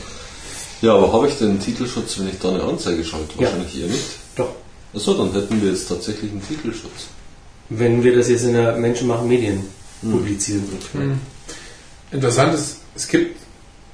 Ja, 0.82 0.94
aber 0.96 1.12
habe 1.12 1.28
ich 1.28 1.38
den 1.38 1.60
Titelschutz, 1.60 2.18
wenn 2.18 2.28
ich 2.28 2.38
da 2.40 2.48
eine 2.50 2.62
Anzeige 2.64 3.04
schalte? 3.04 3.34
Ja. 3.38 3.42
Wahrscheinlich 3.42 3.80
eher 3.80 3.86
nicht. 3.86 4.04
Doch. 4.36 4.48
Achso, 4.94 5.14
dann 5.14 5.32
hätten 5.32 5.62
wir 5.62 5.70
jetzt 5.70 5.88
tatsächlich 5.88 6.30
einen 6.32 6.42
Titelschutz. 6.46 7.06
Wenn 7.70 8.02
wir 8.04 8.16
das 8.16 8.28
jetzt 8.28 8.44
in 8.44 8.52
der 8.54 8.76
Menschen 8.76 9.06
machen 9.08 9.28
Medien 9.28 9.62
Hm. 10.02 10.10
publizieren. 10.10 10.64
Interessant 12.10 12.54
ist, 12.54 12.78
es 12.94 13.08
gibt 13.08 13.36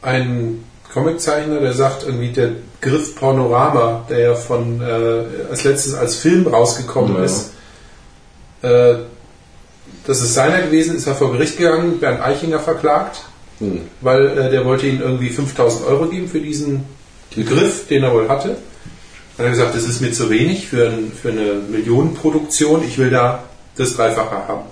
einen 0.03 0.65
Comiczeichner, 0.93 1.61
der 1.61 1.73
sagt 1.73 2.05
irgendwie 2.05 2.31
der 2.31 2.51
Griff 2.81 3.15
Pornorama, 3.15 4.07
der 4.11 4.19
ja 4.19 4.35
von 4.35 4.81
äh, 4.81 5.25
als 5.51 5.65
letztes 5.65 5.95
als 5.95 6.17
Film 6.17 6.47
rausgekommen 6.47 7.17
Ja. 7.17 7.25
ist. 7.25 7.51
Äh, 8.63 8.95
das 10.07 10.21
ist 10.23 10.35
seiner 10.35 10.63
gewesen, 10.63 10.97
ist 10.97 11.07
er 11.07 11.15
vor 11.15 11.33
Gericht 11.33 11.59
gegangen, 11.59 11.99
Bernd 12.01 12.21
Eichinger 12.23 12.59
verklagt, 12.61 13.23
Hm. 13.59 13.83
weil 14.01 14.27
äh, 14.39 14.51
der 14.51 14.65
wollte 14.65 14.87
ihm 14.87 15.01
irgendwie 15.03 15.29
5000 15.29 15.87
Euro 15.87 16.07
geben 16.07 16.29
für 16.29 16.41
diesen 16.41 16.85
Griff, 17.35 17.87
den 17.89 18.03
er 18.03 18.13
wohl 18.15 18.29
hatte. 18.29 18.57
Dann 19.37 19.47
hat 19.47 19.47
er 19.47 19.51
gesagt, 19.51 19.75
das 19.75 19.85
ist 19.85 20.01
mir 20.01 20.13
zu 20.13 20.31
wenig 20.31 20.67
für, 20.69 20.89
ein, 20.89 21.13
für 21.13 21.29
eine 21.31 21.55
Millionenproduktion, 21.71 22.83
ich 22.83 22.97
will 22.99 23.11
da 23.11 23.45
das 23.77 23.95
Dreifache 23.97 24.49
haben. 24.49 24.65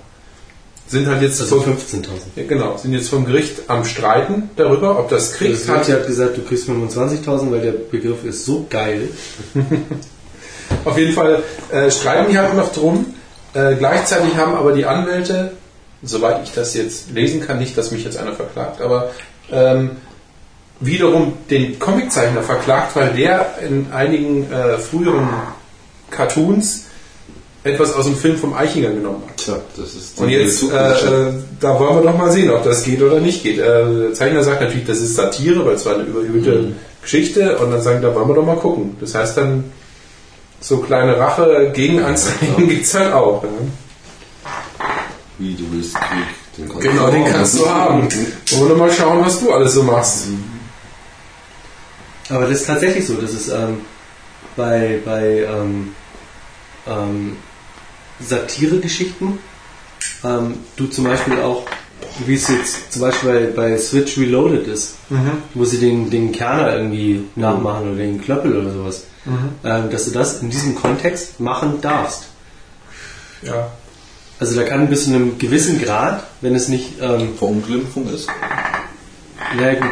Sind 0.89 1.07
halt 1.07 1.21
jetzt 1.21 1.39
Also 1.39 1.61
vor- 1.61 1.73
15.000. 1.73 2.07
ja, 2.35 2.43
genau, 2.47 2.75
sind 2.77 2.93
jetzt 2.93 3.09
vom 3.09 3.23
Gericht 3.25 3.61
am 3.67 3.85
Streiten 3.85 4.49
darüber, 4.55 4.97
ob 4.99 5.09
das 5.09 5.29
Das 5.29 5.37
kriegt. 5.37 5.65
Gericht 5.67 5.89
hat 5.89 6.07
gesagt, 6.07 6.35
du 6.37 6.41
kriegst 6.41 6.67
25.000, 6.67 7.51
weil 7.51 7.61
der 7.61 7.71
Begriff 7.73 8.23
ist 8.25 8.43
so 8.45 8.65
geil. 8.69 9.09
Auf 10.85 10.97
jeden 10.97 11.13
Fall 11.13 11.43
äh, 11.71 11.91
streiten 11.91 12.31
die 12.31 12.37
halt 12.39 12.55
noch 12.55 12.71
drum. 12.71 13.13
Äh, 13.53 13.75
gleichzeitig 13.75 14.35
haben 14.37 14.55
aber 14.55 14.71
die 14.71 14.85
Anwälte, 14.85 15.51
soweit 16.03 16.43
ich 16.43 16.53
das 16.53 16.73
jetzt 16.75 17.11
lesen 17.11 17.41
kann, 17.45 17.57
nicht, 17.59 17.77
dass 17.77 17.91
mich 17.91 18.03
jetzt 18.03 18.17
einer 18.17 18.33
verklagt, 18.33 18.81
aber 18.81 19.11
ähm, 19.51 19.91
wiederum 20.79 21.33
den 21.49 21.77
Comiczeichner 21.79 22.41
verklagt, 22.43 22.95
weil 22.95 23.09
der 23.13 23.55
in 23.67 23.91
einigen 23.91 24.51
äh, 24.51 24.77
früheren 24.77 25.27
Cartoons 26.11 26.85
etwas 27.69 27.93
aus 27.93 28.05
dem 28.05 28.15
Film 28.15 28.37
vom 28.37 28.53
Eichinger 28.53 28.89
genommen 28.89 29.23
hat. 29.27 29.37
Tja, 29.37 29.57
das 29.77 29.93
ist 29.93 30.17
die 30.17 30.23
Und 30.23 30.29
jetzt, 30.29 30.63
äh, 30.63 31.31
da 31.59 31.79
wollen 31.79 31.95
wir 32.03 32.11
doch 32.11 32.17
mal 32.17 32.31
sehen, 32.31 32.49
ob 32.51 32.63
das 32.63 32.83
geht 32.83 33.01
oder 33.01 33.19
nicht 33.19 33.43
geht. 33.43 33.57
Äh, 33.59 33.61
der 33.61 34.13
Zeichner 34.13 34.43
sagt 34.43 34.61
natürlich, 34.61 34.85
das 34.85 34.99
ist 34.99 35.15
Satire, 35.15 35.65
weil 35.65 35.75
es 35.75 35.85
war 35.85 35.95
eine 35.95 36.03
überhöhte 36.03 36.73
Geschichte. 37.01 37.57
Und 37.57 37.71
dann 37.71 37.81
sagen, 37.81 38.01
da 38.01 38.13
wollen 38.13 38.27
wir 38.27 38.35
doch 38.35 38.45
mal 38.45 38.57
gucken. 38.57 38.97
Das 38.99 39.15
heißt 39.15 39.37
dann, 39.37 39.65
so 40.61 40.77
kleine 40.79 41.17
Rache-Gegenanzeigen 41.17 42.67
gibt's 42.67 42.93
halt 42.93 43.13
auch. 43.13 43.43
Ne? 43.43 43.49
Wie 45.37 45.53
du 45.55 45.63
willst 45.71 45.95
Krieg. 45.95 46.25
Den 46.57 46.67
kannst 46.67 46.83
Genau, 46.83 47.05
du 47.05 47.11
den 47.13 47.23
haben. 47.23 47.31
kannst 47.33 47.59
du 47.59 47.69
haben. 47.69 48.07
Wollen 48.51 48.69
wir 48.69 48.75
mal 48.75 48.91
schauen, 48.91 49.23
was 49.25 49.39
du 49.39 49.51
alles 49.53 49.73
so 49.73 49.83
machst. 49.83 50.25
Aber 52.29 52.41
das 52.45 52.61
ist 52.61 52.67
tatsächlich 52.67 53.07
so, 53.07 53.13
dass 53.15 53.31
es 53.31 53.47
ähm, 53.49 53.77
bei, 54.55 54.99
bei 55.05 55.45
ähm, 55.49 55.93
ähm, 56.87 57.37
Satire-Geschichten 58.27 59.39
ähm, 60.23 60.55
du 60.75 60.87
zum 60.87 61.05
Beispiel 61.05 61.39
auch, 61.41 61.63
wie 62.25 62.35
es 62.35 62.47
jetzt 62.47 62.91
zum 62.93 63.01
Beispiel 63.01 63.51
bei, 63.55 63.69
bei 63.71 63.77
Switch 63.77 64.17
Reloaded 64.17 64.67
ist, 64.67 64.95
wo 65.53 65.65
sie 65.65 65.77
den, 65.79 66.09
den 66.09 66.31
Kerner 66.31 66.75
irgendwie 66.77 67.23
nachmachen 67.35 67.89
oder 67.89 67.97
den 67.97 68.21
Klöppel 68.21 68.57
oder 68.57 68.71
sowas, 68.71 69.03
ähm, 69.63 69.89
dass 69.91 70.05
du 70.05 70.11
das 70.11 70.41
in 70.41 70.49
diesem 70.49 70.75
Kontext 70.75 71.39
machen 71.39 71.79
darfst. 71.81 72.27
Ja. 73.43 73.71
Also 74.39 74.55
da 74.55 74.63
kann 74.63 74.87
bis 74.89 75.05
zu 75.05 75.09
einem 75.13 75.37
gewissen 75.37 75.81
Grad, 75.81 76.23
wenn 76.41 76.55
es 76.55 76.67
nicht, 76.69 76.93
ähm, 77.01 77.35
Verunglimpfung 77.37 78.07
ist. 78.13 78.27
na 79.57 79.73
gut, 79.75 79.89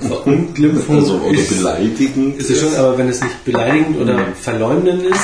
Verunglimpfung 0.00 0.96
Also, 0.96 1.14
oder 1.20 1.38
ist, 1.38 1.48
beleidigend. 1.56 2.36
ist 2.38 2.50
es 2.50 2.60
schon, 2.60 2.74
aber 2.76 2.96
wenn 2.98 3.08
es 3.08 3.22
nicht 3.22 3.44
beleidigend 3.44 3.98
oder 3.98 4.14
Mhm. 4.14 4.34
verleumdend 4.40 5.02
ist, 5.02 5.20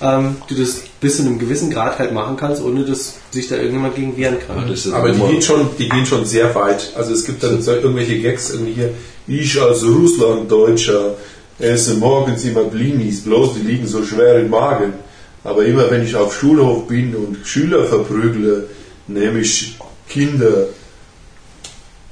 ähm, 0.00 0.36
du 0.48 0.54
das 0.54 0.82
bis 1.00 1.16
zu 1.16 1.22
einem 1.22 1.38
gewissen 1.38 1.70
Grad 1.70 1.98
halt 1.98 2.12
machen 2.12 2.36
kannst, 2.36 2.62
ohne 2.62 2.84
dass 2.84 3.14
sich 3.30 3.48
da 3.48 3.56
irgendjemand 3.56 3.94
gegen 3.94 4.16
wehren 4.16 4.38
kann. 4.46 4.68
Ist 4.70 4.90
Aber 4.92 5.10
die 5.10 5.20
gehen, 5.20 5.42
schon, 5.42 5.68
die 5.78 5.88
gehen 5.88 6.06
schon 6.06 6.24
sehr 6.24 6.54
weit. 6.54 6.92
Also 6.96 7.12
es 7.12 7.24
gibt 7.24 7.42
dann 7.42 7.62
so 7.62 7.72
irgendwelche 7.72 8.20
Gags 8.20 8.50
irgendwie 8.50 8.72
hier. 8.72 8.90
Ich 9.26 9.60
als 9.60 9.84
Russlanddeutscher 9.84 11.16
esse 11.58 11.94
morgens 11.94 12.44
immer 12.44 12.64
Blinis, 12.64 13.22
bloß 13.22 13.54
die 13.54 13.60
liegen 13.60 13.86
so 13.86 14.04
schwer 14.04 14.40
im 14.40 14.50
Magen. 14.50 14.94
Aber 15.44 15.64
immer 15.64 15.90
wenn 15.90 16.04
ich 16.04 16.16
auf 16.16 16.34
Schulhof 16.34 16.86
bin 16.86 17.14
und 17.14 17.46
Schüler 17.46 17.84
verprügle, 17.84 18.68
nehme 19.06 19.40
ich 19.40 19.76
Kinder 20.08 20.68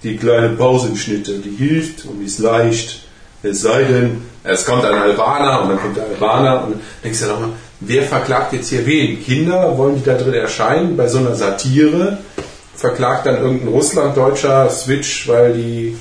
die 0.02 0.16
kleine 0.16 0.50
Pausenschnitte, 0.50 1.38
die 1.38 1.56
hilft 1.56 2.06
und 2.06 2.24
ist 2.24 2.38
leicht. 2.38 3.04
Es 3.42 3.62
sei 3.62 3.84
denn, 3.84 4.22
es 4.44 4.64
kommt 4.64 4.84
ein 4.84 4.94
Albaner 4.94 5.62
und 5.62 5.70
dann 5.70 5.80
kommt 5.80 5.96
der 5.96 6.04
Albaner 6.04 6.64
und 6.64 6.72
dann 6.72 6.80
denkst 7.02 7.20
du 7.20 7.26
dann 7.26 7.34
auch 7.36 7.40
mal, 7.40 7.52
wer 7.80 8.02
verklagt 8.02 8.52
jetzt 8.52 8.68
hier 8.68 8.86
wen? 8.86 9.22
Kinder, 9.22 9.76
wollen 9.76 9.96
die 9.96 10.04
da 10.04 10.14
drin 10.14 10.34
erscheinen 10.34 10.96
bei 10.96 11.08
so 11.08 11.18
einer 11.18 11.34
Satire? 11.34 12.18
Verklagt 12.76 13.26
dann 13.26 13.36
irgendein 13.36 13.68
Russlanddeutscher 13.68 14.70
Switch, 14.70 15.28
weil 15.28 15.52
die 15.54 15.96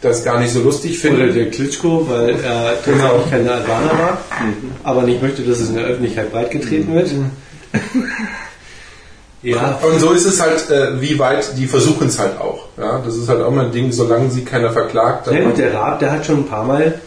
das 0.00 0.24
gar 0.24 0.38
nicht 0.38 0.52
so 0.52 0.62
lustig 0.62 0.92
Oder 1.04 1.16
finden? 1.16 1.34
der 1.34 1.50
Klitschko, 1.50 2.06
weil 2.08 2.30
er 2.40 2.74
tatsächlich 2.84 3.30
keine 3.30 3.52
Albaner 3.52 3.94
mag, 3.94 4.18
aber 4.84 5.02
nicht 5.02 5.20
möchte, 5.22 5.42
dass 5.42 5.58
es 5.58 5.70
in 5.70 5.76
der 5.76 5.86
Öffentlichkeit 5.86 6.30
breitgetreten 6.30 6.94
wird. 6.94 7.10
ja, 9.50 9.78
Und 9.82 9.98
so 10.00 10.12
ist 10.12 10.24
es 10.26 10.40
halt, 10.40 10.70
äh, 10.70 11.00
wie 11.00 11.18
weit, 11.18 11.56
die 11.56 11.66
versuchen 11.66 12.08
es 12.08 12.18
halt 12.18 12.38
auch. 12.40 12.64
Ja, 12.76 13.00
das 13.04 13.16
ist 13.16 13.28
halt 13.28 13.42
auch 13.42 13.50
mal 13.50 13.66
ein 13.66 13.72
Ding, 13.72 13.90
solange 13.92 14.30
sie 14.30 14.44
keiner 14.44 14.70
verklagt, 14.70 15.26
dann 15.26 15.34
ja 15.36 15.44
gut, 15.44 15.58
der 15.58 15.74
Raab, 15.74 15.98
der 16.00 16.12
hat 16.12 16.26
schon 16.26 16.38
ein 16.38 16.46
paar 16.46 16.64
Mal 16.64 17.00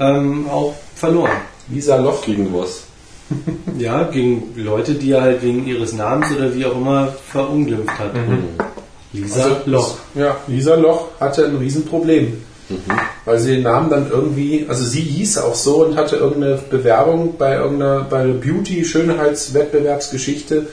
ähm, 0.00 0.46
auch 0.48 0.74
verloren. 0.94 1.30
Lisa 1.68 1.96
Loch. 1.96 2.24
Gegen 2.24 2.52
was? 2.52 2.82
Ja, 3.78 4.04
gegen 4.04 4.52
Leute, 4.56 4.94
die 4.94 5.10
er 5.12 5.22
halt 5.22 5.42
wegen 5.42 5.66
ihres 5.66 5.92
Namens 5.94 6.28
oder 6.36 6.54
wie 6.54 6.64
auch 6.64 6.76
immer 6.76 7.08
verunglimpft 7.32 7.98
hat. 7.98 8.12
Lisa 9.12 9.42
Also, 9.42 9.56
Loch. 9.66 9.96
Ja, 10.14 10.36
Lisa 10.46 10.76
Loch 10.76 11.08
hatte 11.18 11.44
ein 11.46 11.56
Riesenproblem. 11.56 12.40
Weil 13.24 13.38
sie 13.38 13.54
den 13.56 13.62
Namen 13.62 13.90
dann 13.90 14.10
irgendwie, 14.10 14.66
also 14.68 14.84
sie 14.84 15.00
hieß 15.00 15.38
auch 15.38 15.54
so 15.54 15.84
und 15.84 15.96
hatte 15.96 16.16
irgendeine 16.16 16.58
Bewerbung 16.70 17.34
bei 17.38 17.56
irgendeiner 17.56 18.06
bei 18.08 18.20
einer 18.20 18.34
Beauty-Schönheitswettbewerbsgeschichte 18.34 20.66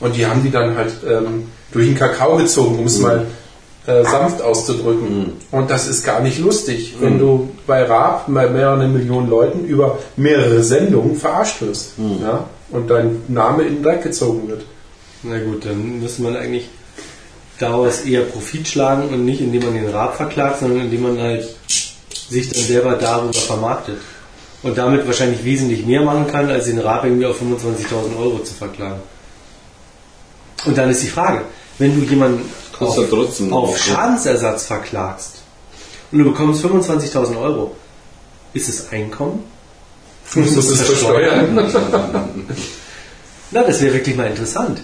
und 0.00 0.16
die 0.16 0.26
haben 0.26 0.42
die 0.42 0.50
dann 0.50 0.76
halt 0.76 0.92
ähm, 1.08 1.48
durch 1.72 1.86
den 1.86 1.96
Kakao 1.96 2.36
gezogen, 2.36 2.78
um 2.78 2.86
es 2.86 2.98
mal 2.98 3.26
äh, 3.86 4.04
sanft 4.04 4.42
auszudrücken. 4.42 5.32
Und 5.50 5.70
das 5.70 5.86
ist 5.86 6.04
gar 6.04 6.20
nicht 6.20 6.38
lustig, 6.38 6.96
wenn 7.00 7.18
du 7.18 7.50
bei 7.66 7.84
Raab 7.84 8.26
bei 8.26 8.48
mehreren 8.48 8.92
Millionen 8.92 9.28
Leuten 9.28 9.64
über 9.64 9.98
mehrere 10.16 10.62
Sendungen 10.62 11.16
verarscht 11.16 11.62
wirst. 11.62 11.92
Ja? 12.20 12.48
Und 12.70 12.90
dein 12.90 13.22
Name 13.28 13.62
in 13.62 13.76
den 13.76 13.82
Dreck 13.82 14.02
gezogen 14.02 14.48
wird. 14.48 14.64
Na 15.22 15.38
gut, 15.38 15.64
dann 15.64 16.00
müsste 16.00 16.22
man 16.22 16.36
eigentlich 16.36 16.68
daraus 17.58 18.00
eher 18.02 18.22
Profit 18.22 18.68
schlagen 18.68 19.08
und 19.08 19.24
nicht 19.24 19.40
indem 19.40 19.64
man 19.64 19.74
den 19.74 19.88
Raab 19.88 20.16
verklagt, 20.16 20.60
sondern 20.60 20.80
indem 20.82 21.02
man 21.02 21.20
halt 21.20 21.48
sich 22.28 22.50
dann 22.50 22.62
selber 22.62 22.94
darüber 22.94 23.32
vermarktet. 23.32 23.98
Und 24.62 24.76
damit 24.76 25.06
wahrscheinlich 25.06 25.44
wesentlich 25.44 25.86
mehr 25.86 26.02
machen 26.02 26.26
kann, 26.26 26.50
als 26.50 26.64
den 26.64 26.78
Raab 26.78 27.04
irgendwie 27.04 27.26
auf 27.26 27.40
25.000 27.40 28.18
Euro 28.18 28.40
zu 28.40 28.52
verklagen. 28.52 29.00
Und 30.66 30.76
dann 30.76 30.90
ist 30.90 31.02
die 31.02 31.08
Frage, 31.08 31.42
wenn 31.78 31.98
du 32.00 32.06
jemanden 32.06 32.48
auf, 32.80 32.98
auf 33.52 33.78
Schadensersatz 33.78 34.64
verklagst 34.66 35.36
und 36.12 36.18
du 36.18 36.24
bekommst 36.24 36.64
25.000 36.64 37.40
Euro, 37.40 37.74
ist 38.52 38.68
es 38.68 38.90
Einkommen? 38.92 39.44
Du 40.34 40.40
musst 40.40 40.56
es 40.56 40.80
versteuern. 40.82 41.56
Na, 43.52 43.62
das 43.62 43.80
wäre 43.80 43.94
wirklich 43.94 44.16
mal 44.16 44.26
interessant. 44.26 44.82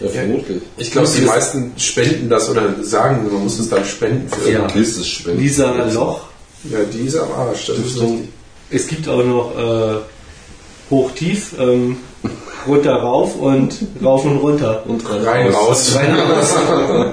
Ja, 0.00 0.08
vermutlich. 0.10 0.62
Ich 0.76 0.92
glaube, 0.92 1.08
die 1.08 1.22
Das- 1.22 1.26
meisten 1.34 1.72
spenden 1.76 2.28
das 2.28 2.48
oder 2.48 2.84
sagen, 2.84 3.28
man 3.32 3.42
muss 3.42 3.58
es 3.58 3.68
dann 3.68 3.84
spenden 3.84 4.28
für 4.28 4.50
Ja. 4.52 4.66
Willst 4.72 4.96
es 4.98 5.08
spenden. 5.08 5.40
Lisa 5.40 5.72
Loch 5.92 6.20
Ja, 6.70 6.78
die 6.84 7.00
ist 7.06 7.16
am 7.16 7.32
Arsch. 7.32 7.66
Das 7.66 7.78
ist 7.78 7.90
Stiftung. 7.90 8.12
richtig. 8.12 8.28
Es 8.70 8.86
gibt 8.86 9.08
auch 9.08 9.24
noch 9.24 9.56
äh, 9.58 9.96
hoch-tief, 10.90 11.54
ähm, 11.58 11.96
runter 12.68 12.94
rauf 12.94 13.36
und 13.36 13.74
rauf 14.02 14.24
und 14.24 14.38
runter. 14.38 14.82
Und 14.86 15.02
Rein 15.10 15.48
raus. 15.48 15.96
Rein 15.96 16.14
raus. 16.14 16.54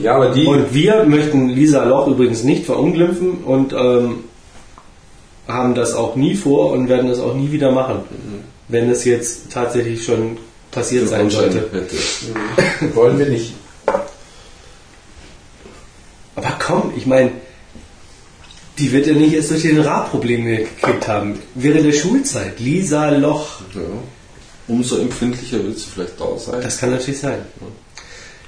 Ja, 0.00 0.14
aber 0.14 0.30
die. 0.30 0.46
Und 0.46 0.72
wir 0.72 1.04
möchten 1.04 1.48
Lisa 1.48 1.84
Loch 1.84 2.06
übrigens 2.06 2.44
nicht 2.44 2.66
verunglimpfen 2.66 3.38
und 3.44 3.72
ähm, 3.72 4.24
haben 5.48 5.74
das 5.74 5.94
auch 5.94 6.14
nie 6.14 6.34
vor 6.34 6.72
und 6.72 6.88
werden 6.88 7.08
das 7.08 7.18
auch 7.18 7.34
nie 7.34 7.50
wieder 7.50 7.72
machen, 7.72 8.00
wenn 8.68 8.88
es 8.90 9.04
jetzt 9.04 9.50
tatsächlich 9.50 10.04
schon 10.04 10.38
passiert 10.70 11.08
sein 11.08 11.30
sollte. 11.30 11.68
Hätte. 11.72 12.94
wollen 12.94 13.18
wir 13.18 13.26
nicht. 13.26 13.54
Aber 16.36 16.56
komm, 16.64 16.92
ich 16.96 17.06
meine, 17.06 17.32
die 18.78 18.92
wird 18.92 19.06
ja 19.08 19.14
nicht 19.14 19.34
erst 19.34 19.50
durch 19.50 19.62
den 19.62 19.80
Ra-Probleme 19.80 20.58
gekriegt 20.58 21.08
haben. 21.08 21.40
Während 21.56 21.86
der 21.86 21.92
Schulzeit, 21.92 22.60
Lisa 22.60 23.10
Loch, 23.10 23.62
Ja. 23.74 23.80
Umso 24.68 24.98
empfindlicher 24.98 25.58
willst 25.64 25.86
du 25.86 25.90
vielleicht 25.90 26.20
da 26.20 26.36
sein. 26.38 26.60
das 26.62 26.78
kann 26.78 26.90
natürlich 26.90 27.20
sein. 27.20 27.38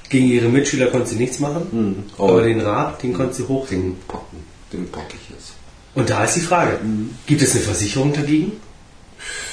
Gegen 0.09 0.27
ihre 0.27 0.49
Mitschüler 0.49 0.87
konnte 0.87 1.07
sie 1.09 1.15
nichts 1.15 1.39
machen, 1.39 1.67
Hm. 1.71 1.95
aber 2.17 2.29
Aber 2.33 2.41
den 2.43 2.61
Rat, 2.61 3.01
den 3.01 3.13
konnte 3.13 3.33
sie 3.33 3.43
hochringen. 3.47 3.95
den 4.71 4.87
packe 4.91 5.15
ich 5.21 5.29
jetzt. 5.35 5.53
Und 5.95 6.09
da 6.09 6.23
ist 6.23 6.35
die 6.35 6.41
Frage, 6.41 6.79
gibt 7.25 7.41
es 7.41 7.51
eine 7.53 7.61
Versicherung 7.63 8.13
dagegen? 8.13 8.53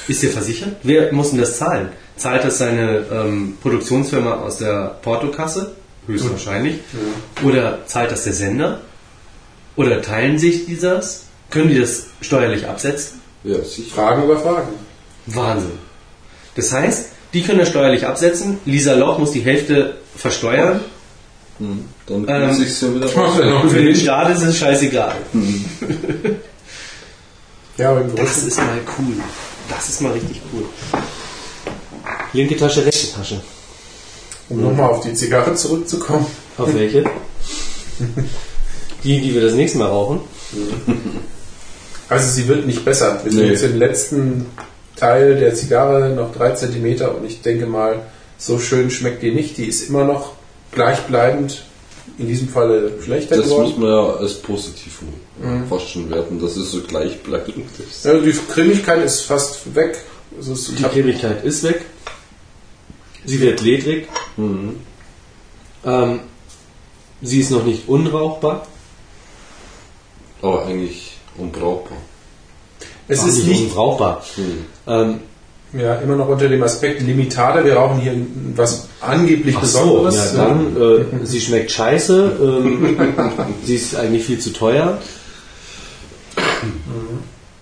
Ist 0.09 0.23
der 0.23 0.31
versichert? 0.31 0.77
Wer 0.83 1.13
muss 1.13 1.31
denn 1.31 1.41
das 1.41 1.59
zahlen? 1.59 1.89
Zahlt 2.17 2.45
das 2.45 2.59
seine 2.59 3.05
ähm, 3.13 3.57
Produktionsfirma 3.61 4.35
aus 4.37 4.59
der 4.59 4.99
Portokasse? 5.03 5.75
Höchstwahrscheinlich. 6.07 6.79
Oder 7.45 7.87
zahlt 7.87 8.11
das 8.11 8.25
der 8.25 8.33
Sender? 8.33 8.81
Oder 9.77 10.01
teilen 10.03 10.39
sich 10.39 10.67
die 10.67 10.77
das? 10.79 11.25
Können 11.51 11.69
die 11.69 11.79
das 11.79 12.07
steuerlich 12.21 12.67
absetzen? 12.67 13.21
Ja, 13.45 13.63
sicher. 13.63 13.95
Fragen 13.95 14.25
über 14.25 14.39
Fragen. 14.39 14.69
Wahnsinn. 15.27 15.73
Das 16.59 16.73
heißt, 16.73 17.07
die 17.35 17.43
können 17.43 17.61
das 17.61 17.69
steuerlich 17.69 18.05
absetzen. 18.05 18.59
Lisa 18.65 18.95
Loch 18.95 19.19
muss 19.19 19.31
die 19.31 19.43
Hälfte 19.43 19.95
versteuern. 20.17 20.81
Hm. 21.59 21.85
Dann 22.07 22.27
Ähm, 22.29 22.49
muss 22.49 22.59
ich 22.59 22.69
es 22.71 22.81
ja 22.81 22.93
wieder 22.93 23.07
er 23.09 23.15
raus. 23.53 23.71
Für 23.71 23.81
den. 23.83 23.95
Staat 23.95 24.37
ist 24.37 24.43
es 24.43 24.59
scheißegal. 24.59 25.15
Ja, 27.77 27.91
aber 27.91 28.01
im 28.01 28.17
Das 28.17 28.39
ist 28.43 28.57
mal 28.59 28.79
cool. 28.99 29.15
Das 29.71 29.89
ist 29.89 30.01
mal 30.01 30.11
richtig 30.13 30.41
cool. 30.53 30.65
Linke 32.33 32.57
Tasche, 32.57 32.85
rechte 32.85 33.15
Tasche. 33.15 33.41
Um 34.49 34.61
nochmal 34.63 34.91
auf 34.91 35.01
die 35.05 35.15
Zigarre 35.15 35.55
zurückzukommen. 35.55 36.27
Auf 36.57 36.75
welche? 36.75 37.05
Die, 39.05 39.21
die 39.21 39.33
wir 39.33 39.43
das 39.43 39.53
nächste 39.53 39.79
Mal 39.79 39.87
rauchen. 39.89 40.21
Also 42.09 42.31
sie 42.33 42.49
wird 42.49 42.67
nicht 42.67 42.85
besser. 42.85 43.21
Wir 43.23 43.31
sind 43.31 43.43
Nee. 43.43 43.49
jetzt 43.51 43.63
im 43.63 43.79
letzten 43.79 44.47
Teil 44.99 45.37
der 45.37 45.55
Zigarre 45.55 46.11
noch 46.11 46.35
drei 46.35 46.51
Zentimeter 46.53 47.15
und 47.17 47.25
ich 47.27 47.43
denke 47.43 47.67
mal, 47.67 48.01
so 48.37 48.59
schön 48.59 48.91
schmeckt 48.91 49.23
die 49.23 49.33
nicht. 49.33 49.57
Die 49.57 49.65
ist 49.67 49.89
immer 49.89 50.05
noch 50.05 50.33
gleichbleibend, 50.73 51.65
in 52.19 52.27
diesem 52.29 52.49
Falle 52.49 52.93
schlechter 53.03 53.37
Das 53.37 53.47
muss 53.47 53.75
geworden. 53.75 53.81
man 53.81 53.91
ja 53.91 54.17
als 54.17 54.35
positiv 54.35 54.99
fast 55.69 55.91
schon 55.91 56.11
werten, 56.11 56.41
dass 56.41 56.57
es 56.57 56.71
so 56.71 56.81
gleichbleibend 56.83 57.67
ist. 57.89 58.05
Ja, 58.05 58.15
die 58.19 58.33
Cremigkeit 58.33 59.05
ist 59.05 59.23
fast 59.23 59.75
weg. 59.75 59.99
Also 60.37 60.55
Die 60.73 60.83
Cremigkeit 60.83 61.45
ist 61.45 61.63
weg. 61.63 61.83
Sie 63.25 63.41
wird 63.41 63.61
ledrig. 63.61 64.09
Ähm, 65.85 66.21
sie 67.23 67.41
ist 67.41 67.51
noch 67.51 67.65
nicht 67.65 67.89
unrauchbar. 67.89 68.67
Aber 70.43 70.67
eigentlich 70.67 71.17
unbrauchbar. 71.37 71.99
Es 73.09 73.25
ist 73.25 73.47
nicht 73.47 73.63
unbrauchbar. 73.63 74.23
Hm. 74.37 74.65
Ähm, 74.87 75.21
ja, 75.73 75.97
immer 75.97 76.17
noch 76.17 76.29
unter 76.29 76.49
dem 76.49 76.63
Aspekt 76.63 77.03
Limitada. 77.03 77.65
Wir 77.65 77.75
rauchen 77.75 78.01
hier 78.01 78.15
was 78.55 78.89
angeblich 79.01 79.55
ach 79.57 79.65
so, 79.65 80.03
Besonderes. 80.03 80.35
ja, 80.35 80.47
dann, 80.47 80.77
äh, 80.77 81.27
sie 81.27 81.41
schmeckt 81.41 81.71
scheiße. 81.71 82.37
Ähm, 82.41 82.97
sie 83.65 83.75
ist 83.75 83.95
eigentlich 83.95 84.25
viel 84.25 84.39
zu 84.39 84.53
teuer. 84.53 84.99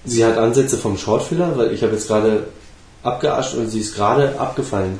Sie 0.05 0.25
hat 0.25 0.39
Ansätze 0.39 0.79
vom 0.79 0.97
Shortfiller, 0.97 1.57
weil 1.57 1.73
ich 1.73 1.83
habe 1.83 1.93
jetzt 1.93 2.07
gerade 2.07 2.45
abgeascht 3.03 3.55
und 3.55 3.69
sie 3.69 3.81
ist 3.81 3.97
gerade 3.97 4.39
abgefallen. 4.39 4.99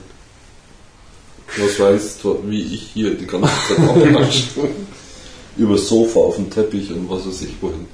Was 1.59 1.79
weißt 1.79 2.25
du, 2.25 2.41
wie 2.47 2.63
ich 2.75 2.91
hier 2.93 3.15
die 3.15 3.27
ganze 3.27 3.49
Zeit 3.69 3.89
aufnasche? 3.89 4.45
Übers 5.57 5.89
Sofa, 5.89 6.21
auf 6.21 6.37
dem 6.37 6.51
Teppich 6.51 6.91
und 6.91 7.09
was 7.09 7.27
weiß 7.27 7.43
ich 7.43 7.55
wohin. 7.61 7.87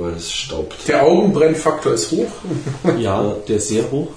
Weil 0.00 0.14
es 0.14 0.32
staubt. 0.32 0.76
Der 0.88 1.04
Augenbrennfaktor 1.04 1.92
ist 1.92 2.10
hoch. 2.10 2.30
Ja, 2.98 3.36
der 3.46 3.56
ist 3.56 3.68
sehr 3.68 3.90
hoch. 3.90 4.08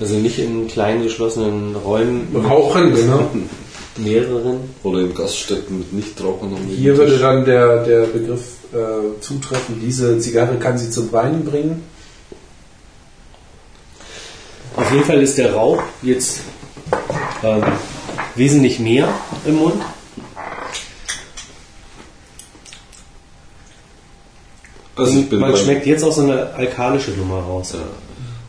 Also 0.00 0.14
nicht 0.14 0.38
in 0.38 0.68
kleinen 0.68 1.02
geschlossenen 1.02 1.76
Räumen. 1.76 2.34
Rauchen, 2.34 2.94
genau. 2.94 3.30
mehreren. 3.98 4.60
Oder 4.82 5.00
in 5.00 5.14
Gaststätten 5.14 5.78
mit 5.80 5.92
Nichtrauchern 5.92 6.54
am 6.54 6.66
Hier 6.66 6.96
würde 6.96 7.18
dann 7.18 7.44
der, 7.44 7.84
der 7.84 8.06
Begriff 8.06 8.40
äh, 8.72 9.20
zutreffen, 9.20 9.80
diese 9.84 10.18
Zigarre 10.18 10.56
kann 10.56 10.78
sie 10.78 10.90
zum 10.90 11.12
Weinen 11.12 11.44
bringen. 11.44 11.82
Auf 14.76 14.90
jeden 14.90 15.04
Fall 15.04 15.20
ist 15.20 15.36
der 15.36 15.52
Rauch 15.52 15.82
jetzt 16.00 16.40
ähm, 17.42 17.62
wesentlich 18.34 18.78
mehr 18.78 19.08
im 19.44 19.56
Mund. 19.56 19.82
Also 24.96 25.18
ich 25.18 25.28
bin, 25.28 25.40
Man 25.40 25.56
schmeckt 25.56 25.86
jetzt 25.86 26.02
auch 26.04 26.12
so 26.12 26.22
eine 26.22 26.52
alkalische 26.54 27.12
Nummer 27.12 27.40
raus. 27.40 27.72
ja, 27.74 27.80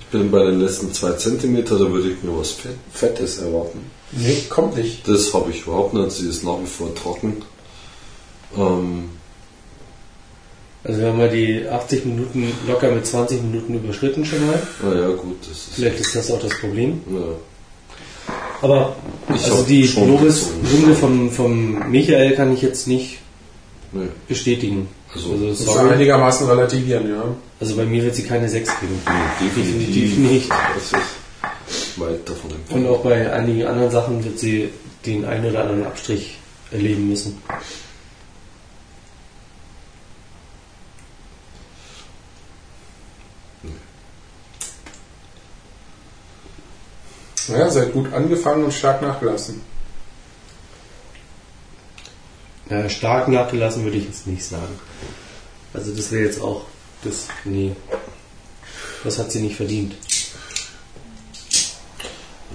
ich 0.02 0.06
bin 0.07 0.30
bei 0.30 0.44
den 0.44 0.60
letzten 0.60 0.91
zwei 0.94 1.14
Zentimeter, 1.14 1.78
da 1.80 1.90
würde 1.91 2.10
ich 2.11 2.22
mir 2.24 2.38
was 2.38 2.52
Fett, 2.52 2.76
Fettes 2.91 3.38
erwarten. 3.40 3.80
Nee, 4.11 4.44
kommt 4.49 4.76
nicht. 4.78 5.07
Das 5.07 5.34
habe 5.34 5.49
ich 5.52 5.61
überhaupt 5.64 5.94
nicht, 5.94 6.11
sie 6.11 6.28
ist 6.30 6.44
nach 6.44 6.60
wie 6.61 6.68
vor 6.68 6.94
trocken. 6.94 7.38
Ähm, 8.57 9.10
Also 10.84 10.99
wir 10.99 11.07
haben 11.07 11.18
mal 11.18 11.30
die 11.30 11.65
80 11.68 12.06
Minuten 12.06 12.52
locker 12.68 12.91
mit 12.91 13.07
20 13.07 13.41
Minuten 13.41 13.76
überschritten 13.76 14.26
schon 14.26 14.45
mal. 14.45 14.61
naja, 14.84 15.07
gut, 15.15 15.38
das 15.41 15.52
ist. 15.57 15.70
Vielleicht 15.76 15.99
ist 16.02 16.15
das 16.15 16.30
auch 16.30 16.40
das 16.41 16.60
Problem. 16.60 17.02
Ja. 17.10 17.22
Aber 18.61 18.95
Ich 19.34 19.44
also 19.45 19.64
die 19.64 19.82
gezogen. 19.82 20.95
vom, 20.99 21.32
vom 21.32 21.90
Michael 21.90 22.36
kann 22.36 22.53
ich 22.53 22.61
jetzt 22.61 22.88
nicht 22.88 23.20
Nee. 23.94 24.07
bestätigen. 24.28 24.88
Also, 25.15 25.31
Also, 25.34 25.48
Das 25.49 25.60
sorry. 25.60 25.94
einigermaßen 25.94 26.48
relativieren, 26.49 27.10
ja. 27.10 27.23
also 27.60 27.76
bei 27.76 27.85
mir 27.85 28.02
wird 28.03 28.15
sie 28.15 28.23
keine 28.23 28.49
6 28.49 28.69
geben. 28.80 28.99
definitiv, 29.40 29.56
Definitiv 29.73 30.18
nicht. 30.18 30.49
Das 30.49 30.91
ist 31.02 31.99
weit 31.99 32.27
davon 32.27 32.52
Und 32.52 32.57
entfernt. 32.57 32.88
auch 32.88 33.03
bei 33.03 33.31
einigen 33.31 33.68
anderen 33.68 33.91
Sachen 33.91 34.23
wird 34.23 34.40
sie 34.40 34.69
den 35.06 35.26
einen 35.26 35.45
oder 35.52 35.61
anderen 35.61 35.85
Abstrich 35.85 36.38
erleben 36.72 37.10
müssen. 37.10 37.38
Ja, 47.48 47.69
seid 47.69 47.94
gut 47.94 48.14
angefangen 48.14 48.64
und 48.65 48.73
stark 48.73 49.02
nachgelassen. 49.02 49.61
Ja, 52.69 52.90
stark 52.90 53.27
nachgelassen 53.27 53.84
würde 53.84 53.98
ich 53.98 54.06
jetzt 54.06 54.26
nicht 54.27 54.44
sagen. 54.45 54.80
Also 55.73 55.91
das 55.94 56.11
wäre 56.11 56.23
jetzt 56.26 56.41
auch 56.41 56.65
das. 57.03 57.27
Nee. 57.44 57.76
Das 59.03 59.19
hat 59.19 59.31
sie 59.31 59.41
nicht 59.41 59.56
verdient. 59.57 59.94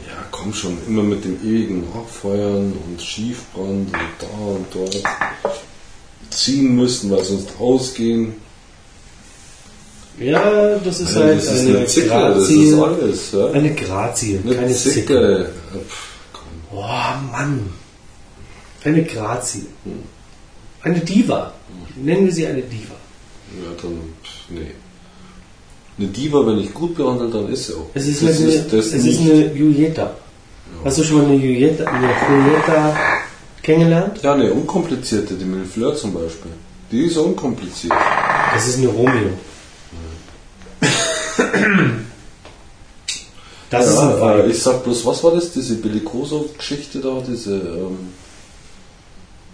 Ja, 0.07 0.15
komm 0.31 0.53
schon, 0.55 0.79
immer 0.87 1.03
mit 1.03 1.25
dem 1.25 1.37
ewigen 1.45 1.85
Nachfeuern 1.95 2.73
und 2.73 3.03
Schiefbrand 3.03 3.93
und 3.93 3.97
da 4.19 4.27
und 4.47 4.67
dort 4.73 5.03
ziehen 6.31 6.75
müssen, 6.77 7.11
weil 7.11 7.25
sonst 7.25 7.51
ausgehen. 7.59 8.35
Ja, 10.19 10.77
das 10.79 11.01
ist 11.01 11.15
Ja, 11.15 11.21
halt 11.21 11.39
das 11.39 11.45
ist 11.45 11.61
eine, 11.61 11.77
eine 11.79 11.87
Zicke, 11.87 12.09
das 12.09 12.37
Grazie. 12.39 12.65
ist 12.65 12.79
alles. 12.79 13.33
Ja? 13.33 13.51
Eine 13.53 13.75
Grazie, 13.75 14.41
Eine 14.45 14.55
keine 14.57 14.75
Zicke. 14.75 14.93
Zicke. 14.95 15.51
Boah, 16.71 17.23
Mann. 17.31 17.71
Eine 18.85 19.05
Grazie. 19.05 19.67
Eine 20.83 21.01
Diva. 21.01 21.53
Nennen 21.97 22.27
wir 22.27 22.33
sie 22.33 22.47
eine 22.47 22.63
Diva. 22.63 22.95
Ja, 23.63 23.71
dann, 23.83 23.99
nee. 24.51 24.73
Eine 25.99 26.09
Diva, 26.09 26.47
wenn 26.47 26.59
ich 26.59 26.73
gut 26.73 26.95
behandelt, 26.95 27.35
dann 27.35 27.49
ist 27.49 27.67
sie 27.67 27.75
auch. 27.75 27.91
Es 27.95 28.07
ist, 28.07 28.23
das 28.23 28.39
eine, 28.39 28.47
ist 28.49 28.73
das 28.73 28.87
es 28.87 29.03
nicht. 29.05 29.21
ist 29.21 29.31
eine 29.31 29.53
Julieta. 29.53 30.15
Hast 30.85 30.99
du 30.99 31.03
schon 31.03 31.19
mal 31.19 31.25
eine 31.27 31.35
Julieta, 31.35 31.85
eine 31.85 32.07
Julieta 32.07 32.97
kennengelernt? 33.63 34.21
ja, 34.23 34.35
eine 34.35 34.53
unkomplizierte, 34.53 35.35
die 35.35 35.45
Milfleur 35.45 35.97
zum 35.97 36.15
Beispiel. 36.15 36.53
Die 36.93 37.07
ist 37.07 37.17
unkompliziert. 37.17 37.93
Das 38.55 38.69
ist 38.69 38.79
eine 38.79 38.89
Romeo. 38.89 39.31
Das 43.71 43.87
ist 43.87 43.99
ein 43.99 44.09
ja, 44.11 44.35
äh, 44.35 44.39
Vibe. 44.39 44.51
ich 44.51 44.63
sag 44.63 44.85
bloß, 44.85 45.05
was 45.05 45.23
war 45.25 45.33
das? 45.33 45.53
Diese 45.53 45.75
Bellicoso-Geschichte 45.77 47.01
da, 47.01 47.23
diese, 47.27 47.55
ähm, 47.57 47.99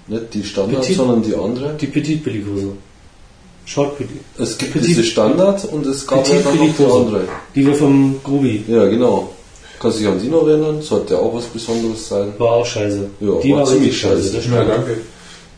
nicht 0.09 0.35
die 0.35 0.45
Standard, 0.45 0.83
Petit- 0.83 0.97
sondern 0.97 1.23
die 1.23 1.35
andere. 1.35 1.75
Die 1.81 1.87
Petit 1.87 2.23
Bellicoso. 2.25 2.73
Short 3.67 3.97
Petit. 3.97 4.21
Es 4.39 4.59
gibt 4.59 4.75
Petit- 4.75 4.87
diese 4.89 5.05
Standard 5.05 5.65
und 5.73 5.87
es 5.87 6.07
gab 6.07 6.23
Petit 6.25 6.35
ja 6.35 6.41
dann 6.43 6.57
noch 6.59 6.77
die 6.77 6.85
andere. 6.85 7.21
Die 7.55 7.67
wir 7.67 7.75
vom 7.75 8.17
Grubi. 8.23 8.65
Ja, 8.69 8.85
genau. 8.87 9.31
Kannst 9.81 9.99
du 9.99 10.03
dich 10.03 10.13
an 10.13 10.21
die 10.21 10.29
noch 10.29 10.47
erinnern? 10.47 10.81
Sollte 10.83 11.15
ja 11.15 11.21
auch 11.21 11.35
was 11.35 11.45
Besonderes 11.47 12.09
sein. 12.09 12.33
War 12.39 12.53
auch 12.53 12.67
scheiße. 12.67 13.07
Ja, 13.21 13.29
die 13.43 13.53
war 13.53 13.59
war 13.61 13.67
ziemlich 13.67 13.99
scheiße. 13.99 14.23
scheiße. 14.23 14.37
Das 14.37 14.47
Ja, 14.47 14.65
danke. 14.65 14.97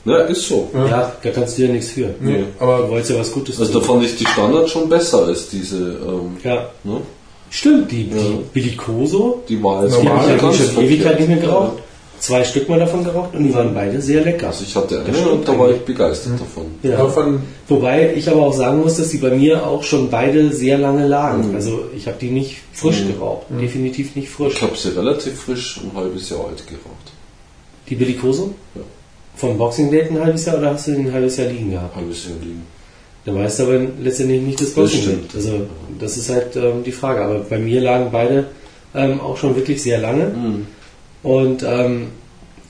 Ja, 0.05 0.19
ist 0.19 0.47
so. 0.49 0.71
Ja, 0.73 1.13
da 1.21 1.31
kannst 1.31 1.59
du 1.59 1.63
ja 1.63 1.69
nichts 1.73 1.91
für. 1.91 2.15
Nee. 2.21 2.45
Du 2.59 2.65
Aber 2.65 2.89
wolltest 2.91 3.11
ja 3.11 3.19
was 3.19 3.33
Gutes 3.33 3.59
Also 3.61 3.81
da 3.81 3.85
fand 3.85 4.05
ich 4.05 4.17
die 4.17 4.25
Standard 4.27 4.71
schon 4.71 4.89
besser 4.89 5.25
als 5.27 5.49
diese, 5.49 5.77
ähm, 5.77 6.37
Ja, 6.45 6.69
ne? 6.85 7.01
stimmt. 7.51 7.91
Die, 7.91 8.03
Ja. 8.09 8.17
die 8.17 8.39
Bellicoso, 8.55 9.43
Die 9.49 9.61
war 9.63 9.83
jetzt 9.85 10.01
die 10.01 10.05
Normal, 10.05 10.41
habe 10.41 10.55
ich 10.55 10.65
schon 10.73 10.85
Ewigkeit 10.85 11.19
nicht 11.19 11.29
mehr 11.29 11.39
geraucht. 11.39 11.79
Zwei 12.19 12.45
Stück 12.45 12.69
mal 12.69 12.79
davon 12.79 13.05
geraucht 13.05 13.35
und 13.35 13.45
die 13.45 13.55
waren 13.55 13.75
beide 13.75 14.01
sehr 14.01 14.23
lecker. 14.23 14.49
Also 14.49 14.65
ich 14.65 14.75
hatte 14.75 15.05
eine 15.05 15.29
und 15.31 15.47
da 15.47 15.59
war 15.59 15.71
ich 15.71 15.81
begeistert 15.83 16.41
davon. 16.41 16.65
Ja. 16.83 16.99
aber 16.99 17.11
von, 17.11 17.43
Wobei 17.69 18.15
ich 18.15 18.29
aber 18.29 18.43
auch 18.43 18.55
sagen 18.55 18.81
muss, 18.81 18.97
dass 18.97 19.09
die 19.11 19.19
bei 19.19 19.31
mir 19.31 19.67
auch 19.67 19.83
schon 19.83 20.09
beide 20.09 20.53
sehr 20.53 20.79
lange 20.79 21.07
lagen. 21.07 21.55
Also 21.55 21.85
ich 21.95 22.07
habe 22.07 22.17
die 22.21 22.31
nicht 22.31 22.59
frisch 22.73 23.05
geraucht. 23.07 23.47
Definitiv 23.61 24.17
nicht 24.17 24.31
frisch. 24.31 24.55
Ich 24.55 24.63
habe 24.63 24.77
sie 24.77 24.97
relativ 24.97 25.41
frisch, 25.41 25.81
ein 25.83 25.97
halbes 25.97 26.31
Jahr 26.31 26.47
alt 26.49 26.67
geraucht. 26.67 27.13
Die 27.89 27.95
Bellicoso? 27.95 28.55
Ja. 28.75 28.83
Vom 29.37 29.59
Boxing 29.59 29.91
Date 29.91 30.11
ein 30.11 30.21
halbes 30.25 30.47
Jahr 30.47 30.59
oder 30.59 30.73
hast 30.73 30.87
du 30.87 30.93
den 30.93 31.09
ein 31.09 31.13
halbes 31.13 31.37
Jahr 31.37 31.49
liegen 31.49 31.71
gehabt? 31.71 31.95
Ein 31.95 32.01
halbes 32.03 32.25
Jahr 32.25 32.37
liegen. 32.41 32.63
Da 33.27 33.35
weißt 33.35 33.59
du 33.59 33.63
aber 33.65 33.79
letztendlich 34.01 34.41
nicht 34.41 34.61
das 34.61 34.69
Das 34.69 34.75
Boxing 34.77 35.03
stimmt. 35.03 35.25
Date. 35.35 35.37
Also 35.37 35.61
das 35.99 36.17
ist 36.17 36.31
halt 36.31 36.57
ähm, 36.57 36.83
die 36.85 36.93
Frage. 36.93 37.21
Aber 37.23 37.41
bei 37.41 37.59
mir 37.59 37.81
lagen 37.81 38.09
beide 38.11 38.47
ähm, 38.95 39.21
auch 39.21 39.37
schon 39.37 39.55
wirklich 39.57 39.83
sehr 39.83 39.99
lange. 39.99 40.33
Mhm. 41.27 41.31
Und 41.31 41.63
ähm, 41.63 42.07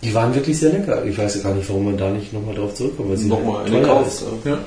die 0.03 0.15
waren 0.15 0.35
wirklich 0.35 0.59
sehr 0.59 0.73
lecker. 0.73 1.05
Ich 1.05 1.17
weiß 1.19 1.37
ja 1.37 1.43
gar 1.43 1.55
nicht, 1.55 1.69
warum 1.69 1.87
man 1.87 1.97
da 1.97 2.11
nicht 2.11 2.33
nochmal 2.33 2.55
drauf 2.55 2.75
zurückkommt, 2.75 3.11
weil 3.11 3.17
sie 3.17 3.29
Nochmal 3.29 3.65
teuer 3.67 3.85
kauft. 3.87 4.09
ist. 4.09 4.23
ja. 4.45 4.51
ja. 4.53 4.59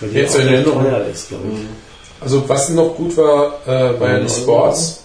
Weil 0.00 0.10
die 0.10 0.16
Jetzt 0.18 0.36
auch 0.36 0.82
teuer 0.82 1.04
ist, 1.06 1.28
glaube 1.28 1.44
ich. 1.52 1.58
Also 2.20 2.48
was 2.48 2.68
noch 2.70 2.94
gut 2.96 3.16
war 3.16 3.54
äh, 3.66 3.92
bei 3.94 4.18
Euro. 4.18 4.28
Sports, 4.28 5.02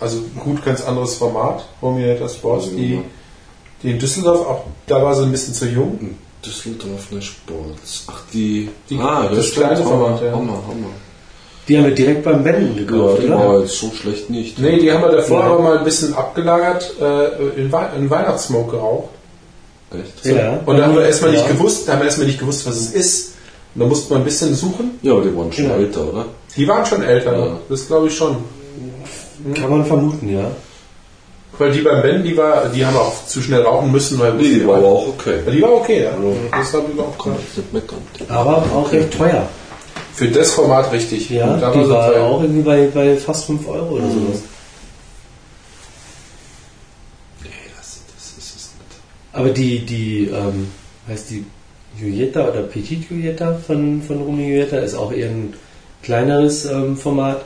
also 0.00 0.20
gut, 0.38 0.64
ganz 0.64 0.82
anderes 0.84 1.14
Format, 1.16 1.64
Homiator 1.82 2.28
Sports, 2.28 2.66
Also, 2.66 2.76
die, 2.76 2.94
ja. 2.94 3.00
die 3.82 3.90
in 3.92 3.98
Düsseldorf, 3.98 4.46
auch 4.46 4.64
da 4.86 5.02
war 5.02 5.14
sie 5.14 5.22
ein 5.24 5.32
bisschen 5.32 5.54
zu 5.54 5.66
jung. 5.66 6.16
Düsseldorfer 6.44 7.20
Sports. 7.20 8.04
Ach, 8.08 8.22
die. 8.32 8.68
Die- 8.88 8.98
ah, 8.98 9.28
das 9.28 9.46
stimmt, 9.48 9.66
kleine 9.66 9.84
Hammer, 9.84 9.88
Format, 9.90 10.22
ja. 10.22 10.30
Hammer, 10.32 10.62
Hammer. 10.68 10.90
Die 11.68 11.76
haben 11.76 11.84
wir 11.84 11.94
direkt 11.94 12.24
beim 12.24 12.44
Wenden 12.44 12.76
Ja, 12.78 12.84
gekauft, 12.84 13.22
die 13.22 13.26
oder? 13.26 13.38
war 13.38 13.60
jetzt 13.60 13.78
so 13.78 13.90
schlecht 13.90 14.30
nicht. 14.30 14.58
Nee, 14.58 14.78
die 14.78 14.90
haben 14.90 15.02
wir 15.02 15.12
davor 15.12 15.40
Ja. 15.40 15.46
aber 15.46 15.58
mal 15.62 15.78
ein 15.78 15.84
bisschen 15.84 16.14
abgelagert, 16.14 16.94
äh, 17.00 17.60
in, 17.60 17.70
Wei 17.70 17.88
in 17.96 18.08
Weihnachtssmoke 18.08 18.70
geraucht. 18.72 19.08
Echt? 19.92 20.24
Ja. 20.34 20.60
Und 20.64 20.76
da 20.78 20.84
haben 20.86 20.94
wir 20.96 21.04
erstmal 21.04 21.34
Ja. 21.34 21.40
nicht 21.42 21.50
gewusst, 21.50 21.86
da 21.86 21.92
haben 21.92 22.00
wir 22.00 22.06
erstmal 22.06 22.26
nicht 22.26 22.40
gewusst, 22.40 22.66
was 22.66 22.76
es 22.76 22.92
ist. 22.92 23.32
Und 23.74 23.82
da 23.82 23.86
musste 23.86 24.12
man 24.12 24.22
ein 24.22 24.24
bisschen 24.24 24.54
suchen. 24.54 24.98
Ja, 25.02 25.12
aber 25.12 25.22
die 25.22 25.36
waren 25.36 25.52
schon 25.52 25.64
Genau. 25.64 25.76
älter, 25.76 26.00
oder? 26.12 26.24
Die 26.56 26.66
waren 26.68 26.86
schon 26.86 27.02
älter, 27.02 27.38
Ja. 27.38 27.46
das 27.68 27.86
glaube 27.86 28.06
ich 28.08 28.16
schon. 28.16 28.36
Kann 29.54 29.70
man 29.70 29.84
vermuten, 29.84 30.28
ja. 30.34 30.50
Weil 31.58 31.72
die 31.72 31.80
beim 31.80 32.02
Ben, 32.02 32.22
die 32.22 32.36
war, 32.36 32.66
die 32.74 32.84
haben 32.84 32.96
auch 32.96 33.26
zu 33.26 33.40
schnell 33.42 33.62
rauchen 33.62 33.90
müssen, 33.90 34.18
weil 34.18 34.34
Nee, 34.34 34.42
die 34.60 34.66
war 34.66 34.76
aber 34.76 34.86
auch 34.86 35.08
okay. 35.08 35.34
Ja, 35.44 35.52
die 35.52 35.62
war 35.62 35.72
okay, 35.72 36.04
ja. 36.04 36.10
Das 36.56 36.72
habe 36.72 36.84
ich 36.94 37.00
auch 37.00 37.18
gemacht. 37.18 37.40
ich 37.50 37.56
nicht 37.58 37.72
meckern. 37.72 37.98
Aber 38.28 38.56
auch 38.74 38.90
recht 38.92 39.16
teuer. 39.16 39.48
Für 40.18 40.26
das 40.26 40.50
Format 40.50 40.90
richtig. 40.90 41.30
Ja, 41.30 41.54
die 41.70 41.84
sie 41.84 41.90
war 41.90 42.10
teuer. 42.10 42.24
auch 42.24 42.42
irgendwie 42.42 42.62
bei, 42.62 42.88
bei 42.92 43.16
fast 43.16 43.44
5 43.44 43.68
Euro 43.68 43.94
oder 43.94 44.10
sowas. 44.10 44.42
Nee, 47.44 47.50
das, 47.76 48.00
das 48.16 48.36
ist 48.36 48.56
es 48.56 48.70
nicht. 48.74 49.00
Aber 49.32 49.50
die, 49.50 49.86
die, 49.86 50.24
ähm, 50.24 50.72
heißt 51.06 51.30
die 51.30 51.44
Julieta 52.00 52.48
oder 52.48 52.62
Petit 52.62 53.08
Julieta 53.08 53.60
von, 53.64 54.02
von 54.02 54.20
Rumi 54.20 54.48
Julieta 54.48 54.78
ist 54.78 54.96
auch 54.96 55.12
eher 55.12 55.28
ein 55.28 55.54
kleineres 56.02 56.64
ähm, 56.64 56.96
Format. 56.96 57.44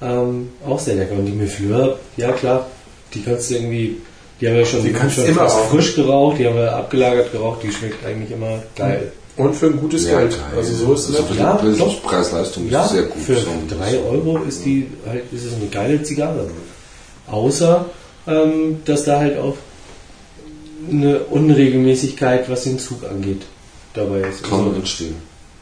Ähm, 0.00 0.48
auch 0.66 0.78
sehr 0.78 0.94
lecker. 0.94 1.16
Und 1.16 1.26
die 1.26 1.32
Mefleur, 1.32 1.98
ja 2.16 2.32
klar, 2.32 2.66
die 3.12 3.20
kannst 3.20 3.50
du 3.50 3.56
irgendwie, 3.56 3.98
die 4.40 4.48
haben 4.48 4.54
wir 4.54 4.64
schon, 4.64 4.82
Die 4.82 4.94
schon 4.94 5.26
immer 5.26 5.40
fast 5.50 5.66
frisch 5.66 5.94
geraucht, 5.96 6.38
die 6.38 6.46
haben 6.46 6.56
wir 6.56 6.74
abgelagert 6.74 7.30
geraucht, 7.30 7.62
die 7.62 7.70
schmeckt 7.70 8.06
eigentlich 8.06 8.30
immer 8.30 8.62
geil. 8.74 9.12
Und 9.40 9.54
für 9.54 9.66
ein 9.66 9.78
gutes 9.80 10.06
Ja, 10.06 10.18
Geld. 10.18 10.32
geil. 10.32 10.40
Also 10.58 10.74
so 10.74 10.92
ist 10.94 11.08
es 11.08 11.16
Also 11.16 11.34
Ja, 11.34 11.60
doch. 11.78 12.02
Preis-Leistung 12.02 12.66
ist 12.66 12.72
Ja, 12.72 12.86
sehr 12.88 13.02
gut. 13.04 13.22
für 13.22 13.36
So. 13.36 13.50
3 13.68 13.98
Euro 14.00 14.38
ist 14.48 14.64
die 14.64 14.86
halt, 15.06 15.24
ist 15.32 15.44
es 15.46 15.54
eine 15.54 15.66
geile 15.66 16.02
Zigarre. 16.02 16.48
Außer, 17.30 17.86
ähm, 18.26 18.82
dass 18.84 19.04
da 19.04 19.18
halt 19.18 19.38
auch 19.38 19.56
eine 20.90 21.20
Unregelmäßigkeit, 21.20 22.48
was 22.50 22.64
den 22.64 22.78
Zug 22.78 23.04
angeht, 23.08 23.42
dabei 23.94 24.20
ist. 24.20 24.42
Kann 24.42 24.60
Also, 24.66 24.72
entstehen. 24.76 25.14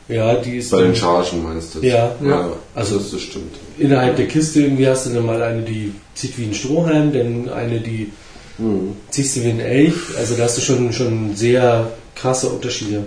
ja, 0.08 0.34
die 0.36 0.56
ist 0.58 0.70
Bei 0.70 0.78
den 0.78 0.86
dann 0.92 0.96
Chargen 0.96 1.42
meinst 1.42 1.74
du? 1.74 1.80
Ja. 1.80 2.14
ja. 2.24 2.40
Also- 2.40 2.56
Also 2.74 2.98
das, 2.98 3.10
das 3.10 3.20
stimmt. 3.22 3.54
innerhalb 3.78 4.16
der 4.16 4.26
Kiste 4.28 4.62
irgendwie 4.62 4.88
hast 4.88 5.06
du 5.06 5.10
dann 5.10 5.26
mal 5.26 5.42
eine, 5.42 5.62
die 5.62 5.92
zieht 6.14 6.38
wie 6.38 6.44
ein 6.44 6.54
Strohhalm, 6.54 7.12
dann 7.12 7.48
eine, 7.50 7.80
die 7.80 8.10
Mhm. 8.58 8.94
ziehst 9.10 9.36
du 9.36 9.44
wie 9.44 9.50
ein 9.50 9.60
Elch, 9.60 9.94
also 10.18 10.34
da 10.34 10.44
hast 10.44 10.56
du 10.58 10.62
schon, 10.62 10.92
schon 10.92 11.36
sehr 11.36 11.90
krasse 12.16 12.48
Unterschiede. 12.48 13.04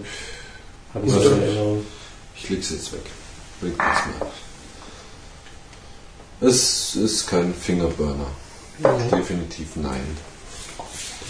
Habe 0.93 1.07
ich 1.07 1.13
in 1.13 1.41
Erinnerung. 1.41 1.85
Ich 2.35 2.49
leg's 2.49 2.69
jetzt 2.71 2.91
weg. 2.93 3.01
Bringt 3.59 3.77
nichts 3.77 4.01
mehr. 4.19 4.27
Es 6.49 6.95
ist 6.95 7.27
kein 7.27 7.53
Fingerburner. 7.53 8.27
Definitiv 9.11 9.75
nein. 9.75 10.17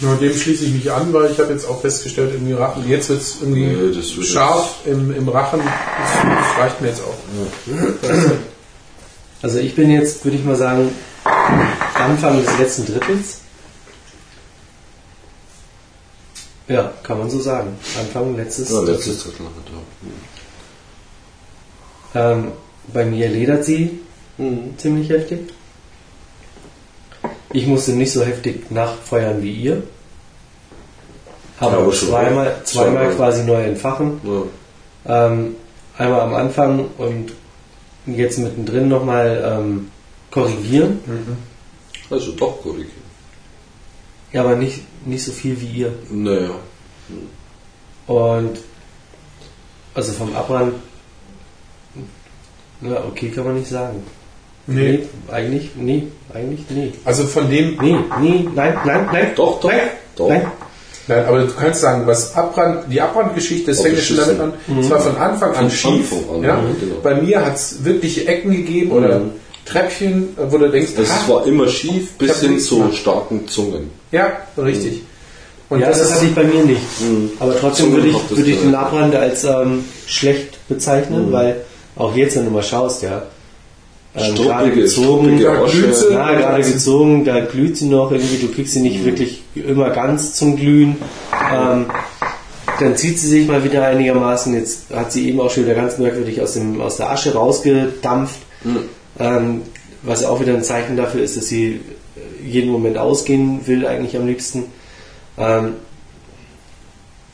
Ja, 0.00 0.14
dem 0.14 0.34
schließe 0.34 0.64
ich 0.64 0.72
mich 0.72 0.90
an, 0.90 1.12
weil 1.12 1.30
ich 1.30 1.38
habe 1.38 1.52
jetzt 1.52 1.66
auch 1.66 1.80
festgestellt, 1.80 2.32
irgendwie 2.32 2.54
Rachen, 2.54 2.88
jetzt 2.88 3.10
wird 3.10 3.20
es 3.20 3.36
irgendwie 3.40 3.66
Nee, 3.66 4.24
scharf 4.24 4.76
im, 4.84 5.14
im 5.14 5.28
Rachen. 5.28 5.60
Das, 5.60 6.22
das 6.22 6.58
reicht 6.58 6.80
mir 6.80 6.88
jetzt 6.88 7.02
auch. 7.02 7.14
Also 9.42 9.58
ich 9.58 9.74
bin 9.74 9.90
jetzt, 9.90 10.24
würde 10.24 10.38
ich 10.38 10.44
mal 10.44 10.56
sagen, 10.56 10.90
Anfang 11.94 12.42
des 12.42 12.58
letzten 12.58 12.86
Drittels. 12.86 13.41
Ja, 16.68 16.92
kann 17.02 17.18
man 17.18 17.28
so 17.30 17.40
sagen. 17.40 17.76
Anfang 17.98 18.36
letztes 18.36 18.70
Ja, 18.70 18.80
letztes 18.80 19.24
Drittel 19.24 19.46
ja. 22.14 22.32
Ähm, 22.32 22.52
bei 22.92 23.04
mir 23.04 23.28
ledert 23.28 23.64
sie 23.64 24.00
Mhm. 24.38 24.78
ziemlich 24.78 25.08
heftig. 25.10 25.40
Ich 27.52 27.66
musste 27.66 27.92
nicht 27.92 28.12
so 28.12 28.22
heftig 28.24 28.70
nachfeuern 28.70 29.42
wie 29.42 29.52
ihr. 29.52 29.82
Habe 31.60 31.82
Ja, 31.84 31.90
zweimal, 31.92 32.56
zweimal 32.64 33.10
quasi 33.14 33.44
neu 33.44 33.62
entfachen. 33.62 34.20
Ja. 34.24 35.26
Ähm, 35.26 35.56
einmal 35.98 36.20
am 36.22 36.34
Anfang 36.34 36.86
und 36.98 37.32
jetzt 38.06 38.38
mittendrin 38.38 38.88
nochmal 38.88 39.58
ähm, 39.60 39.90
korrigieren. 40.30 40.98
Also 42.10 42.32
doch 42.32 42.60
korrigieren. 42.62 43.01
Ja, 44.32 44.42
aber 44.42 44.56
nicht, 44.56 44.80
nicht 45.06 45.24
so 45.24 45.32
viel 45.32 45.60
wie 45.60 45.66
ihr. 45.66 45.92
Naja. 46.10 46.50
Und 48.06 48.58
also 49.94 50.12
vom 50.12 50.34
Abrand, 50.34 50.74
ja, 52.80 53.04
okay, 53.08 53.28
kann 53.30 53.44
man 53.44 53.54
nicht 53.58 53.68
sagen. 53.68 54.02
Nee. 54.66 55.00
eigentlich, 55.30 55.70
nee, 55.76 56.04
eigentlich, 56.32 56.60
nee. 56.70 56.92
Also 57.04 57.24
von 57.24 57.50
dem, 57.50 57.76
Nee, 57.80 57.96
nee, 58.20 58.48
nein, 58.54 58.76
nein, 58.84 59.08
nein. 59.12 59.32
Doch, 59.36 59.60
doch, 59.60 59.70
nein, 59.70 59.80
doch. 60.16 60.28
Nein. 60.28 60.46
nein, 61.08 61.24
aber 61.26 61.40
du 61.40 61.52
kannst 61.52 61.80
sagen, 61.80 62.06
was 62.06 62.34
Abbrand, 62.36 62.84
die 62.90 63.00
Abbrandgeschichte, 63.00 63.72
das 63.72 63.80
Auch 63.80 63.84
fängt 63.84 63.98
schon 63.98 64.16
damit 64.18 64.38
beschissen. 64.38 64.74
an, 64.76 64.80
es 64.84 64.90
war 64.90 65.00
von 65.00 65.16
Anfang 65.16 65.50
an 65.50 65.68
Von 65.68 65.70
schief. 65.70 66.12
Anfang 66.12 66.34
an, 66.36 66.42
ja? 66.42 66.48
ja, 66.48 66.64
genau. 66.80 66.94
Bei 67.02 67.14
mir 67.20 67.44
hat 67.44 67.56
es 67.56 67.84
wirkliche 67.84 68.26
Ecken 68.26 68.52
gegeben 68.52 68.92
oder 68.92 69.18
Mhm. 69.18 69.30
Treppchen, 69.64 70.36
wo 70.50 70.58
du 70.58 70.70
denkst, 70.70 70.92
Es 70.98 71.10
ah, 71.10 71.28
war 71.28 71.46
immer 71.46 71.68
schief 71.68 72.12
bis 72.18 72.40
hin 72.40 72.58
zu 72.58 72.78
gemacht. 72.78 72.96
starken 72.96 73.48
Zungen. 73.48 73.90
ja, 74.10 74.32
richtig. 74.58 75.02
Und 75.68 75.80
ja, 75.80 75.88
das, 75.88 76.00
das, 76.00 76.08
ist 76.08 76.14
hatte 76.16 76.26
ich 76.26 76.34
bei 76.34 76.44
mir 76.44 76.64
nicht. 76.64 77.00
Mhm. 77.00 77.30
Aber 77.38 77.58
trotzdem 77.58 77.92
würde 77.92 78.08
ich, 78.08 78.16
das 78.16 78.36
würde 78.36 78.50
ich 78.50 78.60
den 78.60 78.72
gehört. 78.72 78.86
Abrand 78.86 79.14
als 79.14 79.44
ähm, 79.44 79.84
schlecht 80.06 80.68
bezeichnen, 80.68 81.32
weil 81.32 81.62
auch 81.96 82.14
jetzt, 82.14 82.36
wenn 82.36 82.44
du 82.44 82.50
mal 82.50 82.62
schaust, 82.62 83.02
ja, 83.02 83.22
ähm, 84.14 84.34
gerade 84.34 84.70
gezogen, 84.70 85.40
Da 85.42 85.64
glüht 85.64 85.94
sie. 85.94 86.12
Ja, 86.12 86.34
gerade 86.34 86.62
gezogen, 86.62 87.24
da 87.24 87.40
glüht 87.40 87.78
sie 87.78 87.86
noch 87.86 88.12
irgendwie, 88.12 88.46
du 88.46 88.52
kriegst 88.52 88.74
sie 88.74 88.80
nicht 88.80 89.04
wirklich 89.04 89.42
immer 89.54 89.88
ganz 89.90 90.34
zum 90.34 90.56
Glühen. 90.56 90.96
Ähm, 91.32 91.86
dann 92.78 92.96
zieht 92.96 93.18
sie 93.18 93.28
sich 93.28 93.48
mal 93.48 93.64
wieder 93.64 93.86
einigermaßen. 93.86 94.54
Jetzt 94.54 94.90
hat 94.92 95.12
sie 95.12 95.28
eben 95.28 95.40
auch 95.40 95.50
schon 95.50 95.64
wieder 95.64 95.74
ganz 95.74 95.96
merkwürdig 95.96 96.42
aus, 96.42 96.54
dem, 96.54 96.80
aus 96.80 96.98
der 96.98 97.10
Asche 97.10 97.32
rausgedampft. 97.32 98.40
Ähm, 99.18 99.62
was 100.02 100.22
ja 100.22 100.28
auch 100.28 100.40
wieder 100.40 100.54
ein 100.54 100.64
Zeichen 100.64 100.96
dafür 100.96 101.22
ist, 101.22 101.36
dass 101.36 101.46
sie 101.46 101.80
äh, 102.16 102.46
jeden 102.46 102.70
Moment 102.70 102.98
ausgehen 102.98 103.66
will, 103.66 103.86
eigentlich 103.86 104.16
am 104.16 104.26
liebsten. 104.26 104.64
Ähm, 105.38 105.74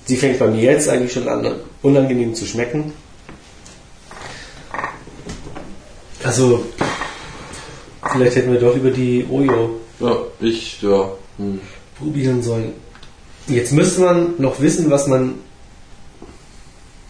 sie 0.04 0.16
fängt 0.16 0.38
bei 0.38 0.48
mir 0.48 0.62
jetzt 0.62 0.88
eigentlich 0.88 1.12
schon 1.12 1.28
an, 1.28 1.54
unangenehm 1.82 2.34
zu 2.34 2.46
schmecken. 2.46 2.92
Also, 6.24 6.64
vielleicht 8.12 8.36
hätten 8.36 8.52
wir 8.52 8.60
doch 8.60 8.76
über 8.76 8.90
die 8.90 9.24
Oyo 9.30 9.80
Ja, 10.00 10.18
ich, 10.40 10.82
ja. 10.82 11.10
Hm. 11.38 11.60
probieren 11.96 12.42
sollen. 12.42 12.72
Jetzt 13.46 13.72
müsste 13.72 14.02
man 14.02 14.34
noch 14.38 14.60
wissen, 14.60 14.90
was 14.90 15.06
man 15.06 15.36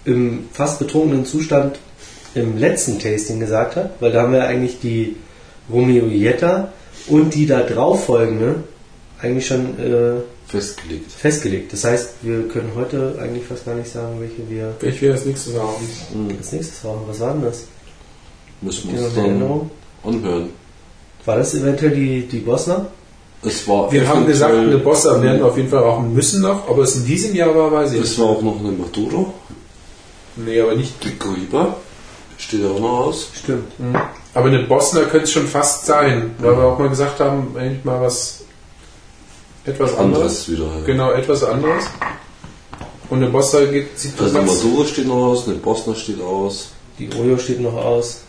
im 0.05 0.49
fast 0.53 0.79
betrunkenen 0.79 1.25
Zustand 1.25 1.81
im 2.41 2.57
letzten 2.59 2.99
Tasting 2.99 3.41
gesagt 3.41 3.77
hat, 3.77 3.91
weil 4.01 4.13
da 4.13 4.23
haben 4.23 4.33
wir 4.33 4.45
eigentlich 4.47 4.81
die 4.81 5.17
Romeo 5.71 6.07
Jetta 6.07 6.73
und 7.09 7.35
die 7.35 7.47
da 7.47 7.61
drauf 7.61 8.07
folgende 8.07 8.57
eigentlich 9.21 9.47
schon 9.47 9.79
äh, 9.79 10.21
Festgelegt. 10.47 11.11
festgelegt. 11.13 11.73
Das 11.73 11.85
heißt, 11.85 12.11
wir 12.23 12.49
können 12.49 12.71
heute 12.75 13.19
eigentlich 13.21 13.45
fast 13.45 13.67
gar 13.67 13.75
nicht 13.75 13.91
sagen, 13.91 14.19
welche 14.21 14.49
wir 14.49 14.75
ich 14.81 15.03
will 15.03 15.11
das 15.11 15.25
nächste 15.27 15.51
sagen. 15.51 15.69
als 16.39 16.53
nächstes 16.53 16.85
haben. 16.85 17.01
Was 17.07 17.21
war 17.21 17.33
denn 17.35 17.43
das? 17.43 17.65
Müssen 18.63 18.89
Die 18.89 18.95
wir 18.95 19.01
noch 19.01 19.07
uns 19.09 19.17
in 19.17 19.23
dann 19.23 19.31
Erinnerung? 19.33 19.71
anhören. 20.05 20.49
War 21.27 21.37
das 21.37 21.55
eventuell 21.55 21.91
die, 21.91 22.23
die 22.27 22.39
Bosner? 22.39 22.87
Es 23.45 23.69
war 23.69 23.93
Wir 23.93 24.09
haben 24.09 24.27
gesagt, 24.27 24.55
eine 24.55 24.79
Bossa 24.79 25.21
werden 25.23 25.39
wir 25.41 25.47
auf 25.47 25.57
jeden 25.57 25.69
Fall 25.69 25.83
rauchen 25.83 26.13
müssen 26.15 26.41
noch, 26.43 26.69
aber 26.69 26.83
es 26.83 26.97
in 26.97 27.05
diesem 27.05 27.35
Jahr 27.35 27.55
war, 27.55 27.71
weiß 27.71 27.93
ich 27.93 28.01
Es 28.01 28.11
nicht. 28.11 28.21
war 28.21 28.27
auch 28.31 28.43
noch 28.43 28.59
eine 28.59 28.73
Maduro. 28.73 29.35
Nee, 30.37 30.61
aber 30.61 30.75
nicht. 30.75 30.93
Die 31.05 31.17
Coiba. 31.17 31.77
Steht 32.39 32.65
auch 32.65 32.79
noch 32.79 32.99
aus. 33.07 33.29
Stimmt. 33.35 33.73
Aber 34.35 34.47
eine 34.49 34.61
Bosner 34.63 35.03
könnte 35.03 35.25
es 35.25 35.33
schon 35.33 35.47
fast 35.47 35.87
sein, 35.87 36.35
weil 36.39 36.57
wir 36.57 36.65
auch 36.65 36.79
mal 36.79 36.89
gesagt 36.89 37.19
haben, 37.21 37.55
eigentlich 37.59 37.85
mal 37.85 38.01
was 38.01 38.45
etwas 39.65 39.97
anderes. 39.97 40.47
Anderes 40.47 40.49
wieder. 40.51 40.65
ja. 40.65 40.87
Genau, 40.87 41.11
etwas 41.13 41.43
anderes. 41.45 41.85
Und 43.11 43.19
eine 43.23 43.29
Bossa 43.31 43.65
geht, 43.65 43.99
sieht 43.99 44.21
Also 44.21 44.35
ganz- 44.35 44.63
Maduro 44.65 44.85
steht 44.85 45.07
noch 45.09 45.17
aus, 45.17 45.47
eine 45.49 45.57
Bosner 45.57 45.95
steht 45.95 46.21
aus. 46.23 46.71
Die 46.99 47.09
Oyo 47.19 47.37
steht 47.39 47.61
noch 47.61 47.75
aus. 47.75 48.21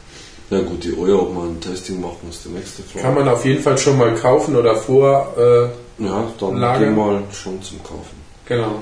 Ja 0.50 0.62
gut, 0.62 0.84
die 0.84 0.94
Oya, 0.96 1.16
ob 1.16 1.34
man 1.36 1.50
ein 1.50 1.62
Tasting 1.62 2.02
machen, 2.02 2.28
ist 2.30 2.44
die 2.46 2.50
nächste 2.50 2.82
Frage. 2.82 3.04
kann 3.06 3.14
man 3.14 3.28
auf 3.30 3.46
jeden 3.46 3.62
Fall 3.62 3.78
schon 3.78 3.98
mal 3.98 4.16
kaufen 4.16 4.56
oder 4.56 4.76
vor. 4.76 5.34
Äh, 5.38 6.04
ja, 6.04 6.24
dann 6.40 6.58
Lager? 6.58 6.86
gehen 6.86 6.96
wir 6.96 7.06
mal 7.06 7.22
schon 7.32 7.62
zum 7.62 7.84
Kaufen. 7.84 8.18
genau. 8.48 8.76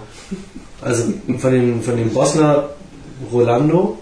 Also 0.82 1.06
von 1.40 1.52
dem, 1.52 1.82
von 1.82 1.98
dem 1.98 2.10
Bosner 2.14 2.70
Rolando 3.32 3.98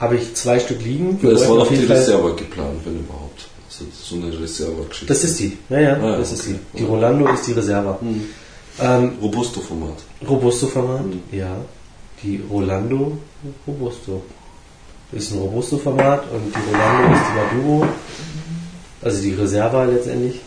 habe 0.00 0.16
ich 0.16 0.34
zwei 0.34 0.58
Stück 0.58 0.82
liegen. 0.82 1.22
Wir 1.22 1.32
Es 1.32 1.48
war 1.48 1.58
auf 1.58 1.68
die 1.68 1.84
Reserve 1.84 2.34
geplant, 2.34 2.80
wenn 2.84 2.98
überhaupt. 3.00 3.48
Also 3.68 3.84
so 3.92 4.16
eine 4.16 4.38
Reserve-Geschichte. 4.38 5.06
Das 5.06 5.22
ist 5.24 5.38
die. 5.38 5.56
Ja, 5.68 5.80
ja, 5.80 5.92
Ah, 5.96 6.06
ja, 6.10 6.16
das 6.18 6.32
ist 6.32 6.40
okay. 6.48 6.58
die. 6.74 6.78
Die 6.78 6.84
Rolando 6.84 7.28
ist 7.28 7.46
die 7.46 7.52
Reserva. 7.52 7.98
Ähm, 8.80 9.12
Robusto-Format. 9.22 9.98
Robusto-Format? 10.28 11.06
Mhm. 11.06 11.20
Ja. 11.32 11.56
Die 12.22 12.42
Rolando 12.50 13.18
Robusto. 13.66 14.22
Ist 15.12 15.32
ein 15.32 15.38
Robusto-Format 15.38 16.24
und 16.32 16.54
die 16.54 16.70
Rolando 16.70 17.14
ist 17.14 17.22
die 17.30 17.56
Maduro. 17.58 17.86
Also 19.02 19.22
die 19.22 19.32
Reserva 19.34 19.84
letztendlich. 19.84 20.40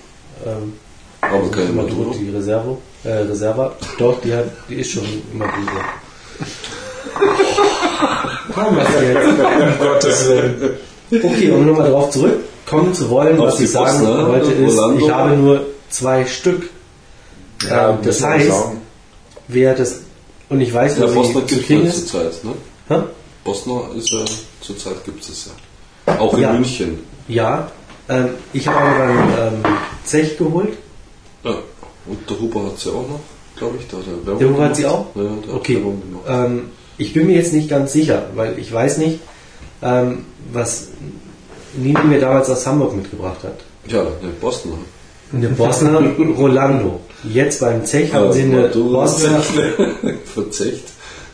Ähm, 0.46 0.74
Aber 1.22 1.38
also 1.38 1.50
keine 1.52 1.68
die 1.68 1.74
Maduro. 1.74 2.16
Die 2.20 2.30
Reservo, 2.30 2.82
äh, 3.04 3.10
Reserva. 3.10 3.76
Doch, 3.98 4.22
die, 4.22 4.34
hat, 4.34 4.46
die 4.70 4.76
ist 4.76 4.92
schon 4.92 5.04
Maduro. 5.34 5.80
Was 8.56 8.88
jetzt? 9.02 9.28
Um 9.28 9.88
Gottes 9.88 10.28
Willen. 10.28 10.70
Okay, 11.24 11.52
um 11.52 11.66
nochmal 11.68 11.88
darauf 11.90 12.10
zurückkommen 12.12 12.94
zu 12.94 13.10
wollen, 13.10 13.40
Auf 13.40 13.48
was 13.48 13.60
ich 13.60 13.70
sagen 13.72 14.00
Bosner, 14.00 14.28
wollte, 14.28 14.52
ist, 14.52 14.78
Rolando. 14.78 15.06
ich 15.06 15.12
habe 15.12 15.38
nur 15.38 15.66
zwei 15.90 16.26
Stück. 16.26 16.70
Ja, 17.70 17.92
Ähm, 17.92 17.98
das 18.04 18.22
heißt, 18.24 18.52
wer 19.48 19.74
das, 19.76 20.00
und 20.50 20.60
ich 20.62 20.74
weiß, 20.74 20.98
Ja, 20.98 21.10
wo 21.10 21.14
Bosner 21.22 21.42
sie 21.48 21.56
gibt 21.62 21.70
es 21.88 22.08
zurzeit, 22.08 22.44
ne? 22.44 22.52
Hä? 22.90 23.04
Bosner 23.44 23.82
ist 23.98 24.10
ja, 24.10 24.20
zurzeit 24.62 25.04
gibt 25.06 25.24
es 25.24 25.48
ja. 26.08 26.20
Auch 26.20 26.34
in 26.34 26.42
Ja. 26.42 26.54
München. 26.54 27.00
Ja, 27.28 27.72
ähm, 28.10 28.30
ich 28.54 28.68
habe 28.68 28.78
aber 28.80 28.98
beim 29.06 29.18
ähm, 29.56 29.64
Zech 30.04 30.38
geholt. 30.38 30.74
Ja. 31.44 31.52
Und 32.06 32.30
der 32.30 32.40
Huber 32.40 32.66
hat 32.66 32.80
sie 32.80 32.90
auch 32.90 33.08
noch, 33.08 33.20
glaube 33.58 33.78
ich. 33.80 33.88
Da 33.88 33.98
er 33.98 34.26
Werbung 34.28 34.40
Der 34.40 34.50
Huber 34.50 34.64
hat 34.66 34.76
sie 34.76 34.86
auch? 34.86 35.06
Ja, 35.16 35.22
der 35.24 35.54
Okay. 35.56 35.76
hat 35.76 35.84
Werbung 35.84 36.02
gemacht. 36.02 36.24
Ähm, 36.28 36.70
ich 36.98 37.14
bin 37.14 37.28
mir 37.28 37.36
jetzt 37.36 37.54
nicht 37.54 37.70
ganz 37.70 37.94
sicher, 37.94 38.28
weil 38.36 38.58
ich 38.60 38.72
weiß 38.72 38.98
nicht, 39.00 39.20
ähm, 39.82 40.26
was 40.52 40.88
Nini 41.76 42.04
mir 42.04 42.20
damals 42.20 42.50
aus 42.50 42.66
Hamburg 42.68 42.96
mitgebracht 42.96 43.44
hat. 43.44 43.60
Ja, 43.88 44.02
eine 44.02 44.32
Bosner. 44.40 44.74
Eine 45.34 45.50
Bosner 45.50 46.00
Rolando. 46.38 47.00
Jetzt 47.24 47.60
beim 47.62 47.86
Zech 47.86 48.14
haben 48.14 48.26
Ja, 48.28 48.32
sie 48.34 48.44
eine 48.44 48.62
Maduro. 48.64 49.02
Bosner 49.02 49.42
Verzecht. 50.34 50.84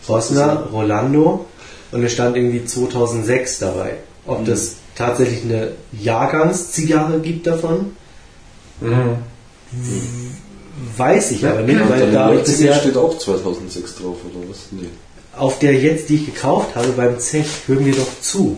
Bosner 0.08 0.68
Rolando 0.72 1.46
und 1.92 2.04
es 2.04 2.14
stand 2.14 2.36
irgendwie 2.38 2.64
2006 2.66 3.60
dabei. 3.60 3.96
Ob 4.26 4.46
das 4.46 4.76
tatsächlich 4.96 5.44
eine 5.44 5.72
Jahrgangszigarre 5.92 7.20
gibt 7.20 7.48
davon, 7.48 7.96
weiß 10.98 11.32
ich 11.32 11.46
aber 11.46 11.62
nicht, 11.62 11.90
weil 11.90 12.12
da 12.12 12.26
habe 12.26 12.36
ich 12.36 12.42
90er 12.42 12.46
bisher 12.46 12.74
steht 12.76 12.98
auch 12.98 13.18
2006 13.18 13.96
drauf, 13.96 14.18
oder 14.26 14.50
was? 14.50 14.68
Nee. 14.72 14.88
Auf 15.40 15.60
der 15.60 15.74
jetzt, 15.74 16.10
die 16.10 16.16
ich 16.16 16.26
gekauft 16.26 16.76
habe 16.76 16.90
beim 16.90 17.20
Zech, 17.20 17.48
hören 17.68 17.86
wir 17.86 17.94
doch 17.94 18.08
zu, 18.22 18.58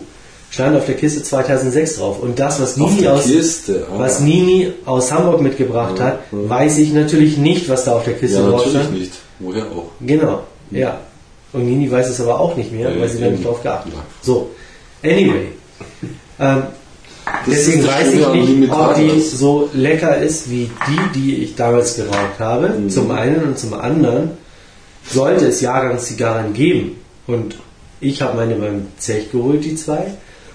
stand 0.50 0.76
auf 0.76 0.86
der 0.86 0.96
Kiste 0.96 1.22
2006 1.22 1.96
drauf. 1.96 2.20
Und 2.20 2.38
das, 2.38 2.60
was 2.60 2.76
Nini 2.76 3.06
aus, 3.08 3.24
Kiste, 3.24 3.86
ah. 3.90 3.98
was 3.98 4.20
Nini 4.20 4.72
aus 4.84 5.10
Hamburg 5.12 5.40
mitgebracht 5.40 5.98
Ja, 5.98 6.04
hat, 6.04 6.18
ja. 6.30 6.48
weiß 6.48 6.78
ich 6.78 6.92
natürlich 6.92 7.38
nicht, 7.38 7.68
was 7.68 7.84
da 7.84 7.96
auf 7.96 8.04
der 8.04 8.14
Kiste 8.14 8.38
Ja, 8.38 8.48
drauf 8.48 8.66
natürlich 8.66 8.80
stand. 8.82 8.98
nicht. 8.98 9.12
Woher 9.38 9.64
auch? 9.64 9.90
Genau, 10.00 10.42
ja. 10.70 11.00
Und 11.52 11.66
Nini 11.66 11.90
weiß 11.90 12.08
es 12.08 12.20
aber 12.20 12.40
auch 12.40 12.56
nicht 12.56 12.72
mehr, 12.72 12.88
weil 12.98 13.08
sie 13.08 13.20
da 13.20 13.28
nicht 13.28 13.44
drauf 13.44 13.62
geachtet 13.62 13.92
hat. 13.94 14.04
So, 14.22 14.50
anyway. 15.02 15.48
Ähm, 16.40 16.62
deswegen 17.46 17.86
weiß 17.86 18.08
ich 18.14 18.28
nicht, 18.28 18.72
ob 18.72 18.94
die 18.94 19.20
so 19.20 19.68
lecker 19.74 20.16
ist 20.16 20.50
wie 20.50 20.70
die, 20.88 21.20
die 21.20 21.36
ich 21.42 21.54
damals 21.54 21.96
geraucht 21.96 22.38
habe. 22.38 22.68
Mhm. 22.70 22.88
Zum 22.90 23.10
einen 23.10 23.42
und 23.44 23.58
zum 23.58 23.74
anderen 23.74 24.30
sollte 25.10 25.46
es 25.46 25.60
Jahrgangszigarren 25.60 26.52
geben. 26.52 26.96
Und 27.26 27.56
ich 28.00 28.20
habe 28.22 28.36
meine 28.36 28.54
beim 28.56 28.86
Zech 28.98 29.30
geholt, 29.30 29.64
die 29.64 29.74
zwei. 29.76 30.04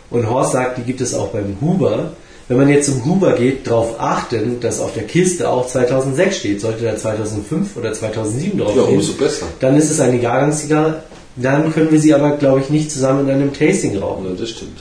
Und 0.10 0.30
Horst 0.30 0.54
sagt, 0.54 0.78
die 0.78 0.84
gibt 0.84 1.02
es 1.02 1.14
auch 1.14 1.30
beim 1.30 1.58
Huber. 1.62 2.12
Wenn 2.48 2.58
man 2.58 2.70
jetzt 2.70 2.86
zum 2.90 3.04
Huber 3.06 3.34
geht, 3.34 3.68
darauf 3.68 4.00
achten, 4.00 4.60
dass 4.62 4.80
auf 4.80 4.94
der 4.94 5.04
Kiste 5.04 5.50
auch 5.50 5.68
2006 5.68 6.38
steht. 6.38 6.62
Sollte 6.62 6.86
da 6.86 6.96
2005 6.96 7.76
oder 7.76 7.92
2007 7.94 8.58
drauf 8.60 8.74
Ja, 8.76 8.84
stehen, 8.84 8.96
umso 8.96 9.14
besser. 9.14 9.46
dann 9.60 9.76
ist 9.76 9.90
es 9.92 10.00
eine 10.00 10.18
Jahrgangszigarre. 10.22 11.04
Dann 11.36 11.74
können 11.74 11.92
wir 11.92 12.00
sie 12.00 12.14
aber, 12.14 12.32
glaube 12.38 12.62
ich, 12.62 12.70
nicht 12.70 12.90
zusammen 12.92 13.28
in 13.28 13.36
einem 13.36 13.54
Tasting 13.54 13.98
rauchen. 13.98 14.26
Ja, 14.28 14.32
das 14.40 14.50
stimmt. 14.50 14.80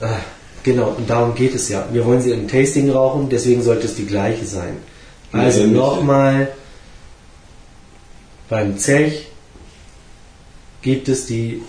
Ah, 0.00 0.08
Genau, 0.64 0.92
und 0.98 1.08
darum 1.08 1.34
geht 1.34 1.54
es 1.54 1.68
ja. 1.70 1.84
Wir 1.92 2.04
wollen 2.04 2.20
sie 2.20 2.32
im 2.32 2.46
Tasting 2.48 2.90
rauchen, 2.90 3.28
deswegen 3.30 3.62
sollte 3.62 3.86
es 3.86 3.94
die 3.94 4.04
gleiche 4.04 4.44
sein. 4.44 4.76
Also 5.32 5.62
nochmal, 5.62 6.48
beim 8.48 8.78
Zech 8.78 9.28
gibt 10.82 11.08
es 11.08 11.26
die, 11.26 11.62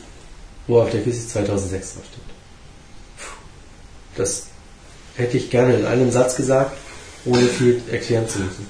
wo 0.68 0.82
auf 0.82 0.92
der 0.92 1.02
Kiste 1.02 1.28
2006 1.28 1.94
draufsteht. 1.96 2.20
Das 4.16 4.48
hätte 5.16 5.38
ich 5.38 5.50
gerne 5.50 5.76
in 5.76 5.86
einem 5.86 6.12
Satz 6.12 6.36
gesagt, 6.36 6.76
ohne 7.26 7.44
viel 7.48 7.82
erklären 7.92 8.28
zu 8.28 8.40
müssen. 8.40 8.68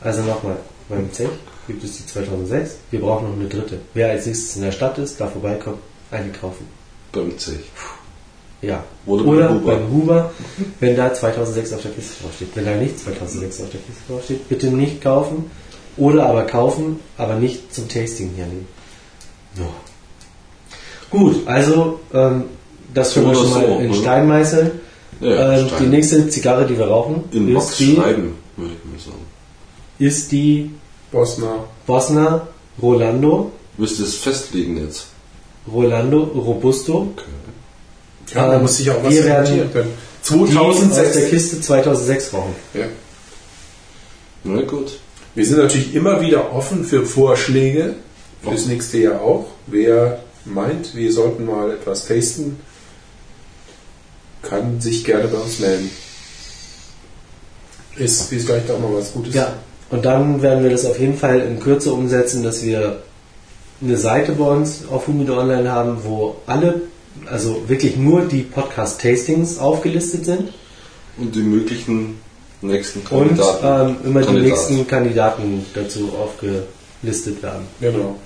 Also 0.00 0.22
nochmal, 0.22 0.56
beim 0.88 1.12
Zech 1.12 1.30
gibt 1.66 1.82
es 1.82 1.96
die 1.96 2.06
2006, 2.06 2.76
wir 2.90 3.00
brauchen 3.00 3.28
noch 3.30 3.36
eine 3.36 3.48
dritte. 3.48 3.80
Wer 3.94 4.10
als 4.10 4.26
nächstes 4.26 4.56
in 4.56 4.62
der 4.62 4.72
Stadt 4.72 4.98
ist, 4.98 5.20
da 5.20 5.26
vorbeikommt, 5.26 5.78
eine 6.10 6.30
kaufen. 6.30 6.66
Beim 7.12 7.36
Zech. 7.38 7.60
Ja. 8.60 8.84
Oder 9.06 9.24
Oder, 9.24 9.48
beim 9.48 9.60
Huber. 9.60 9.72
beim 9.74 9.90
Huber, 9.92 10.32
wenn 10.80 10.96
da 10.96 11.12
2006 11.12 11.72
auf 11.74 11.82
der 11.82 11.90
Kiste 11.92 12.22
draufsteht. 12.22 12.48
Wenn 12.54 12.64
da 12.64 12.74
nicht 12.76 12.98
2006 12.98 13.60
auf 13.62 13.70
der 13.70 13.80
Kiste 13.80 14.02
draufsteht, 14.08 14.48
bitte 14.48 14.66
nicht 14.68 15.02
kaufen. 15.02 15.50
Oder 15.96 16.26
aber 16.26 16.42
kaufen, 16.44 17.00
aber 17.16 17.34
nicht 17.36 17.72
zum 17.74 17.88
Tasting 17.88 18.30
hernehmen. 18.36 18.66
So. 19.56 19.64
Gut, 21.10 21.46
also 21.46 22.00
ähm, 22.12 22.44
das 22.92 23.14
können 23.14 23.28
wir 23.28 23.34
schon 23.36 23.50
mal 23.50 23.66
so, 23.66 23.78
in? 23.78 23.94
Stein 23.94 24.26
meißeln. 24.28 24.70
Ja, 25.20 25.52
ähm, 25.58 25.66
Stein. 25.68 25.78
die 25.82 25.86
nächste 25.88 26.28
Zigarre, 26.28 26.66
die 26.66 26.76
wir 26.76 26.86
rauchen, 26.88 27.24
In 27.30 27.48
ist, 27.48 27.54
Box 27.54 27.76
die, 27.76 27.94
schreiben, 27.94 28.34
würde 28.56 28.72
ich 28.74 28.90
mal 28.90 28.98
sagen. 29.12 29.24
ist 30.00 30.32
die 30.32 30.70
Bosner. 31.12 31.64
Bosner 31.86 32.48
Rolando, 32.82 33.52
Müsst 33.78 34.00
ihr 34.00 34.06
es 34.06 34.16
festlegen 34.16 34.76
jetzt? 34.84 35.06
Rolando 35.72 36.22
Robusto, 36.24 37.08
Okay. 37.16 37.24
Ja, 38.34 38.54
Ähm, 38.54 38.62
muss 38.62 38.76
sich 38.78 38.90
auch 38.90 39.02
was 39.04 39.12
wir 39.14 39.24
werden 39.24 39.72
können. 39.72 39.90
die 40.28 40.56
aus 40.56 40.80
der 40.80 40.88
2006. 40.90 41.30
Kiste 41.30 41.60
2006 41.60 42.32
rauchen. 42.32 42.54
Ja. 42.72 42.86
Na 44.44 44.62
gut. 44.62 44.98
Wir 45.34 45.44
sind 45.44 45.58
natürlich 45.58 45.94
immer 45.94 46.20
wieder 46.20 46.52
offen 46.52 46.84
für 46.84 47.04
Vorschläge 47.04 47.94
fürs 48.42 48.66
nächste 48.66 48.98
Jahr 48.98 49.20
auch. 49.20 49.46
Wer 49.66 50.20
meint, 50.44 50.94
wir 50.94 51.12
sollten 51.12 51.44
mal 51.44 51.72
etwas 51.72 52.06
tasten, 52.06 52.60
kann 54.42 54.80
sich 54.80 55.04
gerne 55.04 55.28
bei 55.28 55.38
uns 55.38 55.58
melden. 55.58 55.90
Ist 57.96 58.28
vielleicht 58.28 58.70
auch 58.70 58.78
mal 58.78 58.94
was 58.94 59.12
Gutes. 59.12 59.34
Ja, 59.34 59.54
und 59.90 60.04
dann 60.04 60.42
werden 60.42 60.62
wir 60.62 60.70
das 60.70 60.84
auf 60.84 60.98
jeden 60.98 61.16
Fall 61.16 61.40
in 61.40 61.60
Kürze 61.60 61.92
umsetzen, 61.92 62.42
dass 62.42 62.62
wir 62.62 63.02
eine 63.82 63.96
Seite 63.96 64.32
bei 64.32 64.44
uns 64.44 64.82
auf 64.90 65.06
Humide 65.06 65.36
Online 65.36 65.70
haben, 65.70 65.98
wo 66.04 66.36
alle, 66.46 66.82
also 67.26 67.68
wirklich 67.68 67.96
nur 67.96 68.22
die 68.22 68.42
Podcast-Tastings 68.42 69.58
aufgelistet 69.58 70.24
sind 70.24 70.52
Und 71.16 71.34
die 71.34 71.42
möglichen 71.42 72.18
nächsten 72.66 73.00
und 73.10 73.36
Kandidaten. 73.36 73.88
ähm, 73.90 73.96
immer 74.04 74.20
die 74.20 74.26
Kandidat. 74.26 74.48
nächsten 74.50 74.86
Kandidaten 74.86 75.66
dazu 75.74 76.12
aufgelistet 76.20 77.42
werden. 77.42 77.66
Genau. 77.80 78.16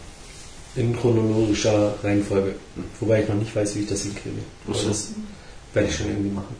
In 0.76 0.96
chronologischer 0.98 1.94
Reihenfolge. 2.04 2.54
Wobei 3.00 3.22
ich 3.22 3.28
noch 3.28 3.34
nicht 3.36 3.54
weiß, 3.54 3.74
wie 3.74 3.80
ich 3.80 3.88
das 3.88 4.02
hinkriege. 4.02 4.36
Aber 4.66 4.76
so. 4.78 4.88
das 4.88 5.08
werde 5.74 5.88
ich 5.88 5.96
schon 5.96 6.06
irgendwie 6.08 6.30
machen. 6.30 6.54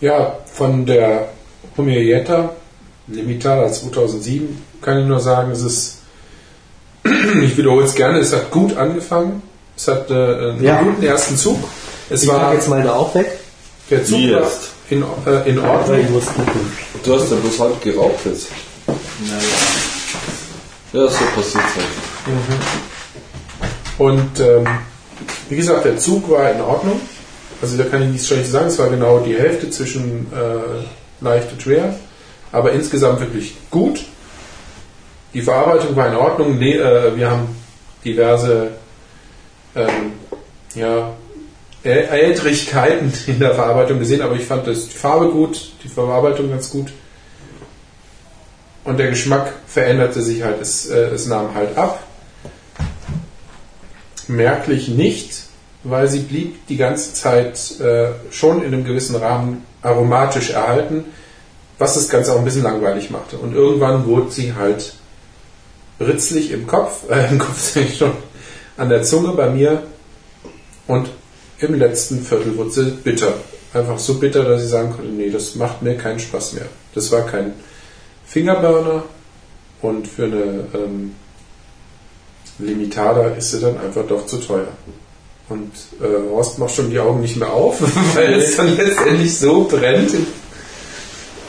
Ja, 0.00 0.38
von 0.52 0.86
der 0.86 1.28
Humieta 1.76 2.54
Limitada 3.08 3.70
2007 3.70 4.56
kann 4.80 4.98
ich 5.00 5.06
nur 5.06 5.20
sagen, 5.20 5.50
es 5.50 5.62
ist, 5.62 5.98
ich 7.42 7.56
wiederhole 7.56 7.84
es 7.84 7.94
gerne, 7.94 8.18
es 8.18 8.32
hat 8.32 8.50
gut 8.50 8.76
angefangen. 8.76 9.42
Es 9.76 9.88
hat 9.88 10.10
äh, 10.10 10.14
einen 10.14 10.62
Ja. 10.62 10.80
guten 10.82 11.02
ersten 11.02 11.36
Zug. 11.36 11.58
Es 12.08 12.22
Ich 12.22 12.28
war 12.28 12.54
jetzt 12.54 12.68
meine 12.68 12.94
auch 12.94 13.14
weg, 13.14 13.26
der 13.90 14.04
Zug 14.04 14.18
war? 14.30 14.50
In, 14.90 15.04
äh, 15.26 15.48
in 15.48 15.58
Ordnung. 15.58 16.00
ich 16.00 16.10
muss 16.10 16.26
gucken. 16.26 16.72
Du 17.02 17.14
hast 17.14 17.30
ja 17.30 17.36
bloß 17.36 17.60
halb 17.60 17.80
geraucht 17.80 18.20
jetzt. 18.24 18.48
Ja, 20.92 21.08
so 21.08 21.24
passiert 21.34 21.64
halt. 21.64 21.86
Und 23.98 24.40
ähm, 24.40 24.66
wie 25.48 25.56
gesagt, 25.56 25.84
der 25.84 25.98
Zug 25.98 26.28
war 26.30 26.50
in 26.50 26.60
Ordnung. 26.60 27.00
Also 27.62 27.76
da 27.76 27.84
kann 27.84 28.02
ich 28.02 28.08
nichts 28.08 28.26
Schlechtes 28.26 28.50
sagen. 28.50 28.66
Es 28.68 28.78
war 28.78 28.88
genau 28.88 29.20
die 29.20 29.36
Hälfte 29.36 29.70
zwischen 29.70 30.26
äh, 30.32 31.24
leicht 31.24 31.52
und 31.52 31.62
schwer. 31.62 31.94
Aber 32.52 32.72
insgesamt 32.72 33.20
wirklich 33.20 33.54
gut. 33.70 34.00
Die 35.32 35.42
Verarbeitung 35.42 35.94
war 35.94 36.08
in 36.08 36.16
Ordnung. 36.16 36.58
Nee, 36.58 36.76
äh, 36.76 37.14
wir 37.16 37.30
haben 37.30 37.54
diverse 38.04 38.72
ähm, 39.76 40.12
ja, 40.74 41.12
Äl- 41.84 42.08
Älterigkeiten 42.08 43.12
in 43.26 43.38
der 43.38 43.54
Verarbeitung 43.54 43.98
gesehen, 43.98 44.22
aber 44.22 44.34
ich 44.36 44.44
fand 44.44 44.66
das, 44.66 44.88
die 44.88 44.96
Farbe 44.96 45.28
gut, 45.28 45.72
die 45.82 45.88
Verarbeitung 45.88 46.50
ganz 46.50 46.70
gut. 46.70 46.92
Und 48.84 48.98
der 48.98 49.08
Geschmack 49.10 49.52
veränderte 49.66 50.22
sich 50.22 50.42
halt, 50.42 50.60
es, 50.60 50.88
äh, 50.88 51.10
es 51.10 51.26
nahm 51.26 51.54
halt 51.54 51.76
ab 51.76 52.02
merklich 54.30 54.88
nicht, 54.88 55.42
weil 55.82 56.08
sie 56.08 56.20
blieb 56.20 56.66
die 56.68 56.76
ganze 56.76 57.14
Zeit 57.14 57.80
äh, 57.80 58.10
schon 58.30 58.62
in 58.62 58.68
einem 58.72 58.84
gewissen 58.84 59.16
Rahmen 59.16 59.64
aromatisch 59.82 60.50
erhalten, 60.50 61.04
was 61.78 61.94
das 61.94 62.08
Ganze 62.08 62.32
auch 62.32 62.38
ein 62.38 62.44
bisschen 62.44 62.62
langweilig 62.62 63.10
machte. 63.10 63.38
Und 63.38 63.54
irgendwann 63.54 64.06
wurde 64.06 64.30
sie 64.30 64.54
halt 64.54 64.94
ritzlig 65.98 66.50
im 66.52 66.66
Kopf, 66.66 67.04
äh, 67.10 67.28
im 67.30 67.38
Kopf 67.38 67.76
schon, 67.96 68.12
an 68.76 68.88
der 68.88 69.02
Zunge 69.02 69.32
bei 69.32 69.50
mir 69.50 69.82
und 70.86 71.10
im 71.60 71.74
letzten 71.74 72.22
Viertel 72.22 72.56
wurde 72.56 72.70
sie 72.70 72.90
bitter. 72.90 73.34
Einfach 73.72 73.98
so 73.98 74.14
bitter, 74.14 74.44
dass 74.44 74.62
ich 74.62 74.68
sagen 74.68 74.92
konnte, 74.92 75.10
nee, 75.10 75.30
das 75.30 75.54
macht 75.54 75.82
mir 75.82 75.96
keinen 75.96 76.18
Spaß 76.18 76.54
mehr. 76.54 76.66
Das 76.94 77.12
war 77.12 77.22
kein 77.22 77.52
Fingerburner 78.26 79.04
und 79.80 80.08
für 80.08 80.24
eine 80.24 80.64
ähm, 80.74 81.14
Limitada 82.58 83.28
ist 83.28 83.52
sie 83.52 83.60
dann 83.60 83.78
einfach 83.78 84.06
doch 84.06 84.26
zu 84.26 84.38
teuer. 84.38 84.68
Und 85.48 85.72
äh, 86.00 86.30
Horst 86.30 86.58
macht 86.58 86.74
schon 86.74 86.90
die 86.90 86.98
Augen 86.98 87.20
nicht 87.20 87.36
mehr 87.36 87.52
auf, 87.52 87.80
weil 88.14 88.34
es 88.34 88.56
dann 88.56 88.76
letztendlich 88.76 89.36
so 89.36 89.64
brennt. 89.64 90.12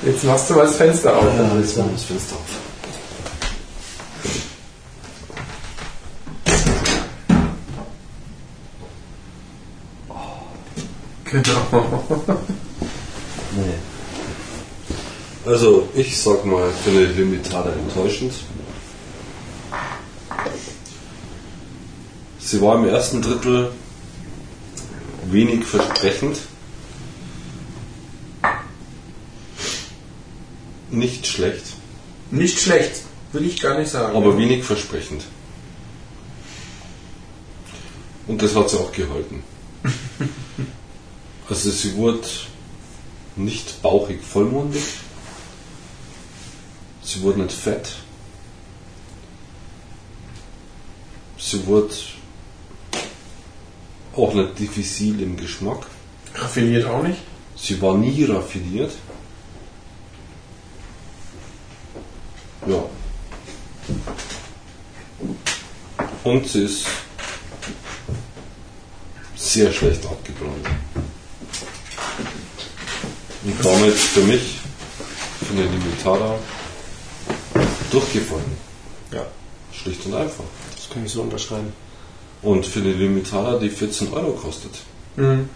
Jetzt 0.03 0.23
machst 0.23 0.49
du 0.49 0.55
mal 0.55 0.65
das 0.65 0.75
Fenster 0.75 1.15
auf. 1.15 1.23
Ja, 1.23 1.59
jetzt 1.59 1.77
machen 1.77 1.89
wir 1.89 1.93
das 1.93 2.05
Fenster 2.05 2.35
auf. 2.35 2.70
Genau. 11.31 12.25
Nee. 13.55 13.73
Also, 15.45 15.87
ich 15.95 16.21
sag 16.21 16.45
mal, 16.45 16.69
eine 16.87 17.05
Limitada 17.05 17.71
enttäuschend. 17.71 18.33
Sie 22.39 22.61
war 22.61 22.75
im 22.77 22.85
ersten 22.85 23.21
Drittel 23.21 23.71
wenig 25.25 25.63
versprechend. 25.65 26.37
Nicht 30.89 31.25
schlecht, 31.25 31.63
Nicht 32.31 32.59
schlecht, 32.59 33.03
will 33.31 33.45
ich 33.45 33.61
gar 33.61 33.79
nicht 33.79 33.89
sagen. 33.89 34.15
aber 34.17 34.37
wenig 34.37 34.65
versprechend. 34.65 35.23
Und 38.27 38.41
das 38.41 38.53
hat 38.55 38.69
sie 38.69 38.77
auch 38.77 38.91
gehalten. 38.91 39.43
Also 41.51 41.69
sie 41.69 41.97
wurde 41.97 42.29
nicht 43.35 43.81
bauchig 43.81 44.23
vollmundig. 44.23 44.83
Sie 47.03 47.21
wurde 47.23 47.41
nicht 47.41 47.51
fett. 47.51 47.89
Sie 51.37 51.65
wurde 51.65 51.93
Auch 54.15 54.33
nicht 54.33 54.59
diffizil 54.59 55.21
im 55.21 55.35
Geschmack. 55.35 55.87
Raffiniert 56.35 56.85
auch 56.85 57.03
nicht. 57.03 57.19
Sie 57.57 57.81
war 57.81 57.97
nie 57.97 58.23
raffiniert. 58.23 58.93
Ja. 62.65 62.83
Und 66.23 66.47
sie 66.47 66.63
ist 66.63 66.85
sehr 69.35 69.73
schlecht 69.73 70.05
abgebrannt. 70.05 70.67
Und 73.43 73.55
damit 73.65 73.93
für 73.93 74.21
mich, 74.21 74.59
für 75.45 75.53
eine 75.53 75.63
Limitada, 75.63 76.35
durchgefallen. 77.91 78.43
Ja. 79.11 79.25
Schlicht 79.73 80.05
und 80.05 80.13
einfach. 80.15 80.43
Das 80.75 80.89
kann 80.89 81.05
ich 81.05 81.11
so 81.11 81.21
unterschreiben. 81.21 81.73
Und 82.41 82.65
für 82.65 82.79
eine 82.79 82.93
Limitada, 82.93 83.57
die 83.59 83.69
14 83.69 84.13
Euro 84.13 84.31
kostet, 84.31 84.71
Mhm. 85.15 85.49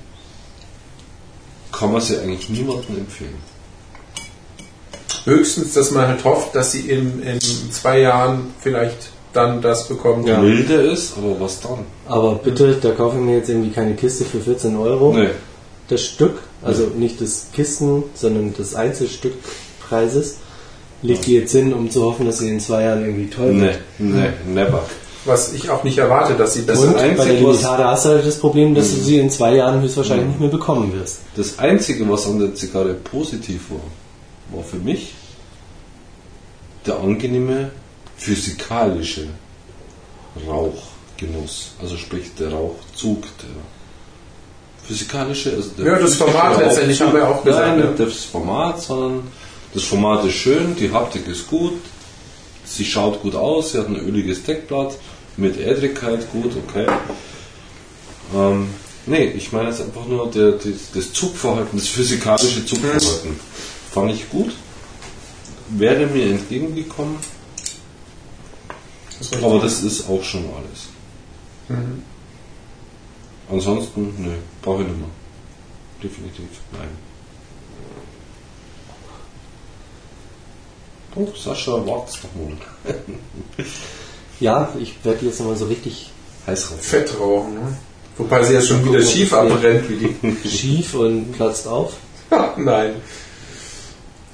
kann 1.71 1.91
man 1.93 2.01
sie 2.01 2.17
eigentlich 2.19 2.49
niemandem 2.49 2.97
empfehlen. 2.97 3.35
Höchstens, 5.25 5.73
dass 5.73 5.91
man 5.91 6.07
halt 6.07 6.23
hofft, 6.23 6.53
dass 6.55 6.71
sie 6.73 6.81
in, 6.89 7.21
in 7.23 7.39
zwei 7.71 7.99
Jahren 7.99 8.53
vielleicht 8.61 9.09
dann 9.33 9.61
das 9.61 9.87
bekommen. 9.87 10.25
Ja. 10.27 10.39
Milde 10.39 10.73
ist, 10.75 11.17
aber 11.17 11.39
was 11.39 11.59
dann? 11.61 11.79
Aber 12.07 12.35
bitte, 12.35 12.75
da 12.81 12.91
kaufe 12.91 13.17
ich 13.17 13.23
mir 13.23 13.37
jetzt 13.37 13.49
irgendwie 13.49 13.71
keine 13.71 13.95
Kiste 13.95 14.23
für 14.25 14.39
14 14.39 14.75
Euro. 14.77 15.13
Nee. 15.13 15.29
Das 15.87 16.01
Stück, 16.03 16.39
also 16.61 16.87
nicht 16.95 17.21
das 17.21 17.47
Kisten, 17.53 18.03
sondern 18.15 18.53
das 18.57 18.75
Einzelstückpreises, 18.75 20.37
legt 21.01 21.25
die 21.27 21.35
jetzt 21.35 21.51
hin, 21.51 21.73
um 21.73 21.89
zu 21.91 22.03
hoffen, 22.03 22.25
dass 22.25 22.39
sie 22.39 22.49
in 22.49 22.59
zwei 22.59 22.83
Jahren 22.83 23.01
irgendwie 23.05 23.29
toll 23.29 23.53
Nee, 23.53 23.61
wird. 23.61 23.79
nee, 23.99 24.29
never. 24.47 24.83
Was 25.25 25.53
ich 25.53 25.69
auch 25.69 25.83
nicht 25.83 25.97
erwarte, 25.97 26.35
dass 26.35 26.53
sie 26.53 26.65
das 26.67 26.79
Und 26.79 26.95
Einzige, 26.95 27.15
bei 27.17 27.25
der 27.25 27.33
Limitada 27.41 27.91
hast 27.91 28.05
du 28.05 28.09
halt 28.09 28.25
das 28.27 28.37
Problem, 28.37 28.75
dass 28.75 28.91
du 28.91 28.97
sie 28.97 29.17
in 29.19 29.29
zwei 29.31 29.55
Jahren 29.55 29.81
höchstwahrscheinlich 29.81 30.27
nicht 30.27 30.39
mehr 30.39 30.49
bekommen 30.49 30.93
wirst. 30.93 31.19
Das 31.35 31.57
Einzige, 31.57 32.07
was 32.09 32.27
an 32.27 32.39
der 32.39 32.53
Zigarre 32.53 32.93
positiv 32.93 33.71
war, 33.71 34.55
war 34.55 34.63
für 34.63 34.77
mich 34.77 35.13
der 36.85 36.99
angenehme 36.99 37.71
physikalische 38.17 39.27
Rauchgenuss. 40.47 41.71
Also 41.81 41.97
sprich 41.97 42.33
der 42.39 42.51
Rauchzug, 42.51 43.23
der 43.23 43.49
physikalische, 44.87 45.51
also 45.51 45.69
der 45.77 45.85
Ja, 45.85 45.99
das 45.99 46.15
Format 46.15 46.59
letztendlich 46.59 47.01
haben 47.01 47.13
wir 47.13 47.27
auch 47.27 47.43
gesagt, 47.43 47.67
Nein, 47.67 47.79
ja. 47.79 47.85
nicht 47.87 47.99
das 47.99 48.23
Format, 48.25 48.81
sondern 48.81 49.23
das 49.73 49.83
Format 49.83 50.25
ist 50.25 50.35
schön, 50.35 50.75
die 50.75 50.91
Haptik 50.91 51.27
ist 51.27 51.47
gut, 51.47 51.73
sie 52.63 52.85
schaut 52.85 53.21
gut 53.21 53.35
aus, 53.35 53.71
sie 53.71 53.79
hat 53.79 53.87
ein 53.87 53.97
öliges 53.97 54.43
Deckblatt 54.43 54.95
mit 55.37 55.59
Ädrigkeit, 55.59 56.31
gut, 56.31 56.51
okay. 56.55 56.87
Ähm, 58.33 58.69
nee, 59.05 59.25
ich 59.35 59.51
meine 59.51 59.69
jetzt 59.69 59.81
einfach 59.81 60.05
nur 60.05 60.29
der, 60.31 60.51
das, 60.53 60.91
das 60.93 61.13
Zugverhalten, 61.13 61.77
das 61.77 61.87
physikalische 61.87 62.65
Zugverhalten. 62.65 63.39
Fand 63.91 64.11
ich 64.11 64.29
gut. 64.29 64.51
Wäre 65.69 66.05
mir 66.05 66.25
entgegengekommen, 66.27 67.17
Das 69.17 69.33
aber 69.41 69.59
das 69.59 69.81
ist 69.81 70.07
auch 70.07 70.23
schon 70.23 70.45
alles. 70.45 70.89
Mhm. 71.69 72.03
Ansonsten, 73.49 74.13
nö, 74.17 74.31
brauche 74.61 74.81
ich 74.81 74.87
nicht 74.87 74.99
mehr. 74.99 75.09
Definitiv, 76.01 76.49
nein. 76.71 76.89
Oh, 81.15 81.27
Sascha, 81.35 81.71
wart's 81.85 82.19
doch 82.21 82.29
mal. 82.35 82.57
Ja, 84.39 84.73
ich 84.77 84.93
werde 85.03 85.25
jetzt 85.25 85.39
nochmal 85.39 85.55
so 85.55 85.65
richtig 85.65 86.11
Heiß 86.45 86.71
raus. 86.71 86.79
Fett 86.81 87.19
rauchen. 87.19 87.55
Ne? 87.55 87.77
Wobei 88.17 88.43
sie 88.43 88.53
ja 88.53 88.61
schon 88.61 88.85
wieder 88.85 89.01
schief 89.01 89.33
abbrennt 89.33 89.89
wie 89.89 89.95
die. 89.95 90.37
schief 90.49 90.93
und 90.95 91.31
platzt 91.31 91.67
auf. 91.67 91.93
Nein. 92.57 92.95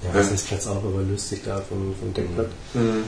Ja, 0.04 0.10
das 0.14 0.32
ist 0.32 0.48
platzt 0.48 0.68
auf, 0.68 0.78
aber 0.78 1.02
löst 1.02 1.30
sich 1.30 1.44
da 1.44 1.62
vom, 1.62 1.94
vom 2.00 2.14
Deckblatt. 2.14 2.50
Mhm. 2.74 3.04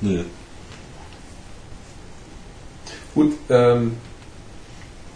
Nee. 0.00 0.24
Gut, 3.14 3.32
ähm, 3.50 3.92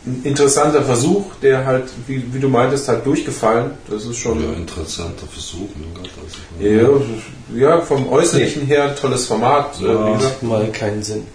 ein 0.04 0.20
interessanter 0.22 0.82
Versuch, 0.84 1.24
der 1.42 1.64
halt, 1.66 1.84
wie, 2.06 2.22
wie 2.32 2.38
du 2.38 2.48
meintest, 2.48 2.86
halt 2.88 3.04
durchgefallen. 3.06 3.72
Das 3.90 4.04
ist 4.04 4.18
schon. 4.18 4.40
Ja, 4.42 4.52
interessanter 4.56 5.26
Versuch, 5.26 5.68
mein 5.74 5.94
Gott. 5.94 6.10
Also, 6.22 7.04
Ja, 7.58 7.68
ja, 7.76 7.80
vom 7.80 8.08
Äußerlichen 8.08 8.66
her 8.66 8.94
tolles 8.94 9.26
Format. 9.26 9.80
äh, 9.80 9.86
Ja. 9.86 10.08
wie 10.08 10.12
gesagt. 10.18 10.42
Macht 10.42 10.60
mal 10.64 10.70
keinen 10.72 11.02
Sinn. 11.02 11.26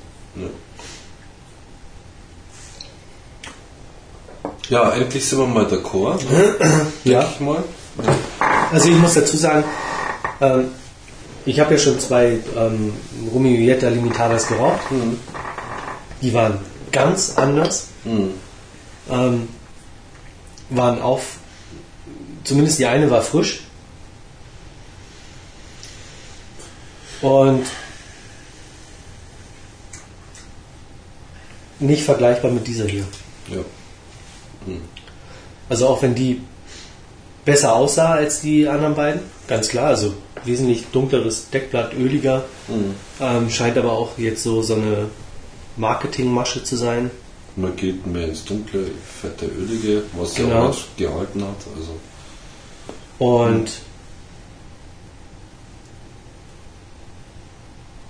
Ja, 4.69 4.91
endlich 4.93 5.25
sind 5.27 5.39
wir 5.39 5.47
mal 5.47 5.65
d'accord, 5.65 6.19
Ja. 7.03 7.21
denke 7.21 7.27
ich 7.35 7.39
mal. 7.41 7.63
Also 8.71 8.87
ich 8.89 8.95
muss 8.95 9.15
dazu 9.15 9.35
sagen, 9.35 9.65
ähm, 10.39 10.69
ich 11.45 11.59
habe 11.59 11.73
ja 11.73 11.77
schon 11.79 11.99
zwei 11.99 12.37
ähm, 12.55 12.93
Romeo 13.33 13.59
Jetta 13.59 13.89
Limitadas 13.89 14.47
geraucht. 14.47 14.79
Die 16.21 16.33
waren 16.33 16.59
ganz 16.91 17.37
anders. 17.37 17.87
Mhm. 18.03 18.31
Ähm, 19.09 19.47
waren 20.69 21.01
auf, 21.01 21.37
zumindest 22.43 22.79
die 22.79 22.85
eine 22.85 23.09
war 23.09 23.21
frisch. 23.21 23.61
Und 27.21 27.65
nicht 31.79 32.03
vergleichbar 32.03 32.51
mit 32.51 32.67
dieser 32.67 32.85
hier. 32.85 33.05
Ja. 33.49 33.57
Also 35.69 35.87
auch 35.87 36.01
wenn 36.01 36.15
die 36.15 36.41
besser 37.43 37.73
aussah 37.75 38.13
als 38.13 38.41
die 38.41 38.67
anderen 38.67 38.95
beiden, 38.95 39.21
ganz 39.47 39.67
klar, 39.67 39.87
also 39.87 40.13
wesentlich 40.45 40.85
dunkleres 40.91 41.49
Deckblatt, 41.49 41.93
öliger, 41.93 42.45
Mhm. 42.67 42.95
ähm, 43.19 43.49
scheint 43.49 43.77
aber 43.77 43.91
auch 43.91 44.17
jetzt 44.17 44.43
so 44.43 44.61
so 44.61 44.75
eine 44.75 45.09
Marketingmasche 45.77 46.63
zu 46.63 46.75
sein. 46.75 47.11
Man 47.55 47.75
geht 47.75 48.05
mehr 48.07 48.27
ins 48.27 48.43
Dunkle, 48.45 48.87
fette, 49.21 49.45
ölige, 49.45 50.03
was 50.17 50.37
ja 50.37 50.45
Genau. 50.45 50.63
auch 50.63 50.67
nicht 50.69 50.97
gehalten 50.97 51.43
hat. 51.43 51.55
Also, 51.75 51.95
Und 53.19 53.69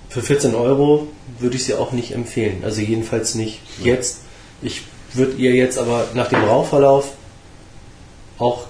für 0.08 0.22
14 0.22 0.54
Euro 0.54 1.08
würde 1.38 1.56
ich 1.56 1.64
sie 1.64 1.74
auch 1.74 1.92
nicht 1.92 2.12
empfehlen. 2.12 2.62
Also 2.64 2.80
jedenfalls 2.82 3.34
nicht 3.34 3.60
jetzt. 3.82 4.20
Ich 4.60 4.82
würde 5.14 5.32
ihr 5.34 5.52
jetzt 5.52 5.78
aber 5.78 6.08
nach 6.14 6.28
dem 6.28 6.44
Rauchverlauf 6.44 7.12
auch 8.38 8.66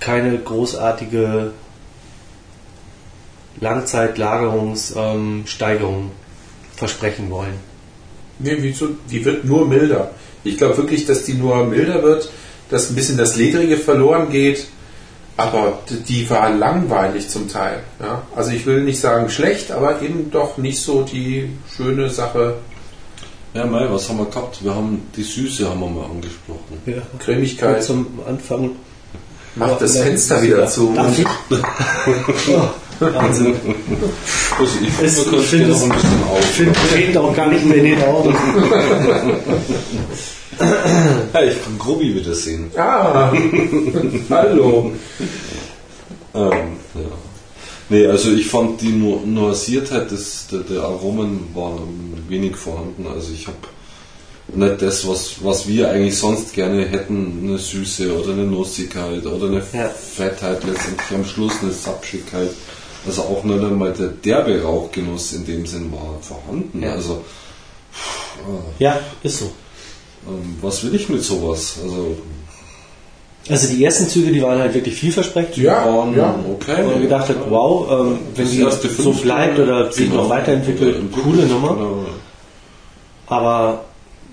keine 0.00 0.36
großartige 0.38 1.52
Langzeitlagerungssteigerung 3.60 6.10
versprechen 6.76 7.30
wollen. 7.30 7.54
Nee, 8.38 8.56
wieso? 8.58 8.88
Die 9.10 9.24
wird 9.24 9.44
nur 9.44 9.66
milder. 9.66 10.10
Ich 10.42 10.58
glaube 10.58 10.76
wirklich, 10.76 11.06
dass 11.06 11.24
die 11.24 11.34
nur 11.34 11.64
milder 11.64 12.02
wird, 12.02 12.30
dass 12.70 12.90
ein 12.90 12.94
bisschen 12.94 13.16
das 13.16 13.36
Ledrige 13.36 13.76
verloren 13.76 14.30
geht, 14.30 14.66
aber 15.36 15.80
die 16.08 16.28
war 16.30 16.50
langweilig 16.50 17.28
zum 17.28 17.48
Teil. 17.48 17.82
Ja? 18.00 18.22
Also 18.36 18.50
ich 18.52 18.66
will 18.66 18.82
nicht 18.82 19.00
sagen 19.00 19.28
schlecht, 19.28 19.72
aber 19.72 20.00
eben 20.02 20.30
doch 20.30 20.58
nicht 20.58 20.80
so 20.80 21.02
die 21.02 21.50
schöne 21.76 22.10
Sache. 22.10 22.56
ja, 23.54 23.66
Mai, 23.66 23.86
was 23.90 24.08
haben 24.08 24.18
wir 24.18 24.26
gehabt? 24.26 24.62
Wir 24.62 24.74
haben 24.74 25.02
die 25.16 25.22
Süße 25.22 25.68
haben 25.68 25.80
wir 25.80 25.88
mal 25.88 26.04
angesprochen. 26.04 26.80
Ja. 26.86 27.02
Cremigkeit. 27.18 27.82
Zum 27.82 28.06
Anfang. 28.26 28.70
Macht 29.56 29.80
das 29.80 29.98
Fenster 29.98 30.42
wieder 30.42 30.66
zu. 30.66 30.92
Wahnsinn. 33.00 33.54
Also 34.58 34.78
ich 34.82 34.90
finde, 34.92 35.04
Es- 35.06 35.16
wir 35.16 35.24
können 35.42 35.70
noch 35.70 35.82
ein 35.82 35.88
bisschen 35.90 36.22
auf. 36.30 36.40
Ich 36.40 36.46
finde, 36.56 36.72
trägt 36.92 37.16
auch 37.16 37.34
gar 37.36 37.48
nicht 37.48 37.64
mehr 37.64 37.76
in 37.78 37.84
den 37.84 38.02
Augen. 38.04 38.34
Ja, 41.32 41.42
ich 41.42 41.62
kann 41.64 41.78
Grobi 41.78 42.14
wieder 42.14 42.34
sehen. 42.34 42.70
Ah, 42.76 43.32
hallo. 44.30 44.92
Ähm, 46.34 46.50
ja. 46.94 47.00
Nee, 47.88 48.06
also 48.06 48.30
ich 48.32 48.46
fand 48.46 48.80
die 48.80 48.92
Nu- 48.92 49.20
Nuanciertheit 49.26 50.10
des, 50.10 50.46
der, 50.50 50.60
der 50.60 50.82
Aromen 50.82 51.48
war 51.54 51.78
wenig 52.28 52.56
vorhanden. 52.56 53.06
Also 53.12 53.32
ich 53.34 53.46
habe 53.46 53.56
nicht 54.54 54.80
das, 54.82 55.06
was, 55.08 55.36
was 55.42 55.66
wir 55.68 55.90
eigentlich 55.90 56.16
sonst 56.16 56.52
gerne 56.54 56.86
hätten, 56.86 57.40
eine 57.42 57.58
Süße 57.58 58.16
oder 58.16 58.32
eine 58.32 58.44
Nussigkeit 58.44 59.24
oder 59.26 59.46
eine 59.48 59.62
Ja. 59.72 59.88
Fettheit, 59.88 60.62
letztendlich 60.64 61.10
am 61.14 61.24
Schluss 61.24 61.52
eine 61.62 61.72
Sapschigkeit. 61.72 62.50
Also 63.06 63.22
auch 63.22 63.44
nicht 63.44 63.62
einmal 63.62 63.92
der 63.92 64.08
derbe 64.08 64.62
Rauchgenuss 64.62 65.32
in 65.34 65.44
dem 65.46 65.66
Sinn 65.66 65.92
war 65.92 66.18
vorhanden. 66.22 66.82
Ja. 66.82 66.92
Also 66.92 67.22
Ja, 68.78 68.98
ist 69.22 69.38
so. 69.38 69.50
ähm, 70.26 70.56
was 70.60 70.82
will 70.84 70.94
ich 70.94 71.08
mit 71.08 71.22
sowas? 71.22 71.78
Also 71.82 72.16
Also 73.48 73.68
die 73.68 73.84
ersten 73.84 74.08
Züge, 74.08 74.32
die 74.32 74.42
waren 74.42 74.58
halt 74.58 74.72
wirklich 74.74 74.94
vielversprechend. 74.94 75.58
Ja, 75.58 75.84
waren 75.86 76.16
ja. 76.16 76.34
okay. 76.50 76.82
Und 76.82 76.92
man 76.92 77.02
gedacht 77.02 77.28
hat, 77.28 77.36
wow, 77.50 77.90
ähm, 77.90 78.18
wenn 78.34 78.60
erste 78.60 78.88
so 78.88 79.12
bleibt 79.12 79.58
oder 79.58 79.92
sich 79.92 80.08
noch 80.10 80.28
weiterentwickelt, 80.30 80.96
Entwickelt, 80.96 81.24
coole 81.24 81.46
Nummer. 81.46 81.74
genau. 81.74 82.04
Aber 83.26 83.84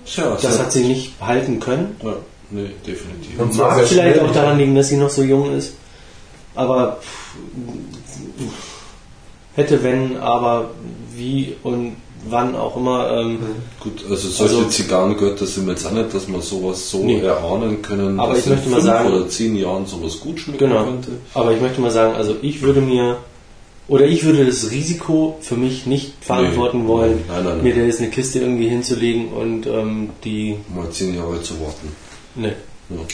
Tja, 0.04 0.36
das 0.40 0.58
hat 0.58 0.72
sie 0.72 0.84
nicht 0.84 1.12
halten 1.20 1.60
können. 1.60 1.96
Ja, 2.02 2.14
nee, 2.50 2.70
definitiv. 2.86 3.38
Und 3.38 3.54
zwar 3.54 3.76
Mag 3.76 3.86
vielleicht 3.86 4.18
auch 4.20 4.32
daran 4.32 4.58
liegen, 4.58 4.74
dass 4.74 4.88
sie 4.88 4.96
noch 4.96 5.10
so 5.10 5.22
jung 5.22 5.54
ist. 5.56 5.74
Aber 6.54 6.98
pff, 7.00 7.36
hätte, 9.54 9.82
wenn, 9.82 10.16
aber 10.16 10.70
wie 11.14 11.54
und 11.62 11.96
wann 12.28 12.54
auch 12.54 12.76
immer. 12.76 13.10
Ähm, 13.18 13.38
Gut, 13.80 14.04
also 14.08 14.28
solche 14.28 14.56
Also- 14.56 14.68
Zigarrengötter 14.68 15.44
sind 15.46 15.66
wir 15.66 15.72
jetzt 15.74 15.86
auch 15.86 15.90
nicht, 15.92 16.14
dass 16.14 16.28
wir 16.28 16.40
sowas 16.40 16.88
so 16.90 17.02
Nee. 17.04 17.20
erahnen 17.20 17.82
können, 17.82 18.18
Aber 18.20 18.34
dass 18.34 18.44
ich 18.44 18.50
möchte 18.50 18.68
mal 18.70 18.80
sagen- 18.80 19.12
oder 19.12 19.28
zehn 19.28 19.56
Jahren 19.56 19.86
sowas 19.86 20.20
gut 20.20 20.38
schmecken 20.40 20.58
Genau. 20.68 20.84
könnte. 20.84 21.10
Aber 21.34 21.52
ich 21.52 21.60
möchte 21.60 21.80
mal 21.80 21.90
sagen, 21.90 22.14
also 22.14 22.36
ich 22.42 22.62
würde 22.62 22.80
mir 22.80 23.16
oder 23.88 24.06
ich 24.06 24.24
würde 24.24 24.46
das 24.46 24.70
Risiko 24.70 25.36
für 25.40 25.56
mich 25.56 25.86
nicht 25.86 26.12
verantworten 26.20 26.82
Nee. 26.82 26.88
wollen, 26.88 27.24
Nein, 27.26 27.44
nein, 27.44 27.54
nein. 27.56 27.62
mir 27.64 27.74
da 27.74 27.80
jetzt 27.82 27.98
eine 27.98 28.10
Kiste 28.10 28.38
irgendwie 28.38 28.68
hinzulegen 28.68 29.32
und 29.32 29.66
ähm, 29.66 30.10
die 30.24 30.56
Mal 30.74 30.88
zehn 30.90 31.16
Jahre 31.16 31.42
zu 31.42 31.54
warten. 31.60 31.88
ne, 32.36 32.48
Ja, 32.48 32.54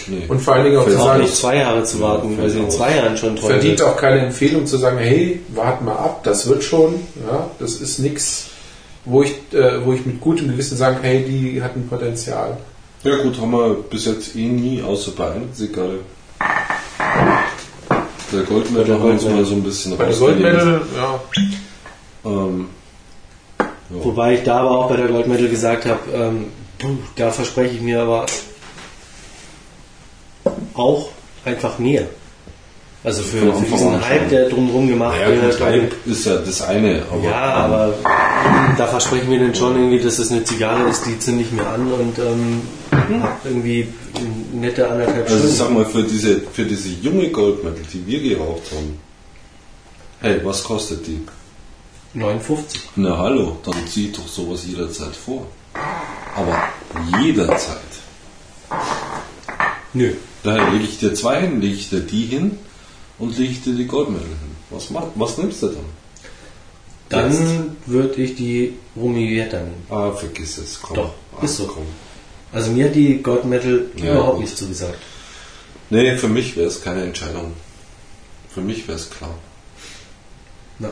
nee. 0.08 0.24
Und 0.28 0.40
vor 0.40 0.54
allen 0.54 0.64
Dingen 0.64 0.76
auch 0.78 0.84
zu 0.84 0.90
Fällt 0.90 1.00
auch 1.00 1.06
sagen, 1.06 1.22
nicht 1.22 1.36
zwei 1.36 1.56
Jahre 1.56 1.84
zu 1.84 2.00
warten, 2.00 2.32
Ja, 2.36 2.42
weil 2.42 2.50
sie 2.50 2.58
in 2.60 2.70
zwei 2.70 2.96
Jahren 2.96 3.16
schon 3.16 3.36
toll 3.36 3.50
verdient 3.50 3.78
wird. 3.78 3.88
auch 3.88 3.96
keine 3.96 4.20
Empfehlung 4.20 4.66
zu 4.66 4.76
sagen, 4.76 4.98
hey, 4.98 5.40
wart 5.54 5.82
mal 5.82 5.92
ab, 5.96 6.20
das 6.24 6.48
wird 6.48 6.62
schon. 6.64 6.94
Ja, 7.30 7.50
das 7.58 7.74
ist 7.80 7.98
nichts, 7.98 8.48
wo 9.04 9.22
ich, 9.22 9.32
äh, 9.52 9.84
wo 9.84 9.92
ich 9.92 10.04
mit 10.06 10.20
gutem 10.20 10.48
Gewissen 10.48 10.76
sagen, 10.76 10.98
hey, 11.02 11.24
die 11.24 11.62
hat 11.62 11.76
ein 11.76 11.86
Potenzial. 11.88 12.56
ja 13.04 13.16
gut, 13.16 13.40
haben 13.40 13.50
wir 13.52 13.74
bis 13.88 14.04
jetzt 14.06 14.34
eh 14.36 14.46
nie, 14.46 14.82
außer 14.82 15.12
bei 15.16 15.30
einer 15.32 15.52
Zigarre. 15.52 15.98
Der 18.32 18.42
Goldmedal 18.42 18.94
haben 18.94 19.04
wir 19.04 19.12
uns 19.12 19.24
mal 19.24 19.44
so 19.44 19.54
ein 19.54 19.62
bisschen 19.62 19.96
Bei 19.96 20.06
der. 20.06 20.14
Goldmedal, 20.16 20.80
ja, 20.96 21.20
Ähm, 22.26 22.66
ja. 23.58 23.66
Wobei 24.04 24.34
ich 24.34 24.42
da 24.42 24.58
aber 24.60 24.70
auch 24.72 24.88
bei 24.90 24.96
der 24.96 25.08
Goldmedal 25.08 25.48
gesagt 25.48 25.86
habe, 25.86 26.00
ähm, 26.12 26.46
da 27.16 27.30
verspreche 27.30 27.74
ich 27.76 27.80
mir 27.80 28.02
aber 28.02 28.26
auch 30.74 31.08
einfach 31.44 31.78
mehr. 31.78 32.06
Also 33.04 33.22
für, 33.22 33.54
für 33.54 33.64
diesen 33.64 34.04
Hype, 34.08 34.28
der 34.28 34.48
drumherum 34.48 34.88
gemacht 34.88 35.16
Ja, 35.20 35.28
wird. 35.30 35.60
Hype 35.60 35.94
ist 36.06 36.26
ja 36.26 36.36
das 36.36 36.60
eine, 36.62 37.04
aber, 37.10 37.22
Ja, 37.22 37.40
aber 37.54 37.94
da 38.76 38.86
versprechen 38.88 39.30
wir 39.30 39.38
dann 39.38 39.54
schon 39.54 39.76
irgendwie, 39.76 40.00
dass 40.00 40.18
es 40.18 40.32
eine 40.32 40.42
Zigarre 40.42 40.88
ist, 40.90 41.06
die 41.06 41.16
zünde 41.18 41.42
ich 41.44 41.52
mir 41.52 41.64
an 41.66 41.92
und 41.92 42.18
ähm, 42.18 42.62
hab 43.22 43.44
irgendwie 43.44 43.86
nette 44.52 44.90
anderthalb 44.90 45.30
Also 45.30 45.46
ich 45.48 45.54
Stunden. 45.54 45.56
sag 45.56 45.70
mal, 45.70 45.84
für 45.86 46.02
diese, 46.02 46.40
für 46.52 46.64
diese 46.64 46.88
junge 46.88 47.28
Goldmedal, 47.30 47.82
die 47.92 48.04
wir 48.04 48.20
geraucht 48.36 48.62
haben, 48.72 48.98
hey, 50.20 50.40
was 50.44 50.64
kostet 50.64 51.06
die? 51.06 51.20
59. 52.14 52.80
Na 52.96 53.16
hallo, 53.16 53.58
dann 53.64 53.74
zieh 53.86 54.10
doch 54.10 54.26
sowas 54.26 54.62
jederzeit 54.66 55.14
vor. 55.14 55.46
Aber 56.34 56.64
jederzeit. 57.22 57.78
Nö. 59.94 60.14
Daher 60.48 60.70
lege 60.72 60.84
ich 60.84 60.98
dir 60.98 61.12
zwei 61.14 61.42
hin, 61.42 61.60
lege 61.60 61.74
ich 61.74 61.90
dir 61.90 62.00
die 62.00 62.24
hin 62.24 62.58
und 63.18 63.36
lege 63.36 63.52
ich 63.52 63.62
dir 63.62 63.74
die 63.74 63.86
Goldmedal 63.86 64.26
hin. 64.26 64.56
Was, 64.70 64.88
mach, 64.90 65.04
was 65.14 65.36
nimmst 65.36 65.62
du 65.62 65.68
dann? 65.68 65.84
Dann 67.10 67.76
würde 67.86 68.14
ich 68.22 68.34
die 68.34 68.74
Romietta 68.96 69.58
nehmen. 69.58 69.84
Ah, 69.90 70.10
vergiss 70.12 70.56
es, 70.58 70.80
komm. 70.80 70.96
Doch, 70.96 71.14
ah, 71.38 71.44
ist 71.44 71.56
so. 71.56 71.66
Komm. 71.66 71.84
Also 72.52 72.70
mir 72.70 72.86
hat 72.86 72.94
die 72.94 73.22
Gold 73.22 73.44
Medal 73.44 73.82
Ja, 73.96 74.12
überhaupt 74.12 74.36
gut. 74.36 74.40
nicht 74.44 74.56
zugesagt. 74.56 74.98
Nee, 75.90 76.16
für 76.16 76.28
mich 76.28 76.56
wäre 76.56 76.68
es 76.68 76.82
keine 76.82 77.02
Entscheidung. 77.04 77.52
Für 78.50 78.60
mich 78.62 78.86
wäre 78.88 78.96
es 78.98 79.10
klar. 79.10 79.34
Na. 80.78 80.90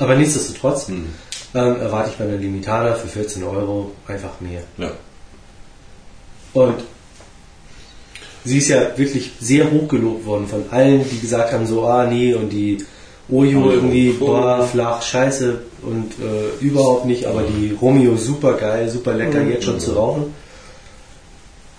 Aber 0.00 0.16
nichtsdestotrotz 0.16 0.88
Hm. 0.88 1.06
ähm, 1.54 1.76
erwarte 1.80 2.10
ich 2.10 2.16
bei 2.16 2.24
einer 2.24 2.36
Limitada 2.38 2.94
für 2.94 3.06
14 3.08 3.42
Euro 3.44 3.92
einfach 4.08 4.40
mehr. 4.40 4.62
Ja. 4.78 4.90
Und 6.54 6.82
sie 8.44 8.58
ist 8.58 8.68
ja 8.68 8.96
wirklich 8.96 9.32
sehr 9.40 9.70
hoch 9.70 9.88
gelobt 9.88 10.26
worden 10.26 10.46
von 10.46 10.64
allen, 10.70 11.04
die 11.10 11.18
gesagt 11.20 11.52
haben, 11.52 11.66
so, 11.66 11.84
ah 11.84 12.06
nee, 12.06 12.34
und 12.34 12.50
die 12.52 12.78
Ojo 13.30 13.60
Ojo, 13.60 13.70
irgendwie, 13.72 14.10
puh. 14.10 14.26
boah, 14.26 14.66
flach, 14.70 15.00
scheiße 15.02 15.60
und 15.82 16.12
äh, 16.20 16.64
überhaupt 16.64 17.06
nicht, 17.06 17.24
aber 17.26 17.42
die 17.42 17.76
Romeo 17.80 18.16
super 18.16 18.54
geil, 18.54 18.90
super 18.90 19.14
lecker, 19.14 19.42
jetzt 19.42 19.64
schon 19.64 19.80
zu 19.80 19.92
rauchen. 19.92 20.34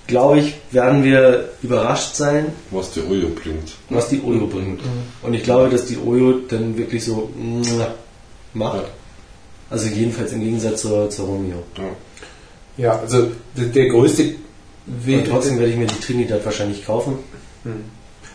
Glaube 0.08 0.40
ich, 0.40 0.56
werden 0.72 1.04
wir 1.04 1.50
überrascht 1.62 2.16
sein, 2.16 2.48
Was 2.72 2.92
die 2.92 3.02
Ojo 3.02 3.30
bringt. 3.30 3.72
was 3.90 4.10
die 4.10 4.22
Ojo 4.22 4.48
bringt. 4.48 4.82
Und 5.22 5.34
ich 5.34 5.44
glaube, 5.44 5.70
dass 5.70 5.86
die 5.86 5.98
Ojo 5.98 6.40
dann 6.50 6.78
wirklich 6.78 7.06
so 7.06 7.30
macht. 8.54 8.78
Ja. 8.80 8.84
Also 9.70 9.88
jedenfalls 9.88 10.34
im 10.34 10.42
Gegensatz 10.42 10.82
zur, 10.82 11.10
zur 11.10 11.26
Romeo. 11.28 11.64
Ja. 11.78 11.84
ja, 12.78 13.00
also 13.00 13.28
der, 13.56 13.66
der 13.68 13.88
größte 13.88 14.36
Und 14.88 15.28
trotzdem 15.30 15.58
werde 15.60 15.72
ich 15.72 15.78
mir 15.78 15.88
die 15.88 16.00
Trinidad 16.00 16.44
wahrscheinlich 16.46 16.86
kaufen. 16.86 17.16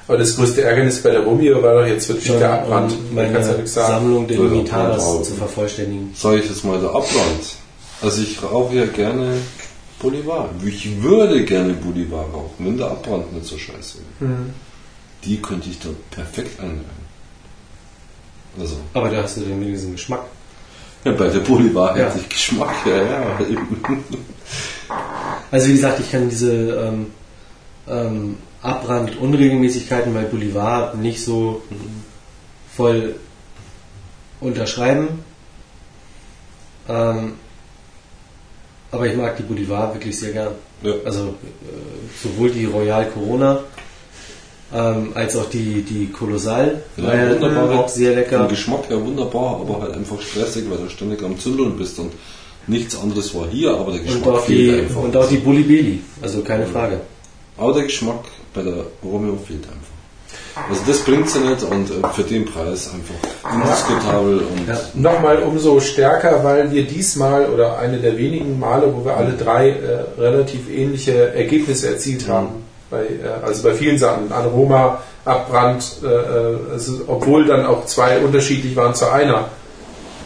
aber 0.07 0.17
das 0.19 0.37
größte 0.37 0.63
Ärgernis 0.63 1.03
bei 1.03 1.11
der 1.11 1.21
Romeo 1.21 1.63
war 1.63 1.75
doch 1.75 1.87
jetzt 1.87 2.09
wirklich 2.09 2.27
der 2.27 2.53
Abbrand. 2.63 3.15
meine. 3.15 3.67
Sammlung 3.67 4.27
der 4.27 4.39
Limitadas 4.39 5.23
zu 5.25 5.35
vervollständigen. 5.35 6.13
Sag 6.17 6.39
ich 6.39 6.49
jetzt 6.49 6.65
mal 6.65 6.81
der 6.81 6.91
Abbrand. 6.91 7.57
Also 8.01 8.23
ich 8.23 8.43
rauche 8.43 8.75
ja 8.77 8.87
gerne 8.87 9.35
Bolivar. 10.01 10.49
Ich 10.65 11.03
würde 11.03 11.45
gerne 11.45 11.75
Bolivar 11.75 12.25
rauchen, 12.33 12.55
wenn 12.67 12.79
der 12.79 12.87
Abbrand 12.93 13.33
nicht 13.35 13.47
so 13.47 13.59
scheiße 13.59 13.99
wäre. 14.21 14.31
Mhm. 14.31 14.51
Die 15.25 15.43
könnte 15.43 15.69
ich 15.69 15.79
da 15.81 15.89
perfekt 16.13 16.61
einreihen. 16.61 16.85
Also, 18.59 18.77
Aber 18.95 19.11
da 19.11 19.23
hast 19.25 19.37
du 19.37 19.41
den 19.43 19.61
wenigsten 19.61 19.93
Geschmack. 19.93 20.23
ja, 21.05 21.13
bei 21.13 21.29
der 21.29 21.41
Bolivar 21.41 21.97
Ja. 21.99 22.07
hätte 22.07 22.21
ich 22.21 22.29
Geschmack, 22.29 22.75
ja, 22.87 22.97
ja. 23.03 23.41
Eben. 23.41 23.83
Also 25.51 25.69
wie 25.69 25.73
gesagt, 25.73 26.01
ich 26.01 26.11
kann 26.11 26.29
diese 26.29 26.53
ähm, 26.53 27.07
ähm, 27.89 28.37
Abbrand-Unregelmäßigkeiten 28.63 30.13
bei 30.13 30.23
Bolivar 30.23 30.95
nicht 30.95 31.25
so 31.25 31.63
voll 32.77 33.17
unterschreiben. 34.41 35.09
Ähm, 36.89 37.35
aber 38.91 39.07
ich 39.07 39.17
mag 39.17 39.37
die 39.37 39.43
Bolivar 39.43 39.95
wirklich 39.95 40.19
sehr 40.19 40.33
gern. 40.33 40.53
Ja. 40.83 40.93
Also 41.05 41.29
äh, 41.29 42.23
sowohl 42.23 42.51
die 42.51 42.65
Royal 42.65 43.07
Corona 43.11 43.61
ähm, 44.73 45.13
als 45.15 45.37
auch 45.37 45.49
die, 45.51 45.83
die 45.83 46.07
Kolossal. 46.09 46.83
Ja, 46.97 47.05
war 47.05 47.17
ja 47.17 47.31
wunderbar. 47.41 47.79
auch 47.81 47.89
sehr 47.89 48.15
lecker. 48.15 48.39
Vom 48.39 48.49
Geschmack 48.49 48.89
her 48.89 49.05
wunderbar, 49.05 49.61
aber 49.61 49.83
halt 49.83 49.95
einfach 49.95 50.21
stressig, 50.21 50.65
weil 50.71 50.79
du 50.79 50.89
ständig 50.89 51.23
am 51.23 51.39
Zündeln 51.39 51.77
bist 51.77 51.99
und 51.99 52.13
nichts 52.69 52.99
anderes 53.01 53.35
war 53.35 53.47
hier, 53.51 53.71
aber 53.71 53.93
der 53.93 54.01
Und 54.01 54.07
Geschmack 54.07 54.35
auch, 54.35 54.47
die, 54.47 54.55
fehlt 54.71 54.81
einfach. 54.89 55.03
und 55.03 55.17
auch 55.17 55.29
die 55.29 55.37
Bulli 55.37 56.01
also 56.23 56.41
keine 56.43 56.67
Frage. 56.67 57.01
Aber 57.57 57.73
der 57.73 57.85
Geschmack 57.85 58.25
bei 58.55 58.63
der 58.63 58.85
Romeo 59.03 59.37
fehlt 59.47 59.65
einfach. 59.65 59.89
Also 60.69 60.83
das 60.87 60.99
bringt 61.01 61.29
sie 61.31 61.39
nicht 61.41 61.63
und 61.63 61.89
äh, 61.91 62.09
für 62.15 62.23
den 62.25 62.45
Preis 62.45 62.91
einfach 62.93 63.55
indiskutabel 63.55 64.39
und 64.39 64.69
Ja. 64.69 64.81
Nochmal 64.95 65.43
umso 65.43 65.79
stärker, 65.81 66.43
weil 66.43 66.71
wir 66.73 66.85
diesmal 66.85 67.47
oder 67.47 67.79
eine 67.79 67.99
der 67.99 68.17
wenigen 68.19 68.59
Male, 68.59 68.93
wo 68.95 69.05
wir 69.05 69.17
alle 69.17 69.33
drei 69.33 69.71
äh, 69.71 70.21
relativ 70.21 70.69
ähnliche 70.71 71.33
Ergebnisse 71.35 71.89
erzielt 71.89 72.27
haben. 72.29 72.49
Bei, 72.91 73.03
äh, 73.05 73.45
also 73.45 73.63
bei 73.63 73.75
vielen 73.75 73.99
Sachen. 73.99 74.33
Aroma, 74.33 75.01
Abbrand, 75.25 75.85
äh, 76.03 76.07
äh, 76.07 76.57
also, 76.73 77.03
obwohl 77.07 77.45
dann 77.45 77.65
auch 77.67 77.87
zwei 77.87 78.19
unterschiedlich 78.19 78.75
waren 78.75 78.95
zu 78.95 79.11
einer. 79.13 79.47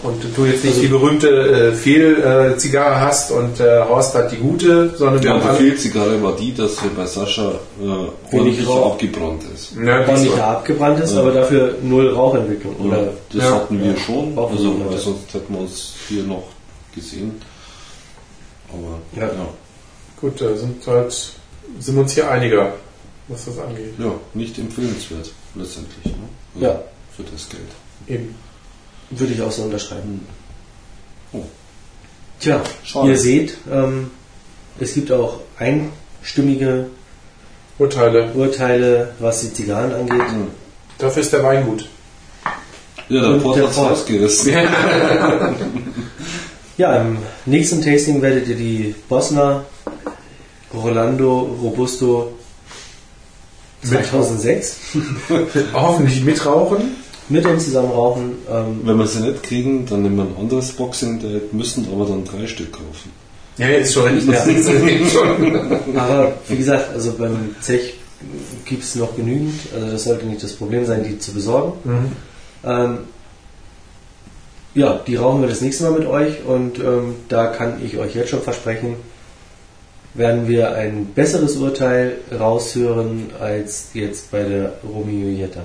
Und 0.02 0.20
du 0.36 0.44
jetzt 0.46 0.64
nicht 0.64 0.72
Also- 0.74 0.80
die 0.80 0.88
berühmte 0.88 1.28
äh, 1.28 1.72
Fehl-Zigarre 1.72 2.56
Zigarre 2.56 3.00
hast 3.00 3.30
und 3.30 3.60
äh, 3.60 3.82
Horst 3.88 4.14
hat 4.16 4.32
die 4.32 4.36
gute, 4.36 4.94
sondern 4.96 5.22
wir 5.22 5.30
Ja, 5.30 5.40
haben 5.44 5.56
die. 5.58 5.64
Fehlzigarre 5.70 6.20
war 6.20 6.34
die, 6.34 6.52
dass 6.54 6.76
sie 6.78 6.88
bei 6.96 7.06
Sascha 7.06 7.52
äh, 7.80 8.34
ordentlich 8.36 8.66
Rauch. 8.66 8.92
abgebrannt 8.94 9.42
ist. 9.54 9.74
Ja, 9.76 10.00
ordentlich 10.00 10.22
diesmal. 10.32 10.40
abgebrannt 10.56 11.00
ist, 11.04 11.12
Ja. 11.14 11.20
aber 11.20 11.30
dafür 11.32 11.76
null 11.82 12.08
Rauchentwicklung. 12.10 12.74
Ja, 12.80 12.84
Oder 12.86 13.12
das 13.32 13.42
Ja. 13.44 13.50
hatten 13.54 13.78
wir 13.80 13.92
Ja. 13.92 13.96
schon, 13.96 14.36
also 14.36 14.74
weil 14.90 14.98
sonst 14.98 15.32
hätten 15.34 15.54
wir 15.54 15.60
uns 15.60 15.94
hier 16.08 16.24
noch 16.24 16.44
gesehen. 16.94 17.40
Aber 18.70 18.98
Ja. 19.20 19.28
ja, 19.28 19.48
Gut, 20.20 20.40
da 20.40 20.56
sind, 20.56 20.84
halt, 20.86 21.12
sind 21.78 21.94
wir 21.94 22.02
uns 22.02 22.12
hier 22.14 22.28
einiger, 22.30 22.72
was 23.28 23.44
das 23.44 23.58
angeht. 23.58 23.94
ja, 23.98 24.12
nicht 24.34 24.58
empfehlenswert 24.58 25.30
letztendlich. 25.54 26.04
Ne? 26.06 26.62
Ja. 26.66 26.80
Für 27.16 27.22
das 27.24 27.48
Geld. 27.48 27.62
Eben. 28.08 28.34
Würde 29.18 29.32
ich 29.32 29.42
auch 29.42 29.52
so 29.52 29.62
unterschreiben. 29.62 30.26
Oh. 31.32 31.42
Tja, 32.40 32.60
Schade. 32.84 33.08
ihr 33.10 33.18
seht, 33.18 33.56
ähm, 33.70 34.10
es 34.78 34.94
gibt 34.94 35.12
auch 35.12 35.40
einstimmige 35.58 36.86
Urteile. 37.78 38.32
Urteile, 38.34 39.14
was 39.18 39.40
die 39.40 39.52
Zigarren 39.52 39.92
angeht. 39.94 40.26
Dafür 40.98 41.22
ist 41.22 41.32
der 41.32 41.42
Wein 41.42 41.64
gut. 41.64 41.88
Ja, 43.08 43.20
der 43.32 43.38
Port 43.40 43.58
Port. 43.60 43.76
rausgerissen. 43.76 44.52
Ja, 46.78 46.96
im 47.02 47.18
nächsten 47.44 47.82
Tasting 47.82 48.22
werdet 48.22 48.48
ihr 48.48 48.56
die 48.56 48.94
Bosner 49.08 49.66
Rolando 50.72 51.40
Robusto 51.62 52.32
2006 53.84 54.76
Hoffentlich 55.74 56.24
mitrauchen. 56.24 56.96
Mit 57.32 57.46
uns 57.46 57.64
zusammen 57.64 57.90
rauchen. 57.90 58.32
Ähm, 58.50 58.80
Wenn 58.84 58.98
wir 58.98 59.06
sie 59.06 59.20
nicht 59.20 59.42
kriegen, 59.42 59.86
dann 59.86 60.02
nehmen 60.02 60.16
wir 60.16 60.24
ein 60.24 60.36
anderes 60.38 60.72
Boxing 60.72 61.20
Date, 61.20 61.52
müssen 61.52 61.88
aber 61.92 62.06
dann 62.06 62.24
drei 62.24 62.46
Stück 62.46 62.72
kaufen. 62.72 63.10
Ja, 63.58 63.68
jetzt 63.68 63.92
schon. 63.92 64.16
Ich 64.16 64.26
Ja. 64.26 64.44
aber 65.96 66.34
wie 66.48 66.56
gesagt, 66.56 66.94
also 66.94 67.12
beim 67.12 67.54
Zech 67.60 67.94
gibt 68.64 68.82
es 68.82 68.94
noch 68.94 69.16
genügend. 69.16 69.54
Also 69.74 69.90
das 69.90 70.04
sollte 70.04 70.26
nicht 70.26 70.42
das 70.42 70.52
Problem 70.52 70.86
sein, 70.86 71.04
die 71.04 71.18
zu 71.18 71.32
besorgen. 71.32 71.72
Mhm. 71.84 72.12
Ähm, 72.64 72.98
ja, 74.74 75.00
die 75.06 75.16
rauchen 75.16 75.42
wir 75.42 75.48
das 75.48 75.60
nächste 75.60 75.84
Mal 75.84 75.98
mit 75.98 76.08
euch 76.08 76.44
und 76.46 76.78
ähm, 76.78 77.16
da 77.28 77.48
kann 77.48 77.84
ich 77.84 77.98
euch 77.98 78.14
jetzt 78.14 78.30
schon 78.30 78.40
versprechen, 78.40 78.96
werden 80.14 80.48
wir 80.48 80.74
ein 80.74 81.06
besseres 81.14 81.56
Urteil 81.56 82.16
raushören 82.38 83.30
als 83.38 83.90
jetzt 83.94 84.30
bei 84.30 84.42
der 84.42 84.74
Romeo 84.82 85.28
Jetta. 85.28 85.62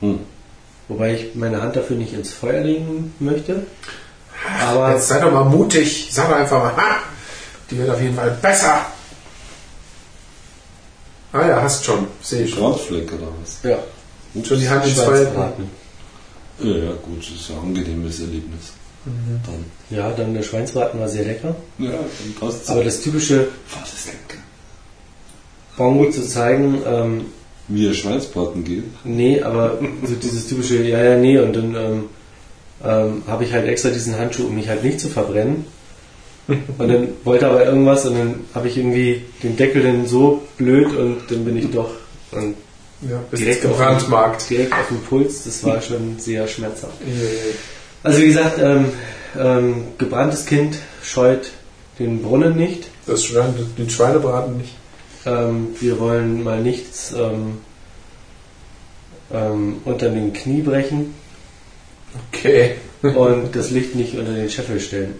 Hm. 0.00 0.20
Wobei 0.90 1.14
ich 1.14 1.34
meine 1.36 1.62
Hand 1.62 1.76
dafür 1.76 1.96
nicht 1.96 2.12
ins 2.12 2.32
Feuer 2.32 2.62
legen 2.62 3.14
möchte. 3.20 3.62
Aber 4.60 4.92
Jetzt 4.94 5.06
sei 5.06 5.20
doch 5.20 5.30
mal 5.32 5.44
mutig. 5.44 6.08
Sag 6.10 6.28
doch 6.28 6.36
einfach 6.36 6.58
mal, 6.64 6.76
ha, 6.76 6.96
die 7.70 7.78
wird 7.78 7.90
auf 7.90 8.00
jeden 8.02 8.16
Fall 8.16 8.36
besser. 8.42 8.86
Ah 11.32 11.46
ja, 11.46 11.62
hast 11.62 11.84
schon. 11.84 12.08
Sehe 12.20 12.42
ich 12.42 12.50
schon. 12.50 12.60
Brandfleck 12.72 13.12
oder 13.12 13.28
was? 13.40 13.60
ja, 13.62 13.78
Schon 14.42 14.58
die 14.58 14.68
Hand 14.68 14.84
ins 14.84 14.94
Feuer. 15.00 15.06
Schweinsbraten. 15.22 15.70
Ja, 16.58 16.76
ja, 16.76 16.90
gut, 17.02 17.18
das 17.20 17.40
ist 17.40 17.50
ein 17.50 17.58
angenehmes 17.58 18.20
Erlebnis. 18.20 18.60
Dann. 19.04 19.64
Ja, 19.96 20.10
dann 20.10 20.34
der 20.34 20.42
Schweinsbraten 20.42 20.98
war 20.98 21.08
sehr 21.08 21.24
lecker. 21.24 21.54
Ja, 21.78 21.90
dann 21.92 22.34
passt 22.40 22.68
Aber 22.68 22.82
das 22.82 23.00
typische 23.00 23.38
War 23.38 23.80
das 23.82 24.06
lecker. 24.06 24.42
Bongo 25.76 26.10
zu 26.10 26.26
zeigen, 26.26 26.82
ähm, 26.84 27.26
Wie 27.70 27.88
ein 27.88 27.94
Schweinsbraten 27.94 28.64
geht. 28.64 28.84
Nee, 29.04 29.40
aber 29.42 29.78
so 30.04 30.14
dieses 30.14 30.48
typische, 30.48 30.82
ja, 30.82 31.02
ja, 31.02 31.16
nee, 31.16 31.38
und 31.38 31.54
dann 31.54 31.74
ähm, 31.74 32.04
ähm, 32.84 33.22
habe 33.26 33.44
ich 33.44 33.52
halt 33.52 33.68
extra 33.68 33.90
diesen 33.90 34.18
Handschuh, 34.18 34.46
um 34.46 34.56
mich 34.56 34.68
halt 34.68 34.82
nicht 34.82 35.00
zu 35.00 35.08
verbrennen. 35.08 35.64
Und 36.78 36.88
dann 36.88 37.08
wollte 37.22 37.46
aber 37.46 37.64
irgendwas 37.64 38.06
und 38.06 38.18
dann 38.18 38.34
habe 38.54 38.66
ich 38.66 38.76
irgendwie 38.76 39.22
den 39.42 39.56
Deckel 39.56 39.84
dann 39.84 40.06
so 40.06 40.42
blöd 40.56 40.96
und 40.96 41.18
dann 41.28 41.44
bin 41.44 41.56
ich 41.56 41.70
doch 41.70 41.90
und 42.32 42.56
Ja, 43.08 43.22
direkt, 43.36 43.64
auf, 43.66 43.78
den, 43.78 44.48
direkt 44.50 44.72
auf 44.72 44.88
den 44.88 45.00
Puls. 45.02 45.44
Das 45.44 45.62
war 45.64 45.80
schon 45.80 46.18
sehr 46.18 46.48
schmerzhaft. 46.48 46.94
Also 48.02 48.20
wie 48.20 48.26
gesagt, 48.26 48.58
ähm, 48.60 48.86
ähm, 49.38 49.74
gebranntes 49.98 50.46
Kind 50.46 50.76
scheut 51.02 51.50
den 51.98 52.22
Brunnen 52.22 52.56
nicht. 52.56 52.88
Das 53.06 53.24
Schwein, 53.24 53.54
den 53.78 53.90
Schweinebraten 53.90 54.58
nicht. 54.58 54.74
Ähm, 55.26 55.68
wir 55.78 55.98
wollen 55.98 56.42
mal 56.42 56.60
nichts 56.62 57.12
ähm, 57.12 57.58
ähm, 59.32 59.76
unter 59.84 60.08
den 60.08 60.32
Knie 60.32 60.62
brechen. 60.62 61.14
Okay. 62.32 62.76
und 63.02 63.54
das 63.54 63.70
Licht 63.70 63.94
nicht 63.94 64.16
unter 64.16 64.32
den 64.32 64.48
Scheffel 64.50 64.80
stellen. 64.80 65.14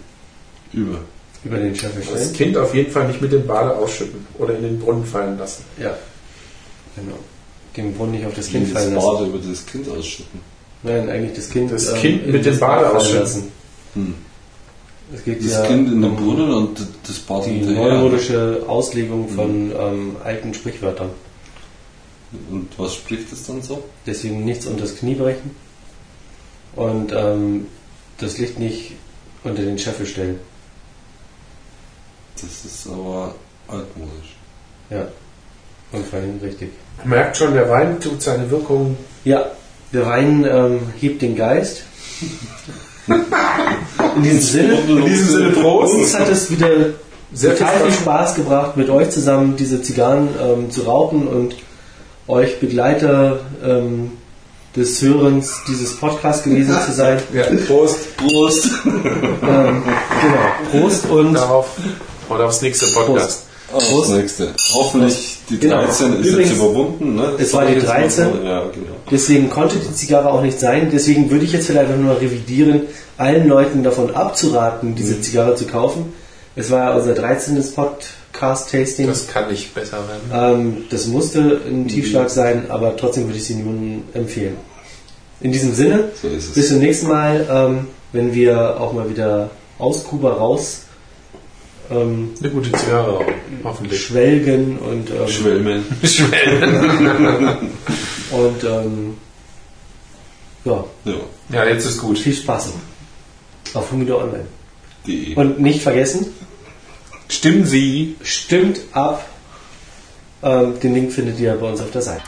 Über. 0.73 0.99
Über 1.43 1.57
den 1.57 1.75
Scheffel 1.75 2.01
Das 2.01 2.09
stellen. 2.09 2.33
Kind 2.33 2.57
auf 2.57 2.73
jeden 2.73 2.91
Fall 2.91 3.07
nicht 3.07 3.21
mit 3.21 3.31
dem 3.31 3.45
Bade 3.47 3.75
ausschütten 3.75 4.25
oder 4.37 4.55
in 4.55 4.63
den 4.63 4.79
Brunnen 4.79 5.05
fallen 5.05 5.37
lassen. 5.37 5.63
Ja. 5.79 5.95
Genau. 6.95 7.17
Den 7.77 7.93
Brunnen 7.93 8.13
nicht 8.13 8.25
auf 8.25 8.35
das 8.35 8.47
Kind 8.47 8.65
Das 8.65 8.73
fallen 8.73 8.95
lassen. 8.95 9.07
Bade 9.07 9.25
über 9.25 9.39
das 9.39 9.65
Kind 9.65 9.89
ausschütten. 9.89 10.39
Nein, 10.83 11.09
eigentlich 11.09 11.35
das 11.35 11.49
Kind. 11.49 11.71
Das 11.71 11.89
ähm, 11.89 11.95
Kind 11.95 12.25
in 12.25 12.31
mit 12.31 12.45
dem 12.45 12.51
das 12.51 12.59
Bade 12.59 12.89
ausschütten. 12.91 13.19
lassen. 13.19 13.51
Hm. 13.93 14.15
Es 15.13 15.23
geht 15.23 15.43
Das 15.43 15.51
ja 15.51 15.65
Kind 15.65 15.91
in 15.91 16.01
den 16.01 16.11
um 16.11 16.15
Brunnen 16.15 16.51
und 16.53 16.79
das 17.07 17.19
Bad 17.19 17.45
Die 17.45 17.51
hinterher. 17.51 17.93
neumodische 17.95 18.63
Auslegung 18.67 19.27
von 19.27 19.71
ähm, 19.77 20.15
alten 20.23 20.53
Sprichwörtern. 20.53 21.09
Und 22.49 22.69
was 22.77 22.95
spricht 22.95 23.31
das 23.31 23.45
dann 23.45 23.61
so? 23.61 23.83
Deswegen 24.05 24.45
nichts 24.45 24.65
unter 24.65 24.83
das 24.83 24.95
Knie 24.95 25.15
brechen 25.15 25.51
und 26.77 27.11
ähm, 27.13 27.67
das 28.19 28.37
Licht 28.37 28.57
nicht 28.57 28.93
unter 29.43 29.63
den 29.63 29.77
Scheffel 29.77 30.05
stellen. 30.05 30.39
Das 32.35 32.63
ist 32.65 32.87
aber 32.87 33.35
altmodisch. 33.67 34.35
Ja. 34.89 35.07
Und 35.91 36.05
vor 36.05 36.19
allem 36.19 36.39
richtig. 36.41 36.69
Merkt 37.03 37.35
schon, 37.35 37.53
der 37.53 37.69
Wein 37.69 37.99
tut 37.99 38.21
seine 38.21 38.49
Wirkung. 38.49 38.95
Ja, 39.25 39.51
der 39.91 40.05
Wein 40.05 40.45
ähm, 40.49 40.79
hebt 40.99 41.21
den 41.21 41.35
Geist. 41.35 41.83
In 44.15 44.23
diesem 44.23 44.39
Sinne, 44.41 44.73
In 44.87 45.05
diesem 45.05 45.27
Sinne 45.27 45.49
Prost. 45.51 45.93
uns 45.95 46.17
hat 46.17 46.29
es 46.29 46.51
wieder 46.51 46.69
Sehr 47.33 47.51
viel 47.55 47.65
total 47.65 47.81
viel 47.81 47.91
Spaß. 47.91 48.01
Spaß 48.01 48.35
gebracht, 48.35 48.77
mit 48.77 48.89
euch 48.89 49.09
zusammen 49.09 49.55
diese 49.57 49.81
Zigarren 49.81 50.29
ähm, 50.41 50.71
zu 50.71 50.81
rauchen 50.81 51.27
und 51.27 51.55
euch 52.27 52.59
Begleiter 52.59 53.39
ähm, 53.63 54.11
des 54.75 55.01
Hörens 55.01 55.61
dieses 55.67 55.97
Podcasts 55.97 56.43
gewesen 56.43 56.75
zu 56.85 56.93
sein. 56.93 57.19
Ja, 57.33 57.43
Prost. 57.67 58.17
Prost! 58.17 58.69
Ähm, 58.85 59.83
genau, 59.83 59.83
Prost 60.71 61.05
und 61.09 61.33
Darauf 61.33 61.67
und 62.29 62.41
aufs 62.41 62.61
nächste 62.61 62.85
Podcast. 62.87 63.45
Das 63.73 64.09
nächste. 64.09 64.53
Hoffentlich 64.73 65.37
die 65.49 65.59
Genau. 65.59 65.81
13 65.83 66.19
ist 66.19 66.25
Übrigens, 66.27 66.49
jetzt 66.51 66.59
überwunden. 66.59 67.15
Ne? 67.15 67.31
es 67.37 67.53
war 67.53 67.65
die 67.65 67.73
Jetzt 67.73 67.87
mal 67.87 67.99
13. 68.01 68.25
so. 68.25 68.47
Ja, 68.47 68.59
genau. 68.63 68.95
Deswegen 69.09 69.49
konnte 69.49 69.77
die 69.77 69.93
Zigarre 69.93 70.31
auch 70.31 70.41
nicht 70.41 70.59
sein. 70.59 70.89
Deswegen 70.91 71.29
würde 71.29 71.45
ich 71.45 71.53
jetzt 71.53 71.67
vielleicht 71.67 71.91
auch 71.91 71.97
nur 71.97 72.19
revidieren, 72.19 72.81
allen 73.17 73.47
Leuten 73.47 73.83
davon 73.83 74.13
abzuraten, 74.15 74.95
diese 74.95 75.15
Mhm. 75.15 75.21
Zigarre 75.23 75.55
zu 75.55 75.65
kaufen. 75.65 76.13
Es 76.55 76.69
war 76.69 76.79
ja 76.91 76.95
unser 76.97 77.13
13. 77.13 77.61
Podcast-Tasting. 77.75 79.07
Das 79.07 79.27
kann 79.27 79.49
nicht 79.49 79.73
besser 79.73 79.97
werden. 80.31 80.61
Ähm, 80.63 80.77
das 80.89 81.07
musste 81.07 81.61
ein 81.67 81.87
Tiefschlag 81.87 82.29
sein, 82.29 82.65
aber 82.69 82.95
trotzdem 82.97 83.25
würde 83.25 83.37
ich 83.37 83.45
sie 83.45 83.55
niemandem 83.55 84.03
empfehlen. 84.13 84.57
In 85.39 85.51
diesem 85.51 85.73
Sinne, 85.73 86.05
So 86.21 86.27
ist 86.27 86.49
es. 86.49 86.53
bis 86.53 86.67
zum 86.69 86.79
nächsten 86.79 87.07
Mal, 87.07 87.47
ähm, 87.49 87.87
wenn 88.11 88.33
wir 88.33 88.79
auch 88.79 88.93
mal 88.93 89.09
wieder 89.09 89.49
aus 89.79 90.03
Kuba 90.03 90.31
raus 90.33 90.81
ähm, 91.91 92.31
Eine 92.39 92.49
gute 92.51 92.71
Zigarre, 92.71 93.17
auch, 93.19 93.25
hoffentlich. 93.63 94.01
schwelgen 94.05 94.77
und, 94.79 95.09
ähm, 95.09 95.27
Schwelmen. 95.27 95.83
und 98.31 98.63
ähm, 98.63 99.17
ja, 100.65 100.83
Ja. 101.05 101.13
Ja, 101.49 101.65
jetzt 101.65 101.85
ist 101.85 101.97
gut. 101.99 102.17
viel 102.17 102.33
Spaß 102.33 102.69
auf 103.73 103.91
Humido 103.91 104.19
Online. 104.21 104.45
Die 105.05 105.33
Und 105.35 105.59
nicht 105.59 105.81
vergessen, 105.81 106.27
Stimmen 107.27 107.65
Sie. 107.65 108.15
stimmt 108.23 108.79
ab. 108.91 109.25
Ähm, 110.43 110.79
den 110.79 110.93
Link 110.93 111.11
findet 111.11 111.39
ihr 111.39 111.53
bei 111.55 111.69
uns 111.69 111.81
auf 111.81 111.91
der 111.91 112.01
Seite. 112.01 112.23